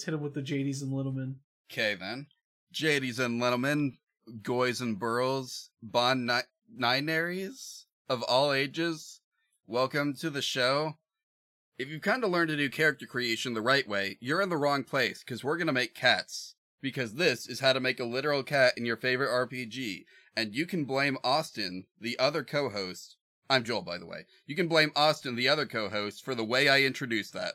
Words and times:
let's 0.00 0.06
hit 0.06 0.14
him 0.14 0.22
with 0.22 0.32
the 0.32 0.40
JDs 0.40 0.80
and 0.80 0.94
Littlemen. 0.94 1.36
Okay 1.70 1.94
then. 1.94 2.26
JDs 2.72 3.18
and 3.18 3.38
Littlemen, 3.38 3.98
Goys 4.40 4.80
and 4.80 4.98
Burls, 4.98 5.68
Bon 5.82 6.24
ni- 6.24 6.40
Ninaries 6.74 7.84
of 8.08 8.22
all 8.22 8.50
ages, 8.50 9.20
welcome 9.66 10.14
to 10.14 10.30
the 10.30 10.40
show. 10.40 10.94
If 11.78 11.88
you've 11.88 12.00
kind 12.00 12.24
of 12.24 12.30
learned 12.30 12.48
to 12.48 12.56
do 12.56 12.70
character 12.70 13.04
creation 13.04 13.52
the 13.52 13.60
right 13.60 13.86
way, 13.86 14.16
you're 14.22 14.40
in 14.40 14.48
the 14.48 14.56
wrong 14.56 14.84
place 14.84 15.22
because 15.22 15.44
we're 15.44 15.58
gonna 15.58 15.70
make 15.70 15.94
cats. 15.94 16.54
Because 16.80 17.16
this 17.16 17.46
is 17.46 17.60
how 17.60 17.74
to 17.74 17.78
make 17.78 18.00
a 18.00 18.04
literal 18.04 18.42
cat 18.42 18.72
in 18.78 18.86
your 18.86 18.96
favorite 18.96 19.28
RPG, 19.28 20.06
and 20.34 20.54
you 20.54 20.64
can 20.64 20.86
blame 20.86 21.18
Austin, 21.22 21.84
the 22.00 22.18
other 22.18 22.42
co-host. 22.42 23.16
I'm 23.50 23.64
Joel, 23.64 23.82
by 23.82 23.98
the 23.98 24.06
way. 24.06 24.24
You 24.46 24.56
can 24.56 24.66
blame 24.66 24.92
Austin, 24.96 25.36
the 25.36 25.50
other 25.50 25.66
co-host, 25.66 26.24
for 26.24 26.34
the 26.34 26.42
way 26.42 26.70
I 26.70 26.84
introduced 26.84 27.34
that. 27.34 27.52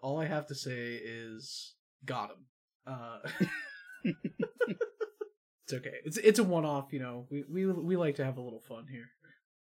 All 0.00 0.18
I 0.18 0.24
have 0.24 0.46
to 0.46 0.54
say 0.54 0.94
is, 0.94 1.73
got 2.06 2.30
him. 2.30 2.46
Uh, 2.86 3.18
it's 4.04 5.72
okay. 5.72 5.98
It's 6.04 6.16
it's 6.18 6.38
a 6.38 6.44
one 6.44 6.64
off. 6.64 6.92
You 6.92 7.00
know, 7.00 7.26
we 7.30 7.44
we 7.48 7.66
we 7.66 7.96
like 7.96 8.16
to 8.16 8.24
have 8.24 8.36
a 8.36 8.42
little 8.42 8.62
fun 8.68 8.86
here. 8.90 9.06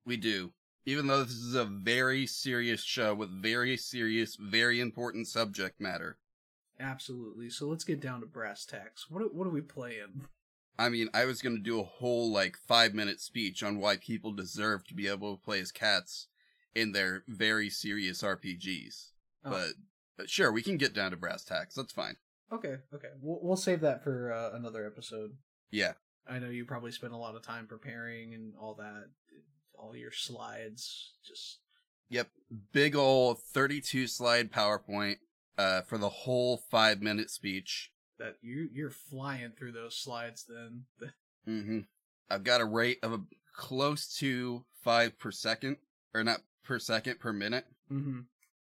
We 0.04 0.16
do. 0.16 0.52
Even 0.84 1.06
though 1.06 1.22
this 1.22 1.34
is 1.34 1.54
a 1.54 1.64
very 1.64 2.26
serious 2.26 2.82
show 2.82 3.14
with 3.14 3.30
very 3.30 3.76
serious, 3.76 4.36
very 4.36 4.80
important 4.80 5.28
subject 5.28 5.80
matter. 5.80 6.18
Absolutely. 6.80 7.50
So 7.50 7.66
let's 7.66 7.84
get 7.84 8.00
down 8.00 8.20
to 8.20 8.26
brass 8.26 8.66
tacks. 8.66 9.08
What 9.08 9.22
are- 9.22 9.28
what 9.28 9.46
are 9.46 9.50
we 9.50 9.60
playing? 9.60 10.26
I 10.76 10.88
mean, 10.88 11.08
I 11.14 11.26
was 11.26 11.40
gonna 11.40 11.60
do 11.60 11.78
a 11.78 11.84
whole 11.84 12.32
like 12.32 12.56
five 12.56 12.94
minute 12.94 13.20
speech 13.20 13.62
on 13.62 13.78
why 13.78 13.96
people 13.96 14.32
deserve 14.32 14.84
to 14.88 14.94
be 14.94 15.06
able 15.06 15.36
to 15.36 15.42
play 15.42 15.60
as 15.60 15.70
cats 15.70 16.26
in 16.74 16.90
their 16.90 17.22
very 17.28 17.70
serious 17.70 18.22
RPGs. 18.22 19.12
Oh. 19.44 19.50
But, 19.50 19.68
but 20.16 20.30
sure, 20.30 20.50
we 20.50 20.62
can 20.62 20.78
get 20.78 20.94
down 20.94 21.12
to 21.12 21.16
brass 21.16 21.44
tacks. 21.44 21.74
That's 21.76 21.92
fine. 21.92 22.16
Okay, 22.52 22.76
okay. 22.94 23.08
We'll 23.20 23.40
we'll 23.42 23.56
save 23.56 23.80
that 23.80 24.02
for 24.04 24.32
uh, 24.32 24.56
another 24.56 24.86
episode. 24.86 25.32
Yeah. 25.70 25.92
I 26.28 26.38
know 26.38 26.50
you 26.50 26.64
probably 26.64 26.92
spent 26.92 27.12
a 27.12 27.16
lot 27.16 27.34
of 27.34 27.42
time 27.42 27.66
preparing 27.66 28.32
and 28.34 28.52
all 28.60 28.74
that, 28.74 29.06
all 29.74 29.96
your 29.96 30.12
slides. 30.12 31.14
Just 31.26 31.58
Yep. 32.10 32.28
Big 32.72 32.94
ol' 32.94 33.34
32 33.34 34.06
slide 34.06 34.52
PowerPoint 34.52 35.16
uh, 35.56 35.80
for 35.82 35.96
the 35.96 36.10
whole 36.10 36.58
five 36.70 37.00
minute 37.00 37.30
speech. 37.30 37.90
that 38.18 38.36
you 38.42 38.68
you're 38.72 38.90
flying 38.90 39.52
through 39.58 39.72
those 39.72 39.96
slides. 39.98 40.44
Then 40.46 40.84
hmm 41.44 41.80
I've 42.30 42.44
got 42.44 42.60
a 42.60 42.66
rate 42.66 42.98
of 43.02 43.12
a, 43.12 43.20
close 43.56 44.14
to 44.18 44.64
five 44.82 45.18
per 45.18 45.30
second, 45.30 45.78
or 46.14 46.22
not 46.22 46.40
per 46.64 46.78
second 46.78 47.18
per 47.18 47.32
minute, 47.32 47.64
mm-hmm. 47.90 48.20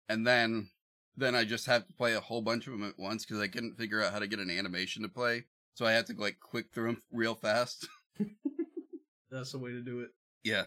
and 0.08 0.26
then 0.26 0.70
then 1.16 1.34
I 1.34 1.44
just 1.44 1.66
have 1.66 1.86
to 1.86 1.92
play 1.92 2.14
a 2.14 2.20
whole 2.20 2.42
bunch 2.42 2.66
of 2.66 2.72
them 2.72 2.88
at 2.88 2.98
once 2.98 3.24
because 3.24 3.40
I 3.40 3.48
couldn't 3.48 3.76
figure 3.76 4.02
out 4.02 4.12
how 4.12 4.18
to 4.18 4.26
get 4.26 4.38
an 4.38 4.50
animation 4.50 5.02
to 5.02 5.08
play, 5.08 5.44
so 5.74 5.86
I 5.86 5.92
had 5.92 6.06
to 6.06 6.14
like 6.14 6.40
click 6.40 6.66
through 6.72 6.88
them 6.88 7.02
real 7.12 7.34
fast. 7.34 7.88
that's 9.30 9.52
the 9.52 9.58
way 9.58 9.70
to 9.70 9.80
do 9.80 10.00
it. 10.00 10.10
yeah, 10.44 10.64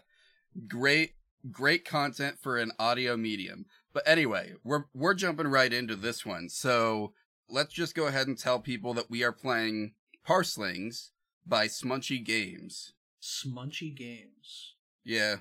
great 0.68 1.12
great 1.50 1.84
content 1.84 2.38
for 2.40 2.58
an 2.58 2.72
audio 2.78 3.16
medium. 3.16 3.66
But 3.92 4.04
anyway, 4.06 4.54
we're 4.64 4.84
we're 4.94 5.14
jumping 5.14 5.48
right 5.48 5.72
into 5.72 5.96
this 5.96 6.24
one, 6.26 6.48
so 6.48 7.12
let's 7.48 7.72
just 7.72 7.94
go 7.94 8.06
ahead 8.06 8.26
and 8.26 8.38
tell 8.38 8.60
people 8.60 8.94
that 8.94 9.10
we 9.10 9.22
are 9.22 9.32
playing 9.32 9.92
Parselings 10.26 11.10
by 11.46 11.66
Smunchy 11.66 12.24
Games. 12.24 12.92
Smunchy 13.22 13.94
games. 13.94 14.74
Yeah. 15.04 15.36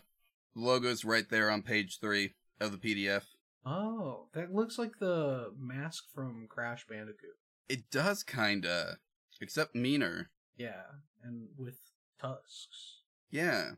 The 0.56 0.62
logo's 0.62 1.04
right 1.04 1.30
there 1.30 1.52
on 1.52 1.62
page 1.62 2.00
three 2.00 2.34
of 2.60 2.72
the 2.72 2.78
PDF. 2.78 3.24
Oh, 3.66 4.28
that 4.34 4.54
looks 4.54 4.78
like 4.78 5.00
the 5.00 5.52
mask 5.58 6.06
from 6.14 6.46
Crash 6.48 6.86
Bandicoot. 6.88 7.38
It 7.68 7.90
does 7.90 8.22
kinda, 8.24 9.00
except 9.42 9.74
meaner. 9.76 10.30
Yeah, 10.56 10.84
and 11.24 11.50
with 11.58 11.80
tusks. 12.20 13.02
Yeah. 13.32 13.72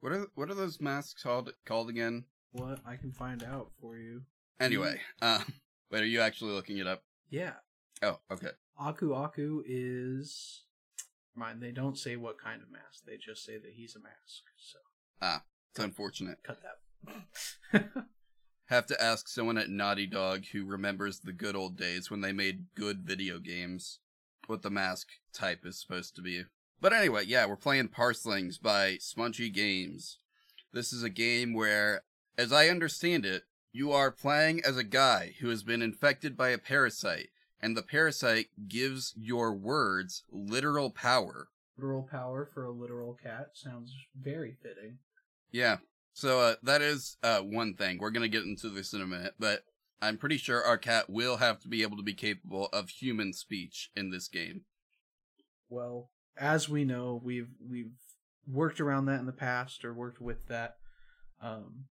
What 0.00 0.12
are 0.12 0.26
what 0.34 0.50
are 0.50 0.54
those 0.54 0.80
masks 0.80 1.22
called 1.22 1.52
called 1.64 1.88
again? 1.88 2.24
What 2.52 2.80
I 2.86 2.96
can 2.96 3.12
find 3.12 3.42
out 3.42 3.70
for 3.80 3.96
you. 3.96 4.22
Anyway, 4.58 5.00
uh, 5.22 5.42
wait, 5.90 6.02
are 6.02 6.06
you 6.06 6.20
actually 6.20 6.52
looking 6.52 6.78
it 6.78 6.86
up? 6.86 7.02
Yeah, 7.30 7.54
Oh, 8.02 8.18
okay. 8.30 8.50
Aku 8.78 9.14
Aku 9.14 9.62
is. 9.66 10.64
Mind 11.34 11.62
they 11.62 11.70
don't 11.72 11.96
say 11.96 12.16
what 12.16 12.38
kind 12.38 12.60
of 12.60 12.70
mask. 12.70 13.04
They 13.06 13.16
just 13.16 13.44
say 13.44 13.56
that 13.56 13.72
he's 13.74 13.94
a 13.96 14.00
mask. 14.00 14.42
So 14.58 14.78
Ah, 15.22 15.44
it's 15.70 15.78
unfortunate. 15.80 16.38
cut 16.42 16.58
that. 16.62 17.84
Have 18.70 18.86
to 18.86 19.02
ask 19.02 19.26
someone 19.26 19.58
at 19.58 19.68
Naughty 19.68 20.06
Dog 20.06 20.44
who 20.52 20.64
remembers 20.64 21.18
the 21.18 21.32
good 21.32 21.56
old 21.56 21.76
days 21.76 22.08
when 22.08 22.20
they 22.20 22.30
made 22.30 22.66
good 22.76 23.02
video 23.02 23.40
games 23.40 23.98
what 24.46 24.62
the 24.62 24.70
mask 24.70 25.08
type 25.32 25.66
is 25.66 25.80
supposed 25.80 26.14
to 26.14 26.22
be. 26.22 26.44
But 26.80 26.92
anyway, 26.92 27.24
yeah, 27.26 27.46
we're 27.46 27.56
playing 27.56 27.88
Parselings 27.88 28.62
by 28.62 28.98
Smunchy 29.00 29.52
Games. 29.52 30.18
This 30.72 30.92
is 30.92 31.02
a 31.02 31.10
game 31.10 31.52
where, 31.52 32.02
as 32.38 32.52
I 32.52 32.68
understand 32.68 33.26
it, 33.26 33.42
you 33.72 33.90
are 33.90 34.12
playing 34.12 34.62
as 34.64 34.76
a 34.76 34.84
guy 34.84 35.34
who 35.40 35.48
has 35.48 35.64
been 35.64 35.82
infected 35.82 36.36
by 36.36 36.50
a 36.50 36.58
parasite, 36.58 37.30
and 37.60 37.76
the 37.76 37.82
parasite 37.82 38.50
gives 38.68 39.12
your 39.16 39.52
words 39.52 40.22
literal 40.30 40.90
power. 40.90 41.48
literal 41.76 42.06
power 42.08 42.48
for 42.54 42.64
a 42.64 42.70
literal 42.70 43.18
cat 43.20 43.48
sounds 43.54 43.92
very 44.16 44.56
fitting. 44.62 44.98
Yeah. 45.50 45.78
So 46.20 46.38
uh, 46.40 46.54
that 46.64 46.82
is 46.82 47.16
uh, 47.22 47.40
one 47.40 47.72
thing. 47.72 47.96
We're 47.96 48.10
gonna 48.10 48.28
get 48.28 48.44
into 48.44 48.68
this 48.68 48.92
in 48.92 49.00
a 49.00 49.06
minute, 49.06 49.36
but 49.38 49.62
I'm 50.02 50.18
pretty 50.18 50.36
sure 50.36 50.62
our 50.62 50.76
cat 50.76 51.08
will 51.08 51.38
have 51.38 51.60
to 51.60 51.68
be 51.68 51.80
able 51.80 51.96
to 51.96 52.02
be 52.02 52.12
capable 52.12 52.66
of 52.74 52.90
human 52.90 53.32
speech 53.32 53.90
in 53.96 54.10
this 54.10 54.28
game. 54.28 54.66
Well, 55.70 56.10
as 56.36 56.68
we 56.68 56.84
know, 56.84 57.18
we've 57.24 57.48
we've 57.66 57.92
worked 58.46 58.82
around 58.82 59.06
that 59.06 59.20
in 59.20 59.24
the 59.24 59.32
past 59.32 59.82
or 59.82 59.94
worked 59.94 60.20
with 60.20 60.46
that. 60.48 60.74
Um, 61.40 61.86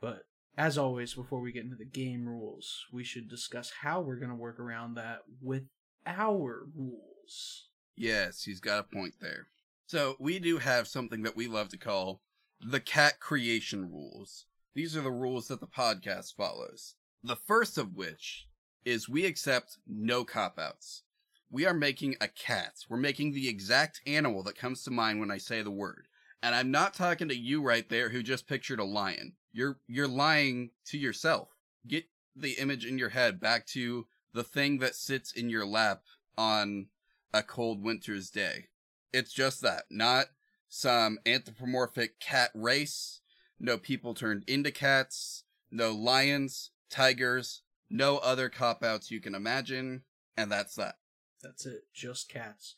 but 0.00 0.22
as 0.56 0.76
always, 0.76 1.14
before 1.14 1.40
we 1.40 1.52
get 1.52 1.62
into 1.62 1.76
the 1.76 1.84
game 1.84 2.26
rules, 2.26 2.84
we 2.92 3.04
should 3.04 3.28
discuss 3.28 3.70
how 3.82 4.00
we're 4.00 4.18
going 4.18 4.30
to 4.30 4.34
work 4.34 4.58
around 4.58 4.94
that 4.94 5.20
with 5.40 5.68
our 6.04 6.66
rules. 6.76 7.68
Yes, 7.96 8.42
he's 8.42 8.58
got 8.58 8.80
a 8.80 8.96
point 8.96 9.14
there. 9.20 9.46
So 9.86 10.16
we 10.18 10.40
do 10.40 10.58
have 10.58 10.88
something 10.88 11.22
that 11.22 11.36
we 11.36 11.46
love 11.46 11.68
to 11.68 11.78
call 11.78 12.22
the 12.60 12.80
cat 12.80 13.20
creation 13.20 13.90
rules. 13.90 14.46
These 14.74 14.96
are 14.96 15.02
the 15.02 15.10
rules 15.10 15.48
that 15.48 15.60
the 15.60 15.66
podcast 15.66 16.34
follows. 16.34 16.94
The 17.22 17.36
first 17.36 17.78
of 17.78 17.94
which 17.94 18.46
is 18.84 19.08
we 19.08 19.26
accept 19.26 19.78
no 19.86 20.24
cop 20.24 20.58
outs. 20.58 21.02
We 21.50 21.66
are 21.66 21.74
making 21.74 22.16
a 22.20 22.28
cat. 22.28 22.74
We're 22.88 22.98
making 22.98 23.32
the 23.32 23.48
exact 23.48 24.00
animal 24.06 24.42
that 24.44 24.58
comes 24.58 24.82
to 24.84 24.90
mind 24.90 25.20
when 25.20 25.30
I 25.30 25.38
say 25.38 25.62
the 25.62 25.70
word. 25.70 26.06
And 26.42 26.54
I'm 26.54 26.70
not 26.70 26.94
talking 26.94 27.28
to 27.28 27.36
you 27.36 27.62
right 27.62 27.88
there 27.88 28.10
who 28.10 28.22
just 28.22 28.46
pictured 28.46 28.78
a 28.78 28.84
lion. 28.84 29.32
You're 29.52 29.80
you're 29.88 30.08
lying 30.08 30.70
to 30.86 30.98
yourself. 30.98 31.48
Get 31.86 32.04
the 32.36 32.52
image 32.52 32.84
in 32.84 32.98
your 32.98 33.08
head 33.08 33.40
back 33.40 33.66
to 33.68 34.06
the 34.32 34.44
thing 34.44 34.78
that 34.78 34.94
sits 34.94 35.32
in 35.32 35.50
your 35.50 35.66
lap 35.66 36.02
on 36.36 36.86
a 37.32 37.42
cold 37.42 37.82
winter's 37.82 38.30
day. 38.30 38.66
It's 39.12 39.32
just 39.32 39.62
that, 39.62 39.84
not 39.90 40.26
some 40.68 41.18
anthropomorphic 41.26 42.20
cat 42.20 42.50
race, 42.54 43.20
no 43.58 43.78
people 43.78 44.14
turned 44.14 44.44
into 44.46 44.70
cats, 44.70 45.44
no 45.70 45.92
lions, 45.92 46.70
tigers, 46.90 47.62
no 47.90 48.18
other 48.18 48.48
cop 48.48 48.82
outs 48.82 49.10
you 49.10 49.20
can 49.20 49.34
imagine, 49.34 50.02
and 50.36 50.52
that's 50.52 50.74
that. 50.74 50.96
That's 51.42 51.66
it. 51.66 51.82
Just 51.94 52.28
cats. 52.28 52.74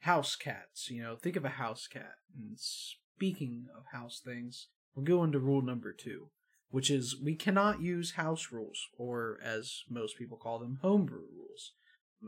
House 0.00 0.36
cats. 0.36 0.90
You 0.90 1.02
know, 1.02 1.16
think 1.16 1.36
of 1.36 1.44
a 1.44 1.50
house 1.50 1.86
cat. 1.86 2.14
And 2.36 2.58
speaking 2.58 3.66
of 3.76 3.84
house 3.92 4.20
things, 4.24 4.68
we're 4.94 5.04
going 5.04 5.32
to 5.32 5.38
rule 5.38 5.62
number 5.62 5.92
two, 5.92 6.28
which 6.70 6.90
is 6.90 7.16
we 7.22 7.34
cannot 7.34 7.80
use 7.80 8.12
house 8.12 8.48
rules, 8.52 8.88
or 8.96 9.38
as 9.42 9.82
most 9.88 10.18
people 10.18 10.36
call 10.36 10.58
them, 10.58 10.78
homebrew 10.82 11.26
rules. 11.36 11.72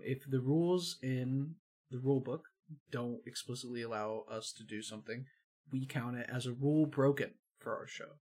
If 0.02 0.28
the 0.28 0.40
rules 0.40 0.96
in 1.02 1.54
the 1.90 1.98
rule 1.98 2.20
book 2.20 2.48
don't 2.90 3.20
explicitly 3.26 3.82
allow 3.82 4.24
us 4.30 4.52
to 4.52 4.64
do 4.64 4.82
something, 4.82 5.26
we 5.70 5.86
count 5.86 6.16
it 6.16 6.28
as 6.32 6.46
a 6.46 6.52
rule 6.52 6.86
broken 6.86 7.32
for 7.58 7.76
our 7.76 7.86
show. 7.86 8.18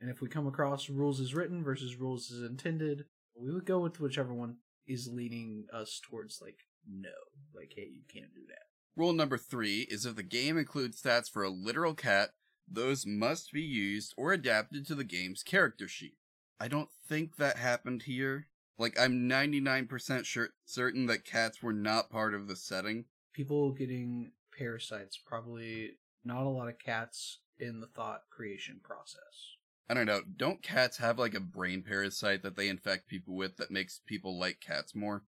And 0.00 0.10
if 0.10 0.20
we 0.20 0.28
come 0.28 0.46
across 0.46 0.90
rules 0.90 1.20
as 1.20 1.34
written 1.34 1.64
versus 1.64 1.96
rules 1.96 2.30
as 2.30 2.42
intended, 2.42 3.04
we 3.34 3.52
would 3.52 3.66
go 3.66 3.78
with 3.78 4.00
whichever 4.00 4.34
one 4.34 4.56
is 4.86 5.08
leading 5.08 5.66
us 5.72 6.00
towards 6.08 6.40
like 6.40 6.58
no, 6.88 7.10
like 7.54 7.72
hey, 7.74 7.88
you 7.92 8.02
can't 8.08 8.34
do 8.34 8.42
that. 8.48 8.66
Rule 8.94 9.12
number 9.12 9.36
three 9.36 9.86
is 9.90 10.06
if 10.06 10.16
the 10.16 10.22
game 10.22 10.56
includes 10.56 11.02
stats 11.02 11.30
for 11.30 11.42
a 11.42 11.50
literal 11.50 11.94
cat, 11.94 12.30
those 12.68 13.06
must 13.06 13.52
be 13.52 13.62
used 13.62 14.14
or 14.16 14.32
adapted 14.32 14.86
to 14.86 14.94
the 14.94 15.04
game's 15.04 15.42
character 15.42 15.86
sheet. 15.86 16.16
I 16.58 16.68
don't 16.68 16.88
think 17.06 17.36
that 17.36 17.58
happened 17.58 18.02
here. 18.02 18.48
Like, 18.78 18.98
I'm 18.98 19.28
99% 19.28 20.24
sure, 20.24 20.48
certain 20.64 21.06
that 21.06 21.24
cats 21.24 21.62
were 21.62 21.72
not 21.72 22.10
part 22.10 22.34
of 22.34 22.48
the 22.48 22.56
setting. 22.56 23.06
People 23.36 23.72
getting 23.72 24.32
parasites 24.56 25.18
probably 25.18 25.90
not 26.24 26.42
a 26.44 26.48
lot 26.48 26.68
of 26.68 26.78
cats 26.78 27.40
in 27.58 27.80
the 27.80 27.86
thought 27.86 28.22
creation 28.30 28.80
process. 28.82 29.56
I 29.88 29.94
don't 29.94 30.06
know. 30.06 30.22
Don't 30.36 30.62
cats 30.62 30.96
have 30.96 31.18
like 31.18 31.34
a 31.34 31.40
brain 31.40 31.82
parasite 31.82 32.42
that 32.42 32.56
they 32.56 32.68
infect 32.68 33.08
people 33.08 33.36
with 33.36 33.58
that 33.58 33.70
makes 33.70 34.00
people 34.06 34.38
like 34.38 34.60
cats 34.60 34.94
more? 34.94 35.24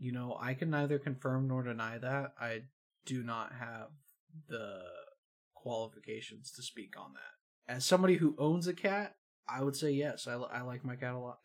you 0.00 0.12
know, 0.12 0.36
I 0.40 0.54
can 0.54 0.70
neither 0.70 0.98
confirm 0.98 1.48
nor 1.48 1.64
deny 1.64 1.98
that. 1.98 2.34
I 2.40 2.62
do 3.04 3.24
not 3.24 3.52
have 3.58 3.88
the 4.48 4.82
qualifications 5.54 6.52
to 6.52 6.62
speak 6.62 6.94
on 6.96 7.14
that. 7.14 7.72
As 7.74 7.84
somebody 7.84 8.16
who 8.18 8.36
owns 8.38 8.68
a 8.68 8.72
cat, 8.74 9.16
I 9.48 9.64
would 9.64 9.74
say 9.74 9.90
yes. 9.90 10.28
I, 10.28 10.34
I 10.34 10.60
like 10.62 10.84
my 10.84 10.94
cat 10.94 11.14
a 11.14 11.18
lot. 11.18 11.38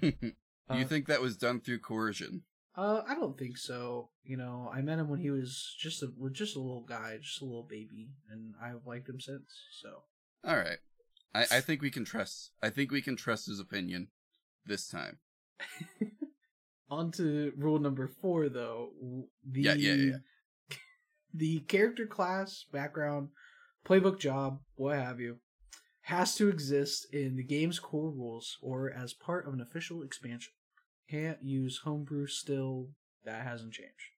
Do 0.00 0.02
you 0.02 0.32
Uh, 0.68 0.84
think 0.84 1.06
that 1.06 1.20
was 1.20 1.36
done 1.36 1.60
through 1.60 1.78
coercion? 1.80 2.42
Uh, 2.76 3.02
I 3.08 3.14
don't 3.14 3.38
think 3.38 3.58
so. 3.58 4.10
You 4.24 4.36
know, 4.36 4.70
I 4.72 4.80
met 4.80 4.98
him 4.98 5.08
when 5.08 5.20
he 5.20 5.30
was 5.30 5.74
just 5.78 6.02
a 6.02 6.08
just 6.32 6.56
a 6.56 6.60
little 6.60 6.84
guy, 6.88 7.18
just 7.20 7.42
a 7.42 7.44
little 7.44 7.66
baby, 7.68 8.10
and 8.30 8.54
I've 8.62 8.86
liked 8.86 9.08
him 9.08 9.20
since. 9.20 9.50
So 9.80 9.88
All 10.44 10.56
right. 10.56 10.78
I, 11.34 11.42
I 11.50 11.60
think 11.60 11.82
we 11.82 11.90
can 11.90 12.04
trust. 12.04 12.50
I 12.62 12.70
think 12.70 12.90
we 12.90 13.02
can 13.02 13.16
trust 13.16 13.46
his 13.46 13.60
opinion 13.60 14.08
this 14.66 14.88
time. 14.88 15.18
on 16.90 17.12
to 17.12 17.52
rule 17.56 17.78
number 17.78 18.08
four, 18.08 18.48
though. 18.48 18.90
The, 19.48 19.62
Yeah, 19.62 19.74
yeah, 19.74 19.94
yeah, 19.94 20.16
The 21.34 21.60
character 21.60 22.06
class, 22.06 22.64
background, 22.72 23.28
playbook 23.86 24.18
job, 24.18 24.60
what 24.74 24.96
have 24.96 25.20
you, 25.20 25.38
has 26.02 26.34
to 26.36 26.48
exist 26.48 27.06
in 27.12 27.36
the 27.36 27.44
game's 27.44 27.78
core 27.78 28.10
rules 28.10 28.58
or 28.60 28.90
as 28.90 29.12
part 29.12 29.46
of 29.46 29.54
an 29.54 29.60
official 29.60 30.02
expansion. 30.02 30.52
Can't 31.10 31.42
use 31.42 31.80
homebrew 31.84 32.26
still. 32.26 32.90
That 33.24 33.42
hasn't 33.42 33.72
changed. 33.72 34.14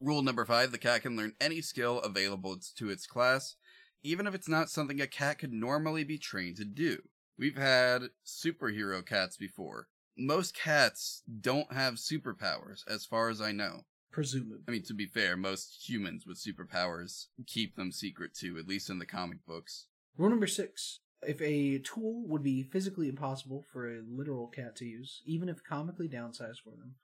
Rule 0.00 0.22
number 0.22 0.44
five: 0.44 0.72
the 0.72 0.78
cat 0.78 1.02
can 1.02 1.16
learn 1.16 1.34
any 1.40 1.60
skill 1.60 2.00
available 2.00 2.58
to 2.76 2.90
its 2.90 3.06
class, 3.06 3.54
even 4.02 4.26
if 4.26 4.34
it's 4.34 4.48
not 4.48 4.68
something 4.68 5.00
a 5.00 5.06
cat 5.06 5.38
could 5.38 5.52
normally 5.52 6.02
be 6.02 6.18
trained 6.18 6.56
to 6.56 6.64
do. 6.64 6.98
We've 7.38 7.56
had 7.56 8.02
superhero 8.26 9.04
cats 9.06 9.36
before. 9.36 9.88
Most 10.16 10.56
cats 10.56 11.22
don't 11.40 11.72
have 11.72 11.94
superpowers, 11.94 12.82
as 12.88 13.04
far 13.04 13.28
as 13.28 13.40
I 13.40 13.52
know. 13.52 13.84
Presumably. 14.12 14.58
I 14.68 14.70
mean, 14.70 14.82
to 14.84 14.94
be 14.94 15.06
fair, 15.06 15.36
most 15.36 15.88
humans 15.88 16.24
with 16.26 16.42
superpowers 16.42 17.26
keep 17.46 17.76
them 17.76 17.90
secret 17.90 18.34
too, 18.34 18.56
at 18.58 18.68
least 18.68 18.90
in 18.90 18.98
the 18.98 19.06
comic 19.06 19.44
books. 19.46 19.86
Rule 20.16 20.30
number 20.30 20.46
six. 20.46 21.00
If 21.26 21.40
a 21.40 21.78
tool 21.78 22.24
would 22.28 22.42
be 22.42 22.62
physically 22.62 23.08
impossible 23.08 23.64
for 23.72 23.88
a 23.88 24.02
literal 24.06 24.48
cat 24.48 24.76
to 24.76 24.84
use, 24.84 25.22
even 25.26 25.48
if 25.48 25.64
comically 25.64 26.08
downsized 26.08 26.62
for 26.64 26.70
them, 26.70 26.94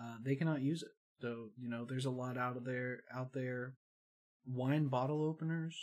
uh, 0.00 0.16
they 0.22 0.34
cannot 0.34 0.62
use 0.62 0.82
it. 0.82 0.90
So, 1.20 1.50
you 1.58 1.68
know, 1.68 1.84
there's 1.84 2.04
a 2.06 2.10
lot 2.10 2.36
out 2.36 2.56
of 2.56 2.64
there 2.64 3.00
out 3.14 3.32
there. 3.32 3.74
Wine 4.46 4.88
bottle 4.88 5.24
openers. 5.24 5.76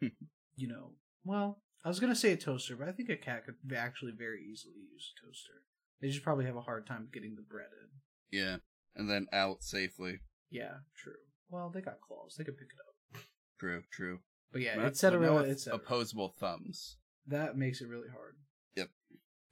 you 0.00 0.68
know, 0.68 0.92
well, 1.24 1.62
I 1.84 1.88
was 1.88 2.00
gonna 2.00 2.16
say 2.16 2.32
a 2.32 2.36
toaster, 2.36 2.76
but 2.76 2.88
I 2.88 2.92
think 2.92 3.08
a 3.08 3.16
cat 3.16 3.44
could 3.44 3.56
actually 3.76 4.12
very 4.12 4.42
easily 4.50 4.74
use 4.92 5.12
a 5.16 5.26
toaster. 5.26 5.62
They 6.00 6.08
just 6.08 6.24
probably 6.24 6.46
have 6.46 6.56
a 6.56 6.62
hard 6.62 6.86
time 6.86 7.08
getting 7.12 7.36
the 7.36 7.42
bread 7.42 7.68
in. 7.80 8.38
Yeah, 8.38 8.56
and 8.96 9.08
then 9.08 9.26
out 9.32 9.62
safely. 9.62 10.20
Yeah, 10.50 10.78
true. 10.96 11.12
Well, 11.48 11.70
they 11.70 11.80
got 11.80 12.00
claws; 12.00 12.34
they 12.36 12.44
could 12.44 12.58
pick 12.58 12.68
it 12.68 12.80
up. 12.80 13.22
True, 13.58 13.82
true. 13.92 14.20
But 14.52 14.62
yeah, 14.62 14.78
etc. 14.80 15.44
etc. 15.44 15.78
opposable 15.78 16.34
thumbs. 16.38 16.96
That 17.30 17.56
makes 17.56 17.80
it 17.80 17.88
really 17.88 18.08
hard. 18.08 18.34
Yep. 18.76 18.90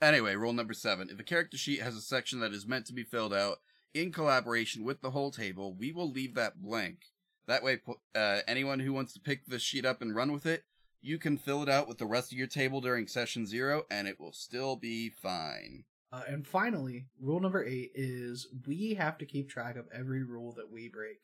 Anyway, 0.02 0.34
rule 0.34 0.52
number 0.52 0.74
seven. 0.74 1.08
If 1.10 1.18
a 1.18 1.24
character 1.24 1.56
sheet 1.56 1.80
has 1.80 1.96
a 1.96 2.00
section 2.00 2.40
that 2.40 2.52
is 2.52 2.66
meant 2.66 2.86
to 2.86 2.92
be 2.92 3.04
filled 3.04 3.32
out 3.32 3.58
in 3.94 4.12
collaboration 4.12 4.84
with 4.84 5.00
the 5.00 5.12
whole 5.12 5.30
table, 5.30 5.74
we 5.74 5.92
will 5.92 6.10
leave 6.10 6.34
that 6.34 6.60
blank. 6.60 6.98
That 7.46 7.62
way, 7.62 7.80
uh, 8.14 8.40
anyone 8.46 8.80
who 8.80 8.92
wants 8.92 9.12
to 9.14 9.20
pick 9.20 9.46
the 9.46 9.58
sheet 9.58 9.86
up 9.86 10.02
and 10.02 10.14
run 10.14 10.32
with 10.32 10.44
it, 10.44 10.64
you 11.00 11.18
can 11.18 11.38
fill 11.38 11.62
it 11.62 11.68
out 11.68 11.88
with 11.88 11.98
the 11.98 12.06
rest 12.06 12.32
of 12.32 12.38
your 12.38 12.48
table 12.48 12.80
during 12.80 13.06
session 13.06 13.46
zero, 13.46 13.84
and 13.90 14.08
it 14.08 14.18
will 14.18 14.32
still 14.32 14.76
be 14.76 15.08
fine. 15.10 15.84
Uh, 16.12 16.22
and 16.28 16.46
finally, 16.46 17.06
rule 17.20 17.40
number 17.40 17.64
eight 17.64 17.92
is 17.94 18.48
we 18.66 18.94
have 18.94 19.18
to 19.18 19.26
keep 19.26 19.48
track 19.48 19.76
of 19.76 19.86
every 19.94 20.24
rule 20.24 20.52
that 20.52 20.70
we 20.70 20.88
break. 20.88 21.20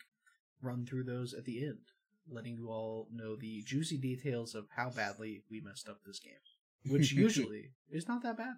Run 0.63 0.87
through 0.87 1.05
those 1.05 1.35
at 1.35 1.45
the 1.45 1.65
end, 1.65 1.79
letting 2.31 2.57
you 2.57 2.69
all 2.69 3.09
know 3.13 3.37
the 3.37 3.63
juicy 3.63 3.97
details 3.97 4.55
of 4.55 4.67
how 4.77 4.91
badly 4.91 5.43
we 5.51 5.61
messed 5.61 5.89
up 5.89 6.01
this 6.05 6.21
game, 6.21 6.33
which 6.93 7.13
usually 7.13 7.71
is 7.91 8.09
not 8.09 8.23
that 8.23 8.37
bad. 8.37 8.57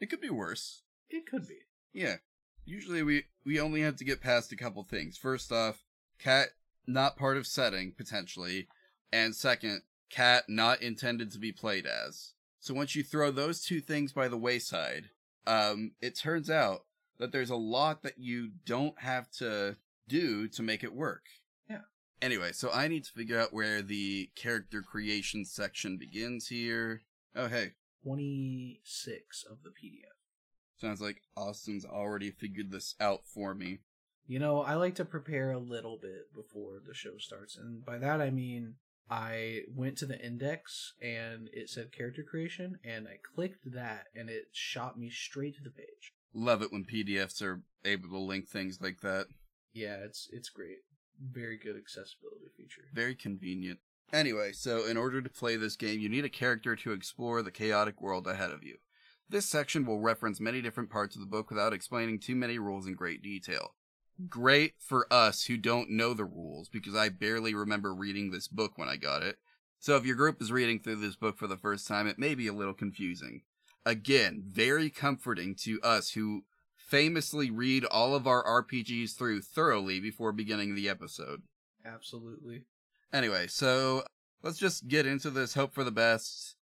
It 0.00 0.08
could 0.08 0.20
be 0.20 0.30
worse. 0.30 0.82
It 1.08 1.26
could 1.26 1.46
be. 1.46 1.58
Yeah. 1.92 2.16
Usually 2.64 3.02
we 3.02 3.24
we 3.44 3.60
only 3.60 3.82
have 3.82 3.96
to 3.96 4.04
get 4.04 4.20
past 4.20 4.52
a 4.52 4.56
couple 4.56 4.82
things. 4.84 5.18
First 5.18 5.50
off, 5.52 5.84
cat 6.18 6.48
not 6.86 7.16
part 7.16 7.36
of 7.36 7.46
setting 7.46 7.92
potentially, 7.96 8.68
and 9.12 9.34
second, 9.34 9.82
cat 10.08 10.44
not 10.48 10.82
intended 10.82 11.32
to 11.32 11.38
be 11.38 11.52
played 11.52 11.86
as. 11.86 12.32
So 12.60 12.74
once 12.74 12.94
you 12.94 13.02
throw 13.02 13.30
those 13.30 13.62
two 13.62 13.80
things 13.80 14.12
by 14.12 14.28
the 14.28 14.36
wayside, 14.36 15.10
um 15.46 15.92
it 16.00 16.16
turns 16.16 16.48
out 16.50 16.84
that 17.18 17.32
there's 17.32 17.50
a 17.50 17.56
lot 17.56 18.02
that 18.02 18.18
you 18.18 18.50
don't 18.64 18.98
have 19.00 19.30
to 19.32 19.76
do 20.08 20.48
to 20.48 20.62
make 20.62 20.82
it 20.82 20.94
work. 20.94 21.26
Anyway, 22.22 22.52
so 22.52 22.70
I 22.72 22.88
need 22.88 23.04
to 23.04 23.12
figure 23.12 23.38
out 23.40 23.52
where 23.52 23.80
the 23.82 24.30
character 24.36 24.82
creation 24.82 25.44
section 25.44 25.96
begins 25.96 26.48
here. 26.48 27.02
Oh 27.34 27.48
hey, 27.48 27.72
26 28.04 29.44
of 29.50 29.58
the 29.62 29.70
PDF. 29.70 30.16
sounds 30.76 31.00
like 31.00 31.22
Austin's 31.36 31.84
already 31.84 32.30
figured 32.30 32.70
this 32.70 32.94
out 33.00 33.20
for 33.26 33.54
me. 33.54 33.78
You 34.26 34.38
know, 34.38 34.60
I 34.62 34.74
like 34.74 34.94
to 34.96 35.04
prepare 35.04 35.50
a 35.50 35.58
little 35.58 35.98
bit 36.00 36.32
before 36.34 36.80
the 36.86 36.94
show 36.94 37.18
starts, 37.18 37.56
and 37.56 37.84
by 37.84 37.98
that 37.98 38.20
I 38.20 38.30
mean 38.30 38.74
I 39.08 39.62
went 39.74 39.96
to 39.98 40.06
the 40.06 40.20
index 40.24 40.92
and 41.02 41.48
it 41.52 41.68
said 41.68 41.90
character 41.92 42.22
creation, 42.22 42.78
and 42.84 43.08
I 43.08 43.16
clicked 43.34 43.72
that, 43.72 44.04
and 44.14 44.28
it 44.28 44.48
shot 44.52 44.98
me 44.98 45.10
straight 45.10 45.56
to 45.56 45.62
the 45.64 45.70
page. 45.70 46.12
Love 46.32 46.62
it 46.62 46.70
when 46.70 46.84
PDFs 46.84 47.42
are 47.42 47.62
able 47.84 48.08
to 48.10 48.18
link 48.18 48.46
things 48.48 48.78
like 48.80 49.00
that. 49.00 49.26
Yeah, 49.72 49.96
it's 50.04 50.28
it's 50.32 50.48
great. 50.48 50.78
Very 51.20 51.58
good 51.58 51.76
accessibility 51.76 52.46
feature. 52.56 52.84
Very 52.94 53.14
convenient. 53.14 53.80
Anyway, 54.12 54.52
so 54.52 54.86
in 54.86 54.96
order 54.96 55.20
to 55.20 55.28
play 55.28 55.56
this 55.56 55.76
game, 55.76 56.00
you 56.00 56.08
need 56.08 56.24
a 56.24 56.30
character 56.30 56.74
to 56.74 56.92
explore 56.92 57.42
the 57.42 57.50
chaotic 57.50 58.00
world 58.00 58.26
ahead 58.26 58.50
of 58.50 58.64
you. 58.64 58.76
This 59.28 59.46
section 59.46 59.84
will 59.84 60.00
reference 60.00 60.40
many 60.40 60.60
different 60.60 60.90
parts 60.90 61.14
of 61.14 61.20
the 61.20 61.26
book 61.26 61.50
without 61.50 61.72
explaining 61.72 62.18
too 62.18 62.34
many 62.34 62.58
rules 62.58 62.86
in 62.86 62.94
great 62.94 63.22
detail. 63.22 63.74
Great 64.28 64.74
for 64.78 65.06
us 65.12 65.44
who 65.44 65.56
don't 65.56 65.90
know 65.90 66.12
the 66.12 66.24
rules, 66.24 66.68
because 66.68 66.96
I 66.96 67.08
barely 67.10 67.54
remember 67.54 67.94
reading 67.94 68.30
this 68.30 68.48
book 68.48 68.72
when 68.76 68.88
I 68.88 68.96
got 68.96 69.22
it. 69.22 69.36
So 69.78 69.96
if 69.96 70.04
your 70.04 70.16
group 70.16 70.42
is 70.42 70.50
reading 70.50 70.80
through 70.80 70.96
this 70.96 71.16
book 71.16 71.38
for 71.38 71.46
the 71.46 71.56
first 71.56 71.86
time, 71.86 72.06
it 72.06 72.18
may 72.18 72.34
be 72.34 72.48
a 72.48 72.52
little 72.52 72.74
confusing. 72.74 73.42
Again, 73.86 74.42
very 74.46 74.90
comforting 74.90 75.54
to 75.60 75.80
us 75.82 76.10
who 76.10 76.44
famously 76.90 77.50
read 77.50 77.84
all 77.84 78.14
of 78.16 78.26
our 78.26 78.44
RPGs 78.64 79.16
through 79.16 79.42
thoroughly 79.42 80.00
before 80.00 80.32
beginning 80.32 80.74
the 80.74 80.88
episode. 80.88 81.42
Absolutely. 81.86 82.64
Anyway, 83.12 83.46
so 83.46 84.02
let's 84.42 84.58
just 84.58 84.88
get 84.88 85.06
into 85.06 85.30
this. 85.30 85.54
Hope 85.54 85.72
for 85.72 85.84
the 85.84 85.92
best. 85.92 86.56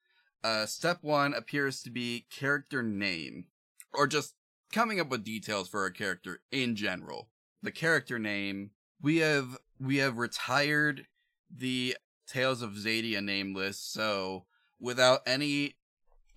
Uh, 0.44 0.66
step 0.66 0.98
one 1.00 1.32
appears 1.34 1.82
to 1.82 1.90
be 1.90 2.26
character 2.30 2.82
name, 2.82 3.46
or 3.92 4.06
just 4.06 4.34
coming 4.70 5.00
up 5.00 5.08
with 5.08 5.24
details 5.24 5.68
for 5.68 5.86
a 5.86 5.92
character 5.92 6.40
in 6.52 6.76
general. 6.76 7.28
The 7.62 7.72
character 7.72 8.18
name 8.18 8.70
we 9.02 9.16
have 9.18 9.58
we 9.80 9.96
have 9.96 10.18
retired 10.18 11.06
the 11.50 11.96
Tales 12.26 12.62
of 12.62 12.72
Xadia 12.72 13.24
name 13.24 13.54
list, 13.54 13.92
so 13.92 14.44
without 14.78 15.22
any 15.26 15.77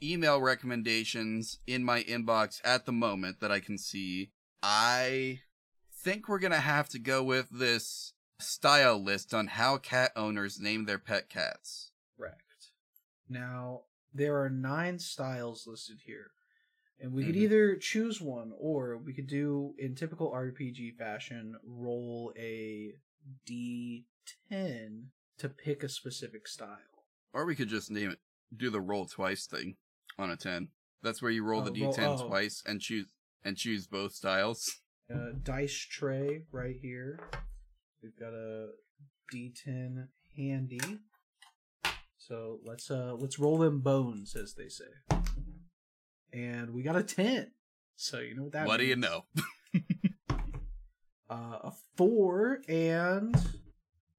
email 0.04 0.42
recommendations 0.42 1.60
in 1.68 1.84
my 1.84 2.04
inbox 2.04 2.60
at 2.64 2.86
the 2.86 2.92
moment 2.92 3.40
that 3.40 3.52
I 3.52 3.60
can 3.60 3.78
see, 3.78 4.32
I 4.64 5.42
think 5.94 6.28
we're 6.28 6.40
gonna 6.40 6.60
have 6.60 6.90
to 6.90 7.00
go 7.00 7.24
with 7.24 7.50
this 7.52 8.14
style 8.40 9.02
list 9.02 9.34
on 9.34 9.48
how 9.48 9.78
cat 9.78 10.12
owners 10.16 10.60
name 10.60 10.86
their 10.86 10.98
pet 10.98 11.30
cats. 11.30 11.92
Correct. 12.18 12.72
Now, 13.30 13.84
there 14.14 14.42
are 14.42 14.50
nine 14.50 15.00
styles 15.00 15.68
listed 15.68 16.00
here. 16.06 16.32
And 17.00 17.14
we 17.14 17.26
could 17.26 17.36
Mhm. 17.36 17.42
either 17.42 17.76
choose 17.78 18.22
one 18.22 18.54
or 18.58 18.98
we 18.98 19.14
could 19.14 19.26
do, 19.26 19.74
in 19.80 19.96
typical 19.96 20.32
RPG 20.32 20.92
fashion, 20.92 21.60
roll 21.64 22.32
a 22.38 23.00
d10 23.46 25.12
to 25.38 25.50
pick 25.50 25.82
a 25.84 25.90
specific 25.90 26.48
style. 26.48 27.06
Or 27.34 27.46
we 27.46 27.56
could 27.56 27.70
just 27.70 27.90
name 27.90 28.12
it, 28.12 28.20
do 28.56 28.70
the 28.70 28.82
roll 28.82 29.08
twice 29.08 29.48
thing 29.48 29.78
on 30.18 30.30
a 30.32 30.38
10. 30.38 30.70
That's 31.04 31.22
where 31.22 31.32
you 31.32 31.44
roll 31.44 31.62
the 31.62 31.72
Oh, 31.72 31.86
roll- 31.86 31.94
d10 31.94 32.20
oh. 32.22 32.28
twice 32.28 32.62
and 32.66 32.80
choose 32.80 33.08
and 33.44 33.58
choose 33.58 33.88
both 33.88 34.14
styles. 34.14 34.70
Uh, 35.14 35.32
dice 35.44 35.88
tray 35.90 36.44
right 36.52 36.76
here. 36.82 37.20
We've 38.04 38.18
got 38.20 38.34
a 38.34 38.70
d10 39.34 40.08
handy. 40.38 40.80
So 42.18 42.60
let's 42.64 42.90
uh 42.92 43.16
let's 43.18 43.40
roll 43.40 43.58
them 43.58 43.82
bones, 43.82 44.36
as 44.36 44.54
they 44.54 44.70
say. 44.70 44.86
And 46.32 46.70
we 46.72 46.84
got 46.84 46.96
a 46.96 47.04
10. 47.04 47.52
So 47.96 48.20
you 48.20 48.36
know 48.36 48.44
what 48.44 48.52
that 48.54 48.68
what 48.68 48.78
do 48.78 48.86
you 48.86 48.96
know? 48.96 49.26
uh, 51.30 51.34
a 51.64 51.72
four 51.98 52.62
and 52.68 53.36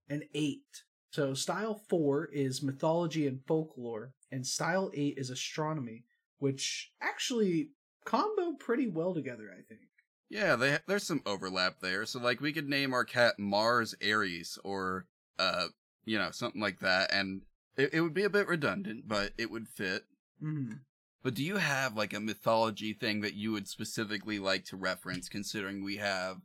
an 0.09 0.23
eight. 0.35 0.83
So 1.11 1.35
style 1.35 1.81
four 1.89 2.27
is 2.33 2.63
mythology 2.63 3.27
and 3.27 3.41
folklore, 3.47 4.13
and 4.33 4.47
style 4.47 4.91
eight 4.95 5.19
is 5.19 5.31
astronomy, 5.31 6.05
which 6.39 6.93
actually 7.01 7.71
combo 8.05 8.55
pretty 8.55 8.89
well 8.89 9.15
together, 9.15 9.51
I 9.53 9.63
think. 9.63 9.83
Yeah, 10.29 10.57
they, 10.57 10.79
there's 10.89 11.07
some 11.07 11.23
overlap 11.27 11.81
there. 11.81 12.07
So 12.07 12.19
like 12.19 12.41
we 12.41 12.53
could 12.53 12.69
name 12.69 12.95
our 12.95 13.05
cat 13.05 13.39
Mars 13.39 13.95
Aries 14.01 14.59
or 14.65 15.07
uh 15.39 15.67
you 16.05 16.19
know 16.19 16.31
something 16.31 16.61
like 16.61 16.81
that, 16.81 17.13
and 17.13 17.43
it, 17.77 17.95
it 17.95 18.01
would 18.01 18.15
be 18.15 18.25
a 18.25 18.31
bit 18.31 18.49
redundant, 18.49 19.07
but 19.07 19.33
it 19.39 19.51
would 19.51 19.69
fit. 19.69 20.05
Mm-hmm. 20.43 20.75
But 21.23 21.35
do 21.35 21.45
you 21.45 21.57
have 21.57 21.97
like 21.97 22.13
a 22.13 22.21
mythology 22.21 22.95
thing 22.95 23.21
that 23.21 23.35
you 23.35 23.53
would 23.53 23.69
specifically 23.69 24.39
like 24.39 24.65
to 24.67 24.77
reference, 24.77 25.29
considering 25.29 25.85
we 25.85 25.99
have 25.99 26.39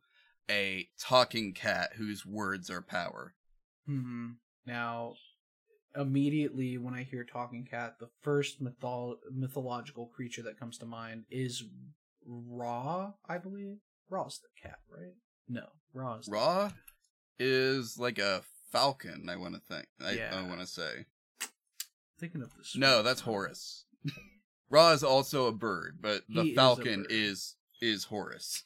a 0.50 0.88
talking 1.00 1.54
cat 1.54 1.94
whose 1.96 2.26
words 2.26 2.70
are 2.70 2.82
power? 2.82 3.34
hmm 3.88 4.32
Now, 4.66 5.16
immediately 5.96 6.78
when 6.78 6.94
I 6.94 7.04
hear 7.04 7.24
talking 7.24 7.66
cat, 7.70 7.96
the 8.00 8.10
first 8.22 8.62
mythol- 8.64 9.16
mythological 9.32 10.08
creature 10.08 10.42
that 10.44 10.60
comes 10.60 10.78
to 10.80 10.86
mind 10.86 11.26
is 11.30 11.64
Ra, 12.26 13.12
I 13.28 13.38
believe. 13.38 13.78
Ra's 14.10 14.40
the 14.42 14.70
cat, 14.70 14.80
right? 14.90 15.14
No, 15.48 15.68
Ra's 15.94 16.26
the- 16.26 16.32
Ra 16.34 16.72
is 17.40 17.98
like 18.00 18.20
a 18.20 18.42
falcon. 18.72 19.30
I 19.30 19.36
want 19.38 19.56
to 19.56 19.62
think. 19.62 19.88
I, 20.04 20.20
I 20.38 20.42
want 20.48 20.60
to 20.62 20.68
say. 20.68 21.06
thinking 22.20 22.42
of 22.42 22.54
this. 22.58 22.76
No, 22.76 23.04
that's 23.04 23.22
Horus. 23.22 23.86
Ra 24.70 24.92
is 24.92 25.04
also 25.04 25.46
a 25.48 25.52
bird, 25.54 26.00
but 26.02 26.24
the 26.28 26.44
He 26.44 26.56
falcon 26.56 27.04
bird. 27.04 27.08
is 27.12 27.56
is 27.82 28.06
Horus. 28.06 28.64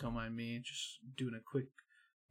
Don't 0.00 0.14
mind 0.14 0.34
me, 0.36 0.60
just 0.64 0.98
doing 1.16 1.34
a 1.34 1.40
quick 1.40 1.66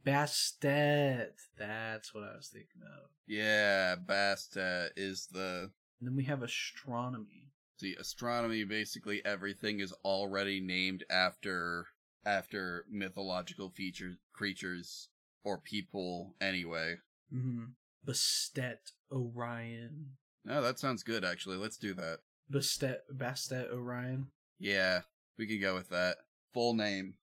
Bastet. 0.04 1.30
That's 1.58 2.14
what 2.14 2.24
I 2.24 2.36
was 2.36 2.48
thinking 2.52 2.82
of. 2.82 3.10
Yeah, 3.26 3.96
Bastet 3.96 4.90
is 4.96 5.28
the 5.32 5.70
And 6.00 6.08
then 6.08 6.16
we 6.16 6.24
have 6.24 6.42
astronomy. 6.42 7.50
the 7.80 7.94
astronomy. 7.98 8.64
Basically, 8.64 9.24
everything 9.24 9.80
is 9.80 9.92
already 10.04 10.60
named 10.60 11.04
after 11.10 11.86
after 12.26 12.84
mythological 12.90 13.68
features, 13.70 14.16
creatures, 14.32 15.08
or 15.42 15.58
people. 15.58 16.34
Anyway, 16.40 16.96
Mm-hmm. 17.34 17.64
Bastet 18.06 18.92
Orion. 19.10 20.10
no, 20.44 20.60
that 20.62 20.78
sounds 20.78 21.02
good. 21.02 21.24
Actually, 21.24 21.56
let's 21.56 21.78
do 21.78 21.94
that. 21.94 22.18
Bastet 22.52 22.98
Bastet 23.14 23.72
Orion. 23.72 24.28
Yeah, 24.58 25.00
we 25.38 25.46
can 25.46 25.60
go 25.60 25.74
with 25.74 25.88
that. 25.90 26.16
Full 26.52 26.74
name, 26.74 27.14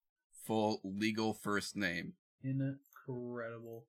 full 0.45 0.81
legal 0.83 1.33
first 1.33 1.75
name. 1.75 2.13
Incredible. 2.43 3.85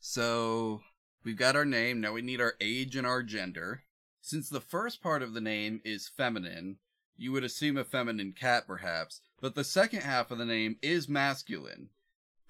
So 0.00 0.82
we've 1.24 1.36
got 1.36 1.56
our 1.56 1.64
name. 1.64 2.00
Now 2.00 2.12
we 2.12 2.22
need 2.22 2.40
our 2.40 2.54
age 2.60 2.96
and 2.96 3.06
our 3.06 3.22
gender. 3.22 3.82
Since 4.20 4.48
the 4.48 4.60
first 4.60 5.02
part 5.02 5.22
of 5.22 5.34
the 5.34 5.40
name 5.40 5.80
is 5.84 6.08
feminine, 6.08 6.78
you 7.16 7.32
would 7.32 7.44
assume 7.44 7.76
a 7.76 7.84
feminine 7.84 8.34
cat, 8.38 8.66
perhaps, 8.66 9.20
but 9.40 9.54
the 9.54 9.64
second 9.64 10.00
half 10.02 10.30
of 10.30 10.38
the 10.38 10.44
name 10.44 10.76
is 10.82 11.08
masculine, 11.08 11.90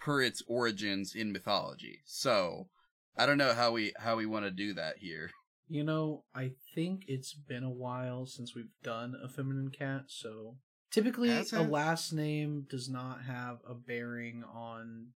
per 0.00 0.22
its 0.22 0.42
origins 0.46 1.14
in 1.14 1.32
mythology. 1.32 2.00
So 2.04 2.68
I 3.16 3.26
don't 3.26 3.38
know 3.38 3.52
how 3.54 3.72
we 3.72 3.92
how 3.98 4.16
we 4.16 4.26
want 4.26 4.44
to 4.46 4.50
do 4.50 4.72
that 4.74 4.98
here. 4.98 5.30
You 5.68 5.84
know, 5.84 6.24
I 6.34 6.52
think 6.74 7.04
it's 7.08 7.34
been 7.34 7.64
a 7.64 7.70
while 7.70 8.24
since 8.26 8.54
we've 8.54 8.70
done 8.82 9.14
a 9.22 9.28
feminine 9.28 9.70
cat, 9.70 10.04
so 10.06 10.56
typically 10.90 11.28
Has 11.28 11.52
a 11.52 11.60
it? 11.62 11.70
last 11.70 12.12
name 12.12 12.66
does 12.70 12.88
not 12.88 13.22
have 13.24 13.58
a 13.68 13.74
bearing 13.74 14.44
on 14.44 15.08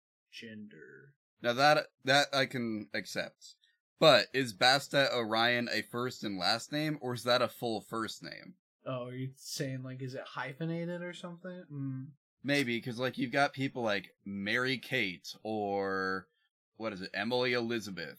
gender. 0.41 1.13
Now 1.43 1.53
that 1.53 1.87
that 2.05 2.27
I 2.33 2.47
can 2.47 2.89
accept. 2.95 3.55
But 4.01 4.27
is 4.33 4.55
Bastet 4.55 5.13
Orion 5.13 5.69
a 5.73 5.83
first 5.83 6.23
and 6.23 6.39
last 6.39 6.71
name, 6.71 6.99
or 7.01 7.15
is 7.15 7.25
that 7.25 7.43
a 7.43 7.49
full 7.49 7.81
first 7.81 8.23
name? 8.23 8.55
Oh, 8.87 9.07
are 9.07 9.15
you 9.15 9.31
saying 9.37 9.83
like 9.83 10.03
is 10.03 10.15
it 10.15 10.23
hyphenated 10.25 11.03
or 11.03 11.13
something? 11.13 11.65
Mm. 11.73 12.07
Maybe 12.45 12.79
because 12.79 12.99
like 12.99 13.19
you've 13.19 13.33
got 13.33 13.53
people 13.53 13.83
like 13.83 14.15
Mary 14.25 14.79
Kate 14.79 15.35
or 15.43 16.29
what 16.77 16.93
is 16.93 17.03
it, 17.03 17.11
Emily 17.13 17.53
Elizabeth, 17.55 18.19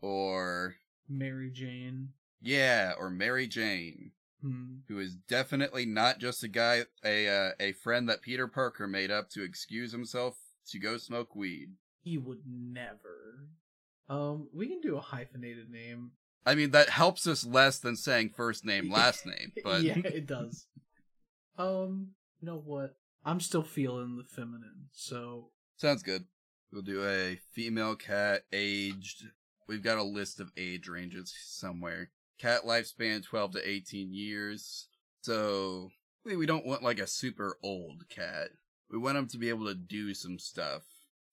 or 0.00 0.76
Mary 1.08 1.50
Jane. 1.50 2.10
yeah, 2.40 2.92
or 2.98 3.10
Mary 3.10 3.46
Jane, 3.46 4.12
Hmm. 4.40 4.78
who 4.88 4.98
is 4.98 5.14
definitely 5.14 5.84
not 5.86 6.18
just 6.18 6.42
a 6.42 6.48
guy, 6.48 6.86
a 7.04 7.28
uh, 7.28 7.50
a 7.60 7.72
friend 7.72 8.08
that 8.08 8.22
Peter 8.22 8.48
Parker 8.48 8.88
made 8.88 9.10
up 9.10 9.28
to 9.30 9.42
excuse 9.44 9.92
himself 9.92 10.36
to 10.70 10.78
go 10.78 10.96
smoke 10.96 11.34
weed. 11.34 11.70
He 12.02 12.18
would 12.18 12.42
never. 12.46 13.46
Um, 14.08 14.48
we 14.52 14.68
can 14.68 14.80
do 14.80 14.96
a 14.96 15.00
hyphenated 15.00 15.70
name. 15.70 16.12
I 16.44 16.54
mean 16.54 16.72
that 16.72 16.88
helps 16.88 17.26
us 17.26 17.46
less 17.46 17.78
than 17.78 17.96
saying 17.96 18.32
first 18.36 18.64
name 18.64 18.90
last 18.92 19.24
name, 19.26 19.52
but 19.62 19.82
yeah, 19.82 19.98
it 19.98 20.26
does. 20.26 20.66
um, 21.56 22.08
you 22.40 22.46
know 22.46 22.58
what? 22.64 22.96
I'm 23.24 23.38
still 23.38 23.62
feeling 23.62 24.16
the 24.16 24.24
feminine, 24.24 24.88
so 24.92 25.50
Sounds 25.76 26.02
good. 26.02 26.24
We'll 26.72 26.82
do 26.82 27.04
a 27.04 27.40
female 27.52 27.96
cat 27.96 28.42
aged. 28.52 29.24
We've 29.68 29.82
got 29.82 29.98
a 29.98 30.02
list 30.02 30.40
of 30.40 30.52
age 30.56 30.88
ranges 30.88 31.34
somewhere. 31.44 32.10
Cat 32.38 32.62
lifespan 32.64 33.24
12 33.24 33.52
to 33.52 33.68
18 33.68 34.12
years. 34.12 34.88
So, 35.22 35.90
we, 36.24 36.36
we 36.36 36.46
don't 36.46 36.66
want 36.66 36.82
like 36.82 36.98
a 36.98 37.06
super 37.06 37.56
old 37.62 38.04
cat. 38.08 38.50
We 38.92 38.98
want 38.98 39.16
them 39.16 39.26
to 39.28 39.38
be 39.38 39.48
able 39.48 39.66
to 39.66 39.74
do 39.74 40.12
some 40.14 40.38
stuff. 40.38 40.82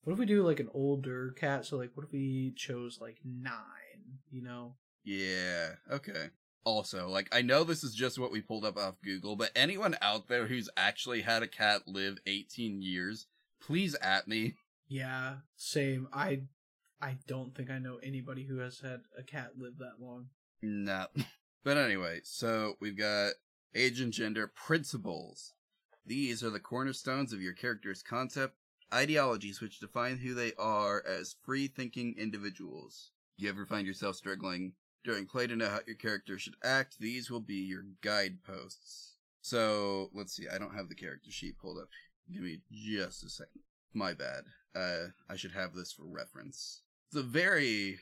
what 0.04 0.14
if 0.14 0.20
we 0.20 0.26
do 0.26 0.44
like 0.44 0.60
an 0.62 0.70
older 0.74 1.32
cat? 1.38 1.66
So 1.66 1.78
like, 1.78 1.92
what 1.94 2.06
if 2.06 2.12
we 2.14 2.54
chose 2.56 3.00
like 3.02 3.18
nine? 3.24 4.20
You 4.32 4.42
know? 4.44 4.76
Yeah, 5.04 5.74
okay. 5.92 6.30
Also, 6.64 7.10
like, 7.10 7.28
I 7.32 7.42
know 7.42 7.64
this 7.64 7.84
is 7.84 7.94
just 7.96 8.20
what 8.20 8.32
we 8.32 8.42
pulled 8.42 8.66
up 8.66 8.78
off 8.78 9.02
Google, 9.04 9.36
but 9.36 9.52
anyone 9.56 9.96
out 10.02 10.28
there 10.28 10.48
who's 10.48 10.70
actually 10.78 11.22
had 11.22 11.42
a 11.42 11.48
cat 11.48 11.82
live 11.88 12.18
18 12.28 12.82
years, 12.82 13.28
please 13.62 13.96
at 13.96 14.28
me. 14.28 14.54
Yeah, 14.88 15.36
same. 15.56 16.08
I, 16.14 16.42
I 17.02 17.18
don't 17.28 17.56
think 17.56 17.70
I 17.70 17.80
know 17.80 17.98
anybody 18.04 18.44
who 18.44 18.58
has 18.60 18.80
had 18.80 19.02
a 19.18 19.24
cat 19.24 19.52
live 19.58 19.78
that 19.80 20.02
long. 20.02 20.28
No. 20.62 21.08
But 21.62 21.76
anyway, 21.76 22.22
so 22.24 22.76
we've 22.80 22.98
got 22.98 23.34
age 23.76 24.00
and 24.00 24.14
gender 24.14 24.48
principles. 24.48 25.54
These 26.06 26.44
are 26.44 26.50
the 26.50 26.60
cornerstones 26.60 27.34
of 27.34 27.42
your 27.42 27.54
character's 27.54 28.02
concept, 28.02 28.56
ideologies 28.94 29.62
which 29.62 29.80
define 29.80 30.18
who 30.18 30.34
they 30.34 30.54
are 30.58 31.04
as 31.06 31.36
free 31.44 31.68
thinking 31.68 32.16
individuals. 32.18 33.12
You 33.38 33.50
ever 33.50 33.66
find 33.66 33.86
yourself 33.86 34.16
struggling 34.16 34.74
during 35.04 35.26
play 35.26 35.48
to 35.48 35.56
know 35.56 35.70
how 35.70 35.80
your 35.86 35.96
character 35.96 36.38
should 36.38 36.56
act? 36.64 36.98
These 37.00 37.30
will 37.30 37.40
be 37.40 37.56
your 37.56 37.84
guideposts. 38.02 39.16
So, 39.42 40.10
let's 40.14 40.36
see, 40.36 40.48
I 40.54 40.58
don't 40.58 40.76
have 40.76 40.90
the 40.90 40.96
character 40.96 41.32
sheet 41.32 41.58
pulled 41.58 41.78
up. 41.78 41.90
Give 42.32 42.44
me 42.44 42.60
just 42.72 43.24
a 43.24 43.30
second. 43.30 43.62
My 43.94 44.14
bad. 44.14 44.44
Uh, 44.76 45.08
I 45.30 45.36
should 45.36 45.54
have 45.54 45.74
this 45.74 45.92
for 45.92 46.04
reference. 46.06 46.82
It's 47.08 47.18
a 47.18 47.24
very, 47.24 48.00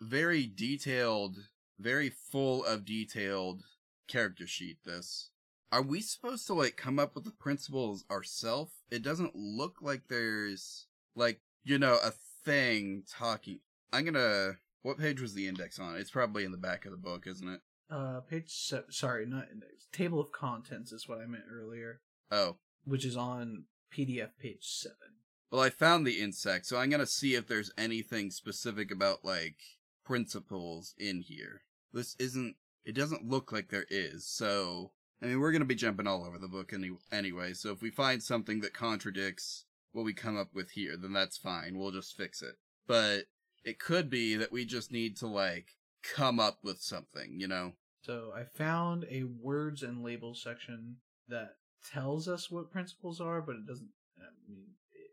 very 0.00 0.46
detailed 0.46 1.36
very 1.78 2.10
full 2.10 2.64
of 2.64 2.84
detailed 2.84 3.62
character 4.08 4.46
sheet 4.46 4.78
this 4.84 5.30
are 5.70 5.82
we 5.82 6.00
supposed 6.00 6.46
to 6.46 6.54
like 6.54 6.76
come 6.76 6.98
up 6.98 7.14
with 7.14 7.24
the 7.24 7.30
principles 7.30 8.04
ourselves 8.10 8.72
it 8.90 9.02
doesn't 9.02 9.34
look 9.34 9.76
like 9.82 10.02
there's 10.08 10.86
like 11.14 11.40
you 11.64 11.78
know 11.78 11.98
a 12.04 12.12
thing 12.44 13.02
talking. 13.10 13.60
I'm 13.92 14.04
gonna 14.04 14.52
what 14.82 14.98
page 14.98 15.20
was 15.20 15.34
the 15.34 15.48
index 15.48 15.78
on? 15.78 15.96
It's 15.96 16.10
probably 16.10 16.44
in 16.44 16.52
the 16.52 16.56
back 16.56 16.84
of 16.86 16.92
the 16.92 16.96
book 16.96 17.26
isn't 17.26 17.48
it? 17.48 17.60
Uh, 17.90 18.20
page 18.20 18.50
se- 18.50 18.84
sorry, 18.90 19.26
not 19.26 19.48
index. 19.52 19.86
Table 19.92 20.20
of 20.20 20.30
contents 20.32 20.92
is 20.92 21.08
what 21.08 21.18
I 21.20 21.26
meant 21.26 21.44
earlier, 21.50 22.00
oh. 22.30 22.56
Which 22.84 23.04
is 23.04 23.16
on 23.16 23.64
PDF 23.94 24.30
page 24.40 24.62
seven. 24.62 25.16
well 25.50 25.60
i 25.62 25.70
found 25.70 26.06
the 26.06 26.20
insect 26.20 26.66
so 26.66 26.76
i'm 26.78 26.90
gonna 26.90 27.06
see 27.06 27.34
if 27.34 27.46
there's 27.48 27.72
anything 27.78 28.30
specific 28.30 28.90
about 28.90 29.24
like 29.24 29.56
principles 30.04 30.94
in 30.98 31.20
here. 31.20 31.62
This 31.92 32.14
isn't 32.18 32.56
it 32.84 32.94
doesn't 32.94 33.28
look 33.28 33.52
like 33.52 33.68
there 33.68 33.86
is 33.90 34.26
so 34.26 34.92
i 35.22 35.26
mean 35.26 35.40
we're 35.40 35.52
going 35.52 35.60
to 35.62 35.66
be 35.66 35.74
jumping 35.74 36.06
all 36.06 36.24
over 36.24 36.38
the 36.38 36.48
book 36.48 36.72
any, 36.72 36.90
anyway 37.12 37.52
so 37.52 37.70
if 37.72 37.80
we 37.82 37.90
find 37.90 38.22
something 38.22 38.60
that 38.60 38.72
contradicts 38.74 39.64
what 39.92 40.04
we 40.04 40.12
come 40.12 40.36
up 40.36 40.54
with 40.54 40.70
here 40.72 40.96
then 40.96 41.12
that's 41.12 41.36
fine 41.38 41.78
we'll 41.78 41.90
just 41.90 42.16
fix 42.16 42.42
it 42.42 42.54
but 42.86 43.24
it 43.64 43.78
could 43.78 44.08
be 44.08 44.34
that 44.36 44.52
we 44.52 44.64
just 44.64 44.92
need 44.92 45.16
to 45.16 45.26
like 45.26 45.76
come 46.02 46.38
up 46.38 46.58
with 46.62 46.80
something 46.80 47.36
you 47.38 47.48
know 47.48 47.72
So 48.02 48.32
I 48.34 48.44
found 48.44 49.04
a 49.10 49.24
words 49.24 49.82
and 49.82 50.02
labels 50.04 50.42
section 50.42 50.96
that 51.28 51.56
tells 51.92 52.26
us 52.28 52.50
what 52.50 52.70
principles 52.70 53.20
are, 53.20 53.40
but 53.42 53.56
it 53.56 53.66
doesn't. 53.66 53.90
I 54.18 54.30
mean, 54.48 54.64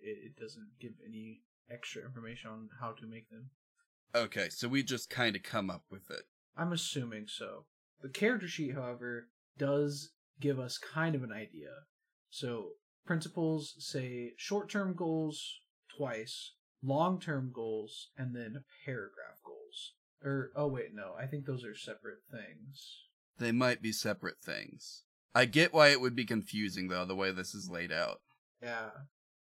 it, 0.02 0.18
it 0.28 0.36
doesn't 0.40 0.70
give 0.80 0.94
any 1.06 1.42
extra 1.70 2.04
information 2.04 2.50
on 2.52 2.70
how 2.80 2.92
to 2.94 3.06
make 3.08 3.30
them. 3.30 3.50
okay 4.16 4.50
so 4.50 4.68
we 4.68 4.84
just 4.84 5.10
kind 5.10 5.36
of 5.36 5.44
come 5.44 5.70
up 5.70 5.84
with 5.90 6.10
it 6.12 6.24
I'm 6.56 6.72
assuming 6.72 7.26
so. 7.28 7.66
The 8.02 8.08
character 8.10 8.48
sheet, 8.48 8.76
however, 8.76 9.28
does 9.58 10.10
give 10.40 10.60
us 10.60 10.78
kind 10.78 11.16
of 11.16 11.24
an 11.24 11.32
idea. 11.32 11.70
So 12.30 12.72
principles 13.06 13.76
say 13.80 14.32
short-term 14.38 14.94
goals 14.96 15.60
twice, 15.98 16.54
long-term 16.84 17.52
goals, 17.54 18.10
and 18.18 18.36
then 18.36 18.64
paragraph 18.86 19.40
goals. 19.46 19.94
Or 20.24 20.52
oh 20.56 20.68
wait, 20.68 20.90
no, 20.94 21.14
I 21.20 21.26
think 21.28 21.46
those 21.46 21.64
are 21.64 21.76
separate 21.76 22.20
things. 22.32 23.04
they 23.38 23.52
might 23.52 23.82
be 23.82 23.92
separate 23.92 24.38
things 24.44 25.04
i 25.34 25.44
get 25.44 25.74
why 25.74 25.90
it 25.90 26.00
would 26.00 26.16
be 26.16 26.24
confusing 26.26 26.88
though 26.88 27.04
the 27.04 27.14
way 27.16 27.30
this 27.32 27.54
is 27.54 27.70
laid 27.70 27.92
out 27.92 28.22
Yeah. 28.62 28.92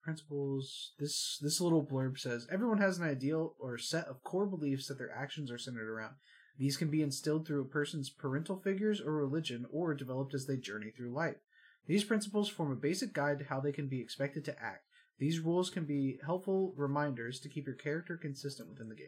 Principles. 0.03 0.93
This 0.99 1.37
this 1.41 1.59
little 1.61 1.85
blurb 1.85 2.17
says 2.17 2.47
everyone 2.51 2.77
has 2.79 2.97
an 2.97 3.05
ideal 3.07 3.55
or 3.59 3.77
set 3.77 4.05
of 4.07 4.23
core 4.23 4.45
beliefs 4.47 4.87
that 4.87 4.97
their 4.97 5.11
actions 5.11 5.51
are 5.51 5.57
centered 5.57 5.89
around. 5.89 6.15
These 6.57 6.77
can 6.77 6.89
be 6.89 7.01
instilled 7.01 7.45
through 7.45 7.61
a 7.61 7.65
person's 7.65 8.09
parental 8.09 8.57
figures 8.57 8.99
or 8.99 9.13
religion 9.13 9.65
or 9.71 9.93
developed 9.93 10.33
as 10.33 10.47
they 10.47 10.57
journey 10.57 10.89
through 10.89 11.13
life. 11.13 11.37
These 11.85 12.03
principles 12.03 12.49
form 12.49 12.71
a 12.71 12.75
basic 12.75 13.13
guide 13.13 13.39
to 13.39 13.45
how 13.45 13.59
they 13.59 13.71
can 13.71 13.87
be 13.87 14.01
expected 14.01 14.43
to 14.45 14.61
act. 14.61 14.83
These 15.19 15.39
rules 15.39 15.69
can 15.69 15.85
be 15.85 16.19
helpful 16.25 16.73
reminders 16.75 17.39
to 17.39 17.49
keep 17.49 17.65
your 17.65 17.75
character 17.75 18.17
consistent 18.17 18.69
within 18.69 18.89
the 18.89 18.95
game. 18.95 19.07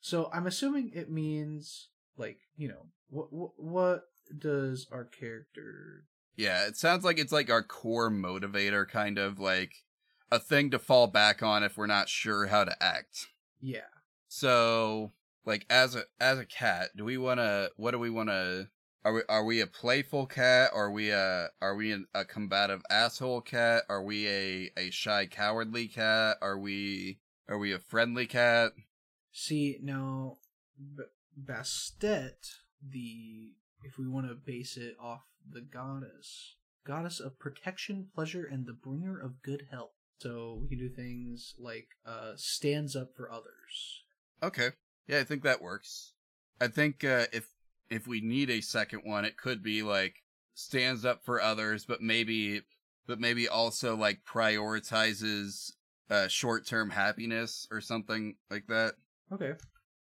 So 0.00 0.30
I'm 0.32 0.46
assuming 0.46 0.90
it 0.94 1.10
means 1.10 1.88
like, 2.16 2.38
you 2.56 2.68
know, 2.68 2.86
what 3.08 3.32
what, 3.32 3.50
what 3.56 4.02
does 4.36 4.86
our 4.90 5.04
character 5.04 6.04
Yeah, 6.36 6.66
it 6.66 6.76
sounds 6.76 7.04
like 7.04 7.18
it's 7.18 7.32
like 7.32 7.50
our 7.50 7.62
core 7.62 8.10
motivator, 8.10 8.88
kind 8.88 9.18
of 9.18 9.38
like 9.38 9.72
a 10.32 10.38
thing 10.38 10.70
to 10.70 10.78
fall 10.78 11.06
back 11.06 11.42
on 11.42 11.62
if 11.62 11.76
we're 11.76 11.86
not 11.86 12.08
sure 12.08 12.46
how 12.46 12.64
to 12.64 12.82
act. 12.82 13.26
Yeah. 13.60 13.80
So, 14.28 15.12
like 15.46 15.66
as 15.68 15.94
a 15.94 16.04
as 16.20 16.38
a 16.38 16.46
cat, 16.46 16.90
do 16.96 17.04
we 17.04 17.18
want 17.18 17.40
to? 17.40 17.70
What 17.76 17.92
do 17.92 17.98
we 17.98 18.10
want 18.10 18.28
to? 18.28 18.68
Are 19.04 19.12
we 19.12 19.20
are 19.28 19.44
we 19.44 19.60
a 19.60 19.66
playful 19.66 20.26
cat? 20.26 20.70
Are 20.74 20.90
we 20.90 21.10
a 21.10 21.50
are 21.60 21.74
we 21.74 21.92
an, 21.92 22.06
a 22.14 22.24
combative 22.24 22.82
asshole 22.90 23.42
cat? 23.42 23.84
Are 23.88 24.02
we 24.02 24.26
a 24.28 24.70
a 24.76 24.90
shy 24.90 25.26
cowardly 25.26 25.88
cat? 25.88 26.38
Are 26.40 26.58
we 26.58 27.18
are 27.48 27.58
we 27.58 27.72
a 27.72 27.78
friendly 27.78 28.26
cat? 28.26 28.72
See, 29.32 29.78
now 29.82 30.38
B- 30.78 31.04
Bastet, 31.38 32.60
the 32.82 33.52
if 33.82 33.98
we 33.98 34.08
want 34.08 34.28
to 34.28 34.34
base 34.34 34.78
it 34.78 34.96
off 34.98 35.24
the 35.46 35.60
goddess, 35.60 36.56
goddess 36.86 37.20
of 37.20 37.38
protection, 37.38 38.08
pleasure, 38.14 38.48
and 38.50 38.64
the 38.66 38.72
bringer 38.72 39.20
of 39.20 39.42
good 39.42 39.66
health. 39.70 39.92
So 40.18 40.58
we 40.62 40.68
can 40.68 40.78
do 40.78 40.88
things 40.88 41.54
like 41.58 41.88
uh 42.06 42.32
stands 42.36 42.96
up 42.96 43.10
for 43.14 43.30
others. 43.30 44.04
Okay, 44.42 44.70
yeah, 45.06 45.18
I 45.18 45.24
think 45.24 45.42
that 45.42 45.62
works. 45.62 46.12
I 46.60 46.68
think 46.68 47.04
uh, 47.04 47.26
if 47.32 47.48
if 47.90 48.06
we 48.06 48.20
need 48.20 48.50
a 48.50 48.60
second 48.60 49.02
one, 49.04 49.24
it 49.24 49.36
could 49.36 49.62
be 49.62 49.82
like 49.82 50.16
stands 50.54 51.04
up 51.04 51.24
for 51.24 51.40
others, 51.40 51.84
but 51.84 52.00
maybe 52.00 52.62
but 53.06 53.20
maybe 53.20 53.48
also 53.48 53.96
like 53.96 54.24
prioritizes 54.24 55.72
uh 56.10 56.28
short 56.28 56.66
term 56.66 56.90
happiness 56.90 57.66
or 57.70 57.80
something 57.80 58.36
like 58.50 58.66
that. 58.68 58.94
Okay. 59.32 59.54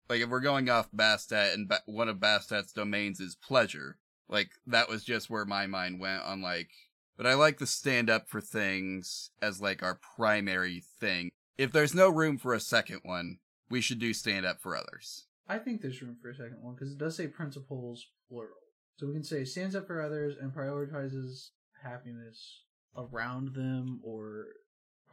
Like 0.10 0.22
if 0.22 0.30
we're 0.30 0.39
going 0.39 0.70
off 0.70 0.89
Bastet 0.92 1.54
and 1.54 1.68
ba- 1.68 1.82
one 1.86 2.08
of 2.08 2.18
Bastet's 2.18 2.72
domains 2.72 3.20
is 3.20 3.36
pleasure, 3.36 3.98
like 4.30 4.50
that 4.66 4.89
was 4.89 5.04
just 5.04 5.30
where 5.30 5.46
my 5.46 5.68
mind 5.68 6.00
went 6.00 6.24
on 6.24 6.42
like 6.42 6.70
but 7.18 7.25
I 7.25 7.34
like 7.34 7.58
to 7.58 7.66
stand 7.66 8.10
up 8.10 8.30
for 8.30 8.39
things 8.39 9.32
as 9.42 9.60
like 9.60 9.82
our 9.82 10.00
primary 10.16 10.84
thing. 11.00 11.32
If 11.58 11.72
there's 11.72 11.96
no 11.96 12.10
room 12.10 12.38
for 12.38 12.54
a 12.54 12.60
second 12.60 13.01
one, 13.04 13.39
we 13.69 13.81
should 13.81 14.00
do 14.00 14.13
stand 14.13 14.45
up 14.45 14.62
for 14.62 14.75
others. 14.75 15.25
I 15.47 15.57
think 15.59 15.81
there's 15.81 16.01
room 16.01 16.17
for 16.21 16.29
a 16.29 16.36
second 16.36 16.57
one 16.62 16.75
because 16.75 16.91
it 16.91 16.97
does 16.97 17.15
say 17.15 17.27
principles 17.27 18.05
plural. 18.29 18.55
So 18.97 19.07
we 19.07 19.13
can 19.13 19.24
say 19.24 19.45
stands 19.45 19.75
up 19.75 19.88
for 19.88 20.01
others 20.01 20.36
and 20.41 20.51
prioritizes 20.53 21.50
happiness 21.83 22.63
around 22.98 23.53
them 23.53 24.00
or 24.03 24.46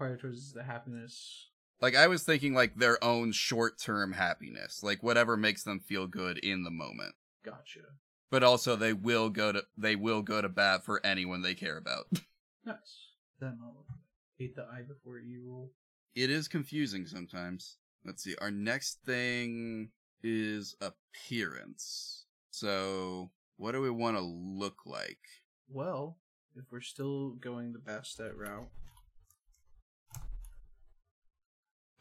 prioritizes 0.00 0.52
the 0.54 0.64
happiness. 0.64 1.48
Like 1.80 1.94
I 1.94 2.06
was 2.06 2.22
thinking 2.22 2.54
like 2.54 2.76
their 2.76 3.02
own 3.04 3.32
short-term 3.32 4.12
happiness, 4.12 4.82
like 4.82 5.02
whatever 5.02 5.36
makes 5.36 5.62
them 5.64 5.80
feel 5.80 6.06
good 6.06 6.38
in 6.38 6.64
the 6.64 6.70
moment. 6.70 7.14
Gotcha. 7.44 7.80
But 8.30 8.42
also 8.42 8.74
they 8.74 8.92
will 8.92 9.28
go 9.28 9.52
to 9.52 9.64
they 9.76 9.94
will 9.96 10.22
go 10.22 10.40
to 10.40 10.48
bat 10.48 10.84
for 10.84 11.04
anyone 11.04 11.42
they 11.42 11.54
care 11.54 11.76
about. 11.76 12.06
Nice. 12.66 13.10
Then 13.40 13.58
I'll 13.62 13.84
hate 14.38 14.56
the 14.56 14.62
I 14.62 14.80
before 14.80 15.18
E 15.18 15.36
rule. 15.36 15.72
it 16.14 16.30
is 16.30 16.48
confusing 16.48 17.06
sometimes. 17.06 17.76
Let's 18.04 18.22
see. 18.22 18.34
Our 18.40 18.50
next 18.50 19.00
thing 19.04 19.90
is 20.22 20.76
appearance. 20.80 22.26
So, 22.50 23.30
what 23.56 23.72
do 23.72 23.80
we 23.80 23.90
want 23.90 24.16
to 24.16 24.22
look 24.22 24.78
like? 24.86 25.18
Well, 25.68 26.18
if 26.56 26.64
we're 26.70 26.80
still 26.80 27.30
going 27.30 27.72
the 27.72 27.78
Bastet 27.78 28.36
route, 28.36 28.68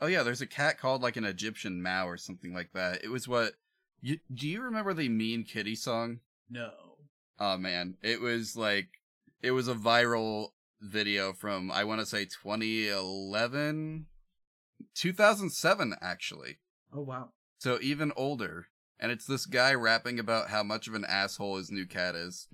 Oh 0.03 0.07
yeah, 0.07 0.23
there's 0.23 0.41
a 0.41 0.47
cat 0.47 0.77
called 0.77 1.01
like 1.01 1.15
an 1.15 1.23
Egyptian 1.23 1.81
Mau 1.81 2.07
or 2.07 2.17
something 2.17 2.53
like 2.53 2.73
that. 2.73 3.05
It 3.05 3.09
was 3.09 3.25
what 3.25 3.53
you, 4.01 4.19
do 4.33 4.49
you 4.49 4.61
remember 4.61 4.93
the 4.93 5.07
Mean 5.07 5.45
Kitty 5.45 5.75
song? 5.75 6.19
no. 6.49 6.71
Oh 7.39 7.57
man, 7.57 7.95
it 8.03 8.21
was 8.21 8.55
like 8.55 8.89
it 9.41 9.51
was 9.51 9.67
a 9.69 9.73
viral 9.73 10.49
video 10.81 11.31
from 11.33 11.71
I 11.71 11.85
want 11.85 12.01
to 12.01 12.05
say 12.05 12.25
2011 12.25 14.05
2007 14.95 15.95
actually. 16.01 16.59
Oh 16.93 17.01
wow. 17.01 17.29
So 17.59 17.79
even 17.81 18.11
older. 18.15 18.67
And 18.99 19.11
it's 19.11 19.25
this 19.25 19.45
guy 19.45 19.73
rapping 19.73 20.19
about 20.19 20.49
how 20.49 20.63
much 20.63 20.87
of 20.87 20.93
an 20.93 21.03
asshole 21.03 21.57
his 21.57 21.71
new 21.71 21.85
cat 21.85 22.15
is. 22.15 22.47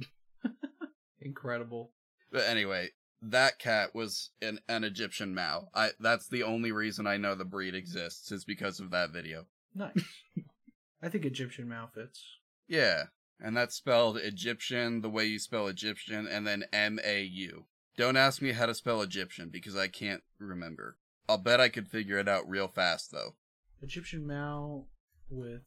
Incredible. 1.22 1.92
But 2.32 2.48
anyway, 2.48 2.90
that 3.22 3.60
cat 3.60 3.94
was 3.94 4.32
an, 4.42 4.60
an 4.68 4.84
Egyptian 4.84 5.36
Mau. 5.36 5.70
I 5.76 5.92
that's 6.00 6.28
the 6.28 6.44
only 6.44 6.72
reason 6.72 7.06
I 7.06 7.18
know 7.18 7.36
the 7.36 7.46
breed 7.46 7.76
exists 7.76 8.32
is 8.32 8.46
because 8.46 8.80
of 8.80 8.92
that 8.92 9.12
video. 9.12 9.46
Nice. 9.76 10.04
I 11.02 11.10
think 11.10 11.26
Egyptian 11.26 11.70
Mau 11.70 11.88
fits. 11.94 12.24
Yeah. 12.68 13.06
And 13.40 13.56
that's 13.56 13.76
spelled 13.76 14.18
Egyptian 14.18 15.02
the 15.02 15.10
way 15.10 15.26
you 15.26 15.40
spell 15.40 15.68
Egyptian 15.68 16.28
and 16.28 16.46
then 16.46 16.66
M 16.74 17.00
A 17.04 17.22
U. 17.24 17.66
Don't 17.98 18.18
ask 18.18 18.42
me 18.42 18.54
how 18.54 18.66
to 18.66 18.74
spell 18.74 19.02
Egyptian 19.02 19.50
because 19.50 19.76
I 19.76 19.88
can't 19.88 20.24
remember. 20.40 20.98
I'll 21.30 21.38
bet 21.38 21.62
I 21.62 21.70
could 21.70 21.88
figure 21.88 22.18
it 22.18 22.28
out 22.28 22.50
real 22.50 22.68
fast 22.68 23.12
though. 23.12 23.36
Egyptian 23.84 24.26
Mau 24.26 24.86
with 25.30 25.62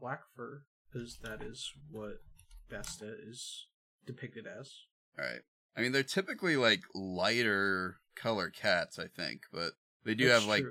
black 0.00 0.20
fur, 0.36 0.62
because 0.86 1.18
that 1.22 1.42
is 1.42 1.72
what 1.90 2.22
Bastet 2.70 3.16
is 3.28 3.66
depicted 4.06 4.46
as. 4.46 4.72
Alright. 5.18 5.42
I 5.76 5.80
mean, 5.80 5.90
they're 5.90 6.04
typically 6.04 6.56
like 6.56 6.82
lighter 6.94 7.96
color 8.14 8.50
cats, 8.50 8.96
I 8.96 9.08
think, 9.08 9.42
but 9.52 9.72
they 10.04 10.14
do 10.14 10.28
That's 10.28 10.42
have 10.42 10.48
like 10.48 10.64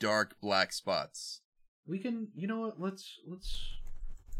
dark 0.00 0.34
black 0.40 0.72
spots. 0.72 1.40
We 1.86 2.00
can. 2.00 2.28
You 2.34 2.48
know 2.48 2.58
what? 2.58 2.80
Let's 2.80 3.20
let's 3.28 3.56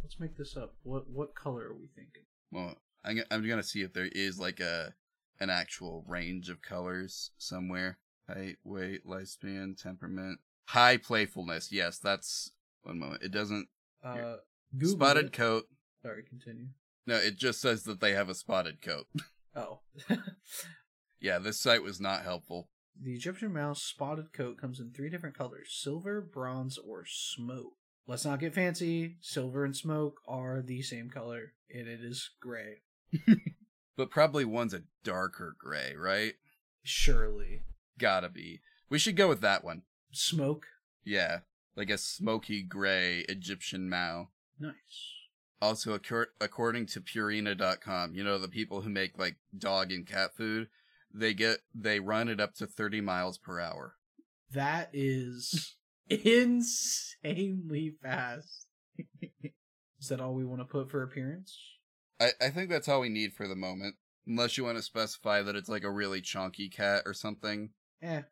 let's 0.03 0.19
make 0.19 0.37
this 0.37 0.57
up. 0.57 0.75
What 0.83 1.09
what 1.09 1.37
color 1.37 1.63
are 1.69 1.75
we 1.75 1.87
thinking? 1.95 2.25
Well, 2.51 2.75
I'm, 3.05 3.23
I'm 3.31 3.49
gonna 3.49 3.63
see 3.63 3.83
if 3.83 3.93
there 3.93 4.09
is 4.11 4.41
like 4.41 4.59
a 4.59 4.95
an 5.39 5.51
actual 5.51 6.05
range 6.09 6.49
of 6.49 6.61
colors 6.61 7.31
somewhere. 7.39 7.99
Height, 8.29 8.57
weight, 8.65 9.07
lifespan, 9.07 9.77
temperament, 9.81 10.39
high 10.67 10.97
playfulness. 10.97 11.73
Yes, 11.73 11.99
that's 11.99 12.53
one 12.83 12.99
moment. 12.99 13.23
It 13.23 13.33
doesn't 13.33 13.69
Uh, 14.03 14.37
Google 14.77 14.97
spotted 14.97 15.27
it. 15.27 15.33
coat. 15.33 15.65
Sorry, 16.03 16.23
continue. 16.23 16.69
No, 17.07 17.17
it 17.17 17.37
just 17.37 17.61
says 17.61 17.83
that 17.85 18.01
they 18.01 18.13
have 18.13 18.29
a 18.29 18.35
spotted 18.35 18.81
coat. 18.83 19.07
Oh. 19.55 19.81
yeah, 21.21 21.39
this 21.39 21.61
site 21.61 21.83
was 21.83 22.01
not 22.01 22.23
helpful. 22.23 22.71
the 22.99 23.13
Egyptian 23.13 23.53
Mau's 23.53 23.83
spotted 23.83 24.33
coat 24.33 24.57
comes 24.59 24.81
in 24.81 24.93
three 24.93 25.11
different 25.11 25.37
colors 25.37 25.69
silver, 25.79 26.23
bronze, 26.23 26.79
or 26.79 27.05
smoke. 27.07 27.75
Let's 28.07 28.25
not 28.25 28.41
get 28.41 28.55
fancy. 28.55 29.17
Silver 29.21 29.67
and 29.67 29.77
smoke 29.77 30.21
are 30.27 30.63
the 30.63 30.81
same 30.81 31.11
color, 31.11 31.53
and 31.71 31.87
it 31.87 32.01
is 32.03 32.31
gray. 32.41 32.83
But 33.95 34.11
probably 34.11 34.47
one's 34.47 34.73
a 34.73 34.85
darker 35.05 35.55
gray, 35.59 35.95
right? 35.95 36.33
Surely. 36.83 37.61
Gotta 37.99 38.29
be. 38.29 38.61
We 38.89 38.99
should 38.99 39.17
go 39.17 39.29
with 39.29 39.41
that 39.41 39.65
one. 39.65 39.83
Smoke. 40.13 40.67
Yeah, 41.05 41.41
like 41.77 41.91
a 41.91 41.99
smoky 41.99 42.63
gray 42.63 43.25
Egyptian 43.29 43.89
Mau. 43.89 44.29
Nice. 44.59 44.75
Also, 45.61 45.99
according 46.41 46.87
to 46.87 47.01
Purina.com, 47.01 48.15
you 48.15 48.25
know 48.25 48.39
the 48.39 48.49
people 48.49 48.83
who 48.83 48.91
make 48.91 49.19
like 49.19 49.37
dog 49.57 49.93
and 49.93 50.07
cat 50.07 50.35
food, 50.37 50.69
they 51.15 51.35
get 51.35 51.59
they 51.75 52.01
run 52.01 52.29
it 52.29 52.41
up 52.41 52.55
to 52.57 52.67
30 52.67 53.01
miles 53.01 53.39
per 53.39 53.61
hour. 53.61 53.95
That 54.51 54.91
is 54.93 55.77
insanely 56.09 57.95
fast. 58.03 58.67
is 59.43 60.09
that 60.09 60.21
all 60.21 60.35
we 60.35 60.45
want 60.45 60.61
to 60.61 60.65
put 60.65 60.91
for 60.91 61.03
appearance? 61.03 61.57
I 62.21 62.31
I 62.41 62.51
think 62.51 62.69
that's 62.69 62.89
all 62.89 63.01
we 63.01 63.09
need 63.09 63.33
for 63.33 63.47
the 63.47 63.57
moment, 63.57 63.95
unless 64.27 64.59
you 64.59 64.65
want 64.65 64.79
to 64.79 64.83
specify 64.83 65.43
that 65.43 65.57
it's 65.57 65.69
like 65.69 65.85
a 65.85 65.91
really 65.91 66.21
chunky 66.21 66.69
cat 66.69 67.03
or 67.07 67.15
something. 67.15 67.71
Eh, 68.03 68.23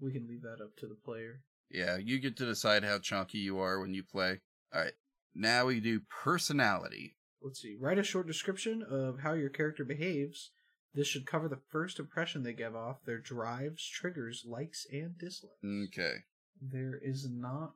we 0.00 0.12
can 0.12 0.26
leave 0.26 0.42
that 0.42 0.62
up 0.62 0.76
to 0.78 0.86
the 0.86 0.96
player. 1.04 1.42
Yeah, 1.70 1.98
you 1.98 2.18
get 2.18 2.36
to 2.38 2.46
decide 2.46 2.82
how 2.82 2.98
chunky 2.98 3.38
you 3.38 3.58
are 3.58 3.80
when 3.80 3.94
you 3.94 4.02
play. 4.02 4.40
All 4.74 4.80
right, 4.80 4.92
now 5.34 5.66
we 5.66 5.80
do 5.80 6.00
personality. 6.24 7.16
Let's 7.40 7.62
see. 7.62 7.76
Write 7.78 7.98
a 7.98 8.02
short 8.02 8.26
description 8.26 8.82
of 8.82 9.20
how 9.20 9.34
your 9.34 9.48
character 9.48 9.84
behaves. 9.84 10.50
This 10.94 11.06
should 11.06 11.26
cover 11.26 11.48
the 11.48 11.60
first 11.70 12.00
impression 12.00 12.42
they 12.42 12.52
give 12.52 12.74
off, 12.74 13.04
their 13.04 13.20
drives, 13.20 13.86
triggers, 13.86 14.44
likes, 14.46 14.86
and 14.92 15.16
dislikes. 15.16 15.54
Okay. 15.64 16.14
There 16.60 17.00
is 17.02 17.28
not 17.30 17.74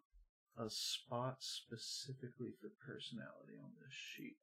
a 0.59 0.69
spot 0.69 1.37
specifically 1.39 2.55
for 2.61 2.71
personality 2.85 3.55
on 3.63 3.71
this 3.81 3.93
sheet. 3.93 4.37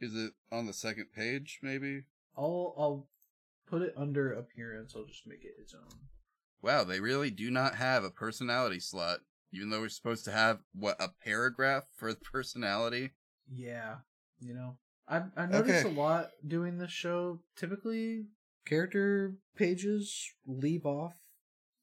Is 0.00 0.14
it 0.14 0.32
on 0.52 0.66
the 0.66 0.72
second 0.72 1.06
page, 1.14 1.60
maybe? 1.62 2.02
I'll 2.36 2.74
I'll 2.76 3.08
put 3.66 3.82
it 3.82 3.94
under 3.96 4.32
appearance. 4.32 4.94
I'll 4.94 5.06
just 5.06 5.26
make 5.26 5.44
it 5.44 5.54
its 5.58 5.74
own. 5.74 6.00
Wow, 6.62 6.84
they 6.84 7.00
really 7.00 7.30
do 7.30 7.50
not 7.50 7.76
have 7.76 8.02
a 8.04 8.10
personality 8.10 8.80
slot, 8.80 9.20
even 9.52 9.70
though 9.70 9.80
we're 9.80 9.88
supposed 9.88 10.24
to 10.24 10.32
have 10.32 10.60
what 10.74 10.96
a 11.00 11.08
paragraph 11.24 11.84
for 11.96 12.12
the 12.12 12.20
personality. 12.20 13.12
Yeah, 13.50 13.96
you 14.40 14.54
know, 14.54 14.76
I 15.08 15.22
I 15.36 15.46
noticed 15.46 15.84
Okay. 15.84 15.94
a 15.96 16.00
lot 16.00 16.30
doing 16.46 16.78
this 16.78 16.90
show. 16.90 17.40
Typically, 17.56 18.26
character 18.66 19.34
pages 19.56 20.30
leave 20.46 20.84
off 20.84 21.14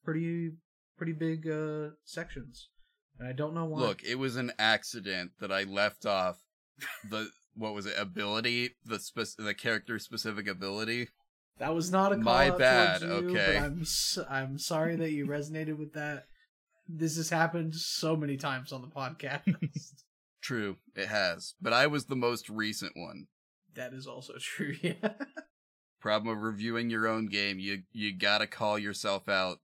pretty 0.04 0.52
pretty 0.98 1.14
big 1.14 1.48
uh 1.48 1.92
sections, 2.04 2.70
and 3.18 3.28
I 3.28 3.32
don't 3.32 3.54
know 3.54 3.66
why. 3.66 3.80
Look, 3.80 4.04
it 4.04 4.16
was 4.16 4.36
an 4.36 4.52
accident 4.60 5.32
that 5.40 5.52
I 5.52 5.64
left 5.64 6.06
off 6.06 6.40
the 7.10 7.30
what 7.56 7.74
was 7.74 7.86
it 7.86 7.94
ability 7.98 8.72
the 8.84 9.00
spec- 9.00 9.38
the 9.38 9.54
character 9.54 10.00
specific 10.00 10.48
ability. 10.48 11.08
That 11.60 11.74
was 11.76 11.92
not 11.92 12.12
a 12.12 12.16
call 12.16 12.24
My 12.24 12.50
out 12.50 12.58
bad, 12.60 13.02
you, 13.02 13.08
okay. 13.08 13.60
But 13.60 13.66
I'm 13.66 13.86
I'm 14.30 14.58
sorry 14.60 14.96
that 14.98 15.12
you 15.12 15.26
resonated 15.28 15.78
with 15.78 15.94
that. 15.94 16.26
This 16.88 17.16
has 17.18 17.30
happened 17.30 17.76
so 17.76 18.16
many 18.16 18.38
times 18.38 18.72
on 18.72 18.82
the 18.82 18.88
podcast. 18.88 19.42
True, 20.42 20.78
it 20.96 21.08
has, 21.08 21.54
but 21.62 21.72
I 21.72 21.88
was 21.88 22.06
the 22.06 22.16
most 22.18 22.50
recent 22.50 22.92
one. 22.96 23.28
that 23.76 23.94
is 23.94 24.06
also 24.08 24.34
true. 24.42 24.76
Yeah. 24.82 24.94
Problem 26.02 26.36
of 26.36 26.44
reviewing 26.44 26.90
your 26.90 27.08
own 27.08 27.28
game, 27.28 27.60
you 27.60 27.84
you 27.94 28.12
gotta 28.18 28.46
call 28.46 28.78
yourself 28.78 29.30
out. 29.30 29.60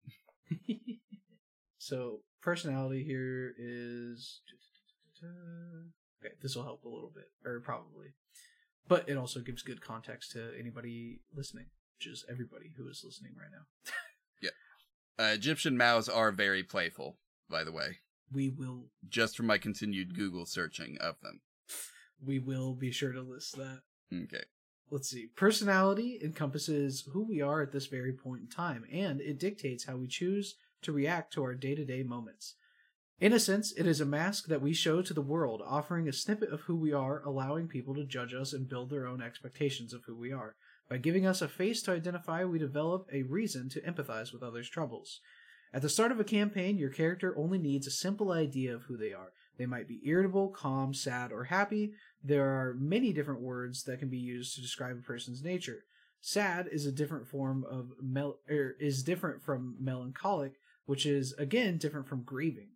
so 1.78 2.21
personality 2.41 3.04
here 3.04 3.54
is 3.60 4.39
okay. 6.23 6.34
This 6.41 6.56
will 6.56 6.63
help 6.63 6.86
a 6.86 6.89
little 6.89 7.12
bit, 7.13 7.30
or 7.45 7.60
probably, 7.60 8.13
but 8.88 9.10
it 9.10 9.17
also 9.17 9.41
gives 9.41 9.62
good 9.63 9.82
context 9.82 10.32
to 10.32 10.52
anybody 10.58 11.19
listening, 11.36 11.65
which 11.99 12.07
is 12.07 12.23
everybody 12.29 12.71
who 12.77 12.88
is 12.88 13.03
listening 13.03 13.33
right 13.38 13.51
now. 13.51 13.65
Uh, 15.21 15.33
Egyptian 15.33 15.77
Maus 15.77 16.07
are 16.07 16.31
very 16.31 16.63
playful, 16.63 17.17
by 17.49 17.65
the 17.65 17.73
way, 17.73 17.97
We 18.33 18.47
will, 18.47 18.85
just 19.09 19.35
from 19.35 19.47
my 19.47 19.57
continued 19.57 20.15
Google 20.15 20.45
searching 20.45 20.97
of 21.01 21.19
them. 21.19 21.41
we 22.25 22.39
will 22.39 22.73
be 22.73 22.89
sure 22.89 23.12
to 23.12 23.21
list 23.21 23.57
that. 23.57 23.81
Okay. 24.13 24.45
Let's 24.89 25.09
see. 25.09 25.27
Personality 25.35 26.21
encompasses 26.23 27.03
who 27.12 27.25
we 27.27 27.41
are 27.41 27.62
at 27.62 27.73
this 27.73 27.88
very 27.88 28.13
point 28.13 28.43
in 28.43 28.47
time, 28.47 28.85
and 28.89 29.19
it 29.19 29.41
dictates 29.41 29.83
how 29.83 29.97
we 29.97 30.07
choose 30.07 30.55
to 30.83 30.93
react 30.93 31.33
to 31.33 31.43
our 31.43 31.53
day 31.53 31.75
to 31.75 31.83
day 31.83 32.01
moments. 32.03 32.55
In 33.19 33.33
a 33.33 33.41
sense, 33.41 33.73
it 33.73 33.85
is 33.85 33.99
a 33.99 34.05
mask 34.05 34.47
that 34.47 34.62
we 34.62 34.71
show 34.71 35.01
to 35.01 35.13
the 35.13 35.21
world, 35.21 35.62
offering 35.67 36.07
a 36.07 36.13
snippet 36.13 36.53
of 36.53 36.62
who 36.62 36.77
we 36.77 36.93
are, 36.93 37.21
allowing 37.25 37.67
people 37.67 37.93
to 37.95 38.05
judge 38.05 38.33
us 38.33 38.53
and 38.53 38.69
build 38.69 38.89
their 38.89 39.05
own 39.05 39.21
expectations 39.21 39.91
of 39.93 40.05
who 40.05 40.15
we 40.15 40.31
are. 40.31 40.55
By 40.89 40.97
giving 40.97 41.25
us 41.25 41.41
a 41.41 41.47
face 41.47 41.82
to 41.84 41.91
identify, 41.91 42.43
we 42.45 42.58
develop 42.60 43.08
a 43.13 43.23
reason 43.23 43.69
to 43.69 43.82
empathize 43.82 44.34
with 44.34 44.41
others' 44.41 44.69
troubles. 44.69 45.21
At 45.71 45.84
the 45.84 45.89
start 45.89 46.12
of 46.12 46.19
a 46.19 46.23
campaign, 46.23 46.80
your 46.80 46.89
character 46.89 47.38
only 47.38 47.60
needs 47.60 47.86
a 47.86 47.91
simple 47.91 48.32
idea 48.32 48.73
of 48.73 48.84
who 48.84 48.97
they 48.97 49.13
are. 49.13 49.32
They 49.58 49.67
might 49.67 49.88
be 49.88 50.02
irritable, 50.04 50.49
calm, 50.49 50.93
sad, 50.93 51.32
or 51.32 51.43
happy, 51.43 51.93
there 52.23 52.45
are 52.45 52.73
many 52.73 53.13
different 53.13 53.41
words 53.41 53.84
that 53.84 53.99
can 53.99 54.10
be 54.10 54.17
used 54.17 54.56
to 54.56 54.62
describe 54.62 54.97
a 54.97 55.02
person's 55.02 55.43
nature. 55.43 55.86
Sad 56.21 56.67
is 56.71 56.86
a 56.86 56.91
different 56.91 57.28
form 57.28 57.63
of 57.69 57.91
mel- 58.02 58.39
er, 58.49 58.75
is 58.80 59.04
different 59.04 59.41
from 59.41 59.78
melancholic, 59.80 60.54
which 60.86 61.06
is 61.06 61.34
again 61.34 61.78
different 61.78 62.08
from 62.08 62.23
grieving. 62.23 62.69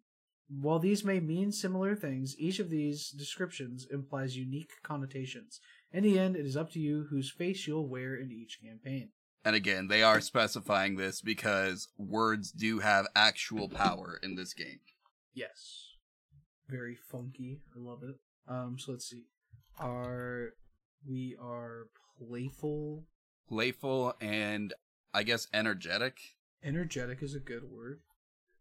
While 0.48 0.80
these 0.80 1.04
may 1.04 1.20
mean 1.20 1.52
similar 1.52 1.96
things, 1.96 2.38
each 2.38 2.60
of 2.60 2.70
these 2.70 3.10
descriptions 3.10 3.88
implies 3.92 4.38
unique 4.38 4.72
connotations. 4.84 5.60
In 5.94 6.04
the 6.04 6.18
end, 6.18 6.36
it 6.36 6.46
is 6.46 6.58
up 6.58 6.72
to 6.72 6.80
you 6.80 7.08
whose 7.10 7.30
face 7.30 7.68
you'll 7.68 7.88
wear 7.88 8.16
in 8.16 8.32
each 8.32 8.60
campaign. 8.62 9.10
And 9.46 9.56
again, 9.56 9.88
they 9.88 10.02
are 10.02 10.22
specifying 10.22 10.96
this 10.96 11.22
because 11.22 11.90
words 11.98 12.52
do 12.52 12.80
have 12.80 13.08
actual 13.16 13.70
power 13.70 14.20
in 14.24 14.36
this 14.36 14.54
game. 14.54 14.80
Yes. 15.34 15.92
Very 16.68 16.96
funky. 16.96 17.62
I 17.76 17.80
love 17.80 18.04
it. 18.04 18.16
Um, 18.48 18.78
so 18.80 18.94
let's 18.94 19.08
see. 19.08 19.26
Are 19.80 20.54
we 21.06 21.36
are 21.40 21.88
playful 22.18 23.04
Playful 23.48 24.16
and 24.22 24.74
I 25.14 25.24
guess 25.24 25.48
energetic. 25.54 26.18
Energetic 26.64 27.22
is 27.22 27.36
a 27.36 27.40
good 27.40 27.70
word. 27.70 28.00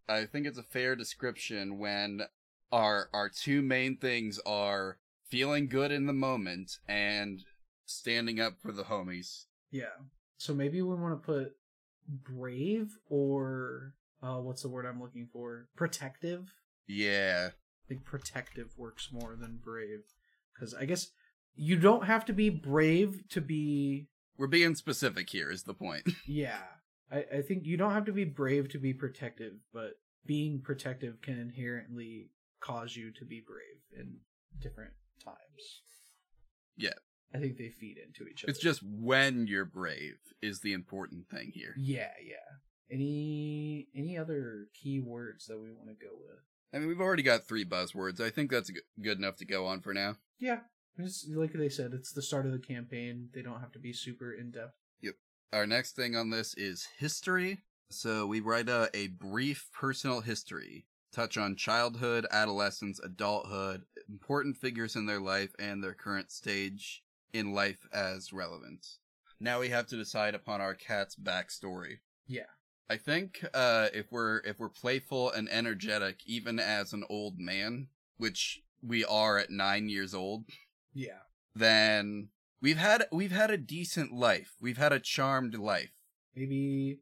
I 0.08 0.24
think 0.24 0.46
it's 0.46 0.58
a 0.58 0.62
fair 0.62 0.96
description 0.96 1.78
when 1.78 2.22
our 2.70 3.08
our 3.12 3.28
two 3.28 3.62
main 3.62 3.96
things 3.96 4.40
are 4.44 4.98
feeling 5.32 5.66
good 5.66 5.90
in 5.90 6.04
the 6.04 6.12
moment 6.12 6.76
and 6.86 7.42
standing 7.86 8.38
up 8.38 8.52
for 8.60 8.70
the 8.70 8.82
homies. 8.82 9.46
Yeah. 9.70 9.96
So 10.36 10.52
maybe 10.52 10.82
we 10.82 10.94
want 10.94 11.14
to 11.14 11.26
put 11.26 11.52
brave 12.06 12.98
or 13.08 13.94
uh 14.22 14.36
what's 14.36 14.60
the 14.60 14.68
word 14.68 14.84
I'm 14.84 15.00
looking 15.00 15.30
for? 15.32 15.68
Protective. 15.74 16.52
Yeah. 16.86 17.48
I 17.52 17.88
think 17.88 18.04
protective 18.04 18.72
works 18.76 19.08
more 19.10 19.34
than 19.34 19.58
brave 19.64 20.02
cuz 20.58 20.74
I 20.74 20.84
guess 20.84 21.12
you 21.54 21.78
don't 21.78 22.04
have 22.04 22.26
to 22.26 22.34
be 22.34 22.50
brave 22.50 23.26
to 23.30 23.40
be 23.40 24.08
We're 24.36 24.48
being 24.48 24.74
specific 24.74 25.30
here 25.30 25.50
is 25.50 25.62
the 25.62 25.74
point. 25.74 26.06
yeah. 26.26 26.64
I 27.10 27.24
I 27.38 27.42
think 27.42 27.64
you 27.64 27.78
don't 27.78 27.94
have 27.94 28.04
to 28.04 28.12
be 28.12 28.24
brave 28.24 28.68
to 28.72 28.78
be 28.78 28.92
protective, 28.92 29.54
but 29.72 29.94
being 30.26 30.60
protective 30.60 31.22
can 31.22 31.38
inherently 31.38 32.32
cause 32.60 32.96
you 32.96 33.12
to 33.12 33.24
be 33.24 33.40
brave 33.40 33.80
in 33.98 34.18
different 34.60 34.92
times. 35.22 35.82
Yeah. 36.76 36.90
I 37.34 37.38
think 37.38 37.56
they 37.56 37.70
feed 37.70 37.96
into 37.98 38.28
each 38.30 38.44
other. 38.44 38.50
it's 38.50 38.60
just 38.60 38.82
when 38.82 39.46
you're 39.46 39.64
brave 39.64 40.18
is 40.42 40.60
the 40.60 40.72
important 40.72 41.28
thing 41.28 41.52
here. 41.54 41.74
Yeah, 41.78 42.10
yeah. 42.22 42.34
Any 42.90 43.88
any 43.96 44.18
other 44.18 44.66
key 44.74 45.00
words 45.00 45.46
that 45.46 45.58
we 45.58 45.70
want 45.72 45.88
to 45.88 45.94
go 45.94 46.12
with? 46.12 46.40
I 46.74 46.78
mean, 46.78 46.88
we've 46.88 47.00
already 47.00 47.22
got 47.22 47.44
three 47.46 47.64
buzzwords. 47.64 48.20
I 48.20 48.28
think 48.30 48.50
that's 48.50 48.70
good 49.00 49.18
enough 49.18 49.36
to 49.36 49.46
go 49.46 49.66
on 49.66 49.80
for 49.80 49.94
now. 49.94 50.16
Yeah, 50.38 50.60
it's, 50.98 51.26
like 51.34 51.52
they 51.52 51.68
said, 51.68 51.92
it's 51.94 52.12
the 52.12 52.22
start 52.22 52.46
of 52.46 52.52
the 52.52 52.58
campaign. 52.58 53.28
They 53.32 53.42
don't 53.42 53.60
have 53.60 53.72
to 53.72 53.78
be 53.78 53.92
super 53.92 54.32
in 54.32 54.50
depth. 54.50 54.76
Yep. 55.00 55.14
Our 55.52 55.66
next 55.66 55.96
thing 55.96 56.16
on 56.16 56.30
this 56.30 56.54
is 56.54 56.86
history. 56.98 57.62
So 57.90 58.26
we 58.26 58.40
write 58.40 58.68
a, 58.68 58.90
a 58.94 59.08
brief 59.08 59.68
personal 59.72 60.20
history, 60.20 60.86
touch 61.12 61.36
on 61.36 61.56
childhood, 61.56 62.26
adolescence, 62.30 63.00
adulthood, 63.00 63.82
important 64.08 64.56
figures 64.56 64.96
in 64.96 65.06
their 65.06 65.20
life, 65.20 65.54
and 65.58 65.82
their 65.82 65.94
current 65.94 66.30
stage 66.30 67.02
in 67.32 67.52
life 67.52 67.86
as 67.92 68.32
relevant. 68.32 68.86
Now 69.40 69.60
we 69.60 69.70
have 69.70 69.86
to 69.88 69.96
decide 69.96 70.34
upon 70.34 70.60
our 70.60 70.74
cat's 70.74 71.16
backstory. 71.16 71.98
Yeah, 72.26 72.50
I 72.88 72.96
think 72.96 73.44
uh, 73.52 73.88
if 73.92 74.10
we're 74.10 74.38
if 74.38 74.58
we're 74.58 74.68
playful 74.68 75.30
and 75.30 75.48
energetic, 75.48 76.20
even 76.26 76.58
as 76.58 76.92
an 76.92 77.04
old 77.08 77.38
man, 77.38 77.88
which 78.16 78.62
we 78.82 79.04
are 79.04 79.38
at 79.38 79.50
nine 79.50 79.88
years 79.88 80.14
old, 80.14 80.44
yeah, 80.94 81.20
then 81.54 82.28
we've 82.60 82.78
had 82.78 83.06
we've 83.12 83.32
had 83.32 83.50
a 83.50 83.56
decent 83.56 84.12
life. 84.12 84.54
We've 84.60 84.78
had 84.78 84.92
a 84.92 85.00
charmed 85.00 85.54
life 85.58 85.92
maybe 86.34 86.98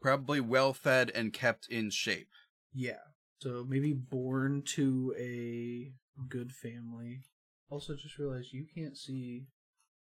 probably 0.00 0.40
well 0.40 0.72
fed 0.72 1.10
and 1.14 1.32
kept 1.32 1.68
in 1.68 1.90
shape. 1.90 2.30
yeah. 2.74 2.98
So 3.40 3.64
maybe 3.66 3.94
born 3.94 4.62
to 4.74 5.14
a 5.18 5.92
good 6.28 6.52
family. 6.52 7.22
Also, 7.70 7.94
just 7.94 8.18
realized 8.18 8.52
you 8.52 8.66
can't 8.74 8.96
see. 8.96 9.46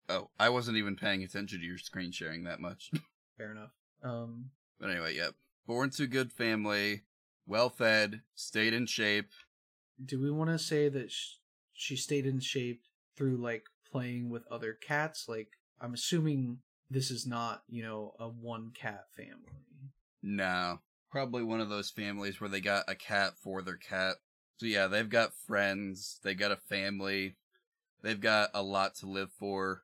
Oh, 0.07 0.29
I 0.39 0.49
wasn't 0.49 0.77
even 0.77 0.95
paying 0.95 1.23
attention 1.23 1.59
to 1.59 1.65
your 1.65 1.77
screen 1.77 2.11
sharing 2.11 2.43
that 2.43 2.59
much. 2.59 2.91
Fair 3.37 3.51
enough. 3.51 3.71
Um, 4.03 4.51
but 4.79 4.91
anyway, 4.91 5.15
yep. 5.15 5.33
Born 5.65 5.89
to 5.91 6.03
a 6.03 6.07
good 6.07 6.31
family, 6.31 7.03
well 7.47 7.69
fed, 7.69 8.21
stayed 8.35 8.73
in 8.73 8.85
shape. 8.85 9.29
do 10.03 10.21
we 10.21 10.29
want 10.29 10.49
to 10.49 10.59
say 10.59 10.89
that 10.89 11.09
sh- 11.11 11.35
she 11.73 11.95
stayed 11.95 12.25
in 12.25 12.39
shape 12.39 12.83
through 13.15 13.37
like 13.37 13.63
playing 13.89 14.29
with 14.29 14.43
other 14.51 14.73
cats? 14.73 15.25
Like, 15.27 15.47
I'm 15.81 15.93
assuming 15.93 16.59
this 16.89 17.09
is 17.09 17.25
not, 17.25 17.63
you 17.67 17.81
know, 17.81 18.13
a 18.19 18.27
one 18.27 18.71
cat 18.75 19.05
family. 19.15 19.63
No. 20.21 20.79
Probably 21.13 21.43
one 21.43 21.61
of 21.61 21.69
those 21.69 21.91
families 21.91 22.41
where 22.41 22.49
they 22.49 22.59
got 22.59 22.85
a 22.87 22.95
cat 22.95 23.33
for 23.37 23.61
their 23.61 23.77
cat. 23.77 24.15
So 24.57 24.65
yeah, 24.65 24.87
they've 24.87 25.07
got 25.07 25.35
friends, 25.45 26.19
they've 26.23 26.35
got 26.35 26.51
a 26.51 26.55
family, 26.55 27.35
they've 28.01 28.19
got 28.19 28.49
a 28.55 28.63
lot 28.63 28.95
to 28.95 29.05
live 29.05 29.29
for. 29.31 29.83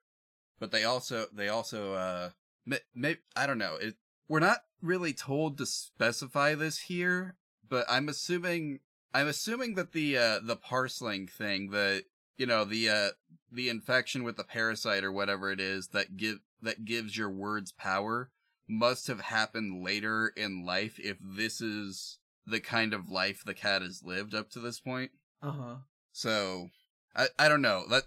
But 0.59 0.71
they 0.71 0.83
also, 0.83 1.27
they 1.31 1.47
also, 1.47 1.93
uh, 1.93 2.29
may, 2.65 2.79
may, 2.95 3.17
I 3.35 3.45
don't 3.45 3.59
know. 3.59 3.75
It, 3.79 3.93
we're 4.27 4.39
not 4.39 4.61
really 4.81 5.13
told 5.13 5.59
to 5.59 5.67
specify 5.67 6.55
this 6.55 6.79
here, 6.79 7.35
but 7.69 7.85
I'm 7.87 8.09
assuming, 8.09 8.79
I'm 9.13 9.27
assuming 9.27 9.75
that 9.75 9.91
the, 9.91 10.17
uh, 10.17 10.39
the 10.41 10.55
Parseling 10.55 11.27
thing, 11.27 11.69
the, 11.69 12.05
you 12.39 12.47
know, 12.47 12.65
the, 12.65 12.89
uh, 12.89 13.09
the 13.51 13.69
infection 13.69 14.23
with 14.23 14.35
the 14.35 14.43
parasite 14.43 15.03
or 15.03 15.11
whatever 15.11 15.51
it 15.51 15.59
is 15.59 15.89
that 15.89 16.17
give, 16.17 16.39
that 16.63 16.85
gives 16.85 17.15
your 17.15 17.29
words 17.29 17.71
power 17.71 18.31
must 18.69 19.07
have 19.07 19.19
happened 19.19 19.83
later 19.83 20.31
in 20.37 20.63
life 20.63 20.99
if 20.99 21.17
this 21.21 21.59
is 21.59 22.19
the 22.45 22.59
kind 22.59 22.93
of 22.93 23.09
life 23.09 23.43
the 23.45 23.53
cat 23.53 23.81
has 23.81 24.03
lived 24.03 24.33
up 24.33 24.49
to 24.51 24.59
this 24.59 24.79
point. 24.79 25.11
Uh 25.41 25.51
huh. 25.51 25.75
So 26.11 26.69
I 27.15 27.27
I 27.37 27.49
don't 27.49 27.61
know. 27.61 27.83
That 27.89 28.03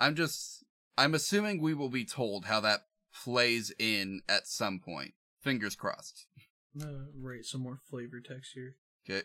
I'm 0.00 0.14
just 0.14 0.64
I'm 0.98 1.14
assuming 1.14 1.60
we 1.60 1.74
will 1.74 1.90
be 1.90 2.04
told 2.04 2.46
how 2.46 2.60
that 2.60 2.86
plays 3.24 3.72
in 3.78 4.22
at 4.28 4.46
some 4.46 4.80
point. 4.80 5.12
Fingers 5.40 5.76
crossed. 5.76 6.26
Uh, 6.80 7.06
write 7.18 7.44
some 7.44 7.62
more 7.62 7.80
flavor 7.88 8.20
text 8.20 8.52
here. 8.54 8.76
Okay. 9.08 9.22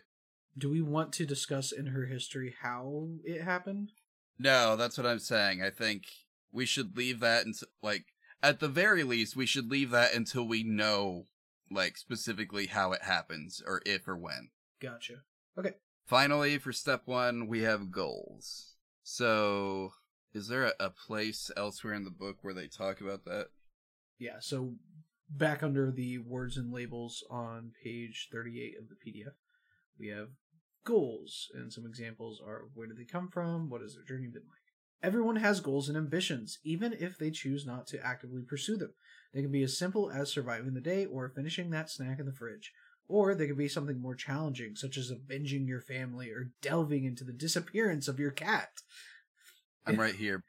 Do 0.56 0.70
we 0.70 0.82
want 0.82 1.12
to 1.14 1.26
discuss 1.26 1.72
in 1.72 1.86
her 1.86 2.06
history 2.06 2.54
how 2.62 3.08
it 3.24 3.42
happened? 3.42 3.92
No, 4.38 4.76
that's 4.76 4.96
what 4.96 5.06
I'm 5.06 5.18
saying. 5.18 5.62
I 5.62 5.70
think 5.70 6.04
we 6.52 6.66
should 6.66 6.96
leave 6.96 7.20
that 7.20 7.46
until, 7.46 7.68
like, 7.82 8.04
at 8.42 8.60
the 8.60 8.68
very 8.68 9.04
least, 9.04 9.36
we 9.36 9.46
should 9.46 9.70
leave 9.70 9.90
that 9.90 10.14
until 10.14 10.46
we 10.46 10.62
know, 10.62 11.26
like, 11.70 11.96
specifically 11.96 12.66
how 12.66 12.92
it 12.92 13.02
happens, 13.02 13.62
or 13.66 13.82
if 13.86 14.08
or 14.08 14.16
when. 14.16 14.50
Gotcha. 14.80 15.22
Okay. 15.58 15.74
Finally, 16.06 16.58
for 16.58 16.72
step 16.72 17.02
one, 17.04 17.46
we 17.46 17.62
have 17.62 17.92
goals. 17.92 18.74
So, 19.02 19.92
is 20.32 20.48
there 20.48 20.64
a, 20.64 20.72
a 20.80 20.90
place 20.90 21.50
elsewhere 21.56 21.94
in 21.94 22.04
the 22.04 22.10
book 22.10 22.38
where 22.42 22.54
they 22.54 22.66
talk 22.66 23.00
about 23.00 23.24
that? 23.24 23.48
Yeah, 24.18 24.36
so 24.40 24.74
back 25.28 25.62
under 25.62 25.90
the 25.90 26.18
words 26.18 26.56
and 26.56 26.72
labels 26.72 27.24
on 27.30 27.72
page 27.82 28.28
38 28.32 28.74
of 28.78 28.88
the 28.88 28.94
PDF, 28.94 29.34
we 29.98 30.08
have 30.08 30.28
goals, 30.84 31.48
and 31.54 31.72
some 31.72 31.86
examples 31.86 32.40
are 32.44 32.62
where 32.74 32.86
did 32.86 32.98
they 32.98 33.04
come 33.04 33.28
from? 33.28 33.70
What 33.70 33.82
has 33.82 33.94
their 33.94 34.04
journey 34.04 34.28
been 34.28 34.42
like? 34.48 34.61
Everyone 35.02 35.36
has 35.36 35.60
goals 35.60 35.88
and 35.88 35.98
ambitions, 35.98 36.58
even 36.64 36.92
if 36.92 37.18
they 37.18 37.30
choose 37.30 37.66
not 37.66 37.86
to 37.88 38.04
actively 38.06 38.42
pursue 38.42 38.76
them. 38.76 38.92
They 39.34 39.42
can 39.42 39.50
be 39.50 39.62
as 39.62 39.76
simple 39.76 40.10
as 40.10 40.30
surviving 40.30 40.74
the 40.74 40.80
day 40.80 41.06
or 41.06 41.28
finishing 41.28 41.70
that 41.70 41.90
snack 41.90 42.20
in 42.20 42.26
the 42.26 42.32
fridge. 42.32 42.72
Or 43.08 43.34
they 43.34 43.48
could 43.48 43.58
be 43.58 43.68
something 43.68 44.00
more 44.00 44.14
challenging, 44.14 44.76
such 44.76 44.96
as 44.96 45.10
avenging 45.10 45.66
your 45.66 45.80
family 45.80 46.30
or 46.30 46.52
delving 46.62 47.04
into 47.04 47.24
the 47.24 47.32
disappearance 47.32 48.06
of 48.06 48.20
your 48.20 48.30
cat. 48.30 48.70
I'm 49.84 49.96
right 49.96 50.14
here. 50.14 50.44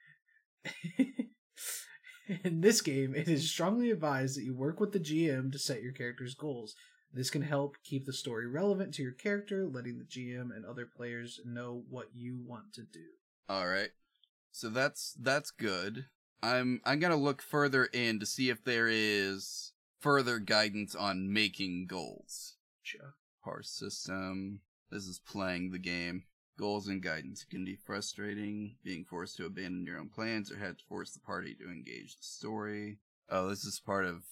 In 2.44 2.62
this 2.62 2.82
game, 2.82 3.14
it 3.16 3.28
is 3.28 3.50
strongly 3.50 3.92
advised 3.92 4.38
that 4.38 4.44
you 4.44 4.54
work 4.54 4.80
with 4.80 4.94
the 4.94 5.00
GM 5.00 5.52
to 5.52 5.60
set 5.60 5.82
your 5.82 5.92
character's 5.92 6.36
goals. 6.36 6.76
This 7.12 7.30
can 7.30 7.42
help 7.42 7.76
keep 7.84 8.06
the 8.06 8.14
story 8.14 8.48
relevant 8.48 8.94
to 8.96 9.04
your 9.04 9.12
character, 9.12 9.68
letting 9.68 9.98
the 9.98 10.06
GM 10.06 10.56
and 10.56 10.66
other 10.66 10.86
players 10.86 11.42
know 11.46 11.84
what 11.90 12.08
you 12.14 12.40
want 12.46 12.74
to 12.74 12.84
do. 12.84 13.06
All 13.50 13.68
right. 13.68 13.90
So 14.54 14.70
that's 14.70 15.16
that's 15.20 15.50
good. 15.50 16.06
I'm 16.44 16.80
I'm 16.86 17.00
to 17.02 17.16
look 17.16 17.42
further 17.42 17.86
in 17.86 18.20
to 18.20 18.26
see 18.26 18.50
if 18.50 18.64
there 18.64 18.88
is 18.88 19.74
further 20.00 20.38
guidance 20.38 20.96
on 20.96 21.34
making 21.34 21.88
goals. 21.88 22.56
Gotcha. 22.86 23.14
Parse 23.44 23.72
system. 23.72 24.62
This 24.92 25.06
is 25.06 25.20
playing 25.20 25.72
the 25.72 25.80
game. 25.80 26.26
Goals 26.58 26.88
and 26.88 27.02
guidance. 27.02 27.44
Can 27.44 27.66
be 27.66 27.76
frustrating, 27.76 28.76
being 28.84 29.06
forced 29.06 29.38
to 29.38 29.48
abandon 29.48 29.88
your 29.88 29.98
own 29.98 30.10
plans 30.10 30.52
or 30.52 30.58
have 30.58 30.78
to 30.78 30.84
force 30.88 31.12
the 31.12 31.20
party 31.20 31.56
to 31.56 31.72
engage 31.72 32.16
the 32.16 32.24
story. 32.24 33.00
Oh, 33.30 33.50
this 33.50 33.66
is 33.66 33.82
part 33.84 34.06
of 34.06 34.24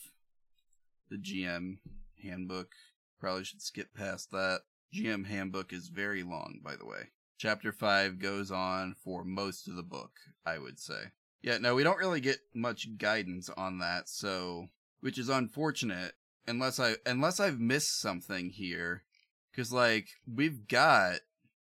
the 1.10 1.18
GM 1.18 1.80
handbook. 2.24 2.74
Probably 3.20 3.44
should 3.44 3.64
skip 3.64 3.96
past 3.96 4.30
that. 4.32 4.62
GM 4.94 5.26
handbook 5.26 5.74
is 5.74 5.88
very 5.88 6.22
long, 6.22 6.60
by 6.64 6.76
the 6.76 6.86
way. 6.86 7.10
Chapter 7.42 7.72
5 7.72 8.20
goes 8.20 8.52
on 8.52 8.94
for 9.04 9.24
most 9.24 9.68
of 9.68 9.76
the 9.76 9.82
book, 9.82 10.12
I 10.46 10.60
would 10.60 10.80
say. 10.80 11.06
Yeah, 11.42 11.58
no, 11.58 11.74
we 11.74 11.82
don't 11.82 11.98
really 11.98 12.22
get 12.22 12.38
much 12.54 13.00
guidance 13.00 13.50
on 13.58 13.80
that, 13.80 14.08
so 14.08 14.68
which 15.00 15.18
is 15.18 15.28
unfortunate 15.28 16.14
unless 16.46 16.80
I 16.80 16.98
unless 17.04 17.40
I've 17.40 17.60
missed 17.60 18.00
something 18.00 18.52
here 18.52 19.06
cuz 19.56 19.74
like 19.74 20.10
we've 20.32 20.68
got 20.68 21.22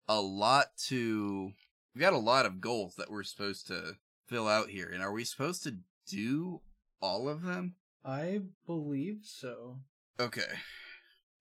a 0.08 0.22
lot 0.22 0.68
to 0.86 1.52
we've 1.94 2.00
got 2.00 2.14
a 2.14 2.18
lot 2.18 2.46
of 2.46 2.62
goals 2.62 2.94
that 2.96 3.10
we're 3.10 3.22
supposed 3.22 3.66
to 3.66 3.98
fill 4.26 4.48
out 4.48 4.70
here 4.70 4.88
and 4.88 5.02
are 5.02 5.12
we 5.12 5.22
supposed 5.22 5.62
to 5.64 5.80
do 6.06 6.62
all 7.02 7.28
of 7.28 7.42
them? 7.42 7.76
I 8.02 8.40
believe 8.64 9.20
so. 9.24 9.80
Okay. 10.18 10.60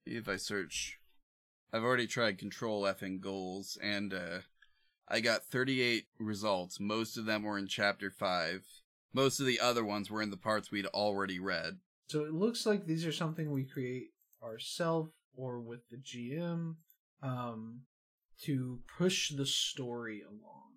If 0.04 0.28
I 0.28 0.36
search 0.36 0.97
I've 1.72 1.84
already 1.84 2.06
tried 2.06 2.38
control 2.38 2.86
F 2.86 3.02
and 3.02 3.20
goals 3.20 3.78
and 3.82 4.14
uh 4.14 4.38
I 5.10 5.20
got 5.20 5.44
38 5.44 6.04
results. 6.18 6.78
Most 6.78 7.16
of 7.16 7.24
them 7.24 7.42
were 7.42 7.56
in 7.56 7.66
chapter 7.66 8.10
5. 8.10 8.62
Most 9.14 9.40
of 9.40 9.46
the 9.46 9.58
other 9.58 9.82
ones 9.82 10.10
were 10.10 10.20
in 10.20 10.30
the 10.30 10.36
parts 10.36 10.70
we'd 10.70 10.86
already 10.86 11.38
read. 11.38 11.78
So 12.08 12.24
it 12.24 12.34
looks 12.34 12.66
like 12.66 12.84
these 12.84 13.06
are 13.06 13.12
something 13.12 13.50
we 13.50 13.64
create 13.64 14.10
ourselves 14.42 15.10
or 15.34 15.60
with 15.60 15.88
the 15.88 15.96
GM 15.96 16.76
um, 17.22 17.82
to 18.42 18.80
push 18.98 19.30
the 19.30 19.46
story 19.46 20.22
along. 20.22 20.72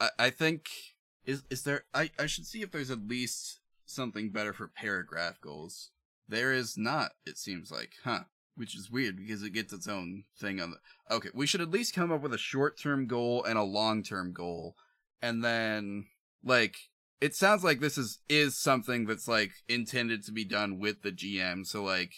I, 0.00 0.26
I 0.26 0.30
think 0.30 0.68
is 1.24 1.44
is 1.50 1.62
there 1.62 1.84
I, 1.94 2.10
I 2.18 2.26
should 2.26 2.46
see 2.46 2.62
if 2.62 2.70
there's 2.70 2.90
at 2.90 3.06
least 3.06 3.60
something 3.86 4.30
better 4.30 4.52
for 4.52 4.68
paragraph 4.68 5.40
goals. 5.40 5.90
There 6.28 6.52
is 6.52 6.78
not, 6.78 7.12
it 7.26 7.36
seems 7.36 7.70
like, 7.70 7.94
huh? 8.04 8.24
Which 8.54 8.76
is 8.76 8.90
weird 8.90 9.16
because 9.16 9.42
it 9.42 9.54
gets 9.54 9.72
its 9.72 9.88
own 9.88 10.24
thing 10.38 10.60
on 10.60 10.72
the 10.72 11.14
Okay, 11.14 11.30
we 11.34 11.46
should 11.46 11.60
at 11.60 11.70
least 11.70 11.94
come 11.94 12.12
up 12.12 12.20
with 12.20 12.34
a 12.34 12.38
short 12.38 12.78
term 12.78 13.06
goal 13.06 13.44
and 13.44 13.58
a 13.58 13.62
long 13.62 14.02
term 14.02 14.32
goal. 14.32 14.76
And 15.20 15.42
then 15.42 16.06
like 16.44 16.76
it 17.20 17.34
sounds 17.34 17.62
like 17.62 17.80
this 17.80 17.96
is 17.96 18.18
is 18.28 18.58
something 18.58 19.06
that's 19.06 19.28
like 19.28 19.52
intended 19.68 20.24
to 20.24 20.32
be 20.32 20.44
done 20.44 20.78
with 20.78 21.02
the 21.02 21.12
GM. 21.12 21.66
So 21.66 21.82
like 21.82 22.12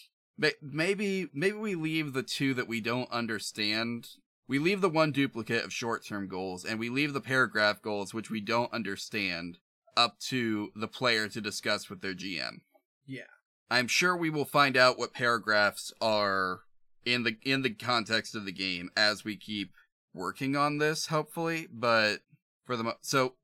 maybe 0.63 1.29
maybe 1.33 1.57
we 1.57 1.75
leave 1.75 2.13
the 2.13 2.23
two 2.23 2.55
that 2.55 2.69
we 2.69 2.81
don't 2.81 3.11
understand. 3.11 4.09
We 4.49 4.59
leave 4.59 4.81
the 4.81 4.91
one 4.91 5.13
duplicate 5.13 5.65
of 5.65 5.73
short-term 5.73 6.29
goals 6.29 6.65
and 6.65 6.79
we 6.79 6.91
leave 6.91 7.13
the 7.13 7.21
paragraph 7.21 7.81
goals 7.81 8.13
which 8.13 8.31
we 8.31 8.41
don't 8.41 8.73
understand 8.73 9.59
up 9.97 10.19
to 10.19 10.71
the 10.75 10.89
player 10.89 11.29
to 11.29 11.41
discuss 11.41 11.89
with 11.89 12.01
their 12.01 12.15
GM. 12.15 12.61
Yeah. 13.07 13.23
I'm 13.71 13.89
sure 13.89 14.17
we 14.17 14.31
will 14.31 14.45
find 14.45 14.77
out 14.77 14.99
what 14.99 15.15
paragraphs 15.15 15.93
are 16.01 16.61
in 17.05 17.23
the 17.23 17.37
in 17.43 17.63
the 17.63 17.71
context 17.71 18.35
of 18.35 18.45
the 18.45 18.53
game 18.53 18.91
as 18.97 19.25
we 19.25 19.37
keep 19.37 19.73
working 20.13 20.57
on 20.57 20.79
this 20.79 21.07
hopefully, 21.07 21.67
but 21.73 22.21
for 22.65 22.77
the 22.77 22.85
mo- 22.85 22.95
so 23.01 23.35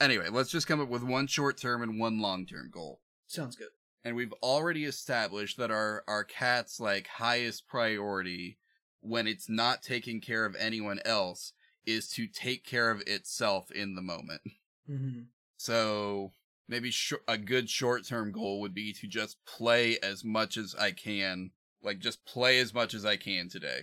Anyway, 0.00 0.28
let's 0.30 0.50
just 0.50 0.66
come 0.66 0.80
up 0.80 0.88
with 0.88 1.02
one 1.02 1.26
short 1.26 1.56
term 1.56 1.82
and 1.82 1.98
one 1.98 2.20
long 2.20 2.46
term 2.46 2.70
goal. 2.72 3.00
Sounds 3.26 3.56
good. 3.56 3.68
And 4.04 4.14
we've 4.14 4.34
already 4.42 4.84
established 4.84 5.58
that 5.58 5.70
our, 5.70 6.04
our 6.06 6.24
cat's 6.24 6.78
like 6.78 7.08
highest 7.08 7.66
priority 7.66 8.58
when 9.00 9.26
it's 9.26 9.48
not 9.48 9.82
taking 9.82 10.20
care 10.20 10.46
of 10.46 10.56
anyone 10.58 11.00
else 11.04 11.52
is 11.84 12.08
to 12.10 12.26
take 12.26 12.64
care 12.64 12.90
of 12.90 13.02
itself 13.06 13.70
in 13.72 13.96
the 13.96 14.02
moment. 14.02 14.42
Mm-hmm. 14.88 15.22
So 15.56 16.32
maybe 16.68 16.90
sh- 16.90 17.14
a 17.26 17.38
good 17.38 17.70
short 17.70 18.06
term 18.06 18.30
goal 18.30 18.60
would 18.60 18.74
be 18.74 18.92
to 18.92 19.06
just 19.06 19.38
play 19.46 19.98
as 20.02 20.24
much 20.24 20.56
as 20.56 20.74
I 20.78 20.92
can. 20.92 21.50
Like 21.82 21.98
just 21.98 22.24
play 22.24 22.58
as 22.58 22.74
much 22.74 22.94
as 22.94 23.04
I 23.04 23.16
can 23.16 23.48
today. 23.48 23.82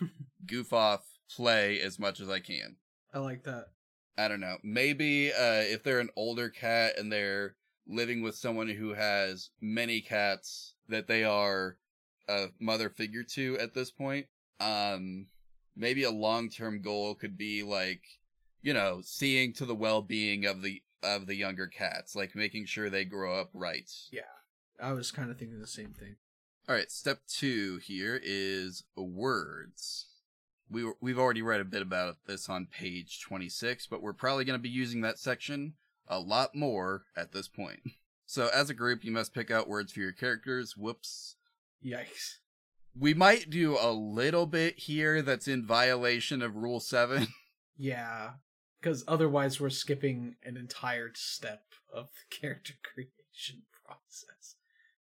Goof 0.46 0.72
off, 0.72 1.04
play 1.34 1.80
as 1.80 1.98
much 1.98 2.20
as 2.20 2.28
I 2.28 2.40
can. 2.40 2.76
I 3.12 3.18
like 3.18 3.44
that. 3.44 3.66
I 4.16 4.28
don't 4.28 4.40
know. 4.40 4.58
Maybe 4.62 5.32
uh, 5.32 5.62
if 5.62 5.82
they're 5.82 6.00
an 6.00 6.10
older 6.16 6.48
cat 6.48 6.98
and 6.98 7.10
they're 7.12 7.56
living 7.86 8.22
with 8.22 8.36
someone 8.36 8.68
who 8.68 8.94
has 8.94 9.50
many 9.60 10.00
cats 10.00 10.74
that 10.88 11.08
they 11.08 11.24
are 11.24 11.76
a 12.28 12.46
mother 12.60 12.88
figure 12.88 13.24
to 13.34 13.58
at 13.58 13.74
this 13.74 13.90
point, 13.90 14.26
um, 14.60 15.26
maybe 15.76 16.04
a 16.04 16.10
long 16.10 16.48
term 16.48 16.80
goal 16.82 17.14
could 17.14 17.36
be 17.36 17.62
like, 17.62 18.02
you 18.60 18.72
know, 18.72 19.00
seeing 19.02 19.52
to 19.54 19.64
the 19.64 19.74
well 19.74 20.02
being 20.02 20.46
of 20.46 20.62
the 20.62 20.82
of 21.02 21.26
the 21.26 21.34
younger 21.36 21.66
cats, 21.66 22.14
like 22.14 22.34
making 22.34 22.66
sure 22.66 22.88
they 22.90 23.04
grow 23.04 23.40
up 23.40 23.50
right. 23.52 23.90
Yeah, 24.10 24.22
I 24.80 24.92
was 24.92 25.10
kind 25.10 25.30
of 25.30 25.38
thinking 25.38 25.60
the 25.60 25.66
same 25.66 25.92
thing. 25.92 26.16
All 26.68 26.74
right, 26.74 26.90
step 26.90 27.20
two 27.26 27.78
here 27.78 28.20
is 28.22 28.84
words 28.96 30.06
we 30.72 30.90
we've 31.00 31.18
already 31.18 31.42
read 31.42 31.60
a 31.60 31.64
bit 31.64 31.82
about 31.82 32.16
this 32.26 32.48
on 32.48 32.66
page 32.66 33.20
26, 33.20 33.86
but 33.86 34.02
we're 34.02 34.12
probably 34.12 34.44
going 34.44 34.58
to 34.58 34.62
be 34.62 34.68
using 34.68 35.02
that 35.02 35.18
section 35.18 35.74
a 36.08 36.18
lot 36.18 36.54
more 36.54 37.04
at 37.16 37.32
this 37.32 37.48
point. 37.48 37.80
So 38.24 38.48
as 38.54 38.70
a 38.70 38.74
group, 38.74 39.04
you 39.04 39.12
must 39.12 39.34
pick 39.34 39.50
out 39.50 39.68
words 39.68 39.92
for 39.92 40.00
your 40.00 40.12
characters. 40.12 40.74
Whoops. 40.74 41.36
Yikes. 41.84 42.36
We 42.98 43.12
might 43.12 43.50
do 43.50 43.76
a 43.78 43.92
little 43.92 44.46
bit 44.46 44.78
here 44.78 45.20
that's 45.20 45.46
in 45.46 45.66
violation 45.66 46.40
of 46.40 46.56
rule 46.56 46.80
7. 46.80 47.26
Yeah, 47.76 48.30
cuz 48.82 49.04
otherwise 49.08 49.60
we're 49.60 49.70
skipping 49.70 50.36
an 50.42 50.56
entire 50.56 51.12
step 51.14 51.64
of 51.92 52.10
the 52.12 52.36
character 52.36 52.74
creation 52.82 53.62
process 53.84 54.56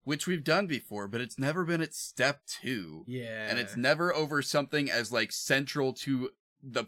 which 0.06 0.24
we've 0.24 0.44
done 0.44 0.68
before, 0.68 1.08
but 1.08 1.20
it's 1.20 1.36
never 1.36 1.64
been 1.64 1.80
at 1.80 1.92
step 1.92 2.42
two. 2.46 3.02
Yeah. 3.08 3.48
And 3.48 3.58
it's 3.58 3.76
never 3.76 4.14
over 4.14 4.40
something 4.40 4.88
as 4.88 5.10
like 5.10 5.32
central 5.32 5.92
to 5.94 6.30
the 6.62 6.84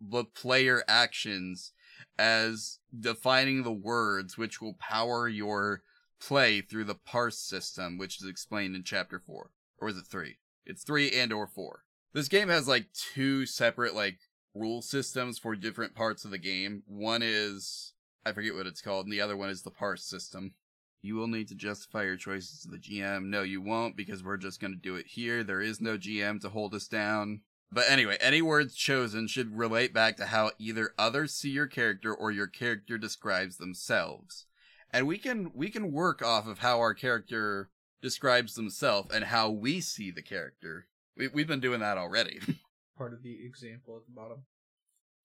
the 0.00 0.24
player 0.24 0.84
actions 0.86 1.72
as 2.16 2.78
defining 2.96 3.64
the 3.64 3.72
words 3.72 4.38
which 4.38 4.60
will 4.60 4.74
power 4.74 5.26
your 5.28 5.82
play 6.20 6.60
through 6.60 6.84
the 6.84 6.94
parse 6.94 7.38
system, 7.40 7.98
which 7.98 8.20
is 8.22 8.28
explained 8.28 8.76
in 8.76 8.84
chapter 8.84 9.18
four. 9.18 9.50
Or 9.78 9.88
is 9.88 9.96
it 9.96 10.06
three? 10.06 10.36
It's 10.64 10.84
three 10.84 11.10
and 11.10 11.32
or 11.32 11.48
four. 11.48 11.82
This 12.12 12.28
game 12.28 12.50
has 12.50 12.68
like 12.68 12.92
two 12.92 13.46
separate 13.46 13.96
like 13.96 14.20
rule 14.54 14.82
systems 14.82 15.38
for 15.38 15.54
different 15.54 15.94
parts 15.94 16.24
of 16.24 16.30
the 16.30 16.38
game. 16.38 16.82
One 16.86 17.22
is 17.22 17.94
I 18.24 18.32
forget 18.32 18.54
what 18.54 18.66
it's 18.66 18.82
called, 18.82 19.06
and 19.06 19.12
the 19.12 19.20
other 19.20 19.36
one 19.36 19.50
is 19.50 19.62
the 19.62 19.70
parse 19.70 20.04
system. 20.04 20.54
You 21.02 21.14
will 21.14 21.28
need 21.28 21.48
to 21.48 21.54
justify 21.54 22.02
your 22.04 22.16
choices 22.16 22.60
to 22.60 22.68
the 22.68 22.76
GM. 22.78 23.24
No, 23.24 23.42
you 23.42 23.62
won't 23.62 23.96
because 23.96 24.22
we're 24.22 24.36
just 24.36 24.60
going 24.60 24.74
to 24.74 24.78
do 24.78 24.96
it 24.96 25.06
here. 25.06 25.42
There 25.42 25.62
is 25.62 25.80
no 25.80 25.96
GM 25.96 26.40
to 26.42 26.50
hold 26.50 26.74
us 26.74 26.86
down. 26.88 27.40
But 27.72 27.88
anyway, 27.88 28.18
any 28.20 28.42
words 28.42 28.74
chosen 28.74 29.26
should 29.26 29.56
relate 29.56 29.94
back 29.94 30.16
to 30.16 30.26
how 30.26 30.50
either 30.58 30.90
others 30.98 31.32
see 31.32 31.50
your 31.50 31.68
character 31.68 32.12
or 32.12 32.30
your 32.30 32.48
character 32.48 32.98
describes 32.98 33.56
themselves. 33.56 34.46
And 34.92 35.06
we 35.06 35.18
can 35.18 35.52
we 35.54 35.70
can 35.70 35.92
work 35.92 36.20
off 36.20 36.46
of 36.48 36.58
how 36.58 36.80
our 36.80 36.94
character 36.94 37.70
describes 38.02 38.54
themselves 38.54 39.14
and 39.14 39.24
how 39.24 39.48
we 39.48 39.80
see 39.80 40.10
the 40.10 40.22
character. 40.22 40.86
We 41.16 41.28
we've 41.28 41.46
been 41.46 41.60
doing 41.60 41.80
that 41.80 41.96
already. 41.96 42.40
Part 43.00 43.14
of 43.14 43.22
the 43.22 43.38
example 43.46 43.96
at 43.96 44.04
the 44.04 44.12
bottom. 44.12 44.42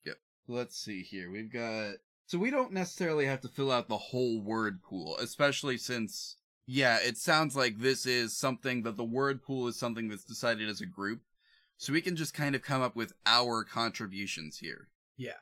Yep. 0.05 0.15
Let's 0.47 0.77
see 0.77 1.03
here. 1.03 1.29
We've 1.29 1.51
got 1.51 1.95
so 2.25 2.37
we 2.37 2.49
don't 2.49 2.71
necessarily 2.71 3.25
have 3.25 3.41
to 3.41 3.49
fill 3.49 3.69
out 3.69 3.89
the 3.89 3.97
whole 3.97 4.41
word 4.41 4.81
pool, 4.81 5.17
especially 5.17 5.75
since 5.77 6.37
yeah, 6.65 6.99
it 7.03 7.17
sounds 7.17 7.53
like 7.53 7.79
this 7.79 8.05
is 8.05 8.37
something 8.37 8.83
that 8.83 8.95
the 8.95 9.03
word 9.03 9.43
pool 9.43 9.67
is 9.67 9.77
something 9.77 10.07
that's 10.07 10.23
decided 10.23 10.69
as 10.69 10.79
a 10.79 10.85
group. 10.85 11.19
So 11.75 11.91
we 11.91 11.99
can 11.99 12.15
just 12.15 12.33
kind 12.33 12.55
of 12.55 12.61
come 12.61 12.81
up 12.81 12.95
with 12.95 13.11
our 13.25 13.65
contributions 13.65 14.59
here. 14.59 14.87
Yeah. 15.17 15.33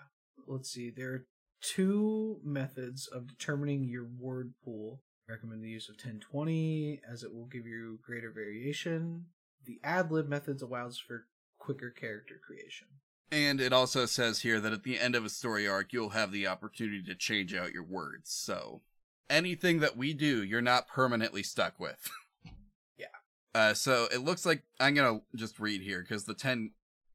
Let's 0.48 0.72
see. 0.72 0.90
There 0.90 1.14
are 1.14 1.28
two 1.62 2.40
methods 2.44 3.06
of 3.06 3.28
determining 3.28 3.84
your 3.84 4.08
word 4.20 4.56
pool. 4.66 5.04
I 5.30 5.34
recommend 5.34 5.64
the 5.64 5.70
use 5.70 5.88
of 5.88 5.98
1020 5.98 7.00
as 7.08 7.22
it 7.22 7.32
will 7.32 7.46
give 7.46 7.68
you 7.68 8.00
greater 8.04 8.32
variation. 8.32 9.26
The 9.66 9.80
ad 9.84 10.12
lib 10.12 10.28
methods 10.28 10.64
allows 10.64 10.98
for 10.98 11.28
quicker 11.64 11.90
character 11.90 12.36
creation. 12.46 12.88
And 13.32 13.62
it 13.62 13.74
also 13.74 14.06
says 14.06 14.42
here 14.42 14.60
that 14.60 14.74
at 14.74 14.84
the 14.84 15.00
end 15.00 15.16
of 15.16 15.26
a 15.26 15.30
story 15.30 15.68
arc, 15.68 15.94
you'll 15.94 16.10
have 16.10 16.32
the 16.32 16.46
opportunity 16.46 17.02
to 17.04 17.16
change 17.16 17.56
out 17.56 17.72
your 17.72 17.84
words. 17.84 18.32
So 18.32 18.82
anything 19.30 19.80
that 19.80 19.98
we 19.98 20.14
do, 20.14 20.44
you're 20.44 20.62
not 20.62 20.88
permanently 20.88 21.42
stuck 21.42 21.80
with. 21.80 22.12
yeah. 22.98 23.08
Uh, 23.56 23.74
so 23.74 24.08
it 24.14 24.20
looks 24.20 24.46
like 24.46 24.64
I'm 24.80 24.94
gonna 24.94 25.22
just 25.36 25.60
read 25.60 25.82
here 25.82 26.02
because 26.02 26.26
the 26.26 26.36
10, 26.36 26.72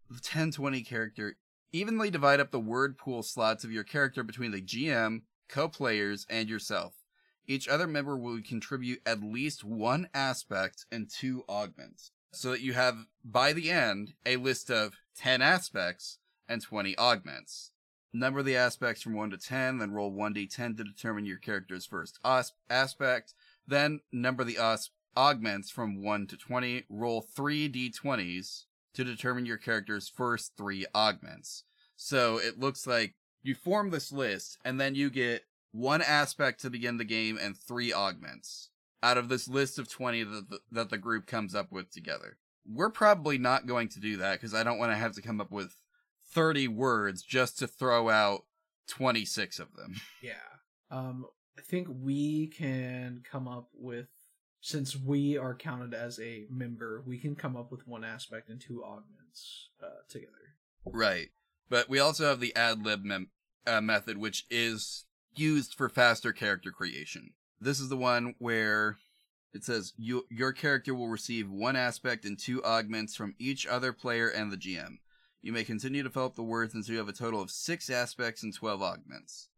the 0.09 0.15
1020 0.15 0.83
character 0.83 1.37
evenly 1.71 2.11
divide 2.11 2.41
up 2.41 2.51
the 2.51 2.59
word 2.59 2.97
pool 2.97 3.23
slots 3.23 3.63
of 3.63 3.71
your 3.71 3.85
character 3.85 4.23
between 4.23 4.51
the 4.51 4.63
GM, 4.63 5.23
co-players, 5.49 6.27
and 6.31 6.49
yourself. 6.49 6.95
Each 7.47 7.69
other 7.69 7.87
member 7.87 8.17
will 8.17 8.41
contribute 8.43 9.03
at 9.07 9.23
least 9.23 9.63
one 9.63 10.09
aspect 10.15 10.85
and 10.91 11.09
two 11.09 11.45
augments 11.49 12.11
so 12.33 12.51
that 12.51 12.61
you 12.61 12.75
have, 12.75 13.07
by 13.25 13.53
the 13.53 13.71
end, 13.71 14.15
a 14.27 14.37
list 14.37 14.71
of 14.71 14.95
10 15.17 15.43
aspects 15.43 16.19
and 16.49 16.63
20 16.63 16.97
augments. 16.99 17.73
Number 18.13 18.43
the 18.43 18.57
aspects 18.57 19.03
from 19.03 19.15
1 19.15 19.31
to 19.31 19.39
10, 19.39 19.79
then 19.79 19.93
roll 19.93 20.13
1d10 20.13 20.77
to 20.77 20.85
determine 20.85 21.27
your 21.27 21.39
character's 21.39 21.87
first 21.87 22.19
aspect. 22.71 23.35
Then 23.67 24.01
number 24.11 24.45
the 24.45 24.59
os- 24.59 24.91
augments 25.17 25.71
from 25.71 26.03
1 26.03 26.27
to 26.29 26.37
20, 26.37 26.85
roll 26.89 27.21
3 27.21 27.69
d20s 27.69 28.65
to 28.95 29.05
determine 29.05 29.47
your 29.47 29.59
character's 29.59 30.09
first 30.09 30.53
3 30.57 30.87
augments. 30.95 31.65
So 31.97 32.39
it 32.39 32.59
looks 32.59 32.87
like 32.87 33.15
you 33.43 33.55
form 33.55 33.91
this 33.91 34.11
list, 34.11 34.59
and 34.65 34.81
then 34.81 34.95
you 34.95 35.11
get 35.11 35.45
one 35.73 36.01
aspect 36.01 36.61
to 36.63 36.71
begin 36.71 36.97
the 36.97 37.05
game 37.05 37.39
and 37.41 37.57
3 37.57 37.93
augments 37.93 38.71
out 39.03 39.19
of 39.19 39.29
this 39.29 39.49
list 39.49 39.79
of 39.79 39.89
20 39.89 40.25
that 40.25 40.51
the, 40.51 40.59
that 40.71 40.91
the 40.91 40.99
group 40.99 41.27
comes 41.27 41.55
up 41.55 41.71
with 41.71 41.91
together. 41.91 42.39
We're 42.67 42.91
probably 42.91 43.39
not 43.39 43.67
going 43.67 43.89
to 43.91 44.01
do 44.01 44.17
that 44.19 44.35
because 44.35 44.55
I 44.55 44.63
don't 44.63 44.79
want 44.79 44.93
to 44.93 44.99
have 44.99 45.13
to 45.15 45.23
come 45.23 45.41
up 45.41 45.51
with 45.51 45.75
30 46.33 46.69
words 46.69 47.23
just 47.23 47.59
to 47.59 47.67
throw 47.67 48.11
out 48.11 48.45
26 48.89 49.59
of 49.59 49.75
them. 49.75 49.95
Yeah. 50.23 50.35
Um, 50.91 51.27
I 51.59 51.63
think 51.63 51.89
we 51.91 52.47
can 52.49 53.23
come 53.31 53.47
up 53.47 53.69
with, 53.75 54.09
since 54.61 54.97
we 54.97 55.37
are 55.37 55.55
counted 55.55 55.93
as 55.93 56.19
a 56.19 56.47
member, 56.51 57.03
we 57.07 57.19
can 57.19 57.35
come 57.35 57.57
up 57.57 57.71
with 57.71 57.87
one 57.87 58.05
aspect 58.05 58.49
and 58.49 58.61
two 58.61 58.83
augments 58.85 59.69
uh, 59.83 60.03
together. 60.09 60.33
Right. 60.85 61.29
But 61.69 61.89
we 61.89 61.99
also 61.99 62.27
have 62.27 62.41
the 62.41 62.57
ad 62.57 62.83
lib 62.83 63.05
mem- 63.05 63.31
uh, 63.67 63.81
method, 63.81 64.19
which 64.19 64.47
is 64.51 65.05
used 65.35 65.75
for 65.75 65.89
faster 65.89 66.33
character 66.33 66.71
creation. 66.71 67.31
This 67.61 67.81
is 67.81 67.89
the 67.89 67.97
one 67.97 68.35
where 68.39 68.99
it 69.53 69.65
says 69.65 69.93
you, 69.97 70.27
your 70.31 70.53
character 70.53 70.95
will 70.95 71.09
receive 71.09 71.51
one 71.51 71.77
aspect 71.77 72.25
and 72.25 72.39
two 72.39 72.63
augments 72.65 73.17
from 73.17 73.35
each 73.39 73.67
other 73.67 73.93
player 73.93 74.29
and 74.29 74.53
the 74.53 74.57
GM. 74.57 74.99
You 75.43 75.53
may 75.53 75.65
continue 75.65 76.03
to 76.03 76.11
fill 76.11 76.27
up 76.27 76.35
the 76.35 76.43
words 76.43 76.75
until 76.75 76.93
you 76.93 76.99
have 76.99 77.09
a 77.09 77.13
total 77.13 77.41
of 77.41 77.51
six 77.51 77.91
aspects 77.91 78.43
and 78.43 78.55
12 78.55 78.83
augments. 78.83 79.49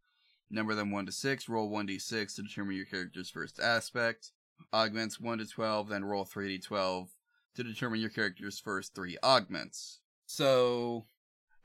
Number 0.51 0.75
them 0.75 0.91
1 0.91 1.07
to 1.07 1.13
6, 1.13 1.49
roll 1.49 1.71
1d6 1.71 2.35
to 2.37 2.43
determine 2.43 2.77
your 2.77 2.87
character's 2.87 3.31
first 3.31 3.61
aspect. 3.61 4.33
Augments 4.73 5.21
1 5.21 5.39
to 5.39 5.47
12, 5.47 5.89
then 5.89 6.05
roll 6.05 6.25
3d12 6.25 7.09
to 7.57 7.65
determine 7.65 8.01
your 8.01 8.11
character's 8.11 8.59
first 8.59 8.95
three 8.95 9.17
augments. 9.23 10.01
So, 10.27 11.07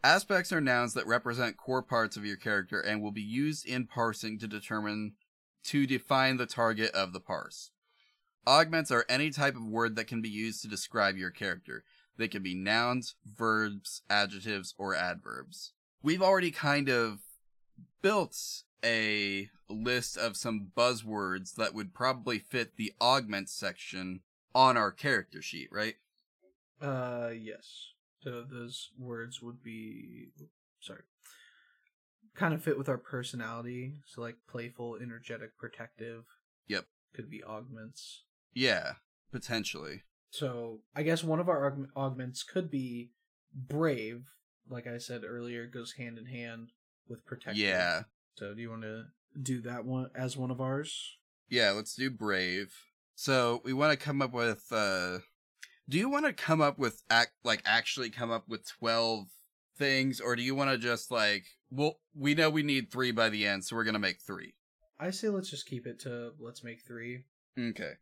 aspects 0.03 0.51
are 0.51 0.61
nouns 0.61 0.93
that 0.93 1.07
represent 1.07 1.57
core 1.57 1.81
parts 1.81 2.15
of 2.15 2.25
your 2.25 2.37
character 2.37 2.79
and 2.79 3.01
will 3.01 3.11
be 3.11 3.21
used 3.21 3.65
in 3.65 3.87
parsing 3.87 4.39
to 4.39 4.47
determine 4.47 5.13
to 5.65 5.87
define 5.87 6.37
the 6.37 6.45
target 6.45 6.91
of 6.91 7.13
the 7.13 7.19
parse. 7.19 7.71
Augments 8.47 8.91
are 8.91 9.05
any 9.09 9.31
type 9.31 9.55
of 9.55 9.65
word 9.65 9.95
that 9.95 10.07
can 10.07 10.21
be 10.21 10.29
used 10.29 10.61
to 10.61 10.67
describe 10.67 11.17
your 11.17 11.31
character. 11.31 11.83
They 12.17 12.27
can 12.27 12.43
be 12.43 12.55
nouns, 12.55 13.15
verbs, 13.25 14.03
adjectives, 14.09 14.73
or 14.77 14.95
adverbs. 14.95 15.73
We've 16.03 16.21
already 16.21 16.51
kind 16.51 16.87
of 16.89 17.19
built 18.01 18.37
a 18.83 19.49
list 19.67 20.17
of 20.17 20.37
some 20.37 20.71
buzzwords 20.77 21.55
that 21.55 21.73
would 21.73 21.93
probably 21.93 22.37
fit 22.37 22.77
the 22.77 22.93
augment 23.01 23.49
section 23.49 24.21
on 24.53 24.77
our 24.77 24.91
character 24.91 25.41
sheet, 25.41 25.69
right? 25.71 25.95
Uh, 26.79 27.31
yes. 27.35 27.87
So 28.21 28.43
those 28.43 28.91
words 28.97 29.41
would 29.41 29.63
be, 29.63 30.27
sorry, 30.79 31.01
kind 32.35 32.53
of 32.53 32.63
fit 32.63 32.77
with 32.77 32.89
our 32.89 32.97
personality. 32.97 33.93
So 34.05 34.21
like 34.21 34.35
playful, 34.47 34.97
energetic, 35.01 35.57
protective. 35.57 36.23
Yep. 36.67 36.85
Could 37.13 37.29
be 37.29 37.43
augments. 37.43 38.23
Yeah, 38.53 38.93
potentially. 39.31 40.03
So 40.29 40.79
I 40.95 41.03
guess 41.03 41.23
one 41.23 41.39
of 41.39 41.49
our 41.49 41.71
aug- 41.71 41.87
augments 41.95 42.43
could 42.43 42.69
be 42.69 43.11
brave. 43.53 44.31
Like 44.69 44.87
I 44.87 44.97
said 44.97 45.23
earlier, 45.25 45.65
goes 45.67 45.93
hand 45.93 46.17
in 46.17 46.25
hand 46.25 46.69
with 47.07 47.25
protective. 47.25 47.57
Yeah. 47.57 48.03
So 48.35 48.53
do 48.53 48.61
you 48.61 48.69
want 48.69 48.81
to 48.81 49.05
do 49.41 49.61
that 49.61 49.85
one 49.85 50.09
as 50.15 50.35
one 50.35 50.51
of 50.51 50.59
ours? 50.59 51.17
Yeah, 51.49 51.71
let's 51.71 51.95
do 51.95 52.09
brave. 52.09 52.73
So 53.15 53.61
we 53.63 53.73
want 53.73 53.97
to 53.97 54.03
come 54.03 54.21
up 54.21 54.33
with 54.33 54.65
uh 54.71 55.19
do 55.87 55.97
you 55.97 56.09
want 56.09 56.25
to 56.25 56.33
come 56.33 56.61
up 56.61 56.77
with 56.77 57.03
act 57.09 57.33
like 57.43 57.61
actually 57.65 58.09
come 58.09 58.31
up 58.31 58.49
with 58.49 58.67
12 58.67 59.27
things 59.77 60.19
or 60.19 60.35
do 60.35 60.41
you 60.41 60.55
want 60.55 60.69
to 60.71 60.77
just 60.77 61.11
like 61.11 61.43
well 61.69 61.99
we 62.15 62.33
know 62.33 62.49
we 62.49 62.63
need 62.63 62.91
3 62.91 63.11
by 63.11 63.29
the 63.29 63.45
end 63.45 63.63
so 63.63 63.75
we're 63.75 63.83
going 63.83 63.93
to 63.93 63.99
make 63.99 64.21
3. 64.21 64.53
I 64.99 65.09
say 65.11 65.29
let's 65.29 65.49
just 65.49 65.65
keep 65.65 65.85
it 65.85 65.99
to 66.01 66.31
let's 66.39 66.63
make 66.63 66.81
3. 66.81 67.23
Okay. 67.57 67.93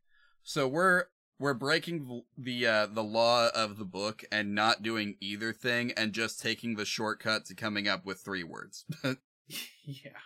So 0.44 0.68
we're 0.68 1.06
we're 1.40 1.54
breaking 1.54 2.24
the 2.38 2.68
uh, 2.68 2.88
the 2.88 3.04
law 3.04 3.50
of 3.54 3.78
the 3.78 3.86
book 3.86 4.24
and 4.32 4.54
not 4.56 4.84
doing 4.84 5.17
either 5.19 5.52
thing 5.52 5.92
and 5.98 6.13
just 6.13 6.42
taking 6.42 6.76
the 6.76 6.86
shortcut 6.86 7.46
to 7.46 7.56
coming 7.56 7.88
up 7.88 8.06
with 8.06 8.19
three 8.19 8.44
words. 8.44 8.86
yeah. 9.84 10.19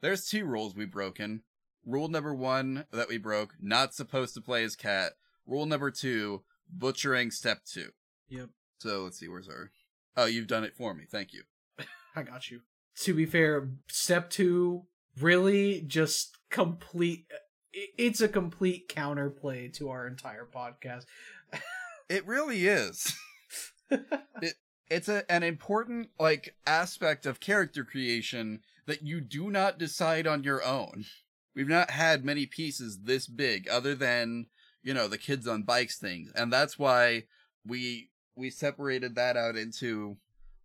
There's 0.00 0.26
two 0.26 0.44
rules 0.44 0.74
we've 0.74 0.90
broken. 0.90 1.42
Rule 1.84 2.08
number 2.08 2.34
one 2.34 2.86
that 2.92 3.08
we 3.08 3.18
broke: 3.18 3.54
not 3.60 3.94
supposed 3.94 4.34
to 4.34 4.40
play 4.40 4.64
as 4.64 4.76
cat. 4.76 5.12
Rule 5.46 5.66
number 5.66 5.90
two: 5.90 6.42
butchering 6.70 7.30
step 7.30 7.64
two. 7.64 7.90
Yep. 8.28 8.50
So 8.78 9.02
let's 9.02 9.18
see, 9.18 9.28
where's 9.28 9.48
our? 9.48 9.70
Oh, 10.16 10.26
you've 10.26 10.46
done 10.46 10.64
it 10.64 10.76
for 10.76 10.94
me. 10.94 11.04
Thank 11.10 11.32
you. 11.32 11.42
I 12.16 12.22
got 12.22 12.50
you. 12.50 12.60
To 13.00 13.14
be 13.14 13.26
fair, 13.26 13.70
step 13.88 14.30
two 14.30 14.84
really 15.20 15.80
just 15.80 16.38
complete. 16.50 17.26
It's 17.72 18.20
a 18.20 18.28
complete 18.28 18.88
counterplay 18.88 19.72
to 19.74 19.90
our 19.90 20.06
entire 20.06 20.48
podcast. 20.52 21.04
It 22.06 22.26
really 22.26 22.66
is. 22.66 23.16
it 23.90 24.54
it's 24.90 25.08
a, 25.08 25.24
an 25.32 25.42
important 25.42 26.10
like 26.20 26.54
aspect 26.66 27.24
of 27.24 27.40
character 27.40 27.82
creation 27.82 28.60
that 28.86 29.02
you 29.02 29.20
do 29.20 29.50
not 29.50 29.78
decide 29.78 30.26
on 30.26 30.44
your 30.44 30.62
own. 30.62 31.06
We've 31.54 31.68
not 31.68 31.90
had 31.90 32.24
many 32.24 32.46
pieces 32.46 33.00
this 33.04 33.26
big 33.26 33.68
other 33.68 33.94
than, 33.94 34.46
you 34.82 34.92
know, 34.92 35.08
the 35.08 35.18
kids 35.18 35.48
on 35.48 35.62
bikes 35.62 35.98
things. 35.98 36.30
And 36.34 36.52
that's 36.52 36.78
why 36.78 37.24
we 37.66 38.10
we 38.36 38.50
separated 38.50 39.14
that 39.14 39.36
out 39.36 39.56
into 39.56 40.16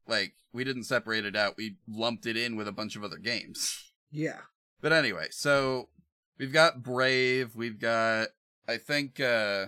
like 0.08 0.34
we 0.54 0.64
didn't 0.64 0.84
separate 0.86 1.26
it 1.26 1.36
out. 1.36 1.56
We 1.58 1.78
lumped 1.88 2.26
it 2.26 2.36
in 2.38 2.56
with 2.56 2.68
a 2.68 2.72
bunch 2.72 2.96
of 2.96 3.04
other 3.04 3.18
games. 3.18 3.92
yeah. 4.12 4.40
But 4.82 4.94
anyway, 4.94 5.28
so 5.32 5.90
we've 6.38 6.54
got 6.54 6.82
brave, 6.82 7.56
we've 7.56 7.80
got 7.80 8.30
I 8.68 8.78
think 8.78 9.20
uh 9.20 9.68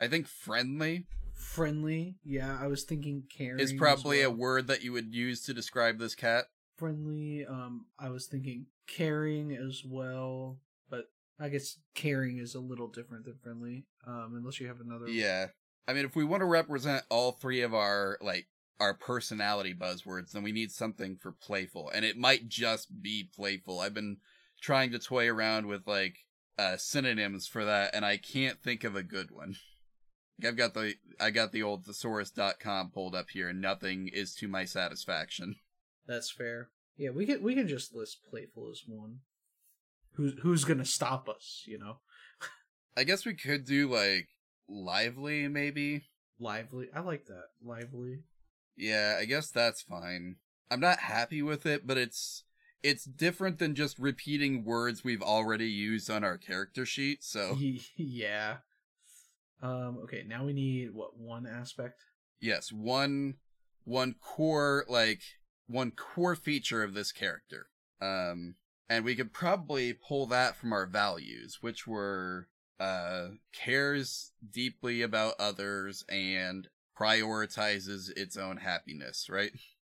I 0.00 0.08
think 0.08 0.26
friendly 0.26 1.06
Friendly. 1.34 2.16
Yeah, 2.24 2.58
I 2.60 2.66
was 2.66 2.82
thinking 2.82 3.22
caring. 3.30 3.60
is 3.60 3.72
probably 3.72 4.22
a 4.22 4.30
word 4.30 4.66
that 4.66 4.82
you 4.82 4.92
would 4.92 5.14
use 5.14 5.42
to 5.44 5.54
describe 5.54 5.98
this 5.98 6.14
cat. 6.16 6.46
friendly. 6.76 7.46
Um, 7.46 7.86
I 7.98 8.08
was 8.10 8.26
thinking 8.26 8.66
caring 8.88 9.52
as 9.52 9.82
well, 9.86 10.58
but 10.90 11.10
I 11.38 11.48
guess 11.48 11.78
caring 11.94 12.38
is 12.38 12.54
a 12.56 12.60
little 12.60 12.88
different 12.88 13.24
than 13.24 13.36
friendly, 13.42 13.86
um, 14.06 14.34
unless 14.36 14.58
you 14.60 14.66
have 14.66 14.80
another. 14.80 15.08
Yeah. 15.08 15.46
I 15.88 15.94
mean, 15.94 16.04
if 16.04 16.14
we 16.14 16.24
want 16.24 16.42
to 16.42 16.46
represent 16.46 17.02
all 17.08 17.32
three 17.32 17.62
of 17.62 17.74
our, 17.74 18.18
like, 18.20 18.46
our 18.78 18.94
personality 18.94 19.74
buzzwords, 19.74 20.30
then 20.30 20.42
we 20.42 20.52
need 20.52 20.70
something 20.70 21.16
for 21.16 21.32
playful. 21.32 21.90
And 21.92 22.04
it 22.04 22.16
might 22.16 22.48
just 22.48 23.02
be 23.02 23.28
playful. 23.34 23.80
I've 23.80 23.94
been 23.94 24.18
trying 24.60 24.92
to 24.92 24.98
toy 24.98 25.28
around 25.28 25.66
with, 25.66 25.86
like, 25.86 26.18
uh, 26.58 26.76
synonyms 26.76 27.46
for 27.46 27.64
that, 27.64 27.94
and 27.94 28.04
I 28.04 28.18
can't 28.18 28.60
think 28.60 28.84
of 28.84 28.94
a 28.94 29.02
good 29.02 29.30
one. 29.30 29.56
I've 30.44 30.56
got 30.56 30.74
the 30.74 30.94
I 31.18 31.30
got 31.30 31.52
the 31.52 31.62
old 31.62 31.84
thesaurus.com 31.84 32.90
pulled 32.90 33.14
up 33.14 33.30
here, 33.30 33.48
and 33.48 33.60
nothing 33.60 34.08
is 34.08 34.34
to 34.36 34.48
my 34.48 34.64
satisfaction. 34.64 35.56
That's 36.06 36.30
fair. 36.30 36.68
Yeah, 36.96 37.10
we 37.10 37.26
can 37.26 37.42
we 37.42 37.54
can 37.54 37.66
just 37.66 37.94
list 37.94 38.18
playful 38.28 38.70
as 38.70 38.82
one. 38.86 39.20
Who's 40.14 40.34
who's 40.42 40.64
gonna 40.64 40.84
stop 40.84 41.28
us? 41.28 41.64
You 41.66 41.78
know, 41.78 41.98
I 42.96 43.04
guess 43.04 43.26
we 43.26 43.34
could 43.34 43.64
do 43.64 43.88
like 43.88 44.28
lively, 44.68 45.48
maybe. 45.48 46.02
lively. 46.38 46.88
I 46.94 47.00
like 47.00 47.26
that 47.26 47.46
lively. 47.64 48.24
Yeah, 48.76 49.16
I 49.18 49.24
guess 49.24 49.50
that's 49.50 49.82
fine. 49.82 50.36
I'm 50.70 50.80
not 50.80 51.00
happy 51.00 51.42
with 51.42 51.66
it, 51.66 51.86
but 51.86 51.96
it's 51.96 52.44
it's 52.82 53.04
different 53.04 53.58
than 53.58 53.74
just 53.74 53.98
repeating 53.98 54.64
words 54.64 55.02
we've 55.02 55.22
already 55.22 55.68
used 55.68 56.10
on 56.10 56.22
our 56.22 56.38
character 56.38 56.86
sheet. 56.86 57.24
So 57.24 57.58
yeah. 57.96 58.58
Um. 59.62 59.98
Okay. 60.04 60.24
Now 60.26 60.44
we 60.44 60.52
need 60.52 60.94
what 60.94 61.18
one 61.18 61.46
aspect? 61.46 62.02
yes, 62.40 62.70
one 62.72 63.34
one 63.84 64.14
core 64.20 64.84
like 64.88 65.22
one 65.66 65.90
core 65.90 66.36
feature 66.36 66.82
of 66.82 66.94
this 66.94 67.10
character. 67.10 67.66
Um 68.00 68.54
and 68.88 69.04
we 69.04 69.16
could 69.16 69.32
probably 69.32 69.92
pull 69.92 70.26
that 70.26 70.56
from 70.56 70.72
our 70.72 70.86
values, 70.86 71.58
which 71.60 71.86
were 71.86 72.48
uh 72.80 73.28
cares 73.52 74.32
deeply 74.50 75.02
about 75.02 75.34
others 75.38 76.04
and 76.08 76.68
prioritizes 76.98 78.10
its 78.16 78.36
own 78.36 78.56
happiness, 78.58 79.28
right? 79.30 79.52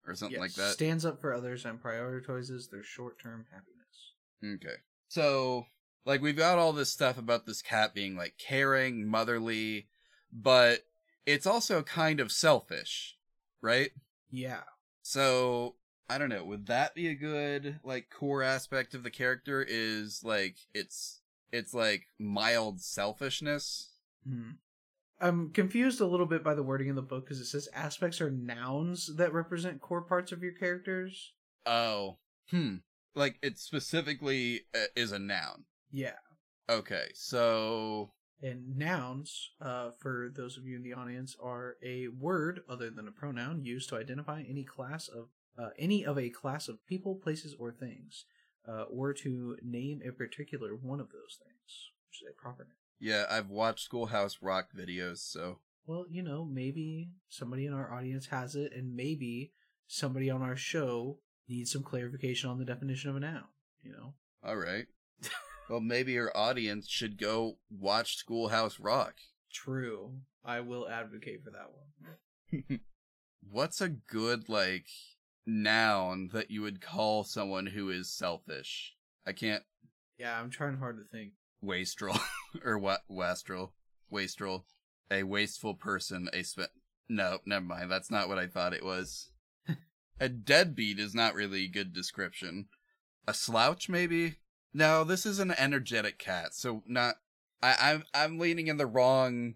Or 0.08 0.16
something 0.16 0.40
like 0.40 0.54
that. 0.56 0.74
Stands 0.74 1.06
up 1.06 1.22
for 1.22 1.34
others 1.34 1.66
and 1.66 1.82
prioritizes 1.82 2.70
their 2.70 2.84
short-term 2.84 3.46
happiness. 3.52 4.66
Okay. 4.66 4.78
So, 5.08 5.66
like, 6.06 6.22
we've 6.22 6.36
got 6.36 6.58
all 6.58 6.74
this 6.74 6.92
stuff 6.92 7.18
about 7.18 7.46
this 7.46 7.62
cat 7.62 7.94
being, 7.94 8.16
like, 8.16 8.36
caring, 8.38 9.08
motherly, 9.08 9.88
but 10.32 10.86
it's 11.26 11.46
also 11.46 11.84
kind 11.84 12.20
of 12.20 12.32
selfish, 12.32 13.18
right? 13.62 13.92
Yeah. 14.32 14.62
So, 15.04 15.76
I 16.10 16.18
don't 16.18 16.30
know, 16.30 16.44
would 16.44 16.68
that 16.68 16.96
be 16.96 17.08
a 17.08 17.16
good, 17.16 17.80
like, 17.84 18.10
core 18.10 18.42
aspect 18.42 18.94
of 18.94 19.04
the 19.04 19.12
character 19.12 19.66
is, 19.68 20.24
like, 20.24 20.56
it's, 20.74 21.18
it's, 21.52 21.74
like, 21.74 22.08
mild 22.18 22.82
selfishness? 22.82 23.89
Hmm. 24.28 24.52
I'm 25.22 25.52
confused 25.52 26.00
a 26.00 26.08
little 26.08 26.26
bit 26.26 26.43
by 26.43 26.54
the 26.54 26.64
wording 26.64 26.88
in 26.88 26.95
the 26.95 27.02
book 27.02 27.26
because 27.26 27.39
it 27.39 27.45
says 27.45 27.68
aspects 27.74 28.22
are 28.22 28.32
nouns 28.32 29.16
that 29.18 29.34
represent 29.34 29.82
core 29.82 30.02
parts 30.02 30.32
of 30.32 30.41
your 30.41 30.54
characters. 30.54 31.34
Oh. 31.66 32.20
Hmm. 32.52 32.76
Like, 33.16 33.38
it 33.41 33.60
specifically 33.60 34.62
uh, 34.74 34.86
is 34.95 35.12
a 35.12 35.20
noun. 35.20 35.66
Yeah. 35.91 36.20
Okay, 36.70 37.08
so, 37.16 38.12
And 38.41 38.78
nouns, 38.78 39.52
uh, 39.62 39.91
for 39.91 40.32
those 40.34 40.58
of 40.58 40.66
you 40.66 40.78
in 40.78 40.84
the 40.84 40.93
audience, 40.93 41.36
are 41.41 41.76
a 41.84 42.08
word 42.08 42.62
other 42.70 42.89
than 42.89 43.08
a 43.08 43.12
pronoun 43.12 43.66
used 43.66 43.89
to 43.89 43.97
identify 43.97 44.43
any 44.47 44.64
class 44.64 45.10
of 45.10 45.30
uh, 45.58 45.72
any 45.78 46.06
of 46.06 46.18
a 46.18 46.30
class 46.30 46.70
of 46.70 46.86
people, 46.86 47.16
places, 47.16 47.54
or 47.60 47.72
things, 47.72 48.24
uh, 48.70 48.84
or 48.84 49.13
to 49.13 49.57
name 49.63 50.01
a 50.07 50.11
particular 50.11 50.76
one 50.76 50.99
of 50.99 51.07
those 51.07 51.38
things, 51.43 51.91
which 52.07 52.22
is 52.22 52.28
a 52.30 52.41
proper 52.41 52.63
noun. 52.63 52.74
yeah, 52.99 53.26
I've 53.30 53.49
watched 53.49 53.86
Schoolhouse 53.86 54.38
Rock 54.41 54.67
videos, 54.78 55.17
so. 55.20 55.59
Well, 55.88 56.05
you 56.09 56.22
know, 56.22 56.45
maybe 56.45 57.09
somebody 57.30 57.65
in 57.65 57.74
our 57.74 57.91
audience 57.91 58.28
has 58.28 58.55
it, 58.55 58.72
and 58.76 58.95
maybe 58.95 59.53
somebody 59.88 60.30
on 60.30 60.41
our 60.43 60.55
show 60.55 61.17
needs 61.47 61.72
some 61.72 61.82
clarification 61.84 62.49
on 62.49 62.59
the 62.59 62.65
definition 62.65 63.09
of 63.09 63.15
a 63.15 63.20
noun. 63.22 63.45
You 63.82 63.93
know, 63.93 64.13
All 64.43 64.57
right. 64.57 64.86
well, 65.70 65.80
maybe 65.80 66.11
your 66.11 66.36
audience 66.38 66.88
should 66.88 67.17
go 67.17 67.57
watch 67.72 68.17
Schoolhouse 68.17 68.80
Rock. 68.80 69.15
true. 69.51 70.11
I 70.45 70.59
will 70.61 70.88
advocate 70.88 71.41
for 71.43 71.49
that 71.51 71.72
one. 71.74 72.80
What's 73.51 73.82
a 73.82 73.89
good 73.89 74.47
like 74.49 74.88
noun 75.46 76.30
that 76.34 76.52
you 76.52 76.62
would 76.62 76.82
call 76.82 77.24
someone 77.24 77.68
who 77.68 77.90
is 77.90 78.12
selfish? 78.12 78.96
I 79.26 79.34
can't 79.34 79.64
Yeah, 80.18 80.40
I'm 80.40 80.50
trying 80.50 80.78
hard 80.78 80.98
to 80.98 81.04
think. 81.04 81.34
wastrel 81.62 82.18
or 82.66 82.78
what 82.78 83.02
wastrel 83.10 83.74
wastrel 84.10 84.66
a 85.12 85.24
wasteful 85.24 85.74
person 85.76 86.30
a 86.34 86.42
sp- 86.46 86.72
no 87.10 87.40
never 87.46 87.66
mind 87.66 87.92
that's 87.92 88.10
not 88.12 88.28
what 88.30 88.38
i 88.40 88.48
thought 88.48 88.74
it 88.74 88.84
was. 88.84 89.32
A 90.22 90.28
deadbeat 90.30 91.00
is 91.00 91.16
not 91.16 91.34
really 91.34 91.64
a 91.66 91.70
good 91.70 91.94
description. 91.94 92.68
A 93.28 93.34
slouch 93.34 93.88
maybe? 93.90 94.36
No 94.74 95.04
this 95.04 95.26
is 95.26 95.40
an 95.40 95.52
energetic 95.58 96.18
cat 96.20 96.54
so 96.54 96.84
not 96.88 97.16
i 97.62 97.76
i'm 97.80 98.04
i'm 98.14 98.38
leaning 98.40 98.68
in 98.68 98.78
the 98.78 98.86
wrong 98.86 99.56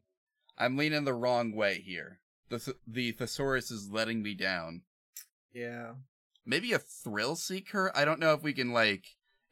i'm 0.58 0.78
leaning 0.78 1.04
the 1.06 1.14
wrong 1.14 1.56
way 1.56 1.82
here. 1.86 2.20
The 2.50 2.60
th- 2.60 2.78
the 2.88 3.12
thesaurus 3.12 3.72
is 3.72 3.90
letting 3.92 4.22
me 4.24 4.34
down 4.36 4.82
Yeah. 5.54 5.94
maybe 6.46 6.74
a 6.74 6.80
thrill 6.80 7.36
seeker 7.36 7.92
i 7.96 8.04
don't 8.06 8.20
know 8.20 8.34
if 8.34 8.42
we 8.44 8.54
can 8.54 8.74
like 8.74 9.06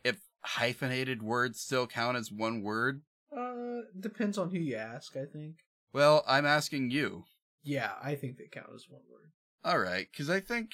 if 0.03 0.17
hyphenated 0.43 1.21
words 1.21 1.59
still 1.61 1.87
count 1.87 2.17
as 2.17 2.31
one 2.31 2.61
word 2.63 3.01
Uh, 3.35 3.81
depends 3.99 4.37
on 4.37 4.49
who 4.49 4.57
you 4.59 4.75
ask, 4.75 5.15
I 5.15 5.25
think. 5.25 5.55
well 5.93 6.23
i'm 6.27 6.45
asking 6.45 6.91
you 6.91 7.25
Yeah, 7.63 7.91
I 8.01 8.15
think 8.15 8.37
they 8.37 8.47
count 8.51 8.69
as 8.75 8.87
one 8.89 9.01
word. 9.09 9.31
all 9.63 9.79
right 9.79 10.07
because 10.11 10.29
i 10.29 10.39
think 10.39 10.71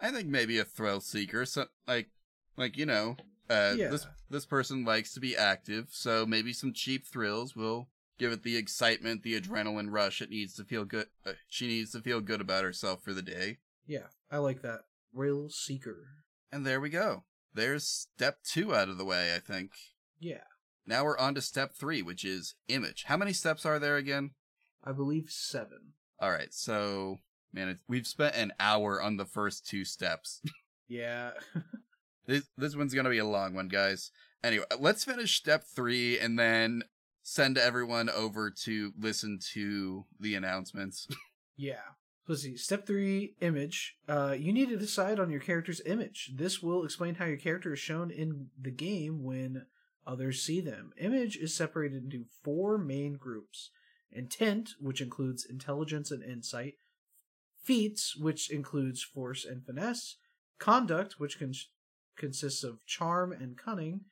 i 0.00 0.10
think 0.10 0.28
maybe 0.28 0.58
a 0.58 0.64
thrill 0.64 1.00
seeker 1.00 1.46
so 1.46 1.66
like 1.88 2.10
like 2.56 2.76
you 2.76 2.86
know 2.86 3.16
uh 3.48 3.74
Yeah. 3.78 3.88
this 3.88 4.06
this 4.28 4.46
person 4.46 4.84
likes 4.84 5.12
to 5.14 5.20
be 5.20 5.36
active 5.36 5.88
so 5.90 6.26
maybe 6.26 6.52
some 6.52 6.72
cheap 6.74 7.06
thrills 7.06 7.56
will 7.56 7.88
give 8.18 8.30
it 8.32 8.42
the 8.42 8.56
excitement 8.58 9.22
the 9.22 9.40
adrenaline 9.40 9.90
rush 9.90 10.20
it 10.20 10.28
needs 10.30 10.54
to 10.54 10.64
feel 10.64 10.84
good 10.84 11.06
uh, 11.26 11.32
she 11.48 11.66
needs 11.66 11.90
to 11.92 12.00
feel 12.00 12.20
good 12.20 12.40
about 12.42 12.62
herself 12.64 13.02
for 13.02 13.14
the 13.14 13.22
day 13.22 13.58
Yeah, 13.90 14.06
I 14.30 14.38
like 14.38 14.62
that. 14.62 14.80
Rail 15.12 15.48
Seeker. 15.50 16.06
and 16.52 16.64
there 16.64 16.80
we 16.80 16.88
go 16.90 17.24
there's 17.52 17.84
step 17.84 18.38
two 18.44 18.72
out 18.74 18.88
of 18.88 18.96
the 18.96 19.04
way 19.04 19.34
i 19.34 19.40
think 19.40 19.72
Yeah, 20.20 20.44
Now 20.86 21.02
we're 21.04 21.18
on 21.18 21.34
to 21.34 21.42
step 21.42 21.72
three, 21.74 22.00
which 22.00 22.24
is 22.24 22.54
image. 22.68 23.04
How 23.08 23.16
many 23.16 23.32
steps 23.32 23.66
are 23.66 23.78
there 23.80 23.96
again? 23.96 24.30
I 24.84 24.92
believe 24.92 25.26
seven. 25.30 25.94
All 26.20 26.30
right, 26.30 26.54
so 26.54 27.16
man, 27.52 27.68
it's, 27.70 27.82
we've 27.88 28.06
spent 28.06 28.36
an 28.36 28.52
hour 28.60 29.02
on 29.02 29.16
the 29.16 29.24
first 29.24 29.66
two 29.66 29.84
steps. 29.84 30.40
Yeah. 30.88 31.32
this 32.26 32.44
this 32.56 32.74
one's 32.76 32.94
gonna 32.94 33.10
be 33.10 33.18
a 33.18 33.24
long 33.24 33.54
one, 33.54 33.68
guys. 33.68 34.10
Anyway, 34.42 34.64
let's 34.78 35.04
finish 35.04 35.36
step 35.36 35.62
three 35.64 36.18
and 36.18 36.36
then 36.38 36.82
send 37.22 37.56
everyone 37.58 38.08
over 38.10 38.50
to 38.64 38.92
listen 38.98 39.38
to 39.54 40.06
the 40.18 40.34
announcements. 40.34 41.06
yeah. 41.56 41.94
Let's 42.28 42.42
see. 42.42 42.56
Step 42.56 42.86
three, 42.86 43.34
image. 43.40 43.96
Uh, 44.08 44.36
you 44.38 44.52
need 44.52 44.68
to 44.68 44.76
decide 44.76 45.18
on 45.18 45.30
your 45.30 45.40
character's 45.40 45.80
image. 45.84 46.32
This 46.34 46.62
will 46.62 46.84
explain 46.84 47.16
how 47.16 47.24
your 47.24 47.36
character 47.36 47.72
is 47.72 47.80
shown 47.80 48.10
in 48.10 48.50
the 48.60 48.70
game 48.70 49.24
when 49.24 49.66
others 50.06 50.42
see 50.42 50.60
them. 50.60 50.92
Image 50.98 51.36
is 51.36 51.54
separated 51.54 52.04
into 52.04 52.26
four 52.44 52.78
main 52.78 53.14
groups 53.14 53.70
intent, 54.12 54.70
which 54.80 55.00
includes 55.00 55.44
intelligence 55.44 56.10
and 56.10 56.22
insight, 56.22 56.74
feats, 57.62 58.16
which 58.16 58.50
includes 58.50 59.02
force 59.02 59.44
and 59.44 59.64
finesse, 59.64 60.16
conduct, 60.58 61.18
which 61.18 61.38
con- 61.38 61.54
consists 62.16 62.64
of 62.64 62.84
charm 62.86 63.32
and 63.32 63.56
cunning, 63.56 64.02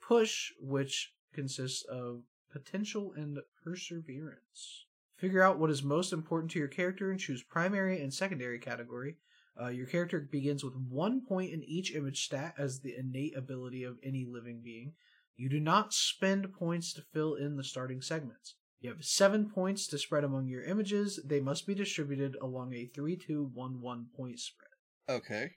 push, 0.00 0.52
which 0.60 1.12
consists 1.34 1.84
of 1.84 2.22
potential 2.50 3.12
and 3.16 3.38
perseverance. 3.62 4.86
Figure 5.18 5.42
out 5.42 5.58
what 5.58 5.70
is 5.70 5.82
most 5.82 6.12
important 6.12 6.50
to 6.52 6.58
your 6.60 6.68
character 6.68 7.10
and 7.10 7.18
choose 7.18 7.42
primary 7.42 8.00
and 8.00 8.14
secondary 8.14 8.58
category. 8.58 9.16
Uh, 9.60 9.68
your 9.68 9.86
character 9.86 10.20
begins 10.20 10.62
with 10.62 10.76
one 10.76 11.20
point 11.26 11.52
in 11.52 11.64
each 11.64 11.92
image 11.92 12.24
stat 12.24 12.54
as 12.56 12.78
the 12.80 12.94
innate 12.96 13.36
ability 13.36 13.82
of 13.82 13.98
any 14.04 14.24
living 14.24 14.60
being. 14.62 14.92
You 15.36 15.48
do 15.48 15.58
not 15.58 15.92
spend 15.92 16.52
points 16.52 16.92
to 16.92 17.02
fill 17.12 17.34
in 17.34 17.56
the 17.56 17.64
starting 17.64 18.00
segments. 18.00 18.54
You 18.80 18.90
have 18.90 19.04
seven 19.04 19.50
points 19.50 19.88
to 19.88 19.98
spread 19.98 20.22
among 20.22 20.46
your 20.46 20.62
images. 20.62 21.18
They 21.24 21.40
must 21.40 21.66
be 21.66 21.74
distributed 21.74 22.36
along 22.40 22.74
a 22.74 22.86
3 22.86 23.16
2 23.16 23.50
1 23.52 23.80
1 23.80 24.06
point 24.16 24.38
spread. 24.38 24.70
okay. 25.08 25.52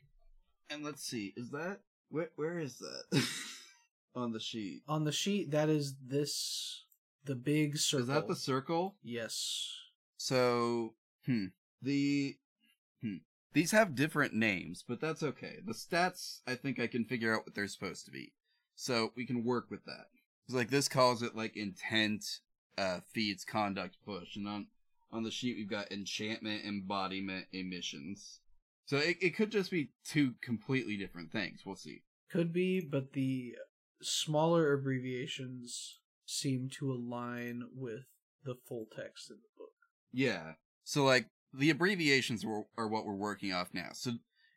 And 0.71 0.83
let's 0.83 1.03
see, 1.03 1.33
is 1.35 1.51
that 1.51 1.81
where 2.09 2.29
where 2.35 2.57
is 2.57 2.79
that 2.79 3.23
on 4.15 4.31
the 4.31 4.39
sheet? 4.39 4.81
On 4.87 5.03
the 5.03 5.11
sheet, 5.11 5.51
that 5.51 5.69
is 5.69 5.95
this 6.03 6.85
the 7.25 7.35
big 7.35 7.77
circle. 7.77 8.01
Is 8.03 8.07
that 8.07 8.27
the 8.27 8.35
circle? 8.35 8.95
Yes. 9.03 9.73
So, 10.17 10.93
hmm, 11.25 11.47
the, 11.81 12.37
hmm, 13.01 13.17
these 13.53 13.71
have 13.71 13.95
different 13.95 14.33
names, 14.33 14.83
but 14.87 14.99
that's 15.01 15.23
okay. 15.23 15.57
The 15.65 15.73
stats, 15.73 16.39
I 16.47 16.55
think 16.55 16.79
I 16.79 16.87
can 16.87 17.05
figure 17.05 17.35
out 17.35 17.45
what 17.45 17.55
they're 17.55 17.67
supposed 17.67 18.05
to 18.05 18.11
be. 18.11 18.33
So 18.75 19.11
we 19.15 19.25
can 19.25 19.43
work 19.43 19.69
with 19.69 19.85
that. 19.85 20.07
'Cause, 20.47 20.55
like 20.55 20.69
this 20.69 20.87
calls 20.89 21.21
it 21.21 21.35
like 21.35 21.55
intent 21.55 22.39
uh 22.77 23.01
feats 23.13 23.43
conduct 23.43 23.97
push 24.05 24.35
and 24.35 24.47
on 24.47 24.67
on 25.11 25.23
the 25.23 25.29
sheet 25.31 25.57
we've 25.57 25.69
got 25.69 25.91
enchantment 25.91 26.63
embodiment 26.65 27.45
emissions 27.51 28.39
so 28.85 28.97
it, 28.97 29.17
it 29.21 29.35
could 29.35 29.51
just 29.51 29.69
be 29.69 29.91
two 30.05 30.33
completely 30.41 30.95
different 30.97 31.31
things 31.31 31.65
we'll 31.65 31.75
see 31.75 32.01
Could 32.29 32.53
be, 32.53 32.79
but 32.79 33.11
the 33.13 33.57
smaller 34.01 34.71
abbreviations 34.73 35.99
seem 36.31 36.69
to 36.79 36.91
align 36.91 37.63
with 37.75 38.05
the 38.43 38.55
full 38.67 38.85
text 38.95 39.29
in 39.29 39.37
the 39.37 39.49
book. 39.57 39.73
yeah. 40.11 40.53
So 40.83 41.03
like 41.03 41.27
the 41.53 41.69
abbreviations 41.69 42.45
were, 42.45 42.63
are 42.77 42.87
what 42.87 43.05
we're 43.05 43.13
working 43.13 43.53
off 43.53 43.69
now. 43.73 43.89
So 43.93 44.13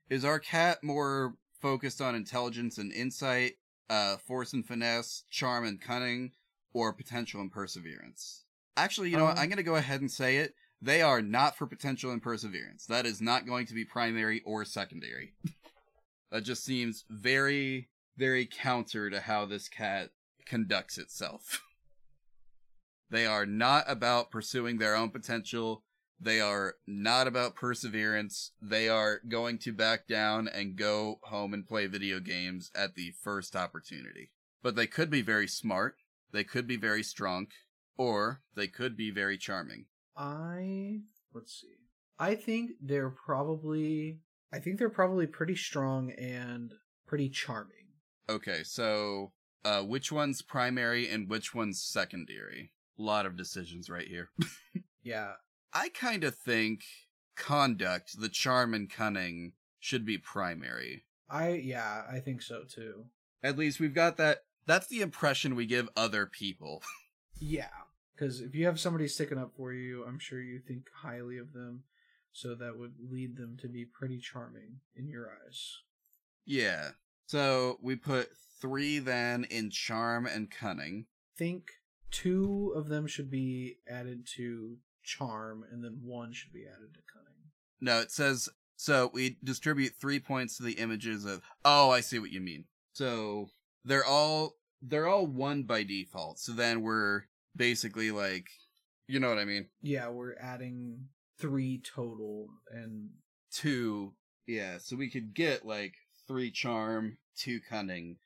is 0.08 0.24
our 0.24 0.38
cat 0.38 0.82
more 0.82 1.34
focused 1.60 2.00
on 2.00 2.14
intelligence 2.14 2.78
and 2.78 2.92
insight 2.92 3.54
uh 3.90 4.16
force 4.16 4.52
and 4.54 4.66
finesse 4.66 5.24
charm 5.30 5.64
and 5.64 5.80
cunning 5.80 6.32
or 6.72 6.92
potential 6.92 7.40
and 7.40 7.52
perseverance? 7.52 8.44
Actually 8.76 9.10
you 9.10 9.16
know 9.18 9.24
what? 9.24 9.36
Um, 9.36 9.42
i'm 9.42 9.48
going 9.48 9.58
to 9.58 9.62
go 9.62 9.76
ahead 9.76 10.00
and 10.00 10.10
say 10.10 10.38
it. 10.38 10.54
They 10.80 11.02
are 11.02 11.22
not 11.22 11.56
for 11.56 11.66
potential 11.66 12.10
and 12.10 12.22
perseverance. 12.22 12.86
That 12.86 13.06
is 13.06 13.20
not 13.20 13.46
going 13.46 13.66
to 13.66 13.74
be 13.74 13.84
primary 13.84 14.42
or 14.46 14.64
secondary. 14.64 15.34
That 16.32 16.42
just 16.42 16.64
seems 16.64 17.04
very 17.08 17.90
very 18.16 18.44
counter 18.46 19.08
to 19.08 19.20
how 19.20 19.46
this 19.46 19.68
cat 19.68 20.10
conducts 20.46 20.98
itself 20.98 21.62
they 23.10 23.26
are 23.26 23.46
not 23.46 23.84
about 23.86 24.30
pursuing 24.30 24.78
their 24.78 24.94
own 24.94 25.10
potential 25.10 25.84
they 26.20 26.40
are 26.40 26.76
not 26.86 27.26
about 27.26 27.54
perseverance. 27.54 28.52
They 28.62 28.88
are 28.88 29.20
going 29.28 29.58
to 29.58 29.72
back 29.72 30.06
down 30.06 30.48
and 30.48 30.76
go 30.76 31.20
home 31.24 31.52
and 31.52 31.66
play 31.66 31.86
video 31.86 32.20
games 32.20 32.70
at 32.74 32.94
the 32.94 33.12
first 33.22 33.56
opportunity. 33.56 34.30
But 34.62 34.76
they 34.76 34.86
could 34.86 35.10
be 35.10 35.22
very 35.22 35.48
smart. 35.48 35.96
They 36.32 36.44
could 36.44 36.66
be 36.66 36.76
very 36.76 37.02
strong. 37.02 37.48
Or 37.96 38.40
they 38.54 38.68
could 38.68 38.96
be 38.96 39.10
very 39.10 39.36
charming. 39.36 39.86
I 40.16 41.00
let's 41.32 41.60
see. 41.60 41.76
I 42.18 42.34
think 42.36 42.72
they're 42.80 43.10
probably 43.10 44.20
I 44.52 44.60
think 44.60 44.78
they're 44.78 44.88
probably 44.88 45.26
pretty 45.26 45.56
strong 45.56 46.10
and 46.12 46.72
pretty 47.06 47.28
charming. 47.28 47.88
Okay, 48.28 48.62
so 48.64 49.32
uh, 49.64 49.82
which 49.82 50.12
one's 50.12 50.42
primary 50.42 51.08
and 51.08 51.28
which 51.28 51.54
one's 51.54 51.82
secondary? 51.82 52.70
A 52.98 53.02
lot 53.02 53.26
of 53.26 53.36
decisions 53.36 53.88
right 53.90 54.06
here. 54.06 54.30
Yeah. 55.04 55.32
I 55.72 55.90
kind 55.90 56.24
of 56.24 56.34
think 56.34 56.82
conduct, 57.36 58.18
the 58.18 58.28
charm 58.30 58.74
and 58.74 58.90
cunning, 58.90 59.52
should 59.78 60.06
be 60.06 60.16
primary. 60.18 61.04
I 61.28 61.50
yeah, 61.62 62.04
I 62.10 62.20
think 62.20 62.40
so 62.42 62.62
too. 62.64 63.04
At 63.42 63.58
least 63.58 63.80
we've 63.80 63.94
got 63.94 64.16
that. 64.16 64.44
That's 64.66 64.86
the 64.86 65.02
impression 65.02 65.54
we 65.54 65.66
give 65.66 65.88
other 65.96 66.26
people. 66.26 66.82
Yeah. 67.40 67.68
Cuz 68.16 68.40
if 68.40 68.54
you 68.54 68.64
have 68.64 68.78
somebody 68.78 69.08
sticking 69.08 69.38
up 69.38 69.54
for 69.56 69.72
you, 69.72 70.04
I'm 70.04 70.20
sure 70.20 70.40
you 70.40 70.60
think 70.60 70.88
highly 71.02 71.36
of 71.36 71.52
them. 71.52 71.82
So 72.32 72.54
that 72.54 72.78
would 72.78 72.94
lead 73.00 73.36
them 73.36 73.56
to 73.58 73.68
be 73.68 73.84
pretty 73.84 74.18
charming 74.18 74.80
in 74.94 75.08
your 75.08 75.30
eyes. 75.30 75.82
Yeah. 76.46 76.92
So 77.26 77.78
we 77.82 77.96
put 77.96 78.30
three 78.64 78.98
then 78.98 79.44
in 79.50 79.68
charm 79.68 80.24
and 80.24 80.50
cunning. 80.50 81.04
think 81.36 81.64
two 82.10 82.72
of 82.74 82.88
them 82.88 83.06
should 83.06 83.30
be 83.30 83.76
added 83.86 84.26
to 84.36 84.78
charm 85.02 85.64
and 85.70 85.84
then 85.84 86.00
one 86.02 86.32
should 86.32 86.52
be 86.52 86.62
added 86.62 86.94
to 86.94 87.00
cunning. 87.12 87.50
No, 87.80 88.00
it 88.00 88.10
says 88.10 88.48
so 88.76 89.10
we 89.12 89.36
distribute 89.44 89.92
three 90.00 90.18
points 90.18 90.56
to 90.56 90.62
the 90.62 90.72
images 90.72 91.26
of 91.26 91.42
Oh, 91.64 91.90
I 91.90 92.00
see 92.00 92.18
what 92.18 92.32
you 92.32 92.40
mean. 92.40 92.64
So 92.94 93.48
they're 93.84 94.06
all 94.06 94.54
they're 94.80 95.06
all 95.06 95.26
one 95.26 95.64
by 95.64 95.82
default. 95.82 96.38
So 96.38 96.52
then 96.52 96.80
we're 96.80 97.24
basically 97.54 98.10
like 98.10 98.46
you 99.06 99.20
know 99.20 99.28
what 99.28 99.38
I 99.38 99.44
mean? 99.44 99.68
Yeah, 99.82 100.08
we're 100.08 100.36
adding 100.40 101.08
three 101.38 101.82
total 101.84 102.48
and 102.70 103.10
Two 103.52 104.14
yeah, 104.46 104.78
so 104.78 104.96
we 104.96 105.10
could 105.10 105.34
get 105.34 105.64
like 105.64 105.94
three 106.26 106.50
charm, 106.50 107.18
two 107.36 107.60
cunning 107.68 108.16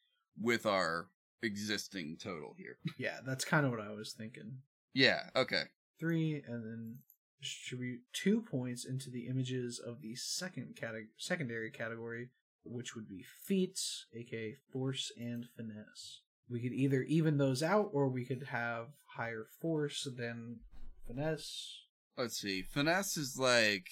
with 0.41 0.67
our 0.67 1.09
existing 1.43 2.17
total 2.23 2.55
here. 2.59 2.79
yeah, 2.99 3.19
that's 3.27 3.45
kind 3.45 3.65
of 3.65 3.73
what 3.73 3.81
I 3.81 3.93
was 3.93 4.13
thinking. 4.13 4.59
yeah, 4.95 5.25
okay. 5.37 5.63
Three 6.01 6.43
and 6.47 6.65
then 6.65 6.99
distribute 7.41 8.01
two 8.13 8.41
points 8.43 8.85
into 8.85 9.11
the 9.11 9.27
images 9.29 9.79
of 9.79 10.01
the 10.03 10.15
second 10.17 10.75
cate- 10.77 11.09
secondary 11.17 11.71
category, 11.71 12.31
which 12.65 12.95
would 12.97 13.09
be 13.09 13.25
feats, 13.45 14.07
aka 14.15 14.55
force 14.73 15.13
and 15.17 15.47
finesse. 15.57 16.21
We 16.51 16.61
could 16.61 16.73
either 16.73 17.03
even 17.03 17.37
those 17.39 17.63
out 17.63 17.91
or 17.93 18.09
we 18.09 18.25
could 18.25 18.45
have 18.51 18.87
higher 19.17 19.47
force 19.61 20.07
than 20.17 20.61
finesse. 21.07 21.83
let's 22.17 22.37
see 22.39 22.63
finesse 22.63 23.17
is 23.17 23.37
like 23.39 23.89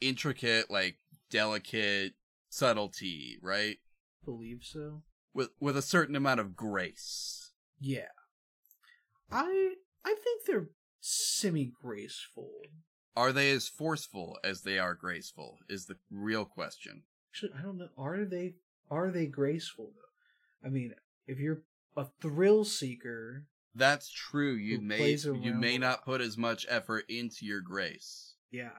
intricate 0.00 0.70
like 0.70 0.98
delicate 1.30 2.12
subtlety 2.50 3.38
right 3.42 3.78
Believe 4.24 4.60
so. 4.62 5.02
With 5.36 5.50
with 5.60 5.76
a 5.76 5.82
certain 5.82 6.16
amount 6.16 6.40
of 6.40 6.56
grace 6.56 7.52
Yeah. 7.78 8.08
I 9.30 9.74
I 10.04 10.14
think 10.14 10.46
they're 10.46 10.70
semi 11.00 11.72
graceful. 11.82 12.50
are 13.16 13.32
they 13.32 13.50
as 13.52 13.68
forceful 13.68 14.38
as 14.42 14.62
they 14.62 14.78
are 14.78 14.94
graceful 14.94 15.58
is 15.68 15.86
the 15.86 15.96
real 16.10 16.44
question 16.44 17.02
Actually, 17.32 17.52
I 17.58 17.62
don't 17.62 17.76
know. 17.76 17.88
Are 17.98 18.24
they 18.24 18.54
are 18.90 19.10
they 19.10 19.26
graceful 19.26 19.92
though? 19.94 20.66
I 20.66 20.70
mean, 20.70 20.94
if 21.26 21.38
you're 21.38 21.62
a 21.96 22.06
thrill 22.20 22.64
seeker, 22.64 23.44
that's 23.74 24.10
true 24.10 24.54
you 24.54 24.80
may 24.80 25.10
you 25.16 25.52
may 25.54 25.76
not 25.76 26.04
put 26.04 26.20
as 26.22 26.38
much 26.38 26.64
effort 26.68 27.04
into 27.10 27.44
your 27.44 27.60
grace 27.60 28.34
yeah. 28.50 28.70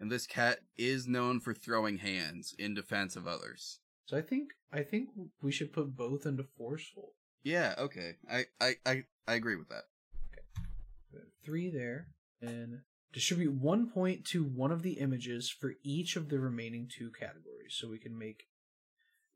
and 0.00 0.10
this 0.10 0.26
cat 0.26 0.60
is 0.78 1.06
known 1.06 1.40
for 1.40 1.52
throwing 1.52 1.98
hands 1.98 2.54
in 2.58 2.72
defense 2.74 3.16
of 3.16 3.26
others 3.26 3.80
So 4.06 4.16
I 4.16 4.22
think 4.22 4.52
I 4.72 4.82
think 4.82 5.08
we 5.40 5.52
should 5.52 5.72
put 5.72 5.96
both 5.96 6.26
into 6.26 6.44
forceful. 6.56 7.12
yeah 7.44 7.74
okay 7.78 8.16
i 8.30 8.44
i 8.60 8.74
i, 8.84 9.04
I 9.26 9.34
agree 9.34 9.56
with 9.56 9.68
that 9.68 9.84
Okay. 10.32 11.24
Three 11.44 11.70
there, 11.70 12.08
and 12.40 12.80
distribute 13.12 13.54
one 13.54 13.88
point 13.88 14.24
to 14.26 14.42
one 14.44 14.72
of 14.72 14.82
the 14.82 14.94
images 14.94 15.48
for 15.50 15.74
each 15.82 16.16
of 16.16 16.28
the 16.28 16.38
remaining 16.38 16.88
two 16.90 17.10
categories. 17.18 17.74
So 17.78 17.88
we 17.88 17.98
can 17.98 18.18
make 18.18 18.44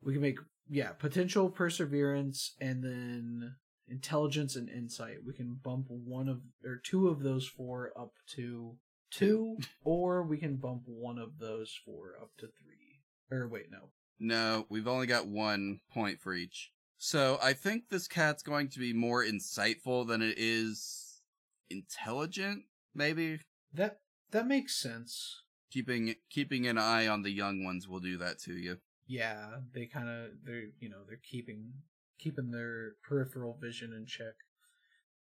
we 0.02 0.12
can 0.12 0.22
make 0.22 0.38
yeah 0.68 0.90
potential 0.92 1.48
perseverance 1.50 2.54
and 2.60 2.82
then 2.84 3.54
intelligence 3.88 4.56
and 4.56 4.68
insight. 4.68 5.18
We 5.24 5.32
can 5.32 5.54
bump 5.62 5.86
one 5.88 6.28
of 6.28 6.40
or 6.64 6.76
two 6.84 7.08
of 7.08 7.22
those 7.22 7.46
four 7.48 7.92
up 7.98 8.12
to 8.34 8.76
two, 9.10 9.56
or 9.84 10.22
we 10.22 10.38
can 10.38 10.56
bump 10.56 10.82
one 10.86 11.18
of 11.18 11.38
those 11.38 11.78
four 11.84 12.14
up 12.20 12.30
to 12.38 12.46
three. 12.46 13.00
Or 13.30 13.48
wait, 13.48 13.70
no. 13.70 13.90
No, 14.20 14.66
we've 14.68 14.86
only 14.86 15.06
got 15.06 15.26
one 15.26 15.80
point 15.90 16.20
for 16.20 16.34
each. 16.34 16.70
So 16.98 17.38
I 17.42 17.54
think 17.54 17.88
this 17.88 18.06
cat's 18.06 18.42
going 18.42 18.68
to 18.68 18.78
be 18.78 18.92
more 18.92 19.24
insightful 19.24 20.06
than 20.06 20.20
it 20.20 20.34
is 20.36 21.22
intelligent, 21.70 22.64
maybe. 22.94 23.40
That 23.72 24.00
that 24.32 24.46
makes 24.46 24.76
sense. 24.76 25.42
Keeping 25.72 26.14
keeping 26.28 26.66
an 26.66 26.76
eye 26.76 27.06
on 27.06 27.22
the 27.22 27.30
young 27.30 27.64
ones 27.64 27.88
will 27.88 28.00
do 28.00 28.18
that 28.18 28.38
to 28.40 28.52
you. 28.52 28.76
Yeah, 29.06 29.46
they 29.72 29.86
kind 29.86 30.08
of 30.08 30.30
they're 30.44 30.68
you 30.78 30.90
know 30.90 31.04
they're 31.08 31.20
keeping 31.22 31.72
keeping 32.18 32.50
their 32.50 32.96
peripheral 33.02 33.56
vision 33.58 33.94
in 33.96 34.04
check. 34.04 34.34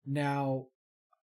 Now, 0.05 0.67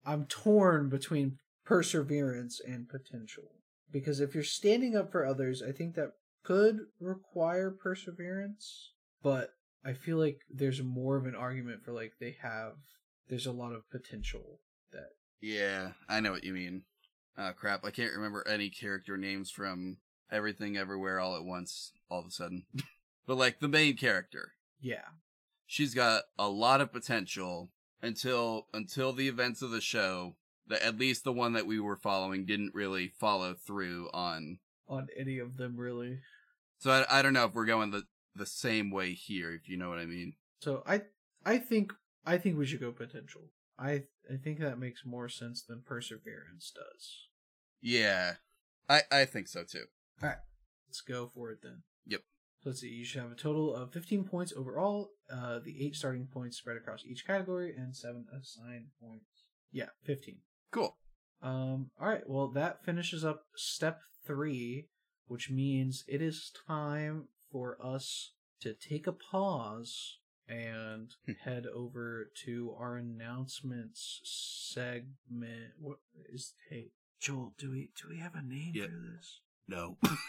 I'm 0.05 0.25
torn 0.25 0.89
between 0.89 1.39
perseverance 1.65 2.61
and 2.61 2.89
potential 2.89 3.53
because 3.93 4.19
if 4.19 4.35
you're 4.35 4.43
standing 4.43 4.97
up 4.97 5.13
for 5.13 5.25
others, 5.25 5.63
I 5.63 5.71
think 5.71 5.95
that 5.95 6.15
could 6.45 6.79
require 7.01 7.71
perseverance, 7.71 8.93
but 9.23 9.51
I 9.85 9.93
feel 9.93 10.19
like 10.19 10.41
there's 10.51 10.83
more 10.83 11.17
of 11.17 11.27
an 11.27 11.35
argument 11.35 11.85
for 11.85 11.93
like 11.93 12.15
they 12.21 12.37
have 12.43 12.75
there's 13.29 13.47
a 13.47 13.53
lot 13.53 13.73
of 13.73 13.89
potential 13.91 14.61
that 14.93 15.11
Yeah, 15.41 15.93
I 16.09 16.21
know 16.21 16.33
what 16.33 16.45
you 16.45 16.53
mean. 16.53 16.83
Oh 17.39 17.53
crap, 17.57 17.85
I 17.85 17.91
can't 17.91 18.15
remember 18.15 18.47
any 18.47 18.69
character 18.69 19.17
names 19.17 19.51
from 19.51 19.99
Everything 20.31 20.77
Everywhere 20.77 21.21
All 21.21 21.37
at 21.37 21.45
Once 21.45 21.93
all 22.11 22.21
of 22.21 22.27
a 22.27 22.31
sudden. 22.31 22.65
but 23.27 23.37
like 23.37 23.61
the 23.61 23.69
main 23.69 23.97
character. 23.97 24.53
yeah 24.81 25.09
she's 25.67 25.95
got 25.95 26.25
a 26.39 26.49
lot 26.49 26.83
of 26.83 26.93
potential 26.93 27.71
until 28.03 28.67
until 28.75 29.13
the 29.13 29.29
events 29.29 29.63
of 29.63 29.71
the 29.71 29.81
show 29.81 30.37
that 30.67 30.83
at 30.83 30.99
least 30.99 31.25
the 31.25 31.33
one 31.33 31.55
that 31.55 31.67
we 31.67 31.81
were 31.81 31.97
following 31.97 32.45
didn't 32.45 32.75
really 32.75 33.09
follow 33.19 33.55
through 33.55 34.11
on 34.13 34.59
on 34.93 35.07
any 35.19 35.39
of 35.39 35.57
them 35.57 35.77
really. 35.77 36.19
so 36.79 36.91
i, 36.91 37.19
I 37.19 37.23
don't 37.23 37.33
know 37.33 37.47
if 37.47 37.55
we're 37.55 37.67
going 37.67 37.91
the 37.91 38.05
the 38.35 38.47
same 38.47 38.91
way 38.91 39.13
here 39.13 39.53
if 39.53 39.69
you 39.69 39.77
know 39.77 39.89
what 39.89 39.99
i 39.99 40.07
mean 40.07 40.35
So 40.61 40.83
I 40.87 41.03
I 41.45 41.59
think 41.59 41.93
I 42.25 42.39
think 42.39 42.57
we 42.57 42.67
should 42.67 42.81
go 42.81 42.93
potential. 42.93 43.43
I 43.79 44.05
I 44.33 44.37
think 44.43 44.61
that 44.61 44.79
makes 44.79 45.03
more 45.05 45.29
sense 45.29 45.63
than 45.69 45.83
perseverance 45.85 46.73
does. 46.75 47.27
yeah 47.81 48.35
i 48.89 49.03
i 49.11 49.25
think 49.25 49.49
so 49.49 49.65
too 49.65 49.87
All 50.23 50.29
right, 50.29 50.39
Let's 50.89 51.01
go 51.01 51.31
for 51.35 51.51
it 51.51 51.59
then. 51.63 51.83
Yep. 52.07 52.21
So 52.63 52.69
let's 52.71 52.81
see. 52.83 52.89
You 52.89 53.05
should 53.05 53.23
have 53.23 53.33
a 53.33 53.35
total 53.47 53.75
of 53.75 53.93
15 53.93 54.25
points 54.25 54.53
overall. 54.57 55.11
Uh, 55.33 55.59
the 55.65 55.75
eight 55.85 55.95
starting 55.97 56.29
points 56.33 56.59
spread 56.59 56.77
across 56.77 57.03
each 57.05 57.27
category, 57.27 57.75
and 57.77 57.97
seven 57.97 58.27
assigned 58.31 58.89
points. 59.03 59.25
Yeah, 59.73 59.89
15. 60.05 60.37
Cool. 60.71 60.97
Um. 61.43 61.91
All 62.01 62.09
right. 62.09 62.23
Well, 62.29 62.49
that 62.49 62.85
finishes 62.85 63.25
up 63.25 63.41
step 63.57 64.01
three, 64.25 64.89
which 65.27 65.51
means 65.51 66.05
it 66.09 66.21
is 66.23 66.53
time 66.67 67.29
for 67.51 67.77
us 67.85 68.33
to 68.61 68.75
take 68.75 69.07
a 69.07 69.13
pause 69.13 70.19
and 70.49 71.15
Hmm. 71.27 71.33
head 71.45 71.67
over 71.67 72.31
to 72.45 72.75
our 72.79 72.97
announcements 72.97 74.21
segment. 74.25 75.73
What 75.79 75.99
is? 76.29 76.55
Hey, 76.69 76.93
Joel. 77.21 77.55
Do 77.59 77.71
we 77.71 77.91
do 78.01 78.09
we 78.09 78.19
have 78.19 78.35
a 78.35 78.43
name 78.43 78.73
Yeah. 78.75 78.87
for 78.87 79.13
this? 79.17 79.41
No, 79.69 79.99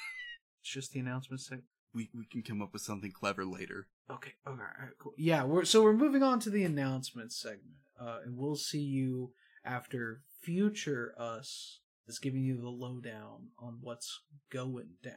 It's 0.62 0.70
just 0.72 0.91
the 0.94 1.00
announcement 1.00 1.41
segment. 1.41 1.66
we 1.94 2.10
we 2.14 2.26
can 2.26 2.41
come 2.41 2.62
up 2.62 2.74
with 2.74 2.82
something 2.82 3.12
clever 3.12 3.46
later. 3.46 3.88
Okay. 4.10 4.34
Okay. 4.48 4.62
All 4.62 4.86
right. 4.86 4.98
Cool. 4.98 5.14
Yeah. 5.18 5.44
We're 5.44 5.66
so 5.66 5.84
we're 5.84 5.94
moving 5.98 6.24
on 6.24 6.39
to 6.41 6.50
the 6.50 6.64
announcements 6.64 7.36
segment, 7.36 7.78
uh, 8.00 8.20
and 8.24 8.38
we'll 8.38 8.56
see 8.56 8.82
you 8.82 9.34
after 9.66 10.24
future 10.41 11.14
us 11.18 11.80
is 12.08 12.20
giving 12.20 12.43
you 12.43 12.58
the 12.60 12.70
lowdown 12.70 13.49
on 13.58 13.78
what's 13.82 14.22
going 14.51 14.95
down. 15.04 15.14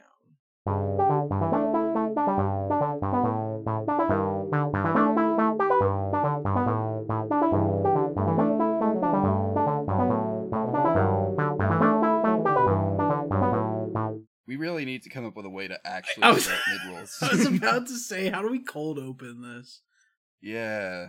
We 14.45 14.55
really 14.55 14.85
need 14.85 15.03
to 15.03 15.09
come 15.09 15.25
up 15.25 15.35
with 15.35 15.45
a 15.45 15.49
way 15.49 15.67
to 15.67 15.77
actually 15.85 16.23
I 16.23 16.31
was- 16.31 16.47
mid 16.67 16.93
rolls. 16.93 17.17
I 17.21 17.29
was 17.35 17.45
about 17.47 17.87
to 17.87 17.95
say, 17.97 18.29
how 18.29 18.41
do 18.41 18.49
we 18.49 18.63
cold 18.63 18.97
open 18.97 19.41
this? 19.41 19.81
yeah, 20.41 21.07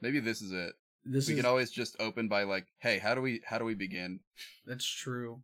maybe 0.00 0.20
this 0.20 0.42
is 0.42 0.52
it. 0.52 0.72
This 1.04 1.26
we 1.26 1.34
is 1.34 1.40
can 1.40 1.46
always 1.46 1.70
just 1.70 1.96
open 1.98 2.28
by 2.28 2.44
like, 2.44 2.66
hey, 2.78 2.98
how 2.98 3.14
do 3.14 3.20
we 3.20 3.40
how 3.44 3.58
do 3.58 3.64
we 3.64 3.74
begin? 3.74 4.20
that's 4.66 4.86
true. 4.86 5.42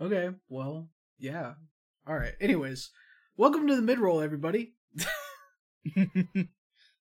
Okay. 0.00 0.30
Well, 0.48 0.88
yeah. 1.18 1.54
All 2.06 2.14
right. 2.14 2.34
Anyways, 2.40 2.90
welcome 3.36 3.66
to 3.66 3.76
the 3.76 3.82
mid 3.82 3.98
roll, 3.98 4.20
everybody. 4.20 4.74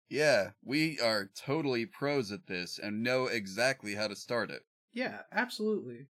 yeah, 0.09 0.51
we 0.63 0.99
are 0.99 1.29
totally 1.35 1.85
pros 1.85 2.31
at 2.31 2.47
this 2.47 2.79
and 2.81 3.03
know 3.03 3.25
exactly 3.27 3.95
how 3.95 4.07
to 4.07 4.15
start 4.15 4.49
it. 4.51 4.63
Yeah, 4.93 5.19
absolutely. 5.31 6.07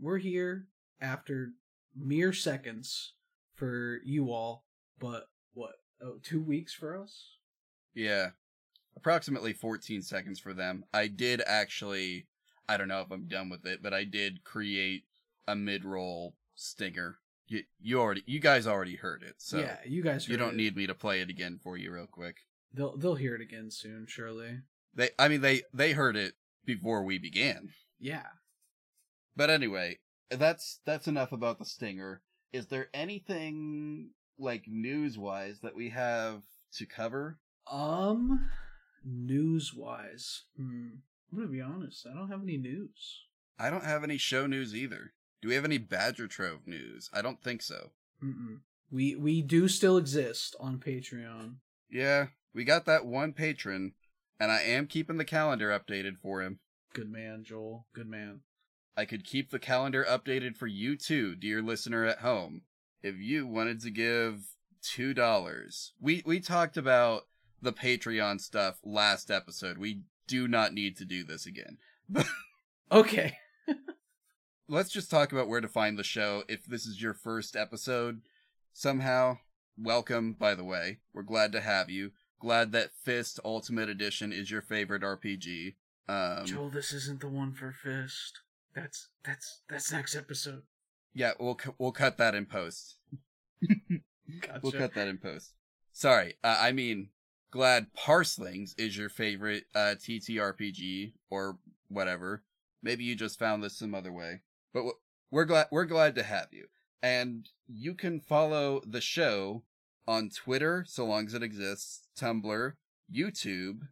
We're 0.00 0.18
here 0.18 0.66
after 1.00 1.52
mere 1.94 2.32
seconds 2.32 3.14
for 3.54 4.00
you 4.04 4.32
all, 4.32 4.64
but 4.98 5.28
what? 5.54 5.74
Oh, 6.02 6.18
two 6.22 6.42
weeks 6.42 6.74
for 6.74 7.00
us? 7.00 7.36
Yeah. 7.94 8.30
Approximately 8.96 9.52
14 9.52 10.02
seconds 10.02 10.40
for 10.40 10.54
them. 10.54 10.84
I 10.92 11.06
did 11.06 11.42
actually, 11.46 12.26
I 12.68 12.76
don't 12.76 12.88
know 12.88 13.00
if 13.02 13.10
I'm 13.10 13.28
done 13.28 13.50
with 13.50 13.66
it, 13.66 13.82
but 13.82 13.92
I 13.92 14.04
did 14.04 14.42
create 14.44 15.04
a 15.46 15.54
mid-roll 15.54 16.34
stinger. 16.54 17.18
You, 17.48 17.62
you 17.80 18.00
already, 18.00 18.24
you 18.26 18.40
guys 18.40 18.66
already 18.66 18.96
heard 18.96 19.22
it, 19.22 19.34
so 19.38 19.58
yeah, 19.58 19.76
you 19.86 20.02
guys. 20.02 20.28
you 20.28 20.36
don't 20.36 20.54
it. 20.54 20.56
need 20.56 20.76
me 20.76 20.86
to 20.88 20.94
play 20.94 21.20
it 21.20 21.30
again 21.30 21.60
for 21.62 21.76
you 21.76 21.92
real 21.92 22.08
quick. 22.10 22.38
They'll 22.74 22.96
they'll 22.96 23.14
hear 23.14 23.36
it 23.36 23.40
again 23.40 23.70
soon, 23.70 24.06
surely. 24.08 24.62
They, 24.96 25.10
I 25.18 25.28
mean, 25.28 25.42
they, 25.42 25.62
they 25.72 25.92
heard 25.92 26.16
it 26.16 26.34
before 26.64 27.04
we 27.04 27.18
began. 27.18 27.68
Yeah. 28.00 28.26
But 29.36 29.50
anyway, 29.50 29.98
that's, 30.30 30.80
that's 30.86 31.06
enough 31.06 31.32
about 31.32 31.58
the 31.58 31.66
stinger. 31.66 32.22
Is 32.52 32.66
there 32.66 32.88
anything, 32.94 34.10
like, 34.38 34.64
news-wise 34.66 35.60
that 35.60 35.76
we 35.76 35.90
have 35.90 36.42
to 36.76 36.86
cover? 36.86 37.38
Um, 37.70 38.48
news 39.06 39.72
wise, 39.72 40.42
hmm. 40.56 40.88
I'm 41.30 41.38
gonna 41.38 41.50
be 41.50 41.60
honest. 41.60 42.06
I 42.06 42.14
don't 42.14 42.30
have 42.30 42.42
any 42.42 42.56
news. 42.56 43.22
I 43.58 43.70
don't 43.70 43.84
have 43.84 44.04
any 44.04 44.18
show 44.18 44.46
news 44.46 44.74
either. 44.74 45.12
Do 45.40 45.48
we 45.48 45.54
have 45.54 45.64
any 45.64 45.78
Badger 45.78 46.26
Trove 46.26 46.66
news? 46.66 47.10
I 47.12 47.22
don't 47.22 47.42
think 47.42 47.62
so. 47.62 47.90
Mm-mm. 48.22 48.60
We 48.90 49.16
we 49.16 49.42
do 49.42 49.68
still 49.68 49.96
exist 49.96 50.56
on 50.60 50.78
Patreon. 50.78 51.56
Yeah, 51.90 52.28
we 52.54 52.64
got 52.64 52.86
that 52.86 53.06
one 53.06 53.32
patron, 53.32 53.92
and 54.40 54.50
I 54.50 54.60
am 54.62 54.86
keeping 54.86 55.16
the 55.16 55.24
calendar 55.24 55.68
updated 55.70 56.18
for 56.18 56.42
him. 56.42 56.60
Good 56.92 57.10
man, 57.10 57.44
Joel. 57.44 57.86
Good 57.94 58.08
man. 58.08 58.40
I 58.96 59.04
could 59.04 59.24
keep 59.24 59.50
the 59.50 59.58
calendar 59.58 60.06
updated 60.08 60.56
for 60.56 60.66
you 60.66 60.96
too, 60.96 61.34
dear 61.36 61.60
listener 61.60 62.04
at 62.06 62.20
home. 62.20 62.62
If 63.02 63.16
you 63.16 63.46
wanted 63.46 63.80
to 63.82 63.90
give 63.90 64.46
two 64.82 65.12
dollars, 65.12 65.92
we 66.00 66.22
we 66.24 66.40
talked 66.40 66.76
about 66.76 67.24
the 67.62 67.72
Patreon 67.72 68.40
stuff 68.40 68.78
last 68.84 69.30
episode. 69.30 69.78
We 69.78 70.02
do 70.26 70.46
not 70.48 70.72
need 70.72 70.96
to 70.98 71.04
do 71.04 71.24
this 71.24 71.46
again. 71.46 71.78
Okay. 72.92 73.38
Let's 74.68 74.90
just 74.90 75.10
talk 75.10 75.32
about 75.32 75.48
where 75.48 75.60
to 75.60 75.66
find 75.66 75.98
the 75.98 76.04
show. 76.04 76.44
If 76.48 76.64
this 76.66 76.86
is 76.86 77.02
your 77.02 77.14
first 77.14 77.56
episode, 77.56 78.20
somehow, 78.72 79.38
welcome. 79.76 80.34
By 80.34 80.54
the 80.54 80.62
way, 80.62 80.98
we're 81.12 81.22
glad 81.22 81.50
to 81.52 81.60
have 81.60 81.90
you. 81.90 82.12
Glad 82.40 82.70
that 82.72 82.94
Fist 83.02 83.40
Ultimate 83.44 83.88
Edition 83.88 84.32
is 84.32 84.52
your 84.52 84.62
favorite 84.62 85.02
RPG. 85.02 85.74
Um, 86.08 86.46
Joel, 86.46 86.70
this 86.70 86.92
isn't 86.92 87.20
the 87.20 87.28
one 87.28 87.52
for 87.52 87.72
Fist. 87.72 88.38
That's 88.72 89.08
that's 89.24 89.62
that's 89.68 89.90
next 89.90 90.14
episode. 90.14 90.62
yeah, 91.12 91.32
we'll 91.40 91.58
we'll 91.78 91.90
cut 91.92 92.18
that 92.18 92.36
in 92.36 92.46
post. 92.46 92.98
Gotcha. 94.40 94.60
We'll 94.62 94.72
cut 94.72 94.94
that 94.94 95.08
in 95.08 95.18
post. 95.18 95.54
Sorry, 95.92 96.34
uh, 96.44 96.58
I 96.60 96.70
mean, 96.72 97.08
glad 97.56 97.86
Parselings 97.98 98.74
is 98.78 98.96
your 98.96 99.08
favorite 99.08 99.64
uh, 99.74 99.94
TTRPG 99.98 101.14
or 101.30 101.58
whatever. 101.88 102.42
Maybe 102.82 103.04
you 103.04 103.16
just 103.16 103.38
found 103.38 103.62
this 103.62 103.78
some 103.78 103.94
other 103.94 104.12
way, 104.12 104.42
but 104.72 104.80
w- 104.80 104.96
we're 105.30 105.44
glad 105.44 105.66
we're 105.72 105.86
glad 105.86 106.14
to 106.14 106.22
have 106.22 106.48
you. 106.52 106.66
And 107.02 107.48
you 107.66 107.94
can 107.94 108.20
follow 108.20 108.80
the 108.86 109.00
show 109.00 109.64
on 110.06 110.30
Twitter, 110.30 110.84
so 110.86 111.04
long 111.04 111.26
as 111.26 111.34
it 111.34 111.42
exists, 111.42 112.06
Tumblr, 112.18 112.74
YouTube. 113.12 113.88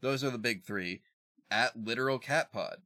Those 0.00 0.22
are 0.22 0.30
the 0.30 0.38
big 0.38 0.64
three. 0.64 1.02
At 1.50 1.76
Literal 1.76 2.18
Cat 2.18 2.52
Pod. 2.52 2.78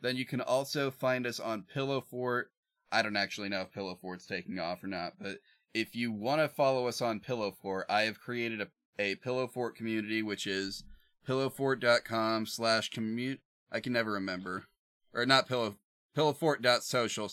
Then 0.00 0.16
you 0.16 0.26
can 0.26 0.40
also 0.40 0.90
find 0.90 1.26
us 1.26 1.40
on 1.40 1.64
Pillowfort. 1.74 2.44
I 2.90 3.02
don't 3.02 3.16
actually 3.16 3.48
know 3.48 3.62
if 3.62 3.72
Pillowfort's 3.72 4.26
taking 4.26 4.58
off 4.58 4.84
or 4.84 4.88
not, 4.88 5.14
but 5.18 5.38
if 5.72 5.94
you 5.94 6.12
want 6.12 6.40
to 6.40 6.48
follow 6.48 6.86
us 6.88 7.00
on 7.00 7.20
Pillowfort, 7.20 7.84
I 7.88 8.02
have 8.02 8.20
created 8.20 8.60
a, 8.60 8.68
a 8.98 9.16
Pillowfort 9.16 9.74
community, 9.74 10.22
which 10.22 10.46
is 10.46 10.84
pillowfort.com 11.26 12.46
slash 12.46 12.90
commute. 12.90 13.40
I 13.70 13.80
can 13.80 13.92
never 13.92 14.12
remember. 14.12 14.64
Or 15.14 15.26
not 15.26 15.48
pillow, 15.48 15.76
pillowfort.social 16.16 17.32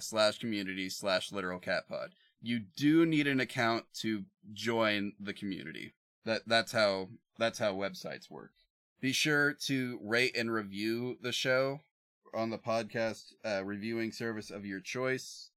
slash 0.00 0.38
community 0.38 0.88
slash 0.88 1.32
literal 1.32 1.58
cat 1.58 1.88
pod. 1.88 2.14
You 2.40 2.60
do 2.76 3.04
need 3.04 3.26
an 3.26 3.40
account 3.40 3.84
to 4.00 4.24
join 4.52 5.12
the 5.18 5.32
community. 5.32 5.94
That, 6.24 6.42
that's 6.46 6.72
how, 6.72 7.08
that's 7.38 7.58
how 7.58 7.74
websites 7.74 8.30
work. 8.30 8.52
Be 9.00 9.12
sure 9.12 9.52
to 9.66 9.98
rate 10.02 10.36
and 10.36 10.52
review 10.52 11.18
the 11.20 11.32
show 11.32 11.80
on 12.34 12.50
the 12.50 12.58
podcast 12.58 13.32
uh, 13.44 13.64
reviewing 13.64 14.12
service 14.12 14.50
of 14.50 14.66
your 14.66 14.80
choice. 14.80 15.50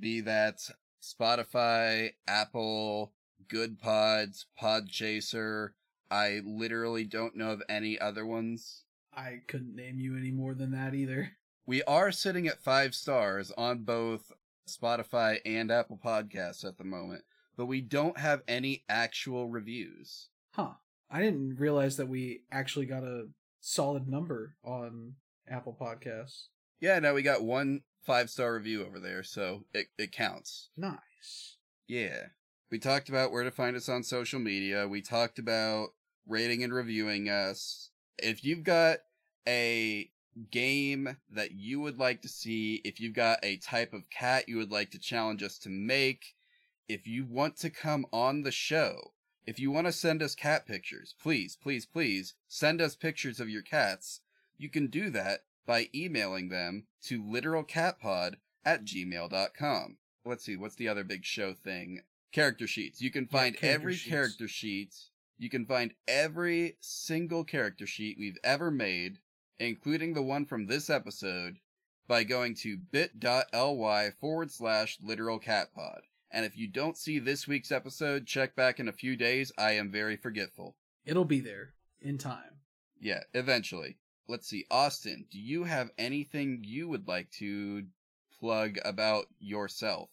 Be 0.00 0.20
that 0.22 0.60
Spotify, 1.02 2.12
Apple, 2.26 3.12
Goodpods, 3.48 4.44
Pod 4.56 4.88
Chaser. 4.88 5.74
I 6.10 6.40
literally 6.44 7.04
don't 7.04 7.36
know 7.36 7.50
of 7.50 7.62
any 7.68 7.98
other 7.98 8.24
ones. 8.24 8.84
I 9.14 9.40
couldn't 9.46 9.74
name 9.74 9.98
you 9.98 10.16
any 10.16 10.30
more 10.30 10.54
than 10.54 10.72
that 10.72 10.94
either. 10.94 11.32
We 11.66 11.82
are 11.82 12.12
sitting 12.12 12.46
at 12.46 12.62
five 12.62 12.94
stars 12.94 13.50
on 13.56 13.84
both 13.84 14.30
Spotify 14.68 15.38
and 15.44 15.70
Apple 15.70 15.98
Podcasts 16.02 16.64
at 16.64 16.78
the 16.78 16.84
moment, 16.84 17.24
but 17.56 17.66
we 17.66 17.80
don't 17.80 18.18
have 18.18 18.42
any 18.46 18.84
actual 18.88 19.48
reviews. 19.48 20.28
Huh. 20.52 20.74
I 21.10 21.22
didn't 21.22 21.56
realize 21.58 21.96
that 21.96 22.08
we 22.08 22.42
actually 22.50 22.86
got 22.86 23.04
a 23.04 23.28
solid 23.60 24.08
number 24.08 24.56
on 24.64 25.14
Apple 25.48 25.76
Podcasts. 25.80 26.46
Yeah, 26.80 26.98
no, 26.98 27.14
we 27.14 27.22
got 27.22 27.42
one 27.42 27.82
five 28.04 28.30
star 28.30 28.54
review 28.54 28.84
over 28.84 29.00
there, 29.00 29.22
so 29.22 29.64
it, 29.72 29.86
it 29.98 30.12
counts. 30.12 30.70
Nice. 30.76 31.56
Yeah. 31.86 32.26
We 32.68 32.80
talked 32.80 33.08
about 33.08 33.30
where 33.30 33.44
to 33.44 33.52
find 33.52 33.76
us 33.76 33.88
on 33.88 34.02
social 34.02 34.40
media. 34.40 34.88
We 34.88 35.00
talked 35.00 35.38
about 35.38 35.90
rating 36.26 36.64
and 36.64 36.74
reviewing 36.74 37.28
us. 37.28 37.90
If 38.18 38.44
you've 38.44 38.64
got 38.64 38.98
a 39.46 40.10
game 40.50 41.16
that 41.30 41.52
you 41.52 41.80
would 41.80 41.98
like 41.98 42.22
to 42.22 42.28
see, 42.28 42.80
if 42.84 43.00
you've 43.00 43.14
got 43.14 43.38
a 43.44 43.58
type 43.58 43.92
of 43.92 44.10
cat 44.10 44.48
you 44.48 44.56
would 44.56 44.72
like 44.72 44.90
to 44.90 44.98
challenge 44.98 45.44
us 45.44 45.58
to 45.58 45.68
make, 45.68 46.34
if 46.88 47.06
you 47.06 47.24
want 47.24 47.56
to 47.58 47.70
come 47.70 48.04
on 48.12 48.42
the 48.42 48.50
show, 48.50 49.12
if 49.46 49.60
you 49.60 49.70
want 49.70 49.86
to 49.86 49.92
send 49.92 50.20
us 50.20 50.34
cat 50.34 50.66
pictures, 50.66 51.14
please, 51.22 51.56
please, 51.56 51.86
please 51.86 52.34
send 52.48 52.80
us 52.80 52.96
pictures 52.96 53.38
of 53.38 53.48
your 53.48 53.62
cats. 53.62 54.22
You 54.58 54.68
can 54.68 54.88
do 54.88 55.08
that 55.10 55.44
by 55.66 55.88
emailing 55.94 56.48
them 56.48 56.86
to 57.04 57.22
literalcatpod 57.22 58.34
at 58.64 58.84
gmail.com. 58.84 59.98
Let's 60.24 60.44
see, 60.44 60.56
what's 60.56 60.74
the 60.74 60.88
other 60.88 61.04
big 61.04 61.24
show 61.24 61.54
thing? 61.54 62.00
Character 62.32 62.66
sheets. 62.66 63.00
You 63.00 63.10
can 63.10 63.26
find 63.26 63.56
character 63.56 63.80
every 63.80 63.94
sheets. 63.94 64.10
character 64.10 64.48
sheet. 64.48 64.94
You 65.38 65.50
can 65.50 65.66
find 65.66 65.92
every 66.08 66.76
single 66.80 67.44
character 67.44 67.86
sheet 67.86 68.16
we've 68.18 68.38
ever 68.42 68.70
made, 68.70 69.18
including 69.58 70.14
the 70.14 70.22
one 70.22 70.46
from 70.46 70.66
this 70.66 70.88
episode, 70.88 71.56
by 72.08 72.24
going 72.24 72.54
to 72.56 72.76
bit.ly 72.76 74.10
forward 74.20 74.50
slash 74.50 74.98
literal 75.02 75.38
cat 75.38 75.74
pod. 75.74 76.02
And 76.30 76.44
if 76.44 76.56
you 76.56 76.66
don't 76.68 76.96
see 76.96 77.18
this 77.18 77.46
week's 77.46 77.72
episode, 77.72 78.26
check 78.26 78.56
back 78.56 78.80
in 78.80 78.88
a 78.88 78.92
few 78.92 79.16
days. 79.16 79.52
I 79.58 79.72
am 79.72 79.90
very 79.90 80.16
forgetful. 80.16 80.76
It'll 81.04 81.24
be 81.24 81.40
there 81.40 81.74
in 82.00 82.18
time. 82.18 82.60
Yeah, 83.00 83.20
eventually. 83.34 83.98
Let's 84.28 84.48
see. 84.48 84.66
Austin, 84.70 85.26
do 85.30 85.38
you 85.38 85.64
have 85.64 85.90
anything 85.98 86.62
you 86.64 86.88
would 86.88 87.06
like 87.06 87.30
to 87.38 87.84
plug 88.40 88.78
about 88.84 89.26
yourself? 89.38 90.08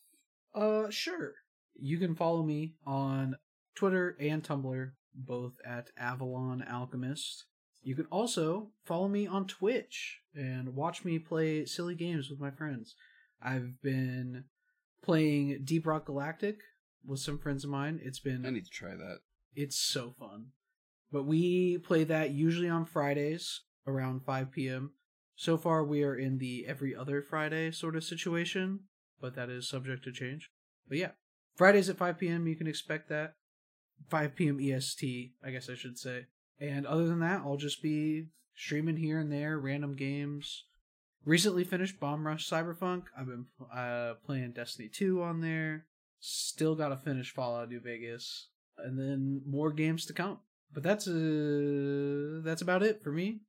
Uh, 0.53 0.89
sure. 0.89 1.33
You 1.75 1.97
can 1.97 2.15
follow 2.15 2.43
me 2.43 2.75
on 2.85 3.35
Twitter 3.75 4.15
and 4.19 4.43
Tumblr, 4.43 4.91
both 5.15 5.53
at 5.65 5.89
Avalon 5.97 6.63
Alchemist. 6.63 7.45
You 7.81 7.95
can 7.95 8.05
also 8.05 8.69
follow 8.85 9.07
me 9.07 9.27
on 9.27 9.45
Twitch 9.45 10.19
and 10.35 10.75
watch 10.75 11.03
me 11.03 11.19
play 11.19 11.65
silly 11.65 11.95
games 11.95 12.29
with 12.29 12.39
my 12.39 12.51
friends. 12.51 12.95
I've 13.41 13.81
been 13.81 14.45
playing 15.01 15.61
Deep 15.65 15.85
Rock 15.85 16.05
Galactic 16.05 16.59
with 17.05 17.19
some 17.19 17.37
friends 17.37 17.63
of 17.65 17.69
mine. 17.69 17.99
It's 18.01 18.19
been 18.19 18.45
I 18.45 18.51
need 18.51 18.65
to 18.65 18.71
try 18.71 18.91
that. 18.95 19.19
it's 19.55 19.75
so 19.77 20.13
fun. 20.17 20.47
But 21.11 21.23
we 21.25 21.77
play 21.77 22.05
that 22.05 22.31
usually 22.31 22.69
on 22.69 22.85
Fridays 22.85 23.61
around 23.85 24.23
5 24.25 24.51
p.m. 24.51 24.93
So 25.35 25.57
far, 25.57 25.83
we 25.83 26.03
are 26.03 26.15
in 26.15 26.37
the 26.37 26.65
every 26.67 26.95
other 26.95 27.21
Friday 27.21 27.71
sort 27.71 27.95
of 27.95 28.03
situation, 28.03 28.81
but 29.19 29.35
that 29.35 29.49
is 29.49 29.67
subject 29.67 30.03
to 30.05 30.11
change. 30.11 30.49
But 30.87 30.97
yeah, 30.97 31.11
Fridays 31.55 31.89
at 31.89 31.97
5 31.97 32.17
p.m., 32.17 32.47
you 32.47 32.55
can 32.55 32.67
expect 32.67 33.09
that. 33.09 33.35
5 34.09 34.35
p.m. 34.35 34.59
EST, 34.59 35.33
I 35.43 35.51
guess 35.51 35.69
I 35.69 35.75
should 35.75 35.97
say. 35.97 36.25
And 36.59 36.85
other 36.85 37.07
than 37.07 37.19
that, 37.19 37.41
I'll 37.45 37.57
just 37.57 37.81
be 37.81 38.27
streaming 38.55 38.97
here 38.97 39.19
and 39.19 39.31
there, 39.31 39.57
random 39.59 39.95
games. 39.95 40.65
Recently 41.25 41.63
finished 41.63 41.99
Bomb 41.99 42.27
Rush 42.27 42.49
Cyberpunk. 42.49 43.03
I've 43.17 43.27
been 43.27 43.45
uh, 43.73 44.15
playing 44.25 44.51
Destiny 44.51 44.89
2 44.89 45.21
on 45.21 45.41
there. 45.41 45.85
Still 46.19 46.75
got 46.75 46.89
to 46.89 46.97
finish 46.97 47.33
Fallout 47.33 47.69
New 47.69 47.79
Vegas. 47.79 48.49
And 48.77 48.99
then 48.99 49.41
more 49.45 49.71
games 49.71 50.05
to 50.07 50.13
come. 50.13 50.39
But 50.73 50.83
that's 50.83 51.07
uh 51.07 52.41
that's 52.43 52.63
about 52.63 52.81
it 52.81 53.03
for 53.03 53.11
me. 53.11 53.41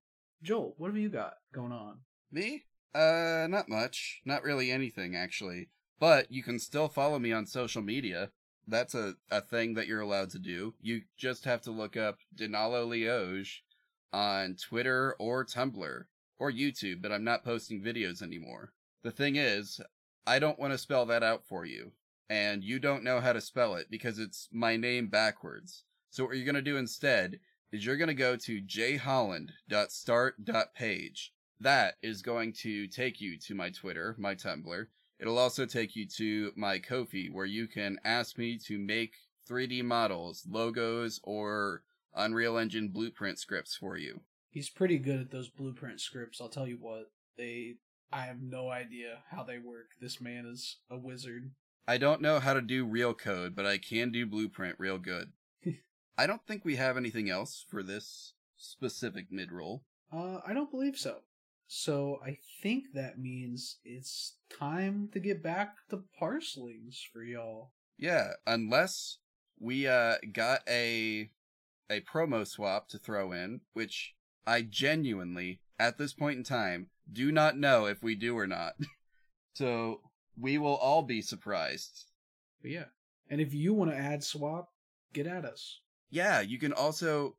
Joel, 0.42 0.74
what 0.76 0.88
have 0.88 0.96
you 0.96 1.08
got 1.08 1.34
going 1.54 1.72
on? 1.72 2.00
Me? 2.30 2.64
Uh, 2.94 3.46
not 3.48 3.68
much. 3.68 4.20
Not 4.26 4.42
really 4.42 4.70
anything, 4.70 5.16
actually. 5.16 5.70
But 5.98 6.30
you 6.30 6.42
can 6.42 6.58
still 6.58 6.88
follow 6.88 7.18
me 7.18 7.32
on 7.32 7.46
social 7.46 7.82
media. 7.82 8.30
That's 8.66 8.94
a, 8.94 9.14
a 9.30 9.40
thing 9.40 9.74
that 9.74 9.86
you're 9.86 10.00
allowed 10.00 10.30
to 10.30 10.38
do. 10.38 10.74
You 10.80 11.02
just 11.16 11.44
have 11.44 11.60
to 11.62 11.70
look 11.70 11.96
up 11.96 12.18
Dnalloh 12.34 12.88
Leoj 12.88 13.60
on 14.12 14.56
Twitter 14.56 15.14
or 15.18 15.44
Tumblr 15.44 16.04
or 16.38 16.50
YouTube, 16.50 17.02
but 17.02 17.12
I'm 17.12 17.24
not 17.24 17.44
posting 17.44 17.82
videos 17.82 18.22
anymore. 18.22 18.72
The 19.02 19.10
thing 19.10 19.36
is, 19.36 19.80
I 20.26 20.38
don't 20.38 20.58
want 20.58 20.72
to 20.72 20.78
spell 20.78 21.04
that 21.06 21.22
out 21.22 21.44
for 21.44 21.66
you. 21.66 21.92
And 22.30 22.64
you 22.64 22.78
don't 22.78 23.04
know 23.04 23.20
how 23.20 23.34
to 23.34 23.40
spell 23.40 23.74
it 23.74 23.88
because 23.90 24.18
it's 24.18 24.48
my 24.50 24.76
name 24.76 25.08
backwards. 25.08 25.84
So 26.10 26.24
what 26.24 26.36
you're 26.36 26.46
going 26.46 26.54
to 26.54 26.62
do 26.62 26.78
instead 26.78 27.38
is 27.70 27.84
you're 27.84 27.98
going 27.98 28.08
to 28.08 28.14
go 28.14 28.36
to 28.36 28.62
jholland.start.page. 28.62 31.32
That 31.60 31.94
is 32.02 32.22
going 32.22 32.54
to 32.54 32.88
take 32.88 33.20
you 33.20 33.38
to 33.40 33.54
my 33.54 33.68
Twitter, 33.70 34.16
my 34.18 34.34
Tumblr. 34.34 34.86
It'll 35.24 35.38
also 35.38 35.64
take 35.64 35.96
you 35.96 36.06
to 36.18 36.52
my 36.54 36.78
Ko-fi, 36.78 37.30
where 37.32 37.46
you 37.46 37.66
can 37.66 37.98
ask 38.04 38.36
me 38.36 38.58
to 38.66 38.78
make 38.78 39.14
3D 39.48 39.82
models, 39.82 40.46
logos, 40.46 41.18
or 41.24 41.82
Unreal 42.14 42.58
Engine 42.58 42.88
blueprint 42.88 43.38
scripts 43.38 43.74
for 43.74 43.96
you. 43.96 44.20
He's 44.50 44.68
pretty 44.68 44.98
good 44.98 45.20
at 45.20 45.30
those 45.30 45.48
blueprint 45.48 46.02
scripts. 46.02 46.42
I'll 46.42 46.50
tell 46.50 46.68
you 46.68 46.76
what. 46.78 47.10
They 47.38 47.76
I 48.12 48.26
have 48.26 48.42
no 48.42 48.68
idea 48.68 49.20
how 49.30 49.44
they 49.44 49.58
work. 49.58 49.92
This 49.98 50.20
man 50.20 50.44
is 50.44 50.76
a 50.90 50.98
wizard. 50.98 51.52
I 51.88 51.96
don't 51.96 52.20
know 52.20 52.38
how 52.38 52.52
to 52.52 52.60
do 52.60 52.84
real 52.84 53.14
code, 53.14 53.56
but 53.56 53.64
I 53.64 53.78
can 53.78 54.12
do 54.12 54.26
blueprint 54.26 54.76
real 54.78 54.98
good. 54.98 55.32
I 56.18 56.26
don't 56.26 56.46
think 56.46 56.66
we 56.66 56.76
have 56.76 56.98
anything 56.98 57.30
else 57.30 57.64
for 57.66 57.82
this 57.82 58.34
specific 58.58 59.28
mid 59.30 59.50
roll. 59.50 59.84
Uh 60.12 60.40
I 60.46 60.52
don't 60.52 60.70
believe 60.70 60.98
so. 60.98 61.20
So 61.66 62.20
I 62.24 62.38
think 62.62 62.92
that 62.94 63.18
means 63.18 63.78
it's 63.84 64.36
time 64.58 65.08
to 65.12 65.20
get 65.20 65.42
back 65.42 65.74
to 65.90 66.04
Parselings 66.20 66.98
for 67.12 67.22
y'all. 67.22 67.72
Yeah, 67.98 68.32
unless 68.46 69.18
we 69.58 69.86
uh 69.86 70.16
got 70.32 70.60
a 70.68 71.30
a 71.90 72.00
promo 72.00 72.46
swap 72.46 72.88
to 72.88 72.98
throw 72.98 73.32
in, 73.32 73.60
which 73.72 74.14
I 74.46 74.62
genuinely 74.62 75.60
at 75.78 75.98
this 75.98 76.12
point 76.12 76.38
in 76.38 76.44
time 76.44 76.88
do 77.10 77.32
not 77.32 77.56
know 77.56 77.86
if 77.86 78.02
we 78.02 78.14
do 78.14 78.36
or 78.36 78.46
not. 78.46 78.74
so 79.54 80.00
we 80.38 80.58
will 80.58 80.76
all 80.76 81.02
be 81.02 81.22
surprised. 81.22 82.06
But 82.62 82.70
yeah. 82.70 82.84
And 83.28 83.40
if 83.40 83.54
you 83.54 83.72
want 83.74 83.90
to 83.90 83.96
add 83.96 84.22
swap, 84.22 84.68
get 85.12 85.26
at 85.26 85.44
us. 85.44 85.80
Yeah, 86.10 86.40
you 86.40 86.58
can 86.58 86.72
also 86.72 87.36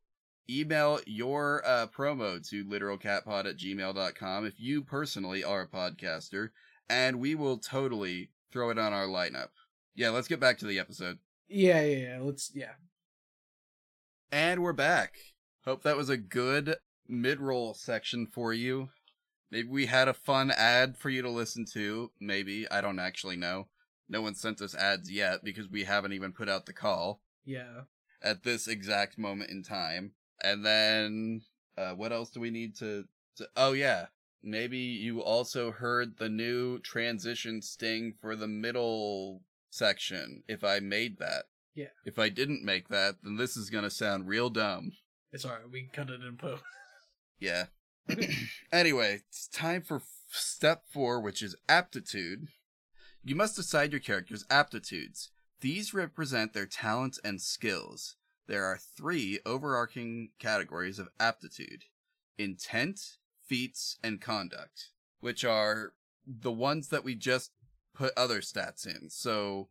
email 0.49 0.99
your 1.05 1.61
uh, 1.65 1.87
promo 1.87 2.45
to 2.49 2.63
literalcatpod 2.65 3.45
at 3.45 3.57
gmail.com 3.57 4.45
if 4.45 4.59
you 4.59 4.81
personally 4.83 5.43
are 5.43 5.61
a 5.61 5.67
podcaster, 5.67 6.49
and 6.89 7.19
we 7.19 7.35
will 7.35 7.57
totally 7.57 8.29
throw 8.51 8.69
it 8.69 8.77
on 8.77 8.93
our 8.93 9.07
lineup. 9.07 9.49
Yeah, 9.95 10.09
let's 10.09 10.27
get 10.27 10.39
back 10.39 10.57
to 10.59 10.65
the 10.65 10.79
episode. 10.79 11.19
Yeah, 11.47 11.81
yeah, 11.81 11.97
yeah. 11.97 12.19
Let's 12.21 12.51
yeah. 12.53 12.73
And 14.31 14.61
we're 14.61 14.73
back. 14.73 15.15
Hope 15.63 15.83
that 15.83 15.97
was 15.97 16.09
a 16.09 16.17
good 16.17 16.75
mid 17.07 17.39
roll 17.39 17.73
section 17.73 18.27
for 18.27 18.53
you. 18.53 18.89
Maybe 19.51 19.67
we 19.69 19.85
had 19.85 20.07
a 20.07 20.13
fun 20.13 20.51
ad 20.51 20.97
for 20.97 21.09
you 21.09 21.21
to 21.21 21.29
listen 21.29 21.65
to. 21.73 22.11
Maybe. 22.19 22.69
I 22.69 22.81
don't 22.81 22.99
actually 22.99 23.35
know. 23.35 23.67
No 24.09 24.21
one 24.21 24.35
sent 24.35 24.61
us 24.61 24.75
ads 24.75 25.09
yet 25.11 25.43
because 25.43 25.69
we 25.69 25.83
haven't 25.85 26.13
even 26.13 26.31
put 26.33 26.49
out 26.49 26.65
the 26.65 26.73
call 26.73 27.21
Yeah. 27.45 27.81
at 28.21 28.43
this 28.43 28.67
exact 28.67 29.17
moment 29.17 29.49
in 29.49 29.63
time. 29.63 30.11
And 30.43 30.65
then, 30.65 31.41
uh, 31.77 31.93
what 31.93 32.11
else 32.11 32.29
do 32.29 32.39
we 32.39 32.51
need 32.51 32.75
to, 32.77 33.05
to? 33.37 33.47
Oh, 33.55 33.73
yeah. 33.73 34.07
Maybe 34.43 34.77
you 34.77 35.23
also 35.23 35.71
heard 35.71 36.17
the 36.17 36.29
new 36.29 36.79
transition 36.79 37.61
sting 37.61 38.13
for 38.21 38.35
the 38.35 38.47
middle 38.47 39.41
section, 39.71 40.43
if 40.47 40.63
I 40.63 40.79
made 40.79 41.17
that. 41.19 41.45
Yeah. 41.73 41.87
If 42.05 42.17
I 42.17 42.29
didn't 42.29 42.63
make 42.63 42.87
that, 42.87 43.15
then 43.23 43.35
this 43.37 43.57
is 43.57 43.69
gonna 43.69 43.89
sound 43.89 44.27
real 44.27 44.49
dumb. 44.49 44.93
It's 45.31 45.45
alright, 45.45 45.69
we 45.69 45.81
can 45.81 45.89
cut 45.89 46.09
it 46.09 46.21
in 46.21 46.37
post. 46.37 46.63
Yeah. 47.39 47.65
anyway, 48.71 49.21
it's 49.27 49.47
time 49.47 49.81
for 49.81 49.97
f- 49.97 50.03
step 50.29 50.83
four, 50.91 51.19
which 51.19 51.41
is 51.41 51.55
aptitude. 51.67 52.47
You 53.23 53.35
must 53.35 53.55
decide 53.55 53.91
your 53.91 53.99
character's 53.99 54.45
aptitudes. 54.49 55.31
These 55.59 55.93
represent 55.93 56.53
their 56.53 56.67
talents 56.67 57.19
and 57.23 57.41
skills. 57.41 58.15
There 58.47 58.65
are 58.65 58.77
three 58.77 59.39
overarching 59.45 60.29
categories 60.39 60.99
of 60.99 61.09
aptitude 61.19 61.85
intent, 62.37 63.17
feats, 63.47 63.97
and 64.03 64.21
conduct, 64.21 64.89
which 65.19 65.45
are 65.45 65.93
the 66.27 66.51
ones 66.51 66.89
that 66.89 67.03
we 67.03 67.15
just 67.15 67.51
put 67.93 68.13
other 68.17 68.41
stats 68.41 68.85
in. 68.85 69.09
So 69.09 69.69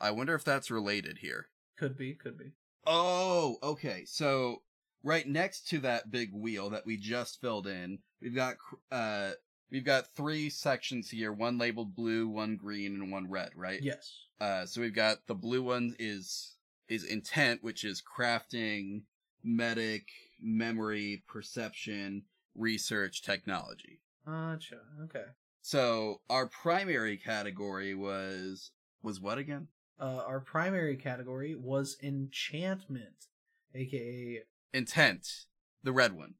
I 0.00 0.10
wonder 0.10 0.34
if 0.34 0.44
that's 0.44 0.70
related 0.70 1.18
here. 1.18 1.48
Could 1.78 1.96
be, 1.96 2.14
could 2.14 2.38
be. 2.38 2.52
Oh, 2.86 3.56
okay. 3.62 4.04
So 4.06 4.62
right 5.02 5.26
next 5.26 5.68
to 5.68 5.78
that 5.80 6.10
big 6.10 6.32
wheel 6.32 6.70
that 6.70 6.86
we 6.86 6.96
just 6.96 7.40
filled 7.40 7.66
in, 7.66 7.98
we've 8.20 8.34
got 8.34 8.56
uh 8.90 9.32
we've 9.70 9.84
got 9.84 10.14
three 10.14 10.48
sections 10.48 11.10
here, 11.10 11.32
one 11.32 11.58
labeled 11.58 11.94
blue, 11.94 12.28
one 12.28 12.56
green, 12.56 12.94
and 12.94 13.12
one 13.12 13.28
red, 13.30 13.50
right? 13.54 13.82
Yes. 13.82 14.12
Uh 14.40 14.66
so 14.66 14.80
we've 14.80 14.94
got 14.94 15.26
the 15.26 15.34
blue 15.34 15.62
one 15.62 15.94
is 15.98 16.55
is 16.88 17.04
intent, 17.04 17.62
which 17.62 17.84
is 17.84 18.02
crafting, 18.02 19.02
medic, 19.42 20.06
memory, 20.40 21.22
perception, 21.26 22.22
research, 22.54 23.22
technology. 23.22 24.00
Gotcha. 24.26 24.80
Okay. 25.04 25.24
So 25.62 26.20
our 26.30 26.46
primary 26.46 27.16
category 27.16 27.94
was 27.94 28.70
was 29.02 29.20
what 29.20 29.38
again? 29.38 29.68
Uh, 29.98 30.22
our 30.26 30.40
primary 30.40 30.96
category 30.96 31.54
was 31.54 31.96
enchantment, 32.02 33.26
aka 33.74 34.42
Intent. 34.74 35.46
The 35.82 35.92
red 35.92 36.12
one. 36.12 36.34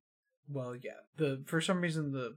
well, 0.48 0.74
yeah. 0.76 1.00
The 1.16 1.42
for 1.46 1.60
some 1.60 1.80
reason 1.80 2.12
the 2.12 2.36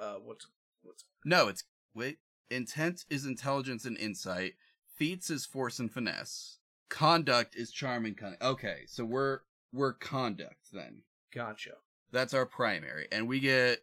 uh 0.00 0.16
what's 0.24 0.46
what's 0.82 1.04
No, 1.24 1.48
it's 1.48 1.64
wait. 1.94 2.18
Intent 2.50 3.04
is 3.10 3.24
intelligence 3.24 3.84
and 3.84 3.96
insight. 3.98 4.54
Feats 4.94 5.30
is 5.30 5.44
force 5.46 5.78
and 5.78 5.90
finesse. 5.92 6.58
Conduct 6.88 7.56
is 7.56 7.70
charm 7.72 8.04
and 8.06 8.16
cunning. 8.16 8.38
Okay, 8.40 8.82
so 8.86 9.04
we're 9.04 9.40
we're 9.72 9.92
conduct 9.92 10.72
then. 10.72 11.02
gotcha. 11.34 11.72
That's 12.12 12.32
our 12.34 12.46
primary, 12.46 13.08
and 13.10 13.26
we 13.28 13.40
get 13.40 13.80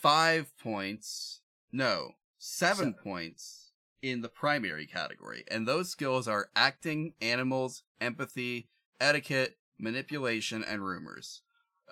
five 0.00 0.56
points. 0.58 1.40
No, 1.72 2.12
seven, 2.38 2.76
Seven. 2.76 2.94
points 2.94 3.72
in 4.02 4.22
the 4.22 4.28
primary 4.28 4.86
category, 4.86 5.44
and 5.50 5.66
those 5.66 5.90
skills 5.90 6.26
are 6.28 6.48
acting, 6.56 7.14
animals, 7.20 7.82
empathy, 8.00 8.68
etiquette, 9.00 9.58
manipulation, 9.78 10.64
and 10.64 10.84
rumors. 10.84 11.42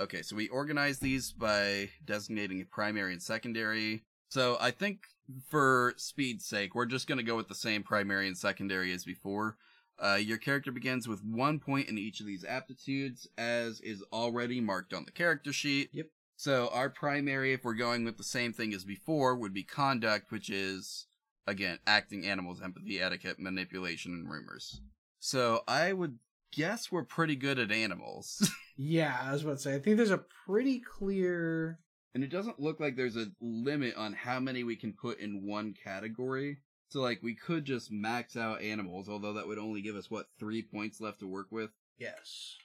Okay, 0.00 0.22
so 0.22 0.36
we 0.36 0.48
organize 0.48 1.00
these 1.00 1.32
by 1.32 1.90
designating 2.04 2.60
a 2.60 2.64
primary 2.64 3.12
and 3.12 3.22
secondary. 3.22 4.04
So 4.28 4.56
I 4.60 4.70
think 4.70 5.00
for 5.48 5.92
speed's 5.96 6.46
sake, 6.46 6.74
we're 6.74 6.86
just 6.86 7.08
going 7.08 7.18
to 7.18 7.24
go 7.24 7.36
with 7.36 7.48
the 7.48 7.54
same 7.54 7.82
primary 7.82 8.26
and 8.28 8.36
secondary 8.38 8.92
as 8.92 9.04
before. 9.04 9.56
Uh, 10.00 10.14
your 10.20 10.38
character 10.38 10.70
begins 10.70 11.08
with 11.08 11.24
one 11.24 11.58
point 11.58 11.88
in 11.88 11.98
each 11.98 12.20
of 12.20 12.26
these 12.26 12.44
aptitudes, 12.44 13.26
as 13.36 13.80
is 13.80 14.02
already 14.12 14.60
marked 14.60 14.94
on 14.94 15.04
the 15.04 15.10
character 15.10 15.52
sheet. 15.52 15.90
Yep. 15.92 16.06
So 16.36 16.68
our 16.72 16.88
primary, 16.88 17.52
if 17.52 17.64
we're 17.64 17.74
going 17.74 18.04
with 18.04 18.16
the 18.16 18.22
same 18.24 18.52
thing 18.52 18.72
as 18.72 18.84
before, 18.84 19.34
would 19.34 19.52
be 19.52 19.64
conduct, 19.64 20.30
which 20.30 20.50
is 20.50 21.06
again 21.46 21.78
acting, 21.86 22.24
animals, 22.26 22.60
empathy, 22.62 23.00
etiquette, 23.00 23.40
manipulation, 23.40 24.12
and 24.12 24.30
rumors. 24.30 24.80
So 25.18 25.62
I 25.66 25.92
would 25.92 26.18
guess 26.52 26.92
we're 26.92 27.02
pretty 27.04 27.34
good 27.36 27.58
at 27.58 27.72
animals. 27.72 28.50
Yeah, 28.80 29.18
I 29.20 29.32
was 29.32 29.42
about 29.42 29.56
to 29.56 29.58
say. 29.58 29.74
I 29.74 29.80
think 29.80 29.96
there's 29.96 30.12
a 30.12 30.24
pretty 30.46 30.78
clear. 30.78 31.80
and 32.14 32.22
it 32.22 32.30
doesn't 32.30 32.60
look 32.60 32.78
like 32.78 32.94
there's 32.94 33.16
a 33.16 33.26
limit 33.40 33.96
on 33.96 34.12
how 34.12 34.38
many 34.38 34.62
we 34.62 34.76
can 34.76 34.92
put 34.92 35.18
in 35.18 35.44
one 35.44 35.74
category. 35.82 36.58
So 36.88 37.00
like 37.00 37.22
we 37.22 37.34
could 37.34 37.64
just 37.64 37.92
max 37.92 38.36
out 38.36 38.62
animals, 38.62 39.08
although 39.08 39.34
that 39.34 39.46
would 39.46 39.58
only 39.58 39.82
give 39.82 39.96
us 39.96 40.10
what 40.10 40.26
three 40.38 40.62
points 40.62 41.00
left 41.00 41.20
to 41.20 41.26
work 41.26 41.48
with. 41.50 41.70
Yes. 41.98 42.56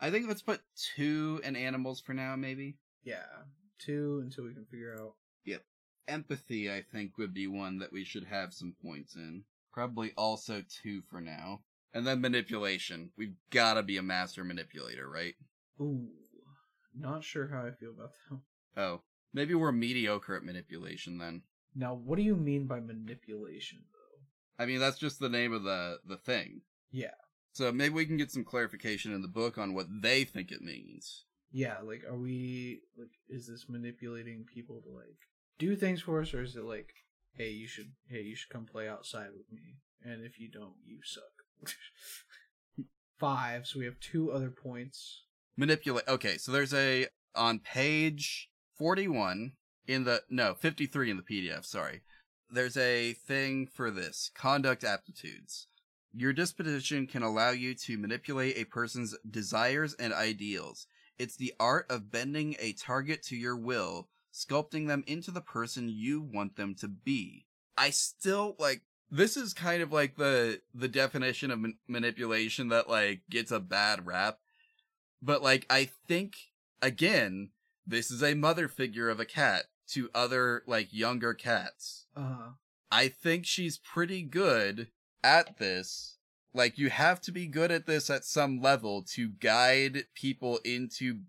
I 0.00 0.10
think 0.10 0.28
let's 0.28 0.42
put 0.42 0.60
two 0.94 1.40
in 1.44 1.56
animals 1.56 2.00
for 2.00 2.12
now, 2.12 2.36
maybe. 2.36 2.76
Yeah. 3.04 3.24
Two 3.78 4.20
until 4.22 4.44
we 4.44 4.54
can 4.54 4.66
figure 4.66 4.96
out. 4.98 5.14
Yep. 5.44 5.62
Empathy, 6.08 6.70
I 6.70 6.82
think, 6.82 7.16
would 7.16 7.32
be 7.32 7.46
one 7.46 7.78
that 7.78 7.92
we 7.92 8.04
should 8.04 8.24
have 8.24 8.52
some 8.52 8.74
points 8.82 9.14
in. 9.14 9.44
Probably 9.72 10.12
also 10.16 10.62
two 10.82 11.02
for 11.10 11.20
now. 11.20 11.60
And 11.94 12.06
then 12.06 12.20
manipulation. 12.20 13.10
We've 13.16 13.34
gotta 13.50 13.82
be 13.82 13.96
a 13.96 14.02
master 14.02 14.44
manipulator, 14.44 15.08
right? 15.08 15.34
Ooh. 15.80 16.08
Not 16.94 17.24
sure 17.24 17.48
how 17.48 17.66
I 17.66 17.70
feel 17.70 17.90
about 17.90 18.10
that. 18.28 18.38
Oh. 18.76 19.02
Maybe 19.32 19.54
we're 19.54 19.72
mediocre 19.72 20.36
at 20.36 20.42
manipulation 20.42 21.18
then. 21.18 21.42
Now, 21.74 21.94
what 21.94 22.16
do 22.16 22.22
you 22.22 22.36
mean 22.36 22.66
by 22.66 22.80
manipulation, 22.80 23.78
though? 23.92 24.62
I 24.62 24.66
mean, 24.66 24.80
that's 24.80 24.98
just 24.98 25.20
the 25.20 25.28
name 25.28 25.52
of 25.52 25.62
the, 25.62 25.98
the 26.06 26.16
thing. 26.16 26.62
Yeah. 26.90 27.14
So 27.52 27.72
maybe 27.72 27.94
we 27.94 28.06
can 28.06 28.16
get 28.16 28.30
some 28.30 28.44
clarification 28.44 29.14
in 29.14 29.22
the 29.22 29.28
book 29.28 29.58
on 29.58 29.74
what 29.74 29.86
they 30.02 30.24
think 30.24 30.50
it 30.50 30.62
means. 30.62 31.24
Yeah, 31.52 31.76
like, 31.82 32.04
are 32.08 32.16
we 32.16 32.80
like, 32.96 33.10
is 33.28 33.48
this 33.48 33.66
manipulating 33.68 34.44
people 34.52 34.80
to 34.82 34.90
like 34.90 35.16
do 35.58 35.74
things 35.74 36.00
for 36.00 36.20
us, 36.20 36.32
or 36.32 36.42
is 36.42 36.54
it 36.54 36.64
like, 36.64 36.90
hey, 37.36 37.50
you 37.50 37.66
should, 37.66 37.90
hey, 38.08 38.22
you 38.22 38.36
should 38.36 38.50
come 38.50 38.66
play 38.66 38.88
outside 38.88 39.30
with 39.36 39.50
me, 39.52 39.78
and 40.04 40.24
if 40.24 40.38
you 40.38 40.48
don't, 40.48 40.74
you 40.86 41.00
suck. 41.02 41.74
Five. 43.18 43.66
So 43.66 43.80
we 43.80 43.84
have 43.84 43.98
two 43.98 44.30
other 44.30 44.50
points. 44.50 45.24
Manipulate. 45.56 46.06
Okay, 46.06 46.38
so 46.38 46.52
there's 46.52 46.72
a 46.72 47.06
on 47.34 47.58
page 47.58 48.48
41 48.78 49.52
in 49.90 50.04
the 50.04 50.22
no 50.30 50.54
53 50.54 51.10
in 51.10 51.16
the 51.16 51.22
PDF. 51.22 51.64
Sorry, 51.64 52.02
there's 52.48 52.76
a 52.76 53.12
thing 53.12 53.66
for 53.66 53.90
this 53.90 54.30
conduct 54.34 54.84
aptitudes. 54.84 55.66
Your 56.12 56.32
disposition 56.32 57.06
can 57.06 57.22
allow 57.22 57.50
you 57.50 57.74
to 57.74 57.98
manipulate 57.98 58.56
a 58.56 58.64
person's 58.64 59.16
desires 59.28 59.94
and 59.94 60.12
ideals. 60.12 60.86
It's 61.18 61.36
the 61.36 61.54
art 61.60 61.86
of 61.90 62.10
bending 62.10 62.56
a 62.58 62.72
target 62.72 63.22
to 63.24 63.36
your 63.36 63.56
will, 63.56 64.08
sculpting 64.32 64.86
them 64.86 65.04
into 65.06 65.30
the 65.30 65.40
person 65.40 65.88
you 65.88 66.20
want 66.20 66.56
them 66.56 66.74
to 66.76 66.88
be. 66.88 67.46
I 67.76 67.90
still 67.90 68.54
like 68.58 68.82
this 69.10 69.36
is 69.36 69.52
kind 69.52 69.82
of 69.82 69.92
like 69.92 70.16
the 70.16 70.60
the 70.72 70.88
definition 70.88 71.50
of 71.50 71.58
man- 71.58 71.78
manipulation 71.88 72.68
that 72.68 72.88
like 72.88 73.22
gets 73.28 73.50
a 73.50 73.58
bad 73.58 74.06
rap. 74.06 74.38
But 75.20 75.42
like 75.42 75.66
I 75.68 75.90
think 76.06 76.36
again, 76.80 77.50
this 77.84 78.10
is 78.12 78.22
a 78.22 78.34
mother 78.34 78.68
figure 78.68 79.10
of 79.10 79.18
a 79.18 79.24
cat 79.24 79.64
to 79.92 80.10
other 80.14 80.62
like 80.66 80.92
younger 80.92 81.34
cats. 81.34 82.06
Uh, 82.16 82.50
I 82.90 83.08
think 83.08 83.46
she's 83.46 83.78
pretty 83.78 84.22
good 84.22 84.88
at 85.22 85.58
this. 85.58 86.16
Like 86.52 86.78
you 86.78 86.90
have 86.90 87.20
to 87.22 87.32
be 87.32 87.46
good 87.46 87.70
at 87.70 87.86
this 87.86 88.10
at 88.10 88.24
some 88.24 88.60
level 88.60 89.02
to 89.14 89.28
guide 89.28 90.04
people 90.14 90.58
into 90.64 91.20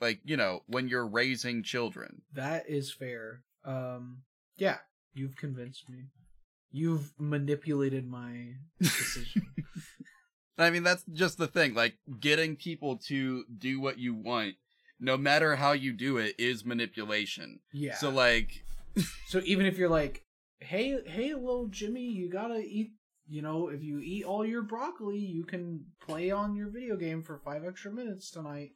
like, 0.00 0.20
you 0.24 0.36
know, 0.36 0.62
when 0.66 0.88
you're 0.88 1.06
raising 1.06 1.62
children. 1.62 2.22
that 2.32 2.68
is 2.68 2.92
fair. 2.92 3.42
Um, 3.64 4.22
yeah, 4.56 4.78
you've 5.12 5.36
convinced 5.36 5.88
me. 5.88 6.04
You've 6.70 7.12
manipulated 7.18 8.06
my 8.08 8.54
decision. 8.80 9.42
I 10.58 10.70
mean, 10.70 10.82
that's 10.82 11.04
just 11.12 11.38
the 11.38 11.46
thing. 11.46 11.74
Like 11.74 11.94
getting 12.20 12.54
people 12.54 12.96
to 13.08 13.44
do 13.56 13.80
what 13.80 13.98
you 13.98 14.14
want, 14.14 14.54
no 15.00 15.16
matter 15.16 15.56
how 15.56 15.72
you 15.72 15.92
do 15.92 16.18
it, 16.18 16.34
is 16.38 16.64
manipulation. 16.64 17.60
yeah. 17.72 17.96
So 17.96 18.10
like 18.10 18.62
So 19.26 19.40
even 19.44 19.66
if 19.66 19.78
you're 19.78 19.88
like, 19.88 20.24
hey, 20.60 20.98
hey, 21.06 21.34
little 21.34 21.68
Jimmy, 21.68 22.04
you 22.04 22.30
gotta 22.30 22.58
eat. 22.58 22.92
You 23.28 23.42
know, 23.42 23.68
if 23.68 23.82
you 23.84 24.00
eat 24.00 24.24
all 24.24 24.44
your 24.44 24.62
broccoli, 24.62 25.18
you 25.18 25.44
can 25.44 25.84
play 26.04 26.32
on 26.32 26.56
your 26.56 26.68
video 26.68 26.96
game 26.96 27.22
for 27.22 27.38
five 27.38 27.64
extra 27.64 27.92
minutes 27.92 28.28
tonight. 28.28 28.70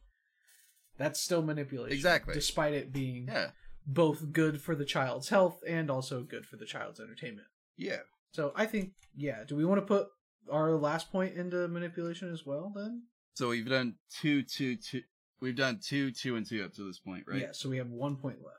That's 0.97 1.20
still 1.20 1.43
manipulation. 1.43 1.93
Exactly. 1.93 2.35
Despite 2.35 2.72
it 2.72 2.93
being 2.93 3.27
yeah. 3.27 3.49
both 3.85 4.31
good 4.33 4.61
for 4.61 4.77
the 4.77 4.85
child's 4.85 5.29
health 5.29 5.59
and 5.66 5.91
also 5.91 6.22
good 6.22 6.47
for 6.47 6.57
the 6.57 6.66
child's 6.66 7.01
entertainment. 7.01 7.49
Yeah. 7.77 8.03
So 8.31 8.53
I 8.55 8.66
think, 8.66 8.93
yeah. 9.16 9.43
Do 9.45 9.57
we 9.57 9.64
want 9.64 9.81
to 9.81 9.87
put 9.87 10.07
our 10.49 10.77
last 10.77 11.11
point 11.11 11.35
into 11.35 11.66
manipulation 11.66 12.33
as 12.33 12.47
well? 12.47 12.72
Then, 12.77 13.03
So 13.35 13.49
we've 13.49 13.68
done 13.68 13.97
two, 14.20 14.45
two, 14.45 14.77
two. 14.77 15.03
We've 15.45 15.55
done 15.55 15.78
two, 15.78 16.11
two, 16.11 16.36
and 16.36 16.47
two 16.47 16.64
up 16.64 16.72
to 16.76 16.86
this 16.86 16.99
point, 16.99 17.24
right? 17.26 17.42
yeah. 17.42 17.53
So 17.53 17.68
we 17.68 17.76
have 17.76 17.90
one 17.90 18.16
point 18.16 18.38
left. 18.42 18.57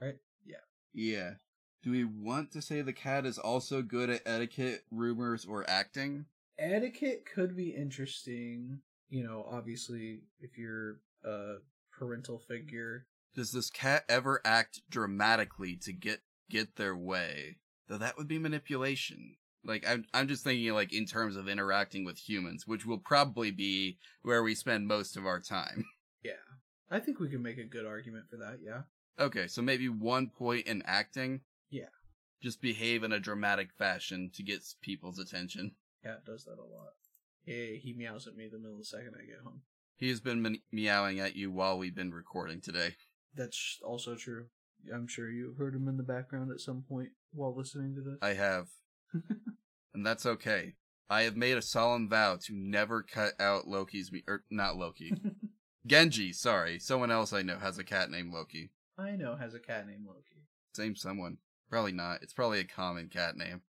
Right? 0.00 0.18
Yeah. 0.46 0.58
Yeah. 0.94 1.30
Do 1.82 1.90
we 1.90 2.04
want 2.04 2.52
to 2.52 2.62
say 2.62 2.80
the 2.80 2.92
cat 2.92 3.26
is 3.26 3.38
also 3.38 3.82
good 3.82 4.08
at 4.08 4.22
etiquette, 4.24 4.84
rumors, 4.92 5.44
or 5.44 5.68
acting? 5.68 6.26
etiquette 6.56 7.24
could 7.34 7.56
be 7.56 7.70
interesting. 7.70 8.78
You 9.08 9.24
know, 9.24 9.48
obviously, 9.50 10.20
if 10.38 10.56
you're 10.56 11.00
a 11.24 11.56
parental 11.90 12.38
figure. 12.38 13.06
Does 13.34 13.50
this 13.50 13.68
cat 13.68 14.04
ever 14.08 14.40
act 14.44 14.82
dramatically 14.88 15.74
to 15.82 15.92
get 15.92 16.20
get 16.48 16.76
their 16.76 16.96
way? 16.96 17.56
Though 17.88 17.98
that 17.98 18.16
would 18.16 18.28
be 18.28 18.38
manipulation. 18.38 19.34
Like 19.64 19.84
I'm 19.88 20.04
I'm 20.14 20.28
just 20.28 20.44
thinking 20.44 20.72
like 20.72 20.92
in 20.92 21.04
terms 21.04 21.34
of 21.34 21.48
interacting 21.48 22.04
with 22.04 22.16
humans, 22.16 22.64
which 22.64 22.86
will 22.86 22.98
probably 22.98 23.50
be 23.50 23.98
where 24.22 24.44
we 24.44 24.54
spend 24.54 24.86
most 24.86 25.16
of 25.16 25.26
our 25.26 25.40
time. 25.40 25.84
I 26.90 27.00
think 27.00 27.20
we 27.20 27.28
can 27.28 27.42
make 27.42 27.58
a 27.58 27.64
good 27.64 27.86
argument 27.86 28.26
for 28.30 28.36
that, 28.36 28.58
yeah. 28.64 28.82
Okay, 29.18 29.46
so 29.46 29.62
maybe 29.62 29.88
one 29.88 30.28
point 30.28 30.66
in 30.66 30.82
acting. 30.86 31.40
Yeah. 31.70 31.88
Just 32.42 32.62
behave 32.62 33.02
in 33.02 33.12
a 33.12 33.20
dramatic 33.20 33.70
fashion 33.76 34.30
to 34.34 34.42
get 34.42 34.62
people's 34.80 35.18
attention. 35.18 35.72
Cat 36.04 36.24
does 36.24 36.44
that 36.44 36.58
a 36.58 36.62
lot. 36.62 36.92
Yeah, 37.44 37.76
he 37.80 37.94
meows 37.96 38.26
at 38.26 38.36
me 38.36 38.48
the 38.48 38.58
middle 38.58 38.74
of 38.74 38.78
the 38.78 38.84
second 38.84 39.14
I 39.16 39.26
get 39.26 39.42
home. 39.42 39.62
He 39.96 40.08
has 40.10 40.20
been 40.20 40.40
me- 40.40 40.62
meowing 40.70 41.18
at 41.18 41.34
you 41.34 41.50
while 41.50 41.76
we've 41.76 41.94
been 41.94 42.12
recording 42.12 42.60
today. 42.60 42.94
That's 43.34 43.78
also 43.84 44.14
true. 44.14 44.46
I'm 44.94 45.08
sure 45.08 45.30
you've 45.30 45.56
heard 45.56 45.74
him 45.74 45.88
in 45.88 45.96
the 45.96 46.04
background 46.04 46.52
at 46.52 46.60
some 46.60 46.84
point 46.88 47.10
while 47.32 47.56
listening 47.56 47.96
to 47.96 48.02
this. 48.02 48.18
I 48.22 48.34
have. 48.34 48.68
and 49.94 50.06
that's 50.06 50.24
okay. 50.24 50.74
I 51.10 51.22
have 51.22 51.36
made 51.36 51.56
a 51.56 51.62
solemn 51.62 52.08
vow 52.08 52.38
to 52.44 52.52
never 52.54 53.02
cut 53.02 53.32
out 53.40 53.66
Loki's 53.66 54.12
me 54.12 54.22
or 54.28 54.44
not 54.50 54.76
Loki. 54.76 55.12
Genji, 55.88 56.32
sorry. 56.32 56.78
Someone 56.78 57.10
else 57.10 57.32
I 57.32 57.42
know 57.42 57.58
has 57.58 57.78
a 57.78 57.84
cat 57.84 58.10
named 58.10 58.32
Loki. 58.32 58.70
I 58.98 59.12
know 59.12 59.36
has 59.36 59.54
a 59.54 59.58
cat 59.58 59.86
named 59.86 60.06
Loki. 60.06 60.44
Same 60.74 60.94
someone. 60.94 61.38
Probably 61.70 61.92
not. 61.92 62.22
It's 62.22 62.32
probably 62.32 62.60
a 62.60 62.64
common 62.64 63.08
cat 63.08 63.36
name. 63.36 63.62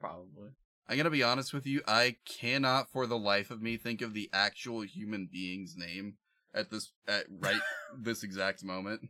Probably. 0.00 0.50
I'm 0.88 0.96
gonna 0.96 1.10
be 1.10 1.22
honest 1.22 1.52
with 1.52 1.66
you, 1.66 1.82
I 1.86 2.16
cannot 2.26 2.90
for 2.90 3.06
the 3.06 3.18
life 3.18 3.50
of 3.50 3.62
me 3.62 3.76
think 3.76 4.02
of 4.02 4.14
the 4.14 4.30
actual 4.32 4.82
human 4.82 5.28
being's 5.32 5.76
name 5.76 6.16
at 6.54 6.70
this 6.70 6.92
at 7.08 7.24
right 7.28 7.60
this 7.98 8.22
exact 8.22 8.62
moment. 8.62 9.08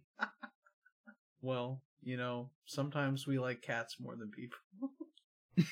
Well, 1.42 1.82
you 2.02 2.16
know, 2.16 2.50
sometimes 2.64 3.26
we 3.26 3.38
like 3.38 3.60
cats 3.60 3.96
more 4.00 4.16
than 4.16 4.30
people. 4.30 4.58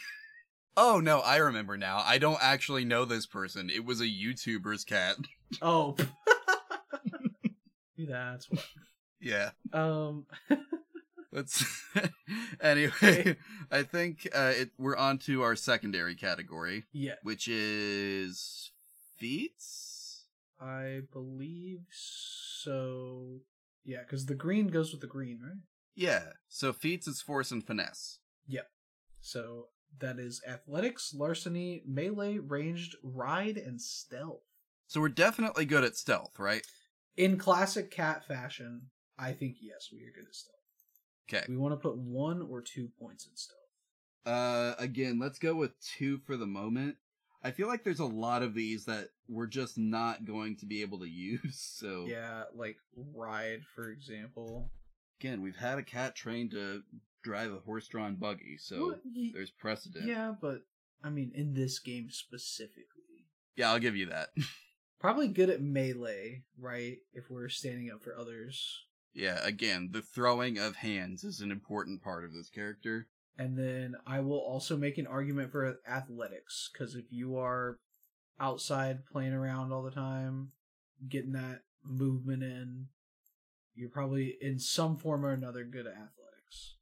Oh 0.76 1.01
no, 1.01 1.20
I 1.20 1.36
remember 1.36 1.76
now. 1.76 2.03
I 2.05 2.16
don't 2.18 2.38
actually 2.40 2.84
know 2.84 3.05
this 3.05 3.26
person. 3.26 3.68
It 3.68 3.84
was 3.84 4.01
a 4.01 4.07
YouTuber's 4.07 4.84
cat. 4.84 5.16
Oh. 5.61 5.97
That's 7.99 8.51
what. 8.51 8.64
Yeah. 9.20 9.51
Um. 9.72 10.26
Let's 11.32 11.64
anyway. 12.61 13.36
I 13.70 13.82
think 13.84 14.28
uh, 14.34 14.53
it, 14.55 14.70
we're 14.78 14.97
on 14.97 15.16
to 15.20 15.43
our 15.43 15.57
secondary 15.57 16.14
category, 16.14 16.84
yeah, 16.93 17.14
which 17.22 17.49
is 17.49 18.70
feats. 19.18 20.26
I 20.61 21.01
believe 21.12 21.80
so. 21.90 23.40
Yeah, 23.84 24.01
because 24.01 24.26
the 24.26 24.34
green 24.34 24.68
goes 24.68 24.93
with 24.93 25.01
the 25.01 25.07
green, 25.07 25.40
right? 25.43 25.57
Yeah. 25.95 26.24
So 26.49 26.72
feats 26.72 27.09
is 27.09 27.22
force 27.22 27.51
and 27.51 27.64
finesse. 27.66 28.18
Yep. 28.47 28.68
So 29.20 29.68
That 29.99 30.18
is 30.18 30.40
athletics, 30.47 31.14
larceny, 31.14 31.82
melee, 31.86 32.38
ranged, 32.38 32.97
ride, 33.03 33.57
and 33.57 33.80
stealth. 33.80 34.43
So 34.86 35.01
we're 35.01 35.09
definitely 35.09 35.64
good 35.64 35.84
at 35.84 35.97
stealth, 35.97 36.38
right? 36.38 36.66
In 37.17 37.37
classic 37.39 37.91
cat 37.91 38.25
fashion, 38.27 38.83
I 39.19 39.33
think 39.33 39.57
yes, 39.61 39.89
we 39.93 40.01
are 40.05 40.13
good 40.15 40.27
at 40.29 40.35
stealth. 40.35 40.57
Okay. 41.29 41.45
We 41.49 41.57
want 41.57 41.73
to 41.73 41.77
put 41.77 41.97
one 41.97 42.43
or 42.43 42.61
two 42.63 42.89
points 42.99 43.27
in 43.27 43.33
stealth. 43.37 43.59
Uh, 44.25 44.75
again, 44.79 45.19
let's 45.19 45.39
go 45.39 45.55
with 45.55 45.73
two 45.81 46.19
for 46.27 46.37
the 46.37 46.47
moment. 46.47 46.97
I 47.43 47.51
feel 47.51 47.67
like 47.67 47.83
there's 47.85 47.99
a 48.01 48.05
lot 48.05 48.43
of 48.43 48.55
these 48.55 48.85
that 48.85 49.09
we're 49.29 49.47
just 49.49 49.77
not 49.77 50.25
going 50.25 50.57
to 50.59 50.67
be 50.67 50.83
able 50.83 51.01
to 51.01 51.09
use. 51.11 51.59
So 51.77 52.07
Yeah, 52.09 52.45
like 52.55 52.77
ride, 53.15 53.63
for 53.75 53.91
example. 53.91 54.71
again, 55.21 55.43
we've 55.43 55.57
had 55.57 55.79
a 55.79 55.83
cat 55.83 56.15
trained 56.15 56.53
to 56.53 56.83
drive 57.23 57.53
a 57.53 57.59
horse-drawn 57.61 58.17
buggy, 58.17 58.57
so 58.59 58.77
Well, 58.79 59.01
y- 59.05 59.31
there's 59.33 59.51
precedent. 59.51 60.07
yeah, 60.07 60.35
but 60.41 60.63
I 61.05 61.11
mean, 61.11 61.33
in 61.35 61.55
this 61.55 61.79
game 61.79 62.09
specifically, 62.11 63.27
yeah, 63.57 63.71
I'll 63.73 63.79
give 63.79 63.97
you 63.97 64.07
that. 64.07 64.29
probably 65.03 65.28
good 65.28 65.50
at 65.50 65.61
melee, 65.61 66.44
right? 66.59 66.98
If 67.12 67.28
we're 67.28 67.48
standing 67.48 67.90
up 67.92 68.03
for 68.03 68.16
others. 68.16 68.84
yeah, 69.12 69.38
again, 69.44 69.90
the 69.92 70.00
throwing 70.00 70.59
of 70.59 70.76
hands 70.76 71.24
is 71.24 71.40
an 71.40 71.50
important 71.50 72.03
part 72.03 72.24
of 72.24 72.32
this 72.32 72.48
character. 72.48 73.09
And 73.36 73.59
then 73.59 73.96
I 74.07 74.20
will 74.20 74.38
also 74.38 74.76
make 74.76 74.98
an 74.98 75.07
argument 75.07 75.50
for 75.50 75.80
athletics 75.86 76.70
because 76.72 76.94
if 76.94 77.07
you 77.11 77.36
are 77.36 77.78
outside 78.38 79.05
playing 79.11 79.32
around 79.32 79.72
all 79.72 79.82
the 79.82 79.90
time, 79.90 80.53
getting 81.09 81.32
that 81.32 81.62
movement 81.84 82.42
in, 82.42 82.86
you're 83.74 83.90
probably 83.90 84.36
in 84.40 84.59
some 84.59 84.96
form 84.96 85.24
or 85.24 85.32
another 85.32 85.64
good 85.64 85.86
at 85.86 85.94
athletics. 85.94 86.76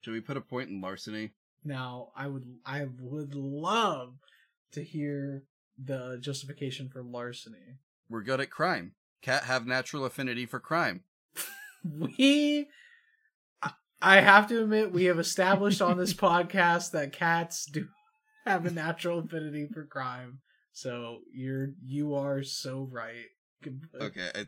Should 0.00 0.14
we 0.14 0.20
put 0.20 0.36
a 0.36 0.40
point 0.40 0.70
in 0.70 0.80
larceny? 0.80 1.32
Now, 1.64 2.08
I 2.16 2.28
would 2.28 2.46
I 2.64 2.86
would 2.98 3.34
love 3.34 4.14
to 4.72 4.82
hear 4.82 5.44
the 5.84 6.18
justification 6.20 6.88
for 6.88 7.02
larceny. 7.02 7.78
We're 8.08 8.22
good 8.22 8.40
at 8.40 8.50
crime. 8.50 8.92
Cat 9.22 9.44
have 9.44 9.66
natural 9.66 10.04
affinity 10.04 10.46
for 10.46 10.60
crime. 10.60 11.02
We 11.84 12.68
I- 14.00 14.20
have 14.20 14.48
to 14.48 14.62
admit 14.62 14.92
we 14.92 15.04
have 15.04 15.18
established 15.18 15.80
on 15.82 15.96
this 15.98 16.12
podcast 16.28 16.90
that 16.92 17.12
cats 17.12 17.66
do 17.66 17.88
have 18.46 18.66
a 18.66 18.70
natural 18.70 19.18
affinity 19.20 19.68
for 19.72 19.84
crime. 19.84 20.40
So 20.72 21.18
you're 21.34 21.70
you 21.84 22.14
are 22.14 22.42
so 22.42 22.88
right. 22.90 23.26
Okay, 24.00 24.30
I, 24.34 24.46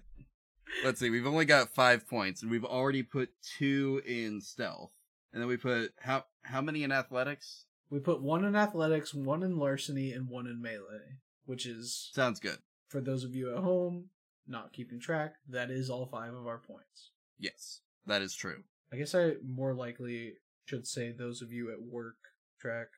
let's 0.84 0.98
see. 0.98 1.10
We've 1.10 1.26
only 1.26 1.44
got 1.44 1.74
five 1.74 2.08
points, 2.08 2.42
and 2.42 2.50
we've 2.50 2.64
already 2.64 3.02
put 3.02 3.28
two 3.58 4.00
in 4.06 4.40
stealth, 4.40 4.92
and 5.32 5.40
then 5.42 5.48
we 5.48 5.56
put 5.56 5.92
how 6.00 6.24
how 6.42 6.60
many 6.60 6.82
in 6.82 6.90
athletics? 6.92 7.66
We 7.90 8.00
put 8.00 8.22
one 8.22 8.44
in 8.44 8.56
athletics, 8.56 9.12
one 9.14 9.42
in 9.42 9.56
larceny, 9.58 10.12
and 10.12 10.28
one 10.28 10.46
in 10.46 10.60
melee, 10.62 11.18
which 11.46 11.66
is 11.66 12.10
Sounds 12.14 12.40
good. 12.40 12.58
for 12.88 13.00
those 13.00 13.24
of 13.24 13.34
you 13.34 13.50
at 13.54 13.62
home 13.62 14.06
not 14.46 14.72
keeping 14.72 15.00
track, 15.00 15.34
that 15.48 15.70
is 15.70 15.88
all 15.90 16.06
five 16.06 16.34
of 16.34 16.46
our 16.46 16.58
points. 16.58 17.10
Yes, 17.38 17.80
that 18.06 18.22
is 18.22 18.34
true. 18.34 18.62
I 18.92 18.96
guess 18.96 19.14
I 19.14 19.34
more 19.46 19.74
likely 19.74 20.34
should 20.66 20.86
say 20.86 21.12
those 21.12 21.42
of 21.42 21.50
you 21.52 21.70
at 21.72 21.82
work 21.82 22.16
track 22.60 22.88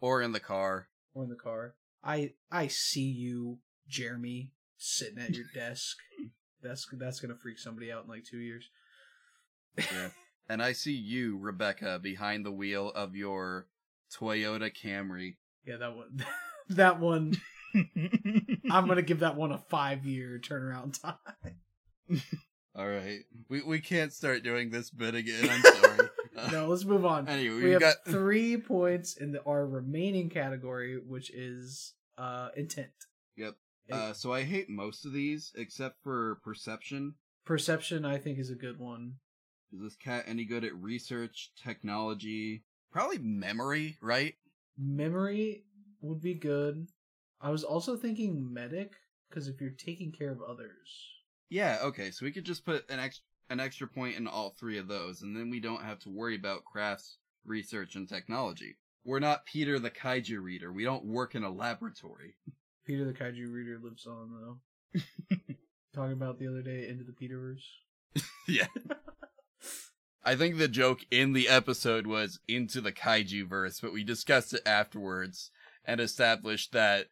Or 0.00 0.20
in 0.22 0.32
the 0.32 0.40
car. 0.40 0.88
or 1.14 1.22
in 1.24 1.30
the 1.30 1.36
car. 1.36 1.74
I 2.04 2.34
I 2.50 2.66
see 2.68 3.08
you, 3.08 3.58
Jeremy, 3.88 4.52
sitting 4.76 5.18
at 5.18 5.34
your 5.34 5.46
desk. 5.54 5.96
That's 6.62 6.86
that's 6.92 7.20
gonna 7.20 7.36
freak 7.36 7.58
somebody 7.58 7.90
out 7.92 8.04
in 8.04 8.10
like 8.10 8.24
two 8.24 8.38
years. 8.38 8.68
Yeah. 9.78 10.08
and 10.48 10.62
I 10.62 10.72
see 10.72 10.92
you, 10.94 11.38
Rebecca, 11.38 11.98
behind 12.02 12.44
the 12.44 12.52
wheel 12.52 12.90
of 12.94 13.14
your 13.14 13.66
Toyota 14.12 14.70
Camry. 14.74 15.36
Yeah, 15.64 15.76
that 15.78 15.96
one. 15.96 16.24
that 16.70 17.00
one. 17.00 17.36
I'm 18.70 18.86
gonna 18.86 19.02
give 19.02 19.20
that 19.20 19.36
one 19.36 19.52
a 19.52 19.58
five 19.58 20.04
year 20.04 20.40
turnaround 20.42 21.00
time. 21.00 21.60
All 22.74 22.88
right, 22.88 23.20
we 23.48 23.62
we 23.62 23.80
can't 23.80 24.12
start 24.12 24.42
doing 24.42 24.70
this 24.70 24.90
bit 24.90 25.14
again. 25.14 25.48
I'm 25.48 25.62
sorry. 25.62 26.08
Uh, 26.36 26.48
No, 26.52 26.66
let's 26.68 26.84
move 26.84 27.06
on. 27.06 27.28
Anyway, 27.28 27.62
we 27.62 27.70
have 27.70 27.80
got 27.80 28.04
three 28.06 28.58
points 28.58 29.16
in 29.16 29.32
the, 29.32 29.42
our 29.44 29.66
remaining 29.66 30.28
category, 30.28 30.98
which 30.98 31.30
is 31.30 31.94
uh 32.18 32.48
intent. 32.56 32.90
Yep. 33.36 33.54
Uh, 33.90 34.12
so 34.12 34.32
I 34.32 34.42
hate 34.42 34.68
most 34.68 35.06
of 35.06 35.12
these 35.12 35.52
except 35.56 36.02
for 36.02 36.40
perception. 36.42 37.14
Perception, 37.44 38.04
I 38.04 38.18
think, 38.18 38.38
is 38.38 38.50
a 38.50 38.56
good 38.56 38.80
one. 38.80 39.14
Is 39.72 39.80
this 39.80 39.96
cat 39.96 40.24
any 40.26 40.44
good 40.44 40.64
at 40.64 40.74
research, 40.74 41.52
technology? 41.62 42.64
Probably 42.90 43.18
memory, 43.18 43.96
right? 44.02 44.34
Memory 44.76 45.64
would 46.00 46.20
be 46.20 46.34
good. 46.34 46.88
I 47.40 47.50
was 47.50 47.64
also 47.64 47.96
thinking 47.96 48.52
medic 48.52 48.92
because 49.28 49.48
if 49.48 49.60
you're 49.60 49.70
taking 49.70 50.12
care 50.12 50.30
of 50.30 50.40
others, 50.42 51.10
Yeah, 51.48 51.78
okay, 51.82 52.10
so 52.10 52.24
we 52.24 52.32
could 52.32 52.44
just 52.44 52.64
put 52.64 52.88
an 52.90 52.98
ex- 52.98 53.20
an 53.50 53.60
extra 53.60 53.86
point 53.86 54.16
in 54.16 54.26
all 54.26 54.50
three 54.50 54.78
of 54.78 54.88
those, 54.88 55.22
and 55.22 55.36
then 55.36 55.50
we 55.50 55.60
don't 55.60 55.82
have 55.82 55.98
to 56.00 56.10
worry 56.10 56.34
about 56.34 56.64
crafts, 56.64 57.18
research, 57.44 57.94
and 57.94 58.08
technology. 58.08 58.76
We're 59.04 59.20
not 59.20 59.46
Peter 59.46 59.78
the 59.78 59.90
Kaiju 59.90 60.42
Reader. 60.42 60.72
We 60.72 60.84
don't 60.84 61.04
work 61.04 61.34
in 61.34 61.44
a 61.44 61.50
laboratory. 61.50 62.34
Peter 62.86 63.04
the 63.04 63.12
Kaiju 63.12 63.52
Reader 63.52 63.78
lives 63.82 64.06
on 64.06 64.30
though. 64.32 65.00
Talking 65.94 66.12
about 66.12 66.38
the 66.38 66.48
other 66.48 66.62
day 66.62 66.88
into 66.88 67.04
the 67.04 67.12
Peterverse. 67.12 68.22
yeah. 68.48 68.66
I 70.24 70.34
think 70.34 70.58
the 70.58 70.66
joke 70.66 71.06
in 71.10 71.34
the 71.34 71.48
episode 71.48 72.06
was 72.06 72.40
into 72.48 72.80
the 72.80 72.90
kaiju 72.90 73.48
verse, 73.48 73.78
but 73.78 73.92
we 73.92 74.02
discussed 74.02 74.52
it 74.52 74.62
afterwards 74.66 75.52
and 75.84 76.00
established 76.00 76.72
that 76.72 77.06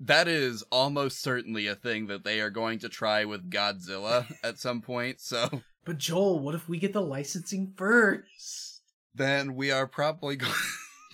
that 0.00 0.28
is 0.28 0.64
almost 0.70 1.22
certainly 1.22 1.66
a 1.66 1.74
thing 1.74 2.06
that 2.08 2.24
they 2.24 2.40
are 2.40 2.50
going 2.50 2.78
to 2.80 2.88
try 2.88 3.24
with 3.24 3.50
Godzilla 3.50 4.26
at 4.44 4.58
some 4.58 4.80
point. 4.80 5.20
So 5.20 5.62
But 5.84 5.98
Joel, 5.98 6.38
what 6.40 6.54
if 6.54 6.68
we 6.68 6.78
get 6.78 6.92
the 6.92 7.02
licensing 7.02 7.72
first? 7.76 8.82
then 9.14 9.54
we 9.54 9.70
are 9.70 9.86
probably 9.86 10.36
going. 10.36 10.52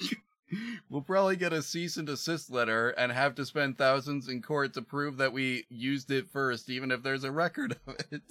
we'll 0.91 1.03
probably 1.03 1.37
get 1.37 1.53
a 1.53 1.63
cease 1.63 1.97
and 1.97 2.07
desist 2.07 2.51
letter 2.51 2.91
and 2.91 3.13
have 3.13 3.35
to 3.37 3.45
spend 3.45 3.77
thousands 3.79 4.29
in 4.29 4.43
court 4.43 4.75
to 4.75 4.83
prove 4.83 5.19
that 5.19 5.33
we 5.33 5.65
used 5.69 6.11
it 6.11 6.31
first, 6.31 6.71
even 6.71 6.91
if 6.91 7.03
there's 7.03 7.25
a 7.25 7.31
record 7.31 7.77
of 7.87 7.97
it. 8.11 8.23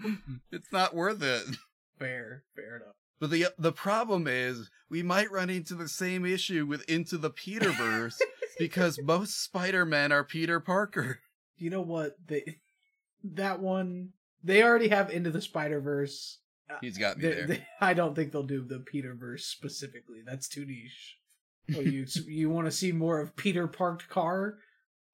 it's 0.50 0.72
not 0.72 0.94
worth 0.94 1.22
it. 1.22 1.44
Fair, 1.98 2.42
fair 2.54 2.76
enough. 2.76 2.94
But 3.18 3.30
the 3.30 3.46
the 3.58 3.72
problem 3.72 4.26
is 4.28 4.70
we 4.90 5.02
might 5.02 5.30
run 5.30 5.48
into 5.48 5.74
the 5.74 5.88
same 5.88 6.26
issue 6.26 6.66
with 6.66 6.88
Into 6.88 7.16
the 7.16 7.30
Peterverse 7.30 8.20
because 8.58 8.98
most 9.02 9.42
Spider-Men 9.44 10.12
are 10.12 10.24
Peter 10.24 10.60
Parker. 10.60 11.20
You 11.58 11.70
know 11.70 11.80
what? 11.80 12.16
They 12.26 12.58
that 13.24 13.60
one 13.60 14.10
they 14.44 14.62
already 14.62 14.88
have 14.88 15.10
into 15.10 15.30
the 15.30 15.40
Spider 15.40 15.80
Verse. 15.80 16.38
Uh, 16.68 16.74
He's 16.82 16.98
got 16.98 17.16
me 17.16 17.22
They, 17.22 17.34
there. 17.34 17.46
they, 17.46 17.66
I 17.80 17.94
don't 17.94 18.14
think 18.14 18.30
they'll 18.30 18.42
do 18.42 18.62
the 18.62 18.80
Peter-Verse 18.80 19.46
specifically. 19.46 20.18
That's 20.26 20.48
too 20.48 20.66
niche. 20.66 21.16
Well, 21.72 21.80
you 21.86 22.04
you 22.28 22.50
want 22.50 22.66
to 22.66 22.70
see 22.70 22.92
more 22.92 23.20
of 23.20 23.34
Peter 23.36 23.66
parked 23.66 24.10
car? 24.10 24.58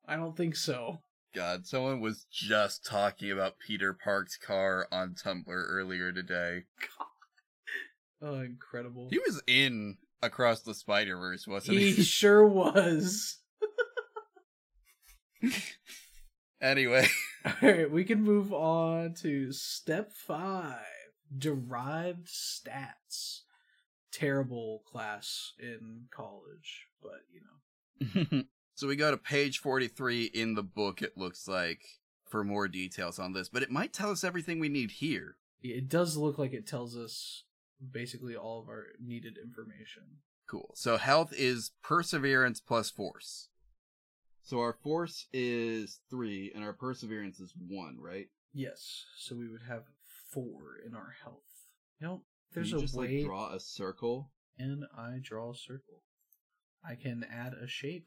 I 0.08 0.16
don't 0.16 0.36
think 0.36 0.56
so. 0.56 1.02
God, 1.32 1.64
someone 1.64 2.00
was 2.00 2.26
just 2.28 2.84
talking 2.84 3.30
about 3.30 3.60
Peter 3.64 3.92
Park's 3.94 4.36
car 4.36 4.88
on 4.90 5.14
Tumblr 5.14 5.44
earlier 5.46 6.10
today. 6.12 6.64
Oh, 8.24 8.40
incredible! 8.40 9.08
He 9.10 9.18
was 9.18 9.42
in 9.46 9.96
Across 10.22 10.62
the 10.62 10.74
Spider-Verse, 10.74 11.46
wasn't 11.48 11.78
He 11.78 11.92
he? 11.92 12.02
sure 12.04 12.46
was. 12.46 13.38
anyway, 16.60 17.08
All 17.44 17.52
right, 17.62 17.90
we 17.90 18.04
can 18.04 18.22
move 18.22 18.52
on 18.52 19.14
to 19.22 19.52
step 19.52 20.12
five: 20.12 20.76
derived 21.36 22.28
stats. 22.28 23.40
Terrible 24.12 24.82
class 24.86 25.54
in 25.58 26.04
college, 26.14 26.86
but 27.02 27.22
you 27.32 27.40
know. 27.40 28.42
so 28.74 28.86
we 28.86 28.94
go 28.94 29.10
to 29.10 29.16
page 29.16 29.58
43 29.58 30.24
in 30.26 30.54
the 30.54 30.62
book, 30.62 31.00
it 31.02 31.16
looks 31.16 31.48
like, 31.48 31.80
for 32.28 32.44
more 32.44 32.68
details 32.68 33.18
on 33.18 33.32
this, 33.32 33.48
but 33.48 33.62
it 33.62 33.70
might 33.70 33.92
tell 33.92 34.10
us 34.10 34.22
everything 34.22 34.60
we 34.60 34.68
need 34.68 34.90
here. 34.90 35.36
It 35.62 35.88
does 35.88 36.16
look 36.16 36.38
like 36.38 36.52
it 36.52 36.66
tells 36.66 36.96
us 36.96 37.44
basically 37.92 38.36
all 38.36 38.60
of 38.60 38.68
our 38.68 38.84
needed 39.00 39.36
information. 39.42 40.02
Cool. 40.48 40.72
So 40.74 40.96
health 40.98 41.32
is 41.36 41.72
perseverance 41.82 42.60
plus 42.60 42.90
force. 42.90 43.48
So 44.42 44.58
our 44.58 44.72
force 44.82 45.26
is 45.32 46.00
three, 46.10 46.50
and 46.54 46.64
our 46.64 46.72
perseverance 46.72 47.38
is 47.40 47.54
one, 47.68 47.96
right? 48.00 48.26
Yes, 48.52 49.04
so 49.16 49.36
we 49.36 49.48
would 49.48 49.62
have 49.68 49.84
four 50.32 50.76
in 50.84 50.94
our 50.94 51.14
health. 51.22 51.44
You 52.00 52.06
know, 52.06 52.14
Can 52.52 52.62
there's 52.62 52.70
you 52.72 52.78
a 52.78 52.80
just 52.80 52.94
way, 52.94 53.16
like 53.18 53.24
draw 53.24 53.54
a 53.54 53.60
circle. 53.60 54.30
and 54.58 54.84
I 54.98 55.18
draw 55.22 55.52
a 55.52 55.56
circle. 55.56 56.02
I 56.84 56.96
can 56.96 57.24
add 57.32 57.52
a 57.54 57.68
shape. 57.68 58.06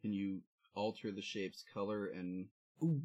Can 0.00 0.12
you 0.12 0.40
alter 0.74 1.12
the 1.12 1.20
shape's 1.22 1.62
color, 1.74 2.06
and 2.06 2.46
Ooh. 2.82 3.02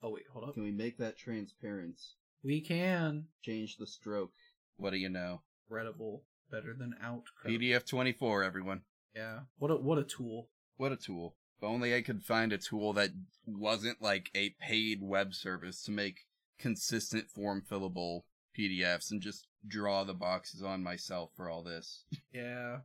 Oh 0.00 0.10
wait, 0.10 0.24
hold 0.32 0.48
up. 0.48 0.54
can 0.54 0.62
we 0.62 0.70
make 0.70 0.96
that 0.98 1.18
transparent? 1.18 1.98
We 2.42 2.60
can. 2.60 3.26
Change 3.42 3.76
the 3.76 3.86
stroke. 3.86 4.32
What 4.76 4.90
do 4.90 4.96
you 4.96 5.08
know? 5.08 5.42
Readable. 5.68 6.22
Better 6.50 6.74
than 6.78 6.94
out. 7.02 7.24
PDF 7.44 7.86
24, 7.86 8.42
everyone. 8.42 8.82
Yeah. 9.14 9.40
What 9.58 9.70
a 9.70 9.76
what 9.76 9.98
a 9.98 10.04
tool. 10.04 10.48
What 10.76 10.92
a 10.92 10.96
tool. 10.96 11.36
If 11.58 11.64
only 11.64 11.94
I 11.94 12.02
could 12.02 12.22
find 12.22 12.52
a 12.52 12.58
tool 12.58 12.92
that 12.94 13.10
wasn't 13.46 14.00
like 14.00 14.30
a 14.34 14.54
paid 14.60 15.02
web 15.02 15.34
service 15.34 15.82
to 15.82 15.90
make 15.90 16.20
consistent 16.58 17.28
form 17.28 17.62
fillable 17.68 18.22
PDFs 18.58 19.10
and 19.10 19.20
just 19.20 19.46
draw 19.66 20.04
the 20.04 20.14
boxes 20.14 20.62
on 20.62 20.82
myself 20.82 21.30
for 21.36 21.50
all 21.50 21.62
this. 21.62 22.04
Yeah. 22.32 22.78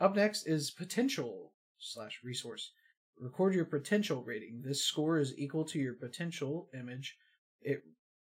Up 0.00 0.16
next 0.16 0.46
is 0.46 0.70
potential 0.70 1.52
slash 1.78 2.20
resource. 2.24 2.72
Record 3.18 3.54
your 3.54 3.64
potential 3.64 4.22
rating. 4.22 4.62
This 4.64 4.84
score 4.84 5.18
is 5.18 5.32
equal 5.38 5.64
to 5.66 5.78
your 5.78 5.94
potential 5.94 6.68
image. 6.74 7.16
It 7.60 7.82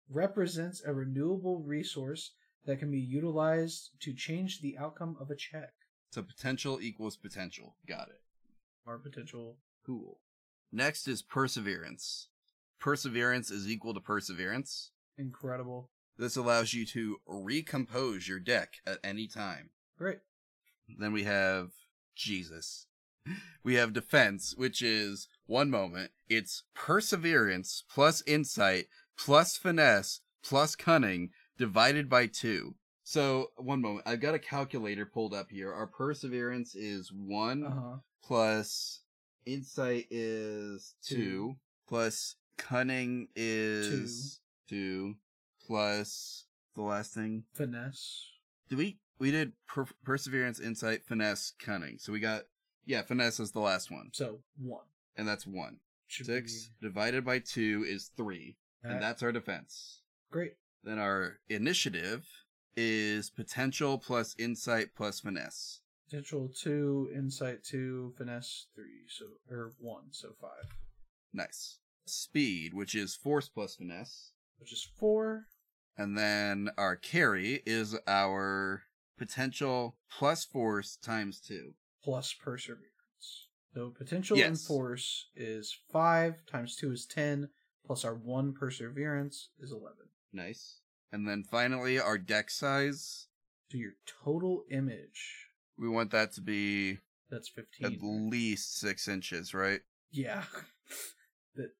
represents 0.09 0.81
a 0.85 0.93
renewable 0.93 1.61
resource 1.65 2.31
that 2.65 2.79
can 2.79 2.91
be 2.91 2.99
utilized 2.99 3.91
to 4.01 4.13
change 4.13 4.61
the 4.61 4.77
outcome 4.77 5.15
of 5.19 5.29
a 5.29 5.35
check. 5.35 5.71
So 6.11 6.23
potential 6.23 6.79
equals 6.81 7.15
potential. 7.15 7.75
Got 7.87 8.09
it. 8.09 8.21
Our 8.87 8.97
potential. 8.97 9.57
Cool. 9.85 10.19
Next 10.71 11.07
is 11.07 11.21
perseverance. 11.21 12.27
Perseverance 12.79 13.51
is 13.51 13.69
equal 13.69 13.93
to 13.93 13.99
perseverance. 13.99 14.91
Incredible. 15.17 15.89
This 16.17 16.35
allows 16.35 16.73
you 16.73 16.85
to 16.87 17.17
recompose 17.25 18.27
your 18.27 18.39
deck 18.39 18.75
at 18.85 18.99
any 19.03 19.27
time. 19.27 19.69
Great. 19.97 20.19
Then 20.97 21.13
we 21.13 21.23
have 21.23 21.71
Jesus. 22.15 22.85
We 23.61 23.75
have 23.75 23.93
defense, 23.93 24.55
which 24.55 24.81
is 24.81 25.27
one 25.45 25.69
moment. 25.69 26.11
It's 26.29 26.63
perseverance 26.73 27.83
plus 27.87 28.23
insight 28.25 28.87
plus 29.25 29.57
finesse 29.57 30.21
plus 30.43 30.75
cunning 30.75 31.29
divided 31.57 32.09
by 32.09 32.25
two. 32.27 32.75
So 33.03 33.51
one 33.57 33.81
moment. 33.81 34.07
I've 34.07 34.21
got 34.21 34.35
a 34.35 34.39
calculator 34.39 35.05
pulled 35.05 35.33
up 35.33 35.49
here. 35.49 35.73
Our 35.73 35.87
perseverance 35.87 36.75
is 36.75 37.11
one 37.11 37.63
Uh 37.65 37.69
huh. 37.71 37.97
plus 38.23 39.01
insight 39.45 40.05
is 40.11 40.93
two, 41.03 41.15
Two. 41.15 41.55
plus 41.87 42.35
cunning 42.57 43.27
is 43.35 44.39
two, 44.67 45.15
plus 45.65 46.45
the 46.75 46.81
last 46.83 47.13
thing. 47.13 47.43
Finesse. 47.53 48.27
Did 48.69 48.77
we 48.77 48.99
we 49.17 49.31
did 49.31 49.53
per- 49.67 49.85
perseverance, 50.03 50.59
insight, 50.59 51.03
finesse, 51.05 51.53
cunning. 51.59 51.97
So 51.99 52.13
we 52.13 52.19
got 52.19 52.43
yeah, 52.85 53.01
finesse 53.01 53.39
is 53.39 53.51
the 53.51 53.59
last 53.59 53.91
one, 53.91 54.09
So 54.13 54.39
one. 54.57 54.85
and 55.17 55.27
that's 55.27 55.45
one. 55.47 55.77
Should 56.07 56.25
Six 56.27 56.71
divided 56.81 57.23
by 57.25 57.39
two 57.39 57.85
is 57.87 58.11
three, 58.17 58.55
and 58.83 59.01
that's 59.01 59.23
our 59.23 59.31
defense. 59.31 60.01
great. 60.31 60.53
Then 60.83 60.97
our 60.99 61.39
initiative 61.49 62.25
is 62.77 63.29
potential 63.29 63.97
plus 63.97 64.35
insight 64.39 64.95
plus 64.95 65.19
finesse. 65.19 65.81
Potential 66.09 66.49
two, 66.57 67.09
insight 67.13 67.63
two, 67.63 68.13
finesse 68.17 68.67
three, 68.75 69.03
so 69.09 69.25
or 69.49 69.73
one, 69.79 70.05
so 70.11 70.29
five, 70.41 70.71
Nice. 71.33 71.79
Speed, 72.07 72.73
which 72.73 72.95
is 72.95 73.15
force 73.15 73.49
plus 73.49 73.75
finesse. 73.75 74.31
which 74.57 74.71
is 74.73 74.87
four. 74.97 75.45
And 75.97 76.17
then 76.17 76.69
our 76.77 76.95
carry 76.95 77.61
is 77.65 77.95
our 78.07 78.83
potential 79.17 79.97
plus 80.09 80.45
force 80.45 80.95
times 80.95 81.41
two. 81.41 81.73
plus 82.03 82.33
perseverance. 82.33 82.85
So 83.75 83.93
potential 83.95 84.37
and 84.41 84.59
force 84.59 85.27
is 85.35 85.77
five 85.91 86.45
times 86.49 86.75
two 86.77 86.91
is 86.93 87.05
ten, 87.05 87.49
plus 87.89 88.05
our 88.05 88.13
one 88.13 88.53
perseverance 88.53 89.49
is 89.59 89.71
eleven. 89.71 90.05
Nice. 90.31 90.81
And 91.11 91.27
then 91.27 91.43
finally, 91.43 91.99
our 91.99 92.19
deck 92.19 92.51
size. 92.51 93.25
So 93.71 93.79
your 93.79 93.93
total 94.23 94.63
image 94.69 95.47
We 95.75 95.89
want 95.89 96.11
that 96.11 96.31
to 96.33 96.41
be 96.41 96.99
that's 97.31 97.49
15. 97.49 97.85
at 97.87 98.03
least 98.03 98.77
six 98.79 99.07
inches, 99.07 99.53
right? 99.55 99.81
yeah, 100.11 100.43
that 101.55 101.71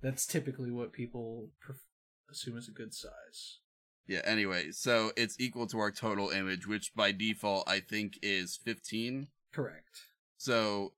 that's 0.00 0.24
typically 0.24 0.70
what 0.70 0.92
people 0.92 1.50
pref- 1.60 1.88
assume 2.30 2.56
is 2.58 2.68
a 2.68 2.72
good 2.72 2.94
size. 2.94 3.58
Yeah, 4.06 4.20
anyway, 4.24 4.70
so 4.70 5.10
it's 5.16 5.40
equal 5.40 5.66
to 5.66 5.80
our 5.80 5.90
total 5.90 6.30
image, 6.30 6.68
which 6.68 6.94
by 6.94 7.10
default 7.10 7.68
I 7.68 7.80
think 7.80 8.20
is 8.22 8.56
15. 8.64 9.26
Correct. 9.52 9.98
So 10.36 10.92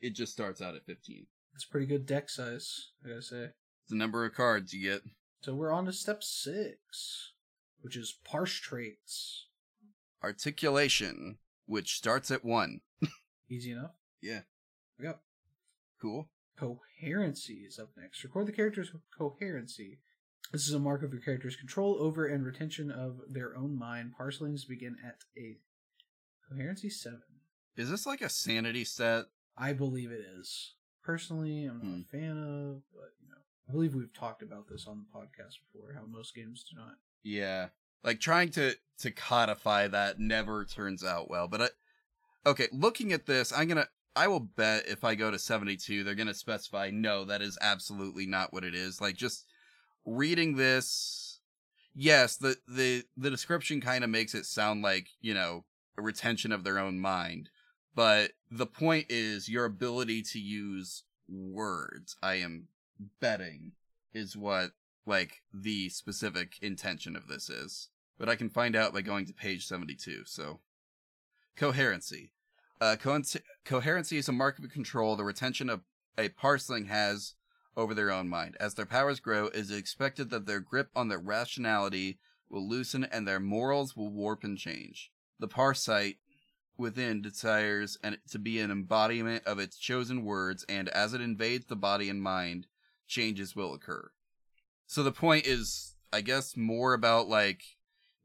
it 0.00 0.14
just 0.14 0.32
starts 0.32 0.62
out 0.62 0.74
at 0.74 0.86
15. 0.86 1.26
It's 1.54 1.66
pretty 1.66 1.86
good 1.86 2.06
deck 2.06 2.30
size, 2.30 2.92
I 3.04 3.08
gotta 3.10 3.20
say. 3.22 3.48
The 3.88 3.96
number 3.96 4.24
of 4.24 4.34
cards 4.34 4.72
you 4.72 4.90
get. 4.90 5.02
So 5.42 5.54
we're 5.54 5.72
on 5.72 5.86
to 5.86 5.92
step 5.92 6.22
six, 6.22 7.32
which 7.80 7.96
is 7.96 8.18
parse 8.24 8.54
traits. 8.54 9.46
Articulation, 10.22 11.38
which 11.66 11.96
starts 11.96 12.30
at 12.30 12.44
1. 12.44 12.80
Easy 13.50 13.70
enough. 13.70 13.92
Yeah. 14.20 14.40
Yep. 15.00 15.20
Cool. 16.00 16.28
Coherency 16.58 17.64
is 17.66 17.78
up 17.78 17.90
next. 17.96 18.24
Record 18.24 18.46
the 18.46 18.52
character's 18.52 18.90
coherency. 19.16 20.00
This 20.52 20.68
is 20.68 20.74
a 20.74 20.78
mark 20.78 21.02
of 21.02 21.12
your 21.12 21.20
character's 21.20 21.56
control 21.56 21.96
over 22.00 22.26
and 22.26 22.44
retention 22.44 22.90
of 22.90 23.20
their 23.28 23.56
own 23.56 23.78
mind. 23.78 24.14
Parselings 24.18 24.66
begin 24.66 24.96
at 25.04 25.18
a 25.36 25.58
coherency 26.48 26.88
seven. 26.88 27.22
Is 27.76 27.90
this 27.90 28.06
like 28.06 28.22
a 28.22 28.28
sanity 28.28 28.84
set? 28.84 29.26
I 29.56 29.72
believe 29.72 30.10
it 30.10 30.24
is. 30.38 30.74
Personally, 31.02 31.66
I'm 31.66 31.78
not 31.78 31.84
a 31.84 31.96
hmm. 31.96 32.02
fan 32.10 32.38
of, 32.38 32.82
but 32.92 33.12
you 33.20 33.28
know, 33.28 33.35
I 33.68 33.72
believe 33.72 33.94
we've 33.94 34.12
talked 34.12 34.42
about 34.42 34.68
this 34.68 34.86
on 34.86 34.98
the 34.98 35.18
podcast 35.18 35.56
before. 35.72 35.92
How 35.94 36.06
most 36.06 36.34
games 36.34 36.64
do 36.68 36.76
not. 36.78 36.94
Yeah. 37.22 37.68
Like 38.04 38.20
trying 38.20 38.50
to 38.50 38.74
to 38.98 39.10
codify 39.10 39.88
that 39.88 40.18
never 40.18 40.64
turns 40.64 41.04
out 41.04 41.28
well. 41.28 41.48
But 41.48 41.62
I, 41.62 41.68
okay, 42.46 42.68
looking 42.72 43.12
at 43.12 43.26
this, 43.26 43.52
I'm 43.52 43.68
gonna 43.68 43.88
I 44.14 44.28
will 44.28 44.40
bet 44.40 44.86
if 44.86 45.04
I 45.04 45.14
go 45.14 45.30
to 45.30 45.38
72, 45.38 46.04
they're 46.04 46.14
gonna 46.14 46.34
specify 46.34 46.90
no, 46.92 47.24
that 47.24 47.42
is 47.42 47.58
absolutely 47.60 48.26
not 48.26 48.52
what 48.52 48.64
it 48.64 48.74
is. 48.74 49.00
Like 49.00 49.16
just 49.16 49.46
reading 50.04 50.56
this, 50.56 51.40
yes, 51.94 52.36
the 52.36 52.56
the 52.68 53.04
the 53.16 53.30
description 53.30 53.80
kind 53.80 54.04
of 54.04 54.10
makes 54.10 54.34
it 54.34 54.46
sound 54.46 54.82
like 54.82 55.08
you 55.20 55.34
know 55.34 55.64
a 55.98 56.02
retention 56.02 56.52
of 56.52 56.62
their 56.62 56.78
own 56.78 57.00
mind, 57.00 57.50
but 57.94 58.32
the 58.50 58.66
point 58.66 59.06
is 59.08 59.48
your 59.48 59.64
ability 59.64 60.22
to 60.22 60.38
use 60.38 61.02
words. 61.28 62.16
I 62.22 62.36
am 62.36 62.68
betting 63.20 63.72
is 64.12 64.36
what 64.36 64.72
like 65.06 65.42
the 65.52 65.88
specific 65.88 66.58
intention 66.60 67.16
of 67.16 67.28
this 67.28 67.48
is. 67.48 67.88
But 68.18 68.28
I 68.28 68.36
can 68.36 68.48
find 68.48 68.74
out 68.74 68.92
by 68.92 69.02
going 69.02 69.26
to 69.26 69.34
page 69.34 69.66
72. 69.66 70.22
So, 70.24 70.60
coherency. 71.56 72.32
Uh, 72.80 72.96
co- 72.98 73.22
coherency 73.64 74.18
is 74.18 74.28
a 74.28 74.32
mark 74.32 74.58
of 74.58 74.70
control 74.70 75.16
the 75.16 75.24
retention 75.24 75.70
of 75.70 75.82
a 76.18 76.28
parseling 76.30 76.86
has 76.86 77.34
over 77.76 77.94
their 77.94 78.10
own 78.10 78.28
mind. 78.28 78.56
As 78.58 78.74
their 78.74 78.86
powers 78.86 79.20
grow, 79.20 79.46
it 79.46 79.56
is 79.56 79.70
expected 79.70 80.30
that 80.30 80.46
their 80.46 80.60
grip 80.60 80.88
on 80.96 81.08
their 81.08 81.18
rationality 81.18 82.18
will 82.48 82.66
loosen 82.66 83.04
and 83.04 83.26
their 83.26 83.40
morals 83.40 83.96
will 83.96 84.10
warp 84.10 84.44
and 84.44 84.56
change. 84.56 85.10
The 85.38 85.48
parsite 85.48 86.16
within 86.78 87.22
desires 87.22 87.98
and 88.02 88.18
to 88.30 88.38
be 88.38 88.60
an 88.60 88.70
embodiment 88.70 89.44
of 89.46 89.58
its 89.58 89.78
chosen 89.78 90.24
words, 90.24 90.64
and 90.68 90.88
as 90.90 91.14
it 91.14 91.20
invades 91.20 91.66
the 91.66 91.76
body 91.76 92.08
and 92.08 92.22
mind, 92.22 92.66
changes 93.06 93.54
will 93.56 93.74
occur. 93.74 94.10
So 94.86 95.02
the 95.02 95.12
point 95.12 95.46
is, 95.46 95.94
I 96.12 96.20
guess, 96.20 96.56
more 96.56 96.94
about 96.94 97.28
like 97.28 97.62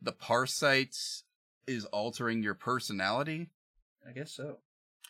the 0.01 0.11
parsite 0.11 1.23
is 1.67 1.85
altering 1.85 2.43
your 2.43 2.53
personality. 2.55 3.49
I 4.07 4.11
guess 4.11 4.31
so. 4.31 4.57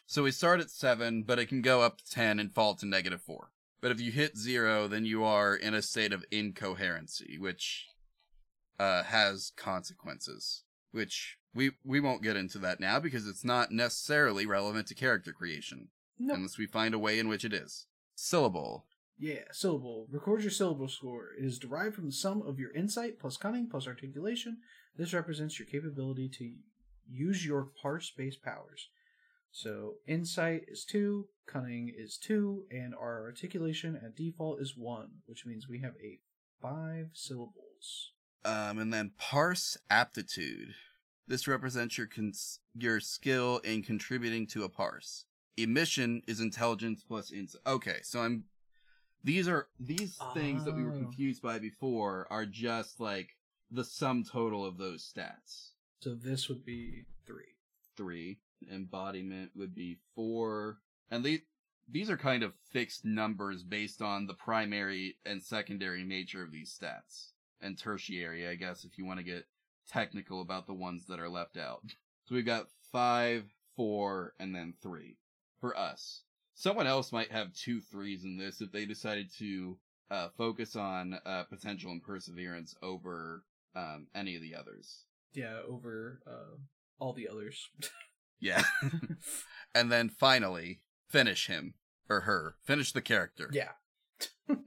So 0.05 0.23
we 0.23 0.31
start 0.31 0.59
at 0.59 0.69
seven, 0.69 1.23
but 1.23 1.39
it 1.39 1.47
can 1.47 1.61
go 1.61 1.81
up 1.81 1.97
to 1.99 2.09
ten 2.09 2.39
and 2.39 2.53
fall 2.53 2.75
to 2.75 2.85
negative 2.85 3.21
four. 3.21 3.51
But 3.81 3.91
if 3.91 3.99
you 4.01 4.11
hit 4.11 4.37
zero, 4.37 4.87
then 4.87 5.05
you 5.05 5.23
are 5.23 5.55
in 5.55 5.73
a 5.73 5.81
state 5.81 6.13
of 6.13 6.25
incoherency, 6.31 7.37
which 7.39 7.87
uh, 8.79 9.03
has 9.03 9.51
consequences. 9.55 10.63
Which 10.91 11.37
we 11.53 11.71
we 11.85 11.99
won't 12.01 12.21
get 12.23 12.35
into 12.35 12.57
that 12.59 12.79
now 12.81 12.99
because 12.99 13.27
it's 13.27 13.45
not 13.45 13.71
necessarily 13.71 14.45
relevant 14.45 14.87
to 14.87 14.95
character 14.95 15.31
creation 15.31 15.87
No. 16.19 16.33
unless 16.35 16.57
we 16.57 16.65
find 16.65 16.93
a 16.93 16.99
way 16.99 17.17
in 17.17 17.27
which 17.29 17.45
it 17.45 17.53
is. 17.53 17.87
Syllable. 18.15 18.85
Yeah, 19.21 19.43
syllable. 19.51 20.07
Record 20.11 20.41
your 20.41 20.49
syllable 20.49 20.87
score. 20.87 21.27
It 21.37 21.45
is 21.45 21.59
derived 21.59 21.93
from 21.93 22.07
the 22.07 22.11
sum 22.11 22.41
of 22.41 22.57
your 22.57 22.71
insight 22.71 23.19
plus 23.19 23.37
cunning 23.37 23.69
plus 23.69 23.85
articulation. 23.85 24.57
This 24.97 25.13
represents 25.13 25.59
your 25.59 25.67
capability 25.67 26.27
to 26.39 26.53
use 27.07 27.45
your 27.45 27.67
parse 27.79 28.09
based 28.09 28.41
powers. 28.41 28.89
So, 29.51 29.95
insight 30.07 30.63
is 30.69 30.85
2, 30.85 31.27
cunning 31.45 31.93
is 31.95 32.17
2, 32.17 32.65
and 32.71 32.95
our 32.95 33.21
articulation 33.25 33.99
at 34.03 34.15
default 34.15 34.59
is 34.59 34.75
1, 34.75 35.09
which 35.27 35.45
means 35.45 35.67
we 35.67 35.81
have 35.81 35.93
a 36.01 36.19
5 36.59 37.09
syllables. 37.13 38.13
Um, 38.43 38.79
and 38.79 38.91
then 38.91 39.11
parse 39.19 39.77
aptitude. 39.89 40.73
This 41.27 41.47
represents 41.47 41.97
your 41.97 42.07
cons- 42.07 42.59
your 42.73 42.99
skill 42.99 43.59
in 43.59 43.83
contributing 43.83 44.47
to 44.47 44.63
a 44.63 44.69
parse. 44.69 45.25
Emission 45.57 46.21
is 46.27 46.39
intelligence 46.39 47.03
plus 47.07 47.31
insight. 47.31 47.61
Okay, 47.67 47.99
so 48.03 48.21
I'm. 48.21 48.45
These 49.23 49.47
are 49.47 49.67
these 49.79 50.17
things 50.33 50.65
that 50.65 50.75
we 50.75 50.83
were 50.83 50.93
Oh. 50.93 50.99
confused 50.99 51.41
by 51.41 51.59
before 51.59 52.27
are 52.31 52.45
just 52.45 52.99
like 52.99 53.37
the 53.69 53.83
sum 53.83 54.23
total 54.23 54.65
of 54.65 54.77
those 54.77 55.03
stats. 55.03 55.71
So 55.99 56.15
this 56.15 56.49
would 56.49 56.65
be 56.65 57.05
three. 57.25 57.55
three. 57.95 58.39
Embodiment 58.69 59.51
would 59.55 59.75
be 59.75 59.99
four. 60.15 60.81
And 61.09 61.23
these 61.23 61.41
these 61.87 62.09
are 62.09 62.17
kind 62.17 62.41
of 62.41 62.55
fixed 62.69 63.03
numbers 63.03 63.63
based 63.63 64.01
on 64.01 64.25
the 64.25 64.33
primary 64.33 65.17
and 65.25 65.43
secondary 65.43 66.03
nature 66.03 66.41
of 66.41 66.51
these 66.51 66.75
stats. 66.77 67.31
And 67.59 67.77
tertiary, 67.77 68.47
I 68.47 68.55
guess, 68.55 68.85
if 68.85 68.97
you 68.97 69.05
want 69.05 69.19
to 69.19 69.23
get 69.25 69.45
technical 69.87 70.41
about 70.41 70.67
the 70.67 70.73
ones 70.73 71.05
that 71.07 71.19
are 71.19 71.29
left 71.29 71.57
out. 71.57 71.81
So 72.25 72.33
we've 72.35 72.45
got 72.45 72.69
five, 72.91 73.45
four, 73.75 74.33
and 74.39 74.55
then 74.55 74.73
three 74.81 75.17
for 75.59 75.77
us. 75.77 76.23
Someone 76.53 76.87
else 76.87 77.11
might 77.11 77.31
have 77.31 77.53
two 77.53 77.81
threes 77.81 78.23
in 78.23 78.37
this 78.37 78.61
if 78.61 78.71
they 78.71 78.85
decided 78.85 79.29
to 79.39 79.77
uh, 80.09 80.27
focus 80.37 80.75
on 80.75 81.19
uh, 81.25 81.43
potential 81.49 81.91
and 81.91 82.03
perseverance 82.03 82.75
over 82.83 83.43
um, 83.75 84.07
any 84.13 84.35
of 84.35 84.41
the 84.41 84.55
others. 84.55 85.05
Yeah, 85.33 85.59
over 85.67 86.19
uh, 86.27 86.57
all 86.99 87.13
the 87.13 87.27
others. 87.29 87.69
Yeah. 88.43 88.63
and 89.75 89.91
then 89.91 90.09
finally, 90.09 90.81
finish 91.07 91.45
him 91.45 91.75
or 92.09 92.21
her. 92.21 92.55
Finish 92.63 92.91
the 92.91 93.01
character. 93.01 93.51
yeah. 93.53 93.73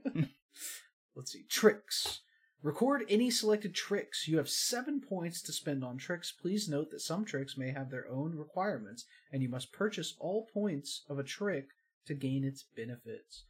Let's 1.15 1.33
see. 1.33 1.43
Tricks. 1.49 2.21
Record 2.65 3.05
any 3.09 3.29
selected 3.29 3.75
tricks. 3.75 4.27
You 4.27 4.37
have 4.37 4.49
seven 4.49 4.99
points 4.99 5.39
to 5.43 5.53
spend 5.53 5.83
on 5.83 5.97
tricks. 5.99 6.31
Please 6.31 6.67
note 6.67 6.89
that 6.89 6.99
some 6.99 7.23
tricks 7.23 7.55
may 7.55 7.69
have 7.69 7.91
their 7.91 8.07
own 8.09 8.35
requirements, 8.35 9.05
and 9.31 9.43
you 9.43 9.49
must 9.49 9.71
purchase 9.71 10.15
all 10.19 10.47
points 10.51 11.03
of 11.07 11.19
a 11.19 11.23
trick 11.23 11.67
to 12.07 12.15
gain 12.15 12.43
its 12.43 12.63
benefits. 12.75 13.43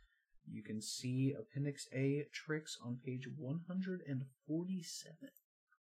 You 0.51 0.61
can 0.61 0.81
see 0.81 1.33
Appendix 1.33 1.87
A 1.93 2.25
tricks 2.33 2.77
on 2.83 2.97
page 3.05 3.25
147, 3.37 5.15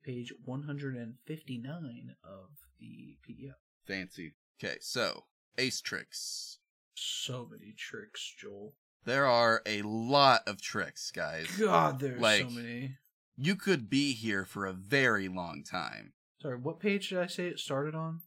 page 0.04 0.34
159 0.44 2.16
of 2.22 2.50
the 2.78 3.16
PDF. 3.26 3.54
Fancy. 3.86 4.34
Okay, 4.62 4.76
so 4.82 5.24
ace 5.56 5.80
tricks. 5.80 6.58
So 6.92 7.48
many 7.50 7.72
tricks, 7.78 8.34
Joel. 8.38 8.74
There 9.06 9.24
are 9.24 9.62
a 9.64 9.80
lot 9.80 10.42
of 10.46 10.60
tricks, 10.60 11.10
guys. 11.10 11.46
God, 11.58 11.98
there's 11.98 12.20
Like- 12.20 12.42
so 12.42 12.50
many. 12.50 12.98
You 13.36 13.54
could 13.54 13.90
be 13.90 14.14
here 14.14 14.44
for 14.44 14.64
a 14.64 14.72
very 14.72 15.28
long 15.28 15.62
time. 15.62 16.14
Sorry, 16.40 16.56
what 16.56 16.80
page 16.80 17.10
did 17.10 17.18
I 17.18 17.26
say 17.26 17.48
it 17.48 17.58
started 17.58 17.94
on? 17.94 18.20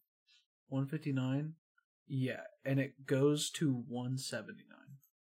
159? 0.68 1.54
Yeah, 2.08 2.42
and 2.64 2.80
it 2.80 3.06
goes 3.06 3.50
to 3.52 3.84
179. 3.88 4.78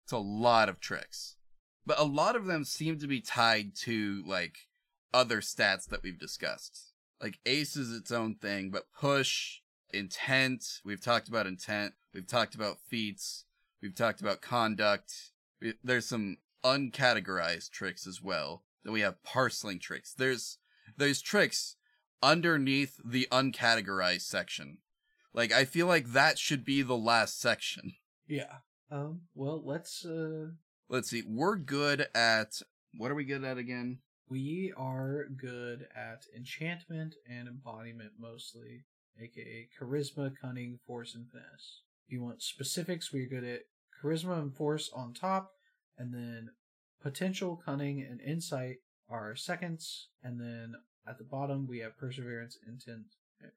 It's 0.03 0.11
a 0.11 0.17
lot 0.17 0.69
of 0.69 0.79
tricks. 0.79 1.37
But 1.85 1.99
a 1.99 2.03
lot 2.03 2.35
of 2.35 2.45
them 2.45 2.63
seem 2.63 2.99
to 2.99 3.07
be 3.07 3.21
tied 3.21 3.75
to, 3.77 4.23
like, 4.27 4.67
other 5.13 5.41
stats 5.41 5.87
that 5.89 6.03
we've 6.03 6.19
discussed. 6.19 6.93
Like, 7.19 7.39
ace 7.45 7.75
is 7.75 7.95
its 7.95 8.11
own 8.11 8.35
thing, 8.35 8.69
but 8.69 8.91
push, 8.99 9.61
intent, 9.89 10.81
we've 10.85 11.01
talked 11.01 11.27
about 11.27 11.47
intent, 11.47 11.93
we've 12.13 12.27
talked 12.27 12.53
about 12.53 12.79
feats, 12.87 13.45
we've 13.81 13.95
talked 13.95 14.21
about 14.21 14.41
conduct. 14.41 15.31
There's 15.83 16.07
some 16.07 16.37
uncategorized 16.63 17.71
tricks 17.71 18.05
as 18.05 18.21
well. 18.21 18.63
Then 18.83 18.93
we 18.93 19.01
have 19.01 19.23
parseling 19.23 19.79
tricks. 19.79 20.13
There's, 20.13 20.57
there's 20.97 21.21
tricks 21.21 21.75
underneath 22.21 22.99
the 23.03 23.27
uncategorized 23.31 24.21
section. 24.21 24.79
Like, 25.33 25.51
I 25.51 25.65
feel 25.65 25.87
like 25.87 26.13
that 26.13 26.37
should 26.37 26.65
be 26.65 26.81
the 26.81 26.97
last 26.97 27.39
section. 27.39 27.93
Yeah. 28.27 28.59
Um, 28.89 29.21
well, 29.35 29.61
let's, 29.65 30.05
uh, 30.05 30.51
Let's 30.87 31.09
see. 31.09 31.21
We're 31.27 31.57
good 31.57 32.07
at 32.15 32.61
what 32.95 33.11
are 33.11 33.15
we 33.15 33.25
good 33.25 33.43
at 33.43 33.57
again? 33.57 33.97
we 34.31 34.71
are 34.77 35.25
good 35.35 35.85
at 35.93 36.23
enchantment 36.35 37.15
and 37.29 37.49
embodiment 37.49 38.11
mostly, 38.17 38.85
aka 39.19 39.67
charisma, 39.77 40.31
cunning, 40.41 40.79
force, 40.87 41.13
and 41.13 41.29
finesse. 41.29 41.81
If 42.07 42.13
you 42.13 42.23
want 42.23 42.41
specifics, 42.41 43.11
we're 43.11 43.27
good 43.27 43.43
at 43.43 43.63
charisma 44.01 44.39
and 44.39 44.55
force 44.55 44.89
on 44.95 45.13
top, 45.13 45.51
and 45.97 46.13
then 46.13 46.51
potential, 47.01 47.61
cunning, 47.65 48.01
and 48.01 48.21
insight 48.21 48.77
are 49.09 49.35
seconds, 49.35 50.07
and 50.23 50.39
then 50.39 50.75
at 51.07 51.17
the 51.17 51.23
bottom 51.23 51.67
we 51.67 51.79
have 51.79 51.97
perseverance, 51.97 52.57
intent, 52.67 53.05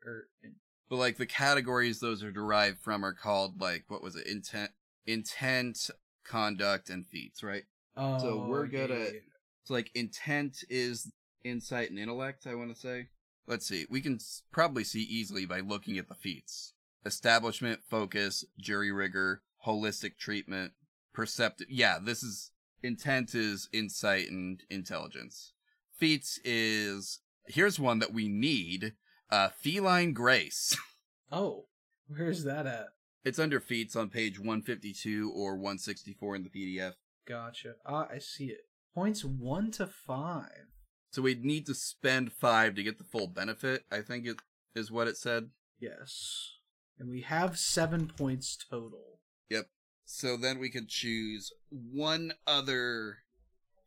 or 0.04 0.28
in, 0.42 0.54
But 0.88 0.96
like 0.96 1.16
the 1.16 1.26
categories 1.26 2.00
those 2.00 2.22
are 2.22 2.32
derived 2.32 2.78
from 2.80 3.04
are 3.04 3.12
called 3.14 3.60
like 3.60 3.84
what 3.88 4.02
was 4.02 4.16
it? 4.16 4.26
Intent, 4.26 4.70
intent, 5.06 5.90
conduct, 6.24 6.90
and 6.90 7.06
feats, 7.06 7.42
right? 7.42 7.64
oh, 7.96 8.18
So 8.18 8.46
we're 8.48 8.66
good 8.66 8.90
yeah, 8.90 8.96
at- 8.96 9.14
yeah. 9.14 9.20
So 9.64 9.74
like 9.74 9.90
intent 9.94 10.64
is 10.68 11.10
insight 11.44 11.90
and 11.90 11.98
intellect. 11.98 12.46
I 12.46 12.54
want 12.54 12.74
to 12.74 12.80
say. 12.80 13.08
Let's 13.46 13.66
see. 13.66 13.86
We 13.90 14.00
can 14.00 14.18
probably 14.52 14.84
see 14.84 15.02
easily 15.02 15.44
by 15.46 15.60
looking 15.60 15.98
at 15.98 16.08
the 16.08 16.14
feats: 16.14 16.72
establishment, 17.04 17.80
focus, 17.88 18.44
jury 18.58 18.90
rigor, 18.90 19.42
holistic 19.66 20.16
treatment, 20.18 20.72
perceptive. 21.12 21.66
Yeah, 21.70 21.98
this 22.02 22.22
is 22.22 22.50
intent 22.84 23.34
is 23.34 23.68
insight 23.72 24.30
and 24.30 24.62
intelligence. 24.70 25.52
Feats 25.96 26.38
is 26.44 27.20
here's 27.46 27.80
one 27.80 27.98
that 27.98 28.12
we 28.12 28.28
need: 28.28 28.92
uh, 29.30 29.48
feline 29.48 30.12
grace. 30.12 30.76
Oh, 31.32 31.64
where's 32.06 32.44
that 32.44 32.64
at? 32.64 32.88
It's 33.24 33.40
under 33.40 33.58
feats 33.58 33.96
on 33.96 34.08
page 34.08 34.38
152 34.38 35.32
or 35.34 35.56
164 35.56 36.36
in 36.36 36.44
the 36.44 36.50
PDF. 36.50 36.92
Gotcha. 37.26 37.74
Ah, 37.84 38.06
I 38.12 38.18
see 38.18 38.46
it. 38.50 38.68
Points 38.94 39.24
one 39.24 39.72
to 39.72 39.86
five. 39.86 40.66
So 41.10 41.22
we'd 41.22 41.44
need 41.44 41.66
to 41.66 41.74
spend 41.74 42.32
five 42.32 42.74
to 42.76 42.82
get 42.84 42.98
the 42.98 43.04
full 43.04 43.26
benefit, 43.26 43.84
I 43.90 44.02
think 44.02 44.26
it 44.26 44.36
is 44.76 44.92
what 44.92 45.08
it 45.08 45.16
said. 45.16 45.48
Yes. 45.80 46.50
And 46.98 47.08
we 47.08 47.22
have 47.22 47.58
seven 47.58 48.12
points 48.16 48.56
total. 48.70 49.18
Yep. 49.50 49.66
So 50.04 50.36
then 50.36 50.58
we 50.58 50.70
could 50.70 50.88
choose 50.88 51.52
one 51.70 52.32
other 52.46 53.18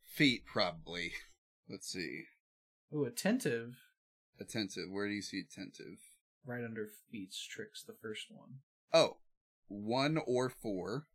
feat, 0.03 0.45
probably. 0.45 1.13
Let's 1.69 1.87
see. 1.87 2.23
Oh, 2.93 3.05
attentive. 3.05 3.75
Attentive. 4.39 4.85
Where 4.89 5.07
do 5.07 5.13
you 5.13 5.21
see 5.21 5.39
attentive? 5.39 5.99
Right 6.45 6.63
under 6.63 6.89
feats 7.11 7.45
tricks, 7.45 7.83
the 7.83 7.95
first 8.01 8.27
one. 8.29 8.59
Oh, 8.93 9.17
one 9.67 10.17
or 10.25 10.49
four. 10.49 11.07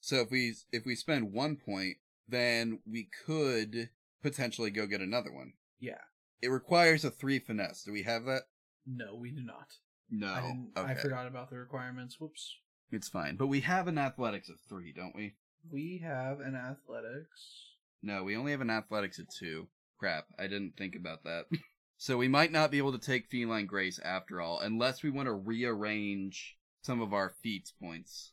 So 0.00 0.16
if 0.16 0.30
we 0.30 0.54
if 0.72 0.84
we 0.84 0.96
spend 0.96 1.32
one 1.32 1.56
point, 1.56 1.98
then 2.28 2.80
we 2.90 3.08
could 3.24 3.90
potentially 4.22 4.70
go 4.70 4.86
get 4.86 5.00
another 5.00 5.32
one. 5.32 5.52
Yeah. 5.78 6.00
It 6.40 6.48
requires 6.48 7.04
a 7.04 7.10
three 7.10 7.38
finesse. 7.38 7.84
Do 7.84 7.92
we 7.92 8.02
have 8.02 8.24
that? 8.24 8.42
No, 8.84 9.14
we 9.14 9.30
do 9.30 9.42
not. 9.44 9.68
No. 10.10 10.26
I, 10.26 10.80
okay. 10.80 10.92
I 10.92 10.94
forgot 10.94 11.28
about 11.28 11.50
the 11.50 11.56
requirements. 11.56 12.18
Whoops. 12.18 12.56
It's 12.92 13.08
fine. 13.08 13.36
But 13.36 13.46
we 13.46 13.60
have 13.60 13.88
an 13.88 13.98
athletics 13.98 14.50
of 14.50 14.56
three, 14.68 14.92
don't 14.92 15.16
we? 15.16 15.34
We 15.70 16.02
have 16.04 16.40
an 16.40 16.54
athletics. 16.54 17.72
No, 18.02 18.22
we 18.22 18.36
only 18.36 18.52
have 18.52 18.60
an 18.60 18.70
athletics 18.70 19.18
of 19.18 19.28
two. 19.28 19.68
Crap, 19.98 20.26
I 20.38 20.42
didn't 20.42 20.76
think 20.76 20.94
about 20.94 21.24
that. 21.24 21.46
so 21.96 22.18
we 22.18 22.28
might 22.28 22.52
not 22.52 22.70
be 22.70 22.78
able 22.78 22.92
to 22.92 22.98
take 22.98 23.30
feline 23.30 23.66
grace 23.66 23.98
after 24.04 24.40
all, 24.40 24.60
unless 24.60 25.02
we 25.02 25.10
want 25.10 25.26
to 25.26 25.32
rearrange 25.32 26.56
some 26.82 27.00
of 27.00 27.14
our 27.14 27.30
feats 27.42 27.72
points. 27.72 28.32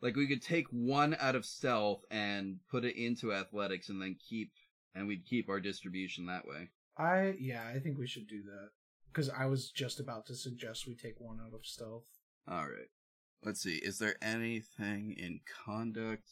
Like 0.00 0.16
we 0.16 0.26
could 0.26 0.42
take 0.42 0.66
one 0.70 1.16
out 1.20 1.36
of 1.36 1.44
stealth 1.44 2.02
and 2.10 2.58
put 2.70 2.84
it 2.84 2.96
into 2.96 3.32
athletics 3.32 3.88
and 3.88 4.00
then 4.00 4.16
keep 4.28 4.52
and 4.94 5.06
we'd 5.06 5.26
keep 5.26 5.48
our 5.48 5.60
distribution 5.60 6.26
that 6.26 6.46
way. 6.46 6.70
I 6.96 7.34
yeah, 7.38 7.62
I 7.72 7.78
think 7.78 7.98
we 7.98 8.06
should 8.06 8.26
do 8.28 8.42
that 8.42 8.70
because 9.12 9.28
I 9.28 9.46
was 9.46 9.70
just 9.70 10.00
about 10.00 10.26
to 10.26 10.34
suggest 10.34 10.86
we 10.86 10.94
take 10.94 11.20
one 11.20 11.38
out 11.44 11.54
of 11.54 11.66
stealth. 11.66 12.06
Alright. 12.50 12.88
Let's 13.44 13.62
see, 13.62 13.76
is 13.76 13.98
there 13.98 14.16
anything 14.20 15.14
in 15.16 15.40
conduct? 15.64 16.28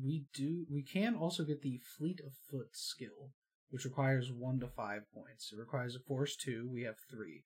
We 0.00 0.24
do. 0.34 0.66
We 0.70 0.82
can 0.82 1.14
also 1.14 1.44
get 1.44 1.62
the 1.62 1.80
fleet 1.98 2.20
of 2.24 2.32
foot 2.50 2.68
skill, 2.72 3.30
which 3.70 3.84
requires 3.84 4.30
one 4.32 4.60
to 4.60 4.68
five 4.68 5.02
points. 5.12 5.52
It 5.52 5.58
requires 5.58 5.96
a 5.96 6.00
force 6.00 6.36
two. 6.36 6.68
We 6.70 6.82
have 6.82 6.96
three. 7.10 7.44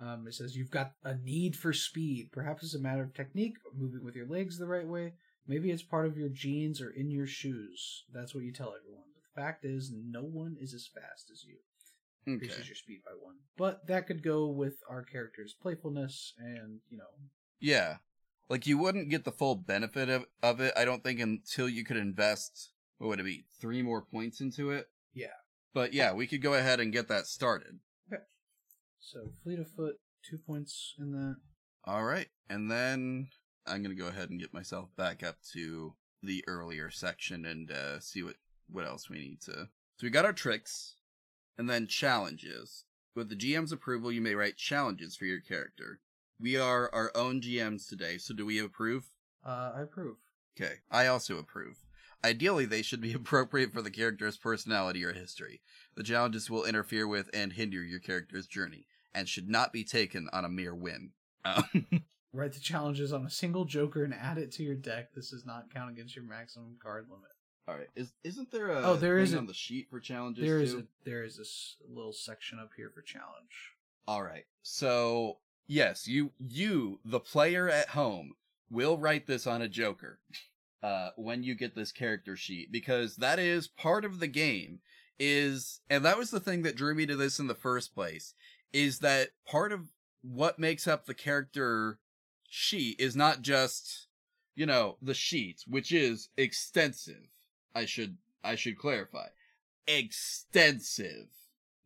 Um, 0.00 0.26
it 0.26 0.34
says 0.34 0.56
you've 0.56 0.70
got 0.70 0.92
a 1.04 1.16
need 1.16 1.56
for 1.56 1.72
speed. 1.72 2.30
Perhaps 2.32 2.62
it's 2.62 2.74
a 2.74 2.78
matter 2.80 3.02
of 3.02 3.14
technique, 3.14 3.56
moving 3.76 4.04
with 4.04 4.14
your 4.14 4.26
legs 4.26 4.58
the 4.58 4.66
right 4.66 4.86
way. 4.86 5.14
Maybe 5.46 5.70
it's 5.70 5.82
part 5.82 6.06
of 6.06 6.16
your 6.16 6.28
genes 6.28 6.80
or 6.80 6.90
in 6.90 7.10
your 7.10 7.26
shoes. 7.26 8.04
That's 8.12 8.34
what 8.34 8.44
you 8.44 8.52
tell 8.52 8.74
everyone. 8.78 9.08
But 9.14 9.22
the 9.24 9.40
fact 9.42 9.64
is, 9.64 9.92
no 9.92 10.22
one 10.22 10.56
is 10.60 10.72
as 10.72 10.86
fast 10.86 11.30
as 11.30 11.44
you. 11.44 11.56
Okay. 12.26 12.34
Increases 12.34 12.68
your 12.68 12.76
speed 12.76 13.00
by 13.04 13.12
one. 13.20 13.36
But 13.56 13.86
that 13.88 14.06
could 14.06 14.22
go 14.22 14.46
with 14.46 14.74
our 14.88 15.02
character's 15.02 15.54
playfulness 15.60 16.34
and, 16.38 16.80
you 16.88 16.98
know, 16.98 17.04
Yeah. 17.58 17.96
Like 18.50 18.66
you 18.66 18.76
wouldn't 18.76 19.08
get 19.08 19.24
the 19.24 19.32
full 19.32 19.54
benefit 19.54 20.10
of, 20.10 20.26
of 20.42 20.60
it, 20.60 20.74
I 20.76 20.84
don't 20.84 21.02
think, 21.02 21.20
until 21.20 21.68
you 21.68 21.84
could 21.84 21.96
invest 21.96 22.70
what 23.00 23.08
would 23.08 23.20
it 23.20 23.24
be, 23.24 23.44
three 23.58 23.80
more 23.80 24.02
points 24.02 24.42
into 24.42 24.70
it? 24.70 24.88
Yeah. 25.14 25.28
But 25.72 25.94
yeah, 25.94 26.12
we 26.12 26.26
could 26.26 26.42
go 26.42 26.52
ahead 26.52 26.80
and 26.80 26.92
get 26.92 27.08
that 27.08 27.26
started. 27.26 27.78
Okay. 28.12 28.22
so 29.00 29.20
fleet 29.42 29.58
of 29.58 29.68
foot, 29.68 29.94
two 30.28 30.36
points 30.36 30.94
in 30.98 31.12
that. 31.12 31.36
Alright. 31.88 32.28
And 32.50 32.70
then 32.70 33.28
I'm 33.66 33.82
gonna 33.82 33.94
go 33.94 34.08
ahead 34.08 34.28
and 34.28 34.38
get 34.38 34.52
myself 34.52 34.90
back 34.98 35.22
up 35.22 35.36
to 35.54 35.94
the 36.22 36.44
earlier 36.46 36.90
section 36.90 37.46
and 37.46 37.70
uh 37.70 37.98
see 38.00 38.22
what 38.22 38.34
what 38.68 38.84
else 38.84 39.08
we 39.08 39.18
need 39.18 39.40
to 39.40 39.52
So 39.52 40.02
we 40.02 40.10
got 40.10 40.26
our 40.26 40.34
tricks 40.34 40.96
and 41.56 41.70
then 41.70 41.86
challenges. 41.86 42.84
With 43.14 43.30
the 43.30 43.36
GM's 43.36 43.72
approval, 43.72 44.12
you 44.12 44.20
may 44.20 44.34
write 44.34 44.56
challenges 44.58 45.16
for 45.16 45.24
your 45.24 45.40
character. 45.40 46.00
We 46.40 46.56
are 46.56 46.88
our 46.94 47.10
own 47.14 47.40
GMs 47.40 47.88
today, 47.88 48.16
so 48.18 48.34
do 48.34 48.46
we 48.46 48.58
approve? 48.58 49.04
Uh, 49.44 49.72
I 49.76 49.82
approve. 49.82 50.16
Okay, 50.58 50.74
I 50.90 51.06
also 51.06 51.38
approve. 51.38 51.84
Ideally, 52.24 52.64
they 52.64 52.82
should 52.82 53.00
be 53.00 53.12
appropriate 53.14 53.72
for 53.72 53.82
the 53.82 53.90
character's 53.90 54.36
personality 54.38 55.04
or 55.04 55.12
history. 55.12 55.60
The 55.96 56.02
challenges 56.02 56.48
will 56.50 56.64
interfere 56.64 57.06
with 57.06 57.28
and 57.34 57.52
hinder 57.52 57.82
your 57.82 58.00
character's 58.00 58.46
journey, 58.46 58.86
and 59.14 59.28
should 59.28 59.48
not 59.48 59.72
be 59.72 59.84
taken 59.84 60.28
on 60.32 60.44
a 60.44 60.48
mere 60.48 60.74
whim. 60.74 61.12
Um, 61.44 61.64
Write 62.32 62.52
the 62.52 62.60
challenges 62.60 63.12
on 63.12 63.26
a 63.26 63.30
single 63.30 63.64
Joker 63.64 64.04
and 64.04 64.14
add 64.14 64.38
it 64.38 64.52
to 64.52 64.62
your 64.62 64.76
deck. 64.76 65.12
This 65.14 65.30
does 65.30 65.44
not 65.44 65.72
count 65.74 65.90
against 65.90 66.14
your 66.14 66.24
maximum 66.24 66.76
card 66.80 67.06
limit. 67.10 67.30
all 67.66 67.74
right, 67.74 67.88
is 67.96 68.12
isn't 68.22 68.50
there 68.52 68.70
a 68.70 68.82
Oh, 68.82 68.96
there 68.96 69.16
thing 69.16 69.24
is 69.24 69.34
a- 69.34 69.38
on 69.38 69.46
the 69.46 69.54
sheet 69.54 69.88
for 69.90 69.98
challenges? 70.00 70.44
There 70.44 70.60
is 70.60 70.74
a 70.74 70.84
there 71.04 71.24
is 71.24 71.36
this 71.38 71.76
little 71.88 72.12
section 72.12 72.58
up 72.60 72.70
here 72.76 72.90
for 72.94 73.02
challenge. 73.02 73.74
All 74.06 74.22
right. 74.22 74.44
So, 74.62 75.38
yes, 75.70 76.08
you 76.08 76.32
you 76.38 76.98
the 77.04 77.20
player 77.20 77.68
at 77.68 77.90
home 77.90 78.34
will 78.70 78.98
write 78.98 79.26
this 79.26 79.46
on 79.46 79.62
a 79.62 79.68
joker 79.68 80.18
uh 80.82 81.10
when 81.16 81.42
you 81.42 81.54
get 81.54 81.74
this 81.74 81.92
character 81.92 82.36
sheet 82.36 82.70
because 82.72 83.16
that 83.16 83.38
is 83.38 83.68
part 83.68 84.04
of 84.04 84.20
the 84.20 84.26
game 84.26 84.80
is 85.18 85.80
and 85.90 86.04
that 86.04 86.16
was 86.16 86.30
the 86.30 86.40
thing 86.40 86.62
that 86.62 86.76
drew 86.76 86.94
me 86.94 87.04
to 87.04 87.16
this 87.16 87.38
in 87.38 87.46
the 87.46 87.54
first 87.54 87.94
place 87.94 88.34
is 88.72 89.00
that 89.00 89.30
part 89.46 89.72
of 89.72 89.88
what 90.22 90.58
makes 90.58 90.86
up 90.86 91.04
the 91.04 91.14
character 91.14 91.98
sheet 92.48 92.98
is 92.98 93.14
not 93.14 93.42
just 93.42 94.06
you 94.54 94.64
know 94.64 94.96
the 95.02 95.14
sheet 95.14 95.62
which 95.68 95.92
is 95.92 96.28
extensive 96.36 97.28
i 97.74 97.84
should 97.84 98.16
i 98.42 98.54
should 98.54 98.78
clarify. 98.78 99.26
Extensive. 99.86 101.26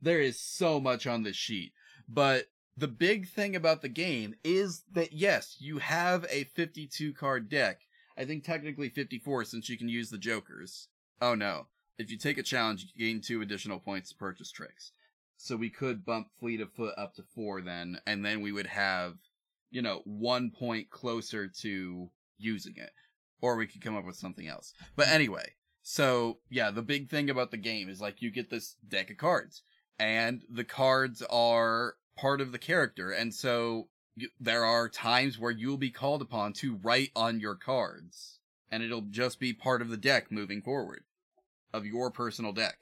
There 0.02 0.20
is 0.20 0.38
so 0.38 0.78
much 0.78 1.06
on 1.06 1.22
the 1.22 1.32
sheet 1.32 1.72
but 2.08 2.46
the 2.76 2.88
big 2.88 3.28
thing 3.28 3.54
about 3.54 3.82
the 3.82 3.88
game 3.88 4.34
is 4.42 4.82
that 4.92 5.12
yes, 5.12 5.56
you 5.60 5.78
have 5.78 6.26
a 6.30 6.44
52 6.44 7.12
card 7.12 7.48
deck. 7.48 7.80
I 8.16 8.24
think 8.24 8.44
technically 8.44 8.88
54 8.88 9.44
since 9.44 9.68
you 9.68 9.78
can 9.78 9.88
use 9.88 10.10
the 10.10 10.18
jokers. 10.18 10.88
Oh 11.20 11.34
no. 11.34 11.66
If 11.98 12.10
you 12.10 12.18
take 12.18 12.38
a 12.38 12.42
challenge, 12.42 12.86
you 12.94 13.06
gain 13.06 13.20
two 13.20 13.40
additional 13.40 13.78
points 13.78 14.10
to 14.10 14.16
purchase 14.16 14.50
tricks. 14.50 14.92
So 15.36 15.56
we 15.56 15.70
could 15.70 16.04
bump 16.04 16.28
Fleet 16.38 16.60
of 16.60 16.72
Foot 16.72 16.94
up 16.96 17.14
to 17.14 17.22
four 17.22 17.60
then, 17.60 17.98
and 18.06 18.24
then 18.24 18.40
we 18.40 18.50
would 18.50 18.66
have, 18.66 19.14
you 19.70 19.82
know, 19.82 20.02
one 20.04 20.50
point 20.50 20.90
closer 20.90 21.48
to 21.60 22.10
using 22.38 22.74
it. 22.76 22.90
Or 23.40 23.56
we 23.56 23.66
could 23.66 23.82
come 23.82 23.96
up 23.96 24.06
with 24.06 24.16
something 24.16 24.48
else. 24.48 24.72
But 24.96 25.08
anyway, 25.08 25.54
so 25.82 26.38
yeah, 26.50 26.70
the 26.70 26.82
big 26.82 27.10
thing 27.10 27.30
about 27.30 27.50
the 27.50 27.58
game 27.58 27.88
is 27.88 28.00
like 28.00 28.22
you 28.22 28.30
get 28.30 28.50
this 28.50 28.76
deck 28.88 29.10
of 29.10 29.18
cards 29.18 29.62
and 29.98 30.42
the 30.48 30.64
cards 30.64 31.22
are 31.30 31.94
part 32.16 32.40
of 32.40 32.52
the 32.52 32.58
character 32.58 33.10
and 33.10 33.34
so 33.34 33.88
you, 34.16 34.28
there 34.38 34.64
are 34.64 34.88
times 34.88 35.38
where 35.38 35.50
you'll 35.50 35.76
be 35.76 35.90
called 35.90 36.22
upon 36.22 36.52
to 36.52 36.76
write 36.76 37.10
on 37.16 37.40
your 37.40 37.56
cards 37.56 38.38
and 38.70 38.82
it'll 38.82 39.02
just 39.10 39.40
be 39.40 39.52
part 39.52 39.82
of 39.82 39.88
the 39.90 39.96
deck 39.96 40.30
moving 40.30 40.62
forward 40.62 41.02
of 41.72 41.84
your 41.84 42.10
personal 42.10 42.52
deck. 42.52 42.76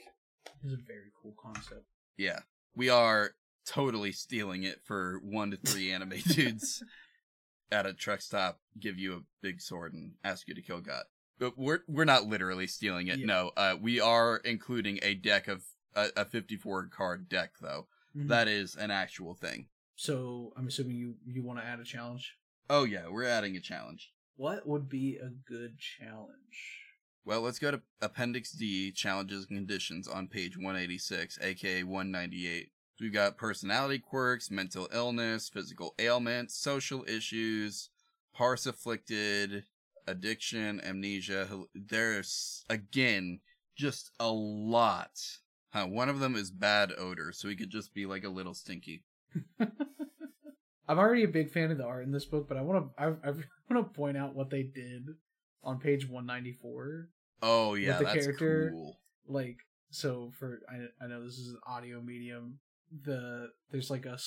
This 0.63 0.73
is 0.73 0.79
a 0.79 0.83
very 0.87 1.11
cool 1.23 1.35
concept. 1.43 1.85
yeah. 2.19 2.41
We 2.75 2.89
are 2.91 3.33
totally 3.67 4.13
stealing 4.13 4.63
it 4.65 4.81
for 4.85 5.21
one 5.25 5.51
to 5.51 5.57
three 5.57 5.91
anime 5.93 6.19
dudes 6.29 6.83
at 7.71 7.87
a 7.87 7.93
truck 7.95 8.21
stop 8.21 8.61
give 8.79 8.99
you 8.99 9.15
a 9.15 9.23
big 9.41 9.61
sword 9.63 9.95
and 9.95 10.13
ask 10.25 10.47
you 10.49 10.55
to 10.55 10.61
kill 10.63 10.81
god. 10.81 11.05
But 11.39 11.57
we're 11.57 11.81
we're 11.89 12.05
not 12.05 12.27
literally 12.27 12.67
stealing 12.67 13.09
it 13.09 13.19
Yeah. 13.19 13.27
no. 13.27 13.51
Uh 13.57 13.77
we 13.81 14.01
are 14.01 14.37
including 14.45 14.99
a 15.03 15.15
deck 15.15 15.49
of 15.49 15.63
a, 15.95 16.09
a 16.17 16.25
54 16.27 16.89
card 16.89 17.29
deck 17.29 17.53
though 17.61 17.87
Mhm. 18.17 18.29
that 18.29 18.49
is 18.49 18.75
an 18.77 18.91
actual 18.91 19.35
thing 19.35 19.69
So 19.97 20.53
I'm 20.57 20.67
assuming 20.67 20.97
you 20.97 21.17
you 21.25 21.43
want 21.43 21.59
to 21.61 21.65
add 21.65 21.81
a 21.81 21.85
challenge. 21.85 22.37
oh 22.71 22.85
yeah 22.85 23.09
we're 23.09 23.25
adding 23.25 23.57
a 23.57 23.61
challenge 23.61 24.13
What 24.37 24.67
would 24.67 24.89
be 24.89 25.17
a 25.17 25.29
good 25.29 25.79
challenge? 25.79 26.81
well 27.25 27.41
let's 27.43 27.59
go 27.59 27.71
to 27.71 27.83
appendix 28.01 28.53
d 28.53 28.91
challenges 28.93 29.47
and 29.49 29.59
conditions 29.59 30.09
on 30.09 30.29
page 30.29 30.57
186 30.57 31.39
aka 31.41 31.83
198 31.85 32.73
we've 33.01 33.13
got 33.13 33.37
personality 33.37 33.99
quirks 33.99 34.51
mental 34.51 34.89
illness 34.93 35.49
physical 35.49 35.95
ailments 35.99 36.55
social 36.55 37.05
issues 37.09 37.91
parse 38.35 38.67
afflicted 38.67 39.65
addiction 40.07 40.81
amnesia 40.85 41.49
there's 41.75 42.65
again 42.69 43.41
just 43.77 44.11
a 44.21 44.31
lot 44.31 45.11
huh, 45.73 45.87
one 45.87 46.09
of 46.09 46.21
them 46.21 46.37
is 46.37 46.51
bad 46.51 46.93
odor 46.99 47.33
so 47.33 47.49
he 47.49 47.57
could 47.57 47.71
just 47.71 47.93
be 47.95 48.07
like 48.07 48.25
a 48.25 48.29
little 48.29 48.55
stinky 48.55 49.05
I'm 50.89 50.99
already 50.99 51.25
a 51.25 51.29
big 51.29 51.51
fan 51.51 51.71
of 51.71 51.79
the 51.79 51.85
art 51.85 52.05
in 52.05 52.13
this 52.13 52.25
book, 52.27 52.49
but 52.49 52.57
I 52.59 52.63
want 52.63 52.85
to 52.97 53.03
I, 53.03 53.07
I 53.07 53.31
want 53.71 53.87
to 53.87 53.97
point 53.97 54.17
out 54.17 54.35
what 54.35 54.51
they 54.51 54.63
did 54.63 55.07
on 55.63 55.79
page 55.79 56.09
194. 56.09 57.09
oh 57.43 57.75
yeah 57.75 57.99
the 57.99 58.05
that's 58.05 58.25
character- 58.27 58.71
cool 58.73 58.99
Like, 59.27 59.59
so 59.91 60.33
for 60.39 60.61
I 60.69 61.05
I 61.05 61.09
know 61.09 61.25
this 61.25 61.39
is 61.39 61.49
an 61.55 61.61
audio 61.67 62.01
medium. 62.01 62.59
The 63.05 63.49
there's 63.71 63.91
like 63.91 64.05
a 64.07 64.19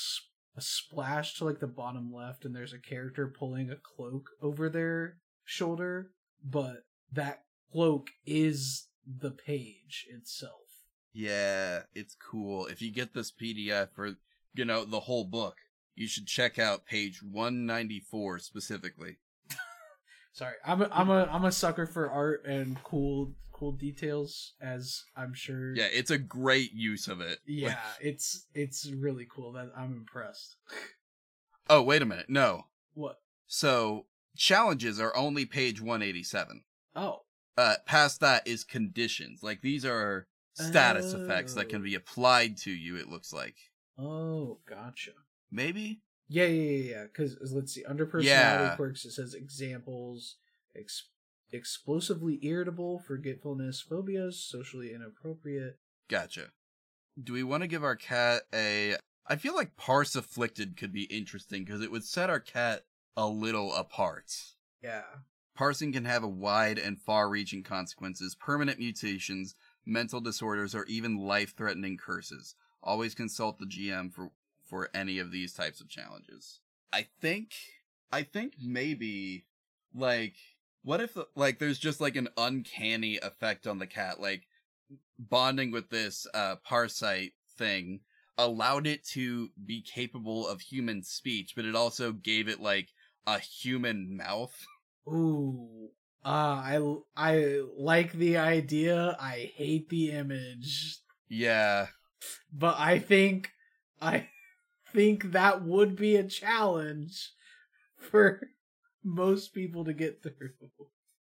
a 0.58 0.62
splash 0.62 1.36
to 1.38 1.46
like 1.46 1.60
the 1.60 1.68
bottom 1.68 2.12
left, 2.14 2.46
and 2.46 2.56
there's 2.56 2.74
a 2.74 2.80
character 2.80 3.28
pulling 3.28 3.70
a 3.70 3.76
cloak 3.76 4.30
over 4.42 4.70
their 4.70 5.18
shoulder, 5.44 6.12
but 6.44 6.86
that 7.12 7.44
cloak 7.72 8.08
is 8.26 8.88
the 9.06 9.32
page 9.32 10.06
itself. 10.10 10.62
Yeah, 11.16 11.84
it's 11.94 12.16
cool. 12.16 12.66
If 12.68 12.82
you 12.82 12.92
get 12.92 13.14
this 13.14 13.32
PDF 13.32 13.90
for, 13.96 14.16
you 14.54 14.66
know, 14.66 14.84
the 14.84 15.00
whole 15.02 15.24
book, 15.24 15.56
you 15.96 16.08
should 16.08 16.28
check 16.28 16.60
out 16.60 16.86
page 16.86 17.24
194 17.24 18.40
specifically. 18.40 19.18
Sorry, 20.34 20.56
I'm 20.66 20.82
a, 20.82 20.90
I'm 20.92 21.10
a 21.10 21.24
I'm 21.32 21.46
a 21.46 21.52
sucker 21.54 21.86
for 21.86 22.10
art 22.12 22.46
and 22.46 22.82
cool 22.84 23.32
cool 23.54 23.72
details, 23.72 24.54
as 24.62 25.04
I'm 25.16 25.34
sure. 25.34 25.74
Yeah, 25.74 25.88
it's 25.90 26.12
a 26.12 26.18
great 26.18 26.74
use 26.74 27.08
of 27.08 27.22
it. 27.22 27.40
yeah, 27.48 27.80
it's 28.02 28.46
it's 28.54 28.92
really 28.92 29.26
cool. 29.34 29.54
That 29.54 29.72
I'm 29.78 29.94
impressed. 29.94 30.58
Oh, 31.70 31.82
wait 31.82 32.02
a 32.02 32.06
minute. 32.06 32.30
No. 32.30 32.66
What? 32.94 33.22
So, 33.48 34.06
challenges 34.36 35.00
are 35.00 35.16
only 35.16 35.46
page 35.46 35.80
187. 35.82 36.64
Oh, 36.96 37.22
Uh, 37.58 37.76
past 37.86 38.20
that 38.20 38.46
is 38.48 38.64
conditions. 38.66 39.42
Like, 39.42 39.62
these 39.62 39.86
are 39.86 40.28
status 40.56 41.14
effects 41.14 41.54
that 41.56 41.70
can 41.70 41.82
Oh. 41.82 41.84
be 41.84 41.96
applied 41.96 42.58
to 42.58 42.72
you, 42.72 42.96
it 42.98 43.10
looks 43.10 43.32
like. 43.34 43.56
oh, 43.98 44.60
gotcha. 44.68 45.12
Maybe? 45.52 46.02
Yeah, 46.28 46.46
yeah, 46.48 46.62
yeah, 46.72 46.90
yeah. 46.92 47.04
Because 47.04 47.36
uh, 47.36 47.56
let's 47.56 47.72
see, 47.74 47.86
under 47.86 48.06
personality 48.06 48.64
Yeah. 48.66 48.76
quirks, 48.76 49.06
it 49.06 49.12
says 49.12 49.34
examples: 49.34 50.38
ex- 50.76 51.08
explosively 51.52 52.40
irritable, 52.46 53.00
forgetfulness, 53.00 53.82
phobias, 53.82 54.40
socially 54.44 54.94
inappropriate. 54.94 55.80
Gotcha. 56.10 56.52
Do 57.22 57.34
we 57.34 57.44
want 57.44 57.62
to 57.64 57.68
give 57.68 57.84
our 57.84 57.96
cat 57.96 58.44
a. 58.54 58.96
I 59.28 59.36
feel 59.38 59.56
like 59.56 59.78
parse 59.78 60.16
afflicted 60.16 60.78
could 60.78 60.92
be 60.92 61.04
interesting 61.04 61.64
because 61.64 61.82
it 61.82 61.92
would 61.92 62.04
set 62.04 62.30
our 62.30 62.40
cat 62.40 62.84
a 63.18 63.28
little 63.28 63.74
apart. 63.74 64.32
Yeah, 64.84 65.04
Parsing 65.56 65.94
can 65.94 66.06
have 66.06 66.24
a 66.24 66.28
wide 66.28 66.78
and 66.78 67.00
far 67.02 67.30
reaching 67.30 67.64
consequences, 67.64 68.36
permanent 68.36 68.78
mutations, 68.78 69.56
mental 69.86 70.22
disorders, 70.22 70.74
or 70.74 70.86
even 70.86 71.18
life 71.18 71.56
threatening 71.56 71.98
curses. 71.98 72.56
Always 72.84 73.16
consult 73.16 73.60
the 73.60 73.66
GM 73.66 74.14
for, 74.14 74.32
for 74.64 74.90
any 74.94 75.20
of 75.20 75.32
these 75.32 75.54
types 75.54 75.82
of 75.82 75.90
challenges. 75.90 76.60
I 76.94 77.08
think, 77.22 77.54
I 78.12 78.24
think 78.24 78.54
maybe, 78.62 79.46
like, 79.94 80.36
what 80.84 81.02
if, 81.02 81.18
like, 81.36 81.60
there's 81.60 81.80
just 81.80 82.00
like 82.00 82.16
an 82.16 82.30
uncanny 82.38 83.18
effect 83.18 83.68
on 83.68 83.80
the 83.80 83.88
cat, 83.88 84.20
like, 84.20 84.44
bonding 85.18 85.72
with 85.72 85.90
this, 85.90 86.28
uh, 86.34 86.56
Parsite 86.70 87.34
thing 87.58 88.02
allowed 88.38 88.86
it 88.86 89.06
to 89.06 89.50
be 89.66 89.82
capable 89.82 90.48
of 90.48 90.62
human 90.62 91.04
speech, 91.04 91.54
but 91.56 91.66
it 91.66 91.76
also 91.76 92.12
gave 92.12 92.48
it, 92.48 92.60
like, 92.60 92.90
a 93.26 93.40
human 93.40 94.16
mouth. 94.16 94.66
Ooh. 95.08 95.90
Uh, 96.26 96.28
I 96.28 96.98
I 97.16 97.62
like 97.78 98.12
the 98.14 98.38
idea. 98.38 99.16
I 99.20 99.52
hate 99.56 99.90
the 99.90 100.12
image, 100.12 100.98
Yeah. 101.30 101.88
but 102.52 102.76
I 102.80 102.98
think 103.00 103.52
I 104.02 104.30
think 104.94 105.32
that 105.34 105.64
would 105.64 105.96
be 105.96 106.16
a 106.16 106.24
challenge 106.24 107.32
for 107.98 108.50
most 109.04 109.54
people 109.54 109.86
to 109.86 109.94
get 109.94 110.24
through. 110.24 110.52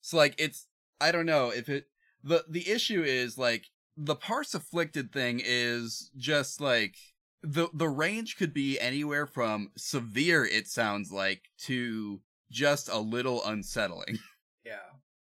So 0.01 0.15
like 0.17 0.35
it's 0.37 0.67
I 1.01 1.11
don't 1.11 1.25
know 1.25 1.49
if 1.49 1.67
it 1.67 1.87
the 2.23 2.45
the 2.49 2.69
issue 2.69 3.03
is 3.03 3.37
like 3.37 3.65
the 3.97 4.15
parse 4.15 4.53
afflicted 4.53 5.11
thing 5.11 5.41
is 5.43 6.11
just 6.15 6.61
like 6.61 6.95
the 7.43 7.67
the 7.73 7.89
range 7.89 8.37
could 8.37 8.53
be 8.53 8.79
anywhere 8.79 9.27
from 9.27 9.71
severe 9.77 10.45
it 10.45 10.67
sounds 10.67 11.11
like 11.11 11.41
to 11.65 12.21
just 12.49 12.87
a 12.87 12.99
little 12.99 13.43
unsettling. 13.45 14.19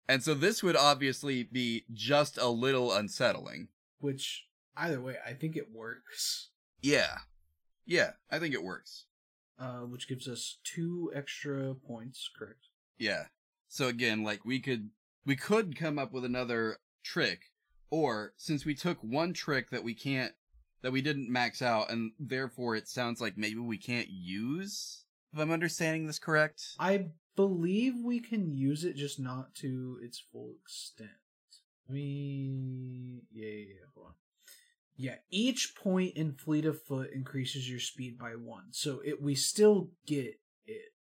And 0.08 0.22
so 0.24 0.34
this 0.34 0.62
would 0.64 0.76
obviously 0.76 1.44
be 1.44 1.86
just 1.94 2.38
a 2.38 2.48
little 2.50 2.92
unsettling. 2.94 3.70
Which 4.00 4.46
either 4.76 5.00
way, 5.02 5.16
I 5.26 5.34
think 5.34 5.56
it 5.56 5.72
works. 5.74 6.50
Yeah. 6.82 7.18
Yeah, 7.86 8.12
I 8.32 8.40
think 8.40 8.54
it 8.54 8.64
works. 8.64 9.06
uh, 9.60 9.82
which 9.82 10.08
gives 10.08 10.28
us 10.28 10.58
two 10.64 11.12
extra 11.16 11.74
points. 11.76 12.30
Correct. 12.38 12.68
Yeah. 12.98 13.26
So 13.68 13.88
again, 13.88 14.24
like 14.24 14.44
we 14.46 14.60
could 14.60 14.90
we 15.26 15.36
could 15.36 15.78
come 15.78 15.98
up 15.98 16.12
with 16.12 16.26
another 16.26 16.78
trick, 17.04 17.52
or 17.90 18.34
since 18.38 18.66
we 18.66 18.76
took 18.76 18.98
one 19.02 19.32
trick 19.34 19.70
that 19.70 19.84
we 19.84 19.94
can't 19.94 20.34
that 20.82 20.92
we 20.92 21.02
didn't 21.02 21.30
max 21.32 21.62
out, 21.62 21.90
and 21.92 22.12
therefore 22.20 22.76
it 22.76 22.88
sounds 22.90 23.22
like 23.22 23.38
maybe 23.38 23.60
we 23.60 23.78
can't 23.78 24.10
use. 24.10 25.06
If 25.34 25.40
I'm 25.40 25.52
understanding 25.52 26.08
this 26.08 26.20
correct. 26.20 26.62
I 26.80 27.08
believe 27.36 27.96
we 28.04 28.20
can 28.20 28.54
use 28.54 28.84
it, 28.84 28.96
just 28.96 29.20
not 29.20 29.56
to 29.56 30.00
its 30.02 30.20
full 30.20 30.56
extent. 30.62 31.10
We 31.90 33.22
yeah 33.32 33.48
yeah 33.48 33.66
yeah. 33.70 33.86
Hold 33.96 34.08
on. 34.08 34.14
Yeah, 34.96 35.16
each 35.30 35.76
point 35.76 36.16
in 36.16 36.34
fleet 36.34 36.66
of 36.66 36.82
foot 36.84 37.12
increases 37.12 37.70
your 37.70 37.80
speed 37.80 38.18
by 38.18 38.32
one, 38.32 38.66
so 38.72 39.02
it 39.04 39.22
we 39.22 39.36
still 39.36 39.90
get 40.06 40.40
it. 40.66 40.92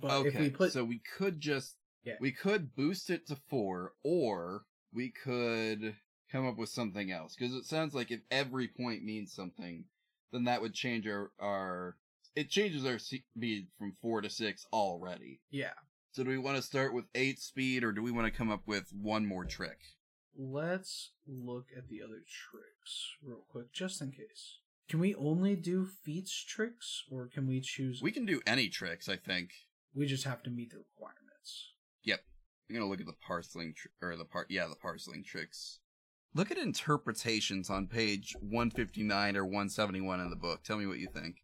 But 0.00 0.10
okay, 0.12 0.28
if 0.28 0.38
we 0.38 0.50
put 0.50 0.72
so 0.72 0.84
we 0.84 1.00
could 1.18 1.40
just 1.40 1.76
Yeah. 2.04 2.14
we 2.20 2.32
could 2.32 2.74
boost 2.74 3.10
it 3.10 3.26
to 3.26 3.36
four, 3.48 3.94
or 4.02 4.64
we 4.92 5.10
could 5.10 5.96
come 6.30 6.46
up 6.46 6.56
with 6.56 6.68
something 6.68 7.10
else 7.10 7.34
because 7.36 7.54
it 7.54 7.64
sounds 7.64 7.94
like 7.94 8.10
if 8.10 8.20
every 8.30 8.68
point 8.68 9.02
means 9.04 9.32
something, 9.32 9.84
then 10.32 10.44
that 10.44 10.62
would 10.62 10.74
change 10.74 11.06
our 11.06 11.32
our 11.38 11.96
it 12.36 12.50
changes 12.50 12.84
our 12.86 12.98
speed 12.98 13.66
from 13.78 13.92
four 14.00 14.20
to 14.20 14.30
six 14.30 14.64
already. 14.72 15.40
yeah, 15.50 15.72
So 16.12 16.22
do 16.22 16.30
we 16.30 16.38
want 16.38 16.56
to 16.56 16.62
start 16.62 16.92
with 16.94 17.06
eight 17.14 17.40
speed, 17.40 17.82
or 17.82 17.90
do 17.92 18.02
we 18.02 18.12
want 18.12 18.26
to 18.26 18.36
come 18.38 18.50
up 18.50 18.62
with 18.66 18.92
one 18.92 19.26
more 19.26 19.44
trick? 19.44 19.78
let's 20.38 21.12
look 21.26 21.64
at 21.74 21.88
the 21.88 22.02
other 22.02 22.20
tricks 22.28 23.14
real 23.22 23.44
quick, 23.50 23.72
just 23.72 24.02
in 24.02 24.10
case. 24.12 24.58
Can 24.88 25.00
we 25.00 25.14
only 25.14 25.56
do 25.56 25.86
feats 26.04 26.44
tricks, 26.44 27.02
or 27.10 27.26
can 27.26 27.46
we 27.48 27.60
choose? 27.62 28.00
We 28.02 28.12
can 28.12 28.26
do 28.26 28.42
any 28.46 28.68
tricks, 28.68 29.08
I 29.08 29.16
think. 29.16 29.50
we 29.94 30.04
just 30.06 30.24
have 30.24 30.42
to 30.42 30.50
meet 30.50 30.70
the 30.72 30.76
requirements. 30.78 31.72
Yep. 32.04 32.20
I'm 32.68 32.76
gonna 32.76 32.86
look 32.88 33.00
at 33.00 33.06
the 33.06 33.14
parseling 33.26 33.72
tr- 33.74 33.88
or 34.06 34.14
the 34.16 34.26
part 34.26 34.48
yeah 34.50 34.66
the 34.66 34.76
parseling 34.76 35.24
tricks. 35.24 35.78
Look 36.34 36.50
at 36.50 36.58
interpretations 36.58 37.70
on 37.70 37.86
page 37.86 38.34
159 38.40 39.36
or 39.38 39.44
171 39.44 40.20
in 40.20 40.28
the 40.28 40.36
book. 40.36 40.62
Tell 40.64 40.76
me 40.76 40.86
what 40.86 40.98
you 40.98 41.08
think. 41.08 41.36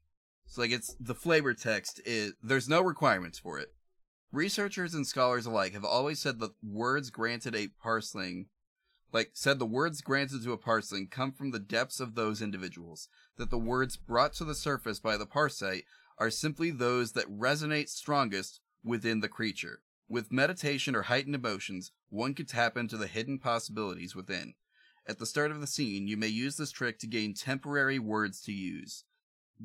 It's 0.53 0.59
like 0.59 0.71
it's 0.71 0.95
the 1.01 1.15
flavor 1.15 1.55
text 1.55 1.99
is 2.05 2.35
there's 2.43 2.69
no 2.69 2.83
requirements 2.83 3.39
for 3.39 3.59
it. 3.59 3.73
Researchers 4.31 4.93
and 4.93 5.07
scholars 5.07 5.47
alike 5.47 5.73
have 5.73 5.83
always 5.83 6.19
said 6.19 6.41
that 6.41 6.53
words 6.63 7.09
granted 7.09 7.57
a 7.57 7.69
parseling 7.69 8.49
like 9.15 9.31
said 9.33 9.59
the 9.59 9.65
words 9.65 10.03
granted 10.03 10.45
to 10.45 10.53
a 10.53 10.59
parseling 10.59 11.09
come 11.09 11.33
from 11.33 11.53
the 11.53 11.59
depths 11.59 12.01
of 12.01 12.17
those 12.17 12.43
individuals, 12.43 13.09
that 13.39 13.49
the 13.49 13.57
words 13.57 13.97
brought 13.97 14.35
to 14.35 14.45
the 14.45 14.55
surface 14.55 15.01
by 15.01 15.17
the 15.17 15.25
parsite 15.25 15.85
are 16.19 16.29
simply 16.29 16.71
those 16.71 17.13
that 17.13 17.35
resonate 17.35 17.89
strongest 17.89 18.61
within 18.85 19.21
the 19.21 19.31
creature. 19.31 19.81
With 20.07 20.31
meditation 20.31 20.95
or 20.95 21.03
heightened 21.05 21.35
emotions, 21.35 21.93
one 22.11 22.35
could 22.35 22.49
tap 22.49 22.77
into 22.77 22.99
the 22.99 23.07
hidden 23.07 23.39
possibilities 23.39 24.15
within. 24.15 24.53
At 25.07 25.19
the 25.19 25.25
start 25.25 25.51
of 25.51 25.63
the 25.63 25.67
scene, 25.67 26.07
you 26.07 26.19
may 26.19 26.29
use 26.29 26.59
this 26.59 26.73
trick 26.73 26.99
to 26.99 27.07
gain 27.07 27.33
temporary 27.33 27.99
words 27.99 28.43
to 28.43 28.53
use. 28.53 29.05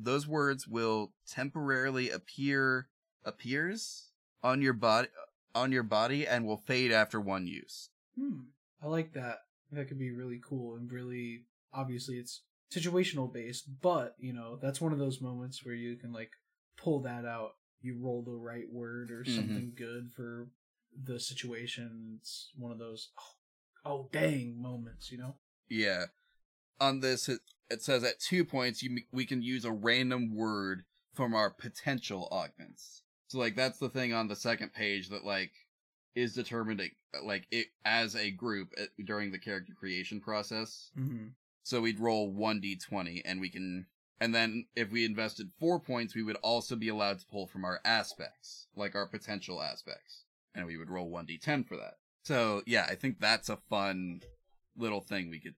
Those 0.00 0.26
words 0.28 0.66
will 0.68 1.12
temporarily 1.26 2.10
appear 2.10 2.88
appears 3.24 4.10
on 4.42 4.62
your 4.62 4.72
body 4.72 5.08
on 5.54 5.72
your 5.72 5.82
body 5.82 6.26
and 6.26 6.46
will 6.46 6.56
fade 6.56 6.92
after 6.92 7.20
one 7.20 7.46
use. 7.46 7.90
Hmm. 8.16 8.40
I 8.82 8.86
like 8.86 9.12
that. 9.14 9.38
That 9.72 9.88
could 9.88 9.98
be 9.98 10.12
really 10.12 10.40
cool 10.42 10.76
and 10.76 10.90
really 10.90 11.44
obviously 11.72 12.16
it's 12.16 12.42
situational 12.72 13.32
based, 13.32 13.64
but 13.80 14.14
you 14.18 14.32
know, 14.32 14.58
that's 14.60 14.80
one 14.80 14.92
of 14.92 14.98
those 14.98 15.20
moments 15.20 15.64
where 15.64 15.74
you 15.74 15.96
can 15.96 16.12
like 16.12 16.30
pull 16.76 17.00
that 17.02 17.24
out. 17.24 17.52
You 17.80 17.96
roll 18.00 18.22
the 18.22 18.32
right 18.36 18.70
word 18.70 19.10
or 19.10 19.24
Mhm. 19.24 19.34
something 19.36 19.72
good 19.76 20.12
for 20.12 20.48
the 21.00 21.18
situation. 21.18 22.18
It's 22.20 22.50
one 22.56 22.72
of 22.72 22.78
those 22.78 23.10
oh, 23.18 23.34
oh 23.84 24.08
dang 24.12 24.60
moments, 24.60 25.10
you 25.10 25.18
know? 25.18 25.36
Yeah. 25.68 26.06
On 26.80 27.00
this, 27.00 27.28
it, 27.70 27.82
says 27.82 28.04
at 28.04 28.20
two 28.20 28.44
points 28.44 28.82
you 28.82 28.98
we 29.12 29.26
can 29.26 29.42
use 29.42 29.64
a 29.64 29.72
random 29.72 30.34
word 30.34 30.84
from 31.14 31.34
our 31.34 31.50
potential 31.50 32.28
augments. 32.30 33.02
So 33.28 33.38
like 33.38 33.56
that's 33.56 33.78
the 33.78 33.88
thing 33.88 34.12
on 34.12 34.28
the 34.28 34.36
second 34.36 34.72
page 34.72 35.08
that 35.10 35.24
like 35.24 35.52
is 36.14 36.34
determined 36.34 36.82
like 37.22 37.46
it 37.50 37.66
as 37.84 38.16
a 38.16 38.30
group 38.30 38.72
uh, 38.80 38.84
during 39.04 39.30
the 39.30 39.38
character 39.38 39.72
creation 39.78 40.20
process. 40.20 40.90
Mm-hmm. 40.98 41.28
So 41.62 41.80
we'd 41.80 42.00
roll 42.00 42.30
one 42.30 42.60
d20 42.60 43.22
and 43.24 43.40
we 43.40 43.50
can 43.50 43.86
and 44.20 44.34
then 44.34 44.66
if 44.74 44.90
we 44.90 45.04
invested 45.04 45.50
4 45.60 45.80
points 45.80 46.14
we 46.14 46.22
would 46.22 46.36
also 46.36 46.74
be 46.76 46.88
allowed 46.88 47.20
to 47.20 47.26
pull 47.26 47.46
from 47.46 47.64
our 47.64 47.80
aspects, 47.84 48.66
like 48.74 48.94
our 48.94 49.06
potential 49.06 49.62
aspects. 49.62 50.24
And 50.54 50.66
we 50.66 50.76
would 50.76 50.90
roll 50.90 51.10
1d10 51.10 51.68
for 51.68 51.76
that. 51.76 51.94
So, 52.24 52.62
yeah, 52.66 52.86
I 52.90 52.94
think 52.94 53.20
that's 53.20 53.48
a 53.48 53.58
fun 53.70 54.22
little 54.76 55.00
thing 55.00 55.30
we 55.30 55.40
could 55.40 55.54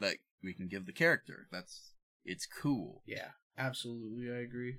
that 0.00 0.16
we 0.42 0.52
can 0.52 0.68
give 0.68 0.86
the 0.86 0.92
character. 0.92 1.46
That's 1.50 1.92
it's 2.24 2.46
cool. 2.46 3.02
Yeah, 3.06 3.30
absolutely. 3.58 4.30
I 4.30 4.40
agree. 4.40 4.78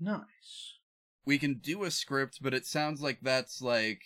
Nice. 0.00 0.78
We 1.24 1.38
can 1.38 1.54
do 1.54 1.84
a 1.84 1.90
script, 1.90 2.38
but 2.40 2.54
it 2.54 2.66
sounds 2.66 3.00
like 3.00 3.18
that's 3.20 3.60
like 3.60 4.02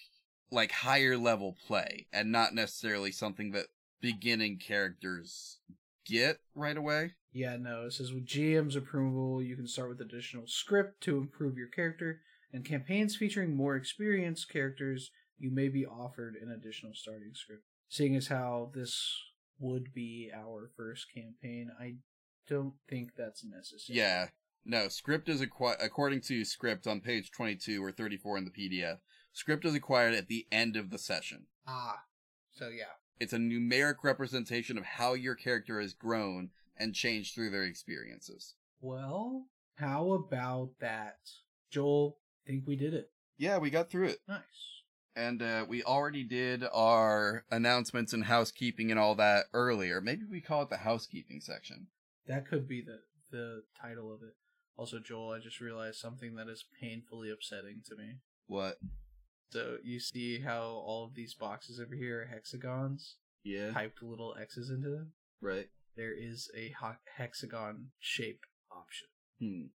like 0.51 0.73
higher 0.73 1.17
level 1.17 1.57
play 1.67 2.07
and 2.13 2.31
not 2.31 2.55
necessarily 2.55 3.11
something 3.11 3.53
that 3.53 3.67
beginning 4.01 4.59
characters 4.59 5.59
get 6.05 6.41
right 6.55 6.77
away. 6.77 7.13
Yeah, 7.33 7.57
no, 7.57 7.87
it 7.87 7.95
says 7.95 8.13
with 8.13 8.27
GM's 8.27 8.77
approval, 8.77 9.43
you 9.43 9.57
can 9.57 9.67
start 9.67 9.89
with 9.89 10.01
additional 10.01 10.47
script 10.47 11.03
to 11.05 11.17
improve 11.17 11.57
your 11.57 11.69
character, 11.69 12.21
and 12.53 12.65
campaigns 12.65 13.17
featuring 13.17 13.57
more 13.57 13.75
experienced 13.75 14.51
characters, 14.51 15.11
you 15.39 15.51
may 15.51 15.69
be 15.69 15.87
offered 15.87 16.35
an 16.35 16.51
additional 16.51 16.93
starting 16.95 17.33
script. 17.35 17.63
Seeing 17.89 18.15
as 18.17 18.27
how 18.27 18.71
this 18.75 19.19
would 19.63 19.95
be 19.95 20.31
our 20.35 20.71
first 20.77 21.07
campaign, 21.15 21.71
I 21.81 21.95
don't 22.49 22.75
think 22.89 23.13
that's 23.17 23.45
necessary. 23.45 23.99
Yeah. 23.99 24.29
No, 24.65 24.89
script 24.89 25.29
is 25.29 25.41
acquired 25.41 25.79
according 25.81 26.21
to 26.23 26.45
script 26.45 26.87
on 26.87 27.01
page 27.01 27.31
22 27.31 27.83
or 27.83 27.91
34 27.91 28.39
in 28.39 28.45
the 28.45 28.51
PDF. 28.51 28.99
Script 29.33 29.65
is 29.65 29.75
acquired 29.75 30.15
at 30.15 30.29
the 30.29 30.47
end 30.53 30.77
of 30.77 30.91
the 30.91 30.99
session. 30.99 31.47
Ah, 31.67 32.03
so 32.51 32.69
yeah. 32.69 32.85
It's 33.19 33.33
a 33.33 33.39
numeric 33.39 33.97
representation 34.03 34.77
of 34.77 34.85
how 34.85 35.15
your 35.15 35.35
character 35.35 35.81
has 35.81 35.95
grown 35.95 36.51
and 36.77 36.95
changed 36.95 37.35
through 37.35 37.51
their 37.51 37.65
experiences. 37.65 38.55
Well, 38.81 39.47
how 39.77 40.13
about 40.13 40.71
that? 40.81 41.19
Joel, 41.71 42.19
think 42.47 42.65
we 42.67 42.77
did 42.77 42.95
it. 42.95 43.11
Yeah, 43.39 43.59
we 43.59 43.71
got 43.71 43.91
through 43.91 44.09
it. 44.09 44.19
Nice. 44.29 44.82
And 45.15 45.43
uh, 45.43 45.67
we 45.69 45.83
already 45.83 46.25
did 46.25 46.65
our 46.73 47.45
announcements 47.51 48.13
and 48.13 48.25
housekeeping 48.25 48.91
and 48.91 48.99
all 48.99 49.15
that 49.17 49.45
earlier. 49.53 50.01
Maybe 50.01 50.23
we 50.31 50.41
call 50.41 50.63
it 50.63 50.71
the 50.71 50.79
housekeeping 50.79 51.41
section. 51.43 51.89
That 52.27 52.49
could 52.49 52.67
be 52.69 52.81
the 52.83 53.01
the 53.31 53.63
title 53.81 54.13
of 54.13 54.23
it. 54.23 54.35
Also, 54.77 54.99
Joel, 54.99 55.33
I 55.33 55.39
just 55.39 55.61
realized 55.61 55.99
something 55.99 56.35
that 56.37 56.49
is 56.49 56.65
painfully 56.81 57.31
upsetting 57.31 57.83
to 57.89 57.97
me. 57.97 58.19
What? 58.47 58.77
So 59.51 59.77
you 59.85 60.01
see 60.01 60.41
how 60.41 60.63
all 60.63 61.05
of 61.07 61.15
these 61.15 61.35
boxes 61.35 61.79
over 61.79 61.95
here 61.95 62.23
are 62.23 62.27
hexagons, 62.27 63.17
Yeah. 63.45 63.73
typed 63.73 64.03
little 64.03 64.35
X's 64.41 64.71
into 64.71 64.89
them. 64.89 65.13
Right. 65.43 65.69
There 65.97 66.13
is 66.19 66.51
a 66.57 66.71
ho- 66.81 66.97
hexagon 67.17 67.89
shape 68.01 68.41
option. 68.71 69.09
Hmm. 69.39 69.67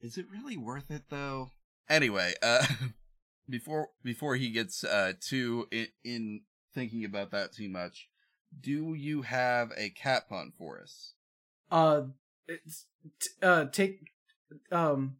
Is 0.00 0.16
it 0.18 0.26
really 0.30 0.56
worth 0.56 0.90
it 0.90 1.02
though? 1.10 1.50
Anyway, 1.88 2.34
uh 2.42 2.64
before 3.48 3.88
before 4.02 4.36
he 4.36 4.50
gets 4.50 4.84
uh 4.84 5.12
too 5.20 5.66
in, 5.70 5.86
in 6.04 6.40
thinking 6.74 7.04
about 7.04 7.30
that 7.32 7.52
too 7.52 7.68
much, 7.68 8.08
do 8.60 8.94
you 8.94 9.22
have 9.22 9.70
a 9.76 9.90
cat 9.90 10.28
pun 10.28 10.52
for 10.56 10.80
us? 10.80 11.14
Uh, 11.70 12.02
it's 12.48 12.86
t- 13.20 13.30
uh 13.42 13.64
take 13.66 14.00
um 14.70 15.16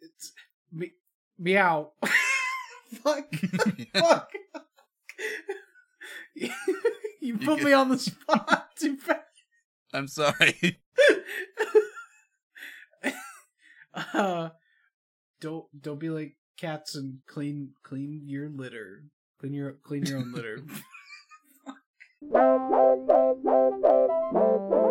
it's 0.00 0.32
me 0.72 0.92
meow. 1.38 1.92
Fuck. 3.02 3.34
Fuck. 3.94 4.30
you 7.20 7.38
put 7.38 7.56
get- 7.58 7.64
me 7.64 7.72
on 7.72 7.88
the 7.88 7.98
spot 7.98 8.68
too 8.78 8.96
fast. 8.96 9.20
I'm 9.92 10.08
sorry. 10.08 10.80
uh, 14.12 14.48
don't 15.44 15.66
don't 15.78 16.00
be 16.00 16.08
like 16.08 16.36
cats 16.58 16.96
and 16.96 17.18
clean 17.28 17.74
clean 17.82 18.22
your 18.24 18.48
litter. 18.48 19.04
Clean 19.38 19.52
your 19.52 19.74
clean 19.84 20.06
your 20.06 20.18
own 20.18 20.32
litter. 20.32 20.64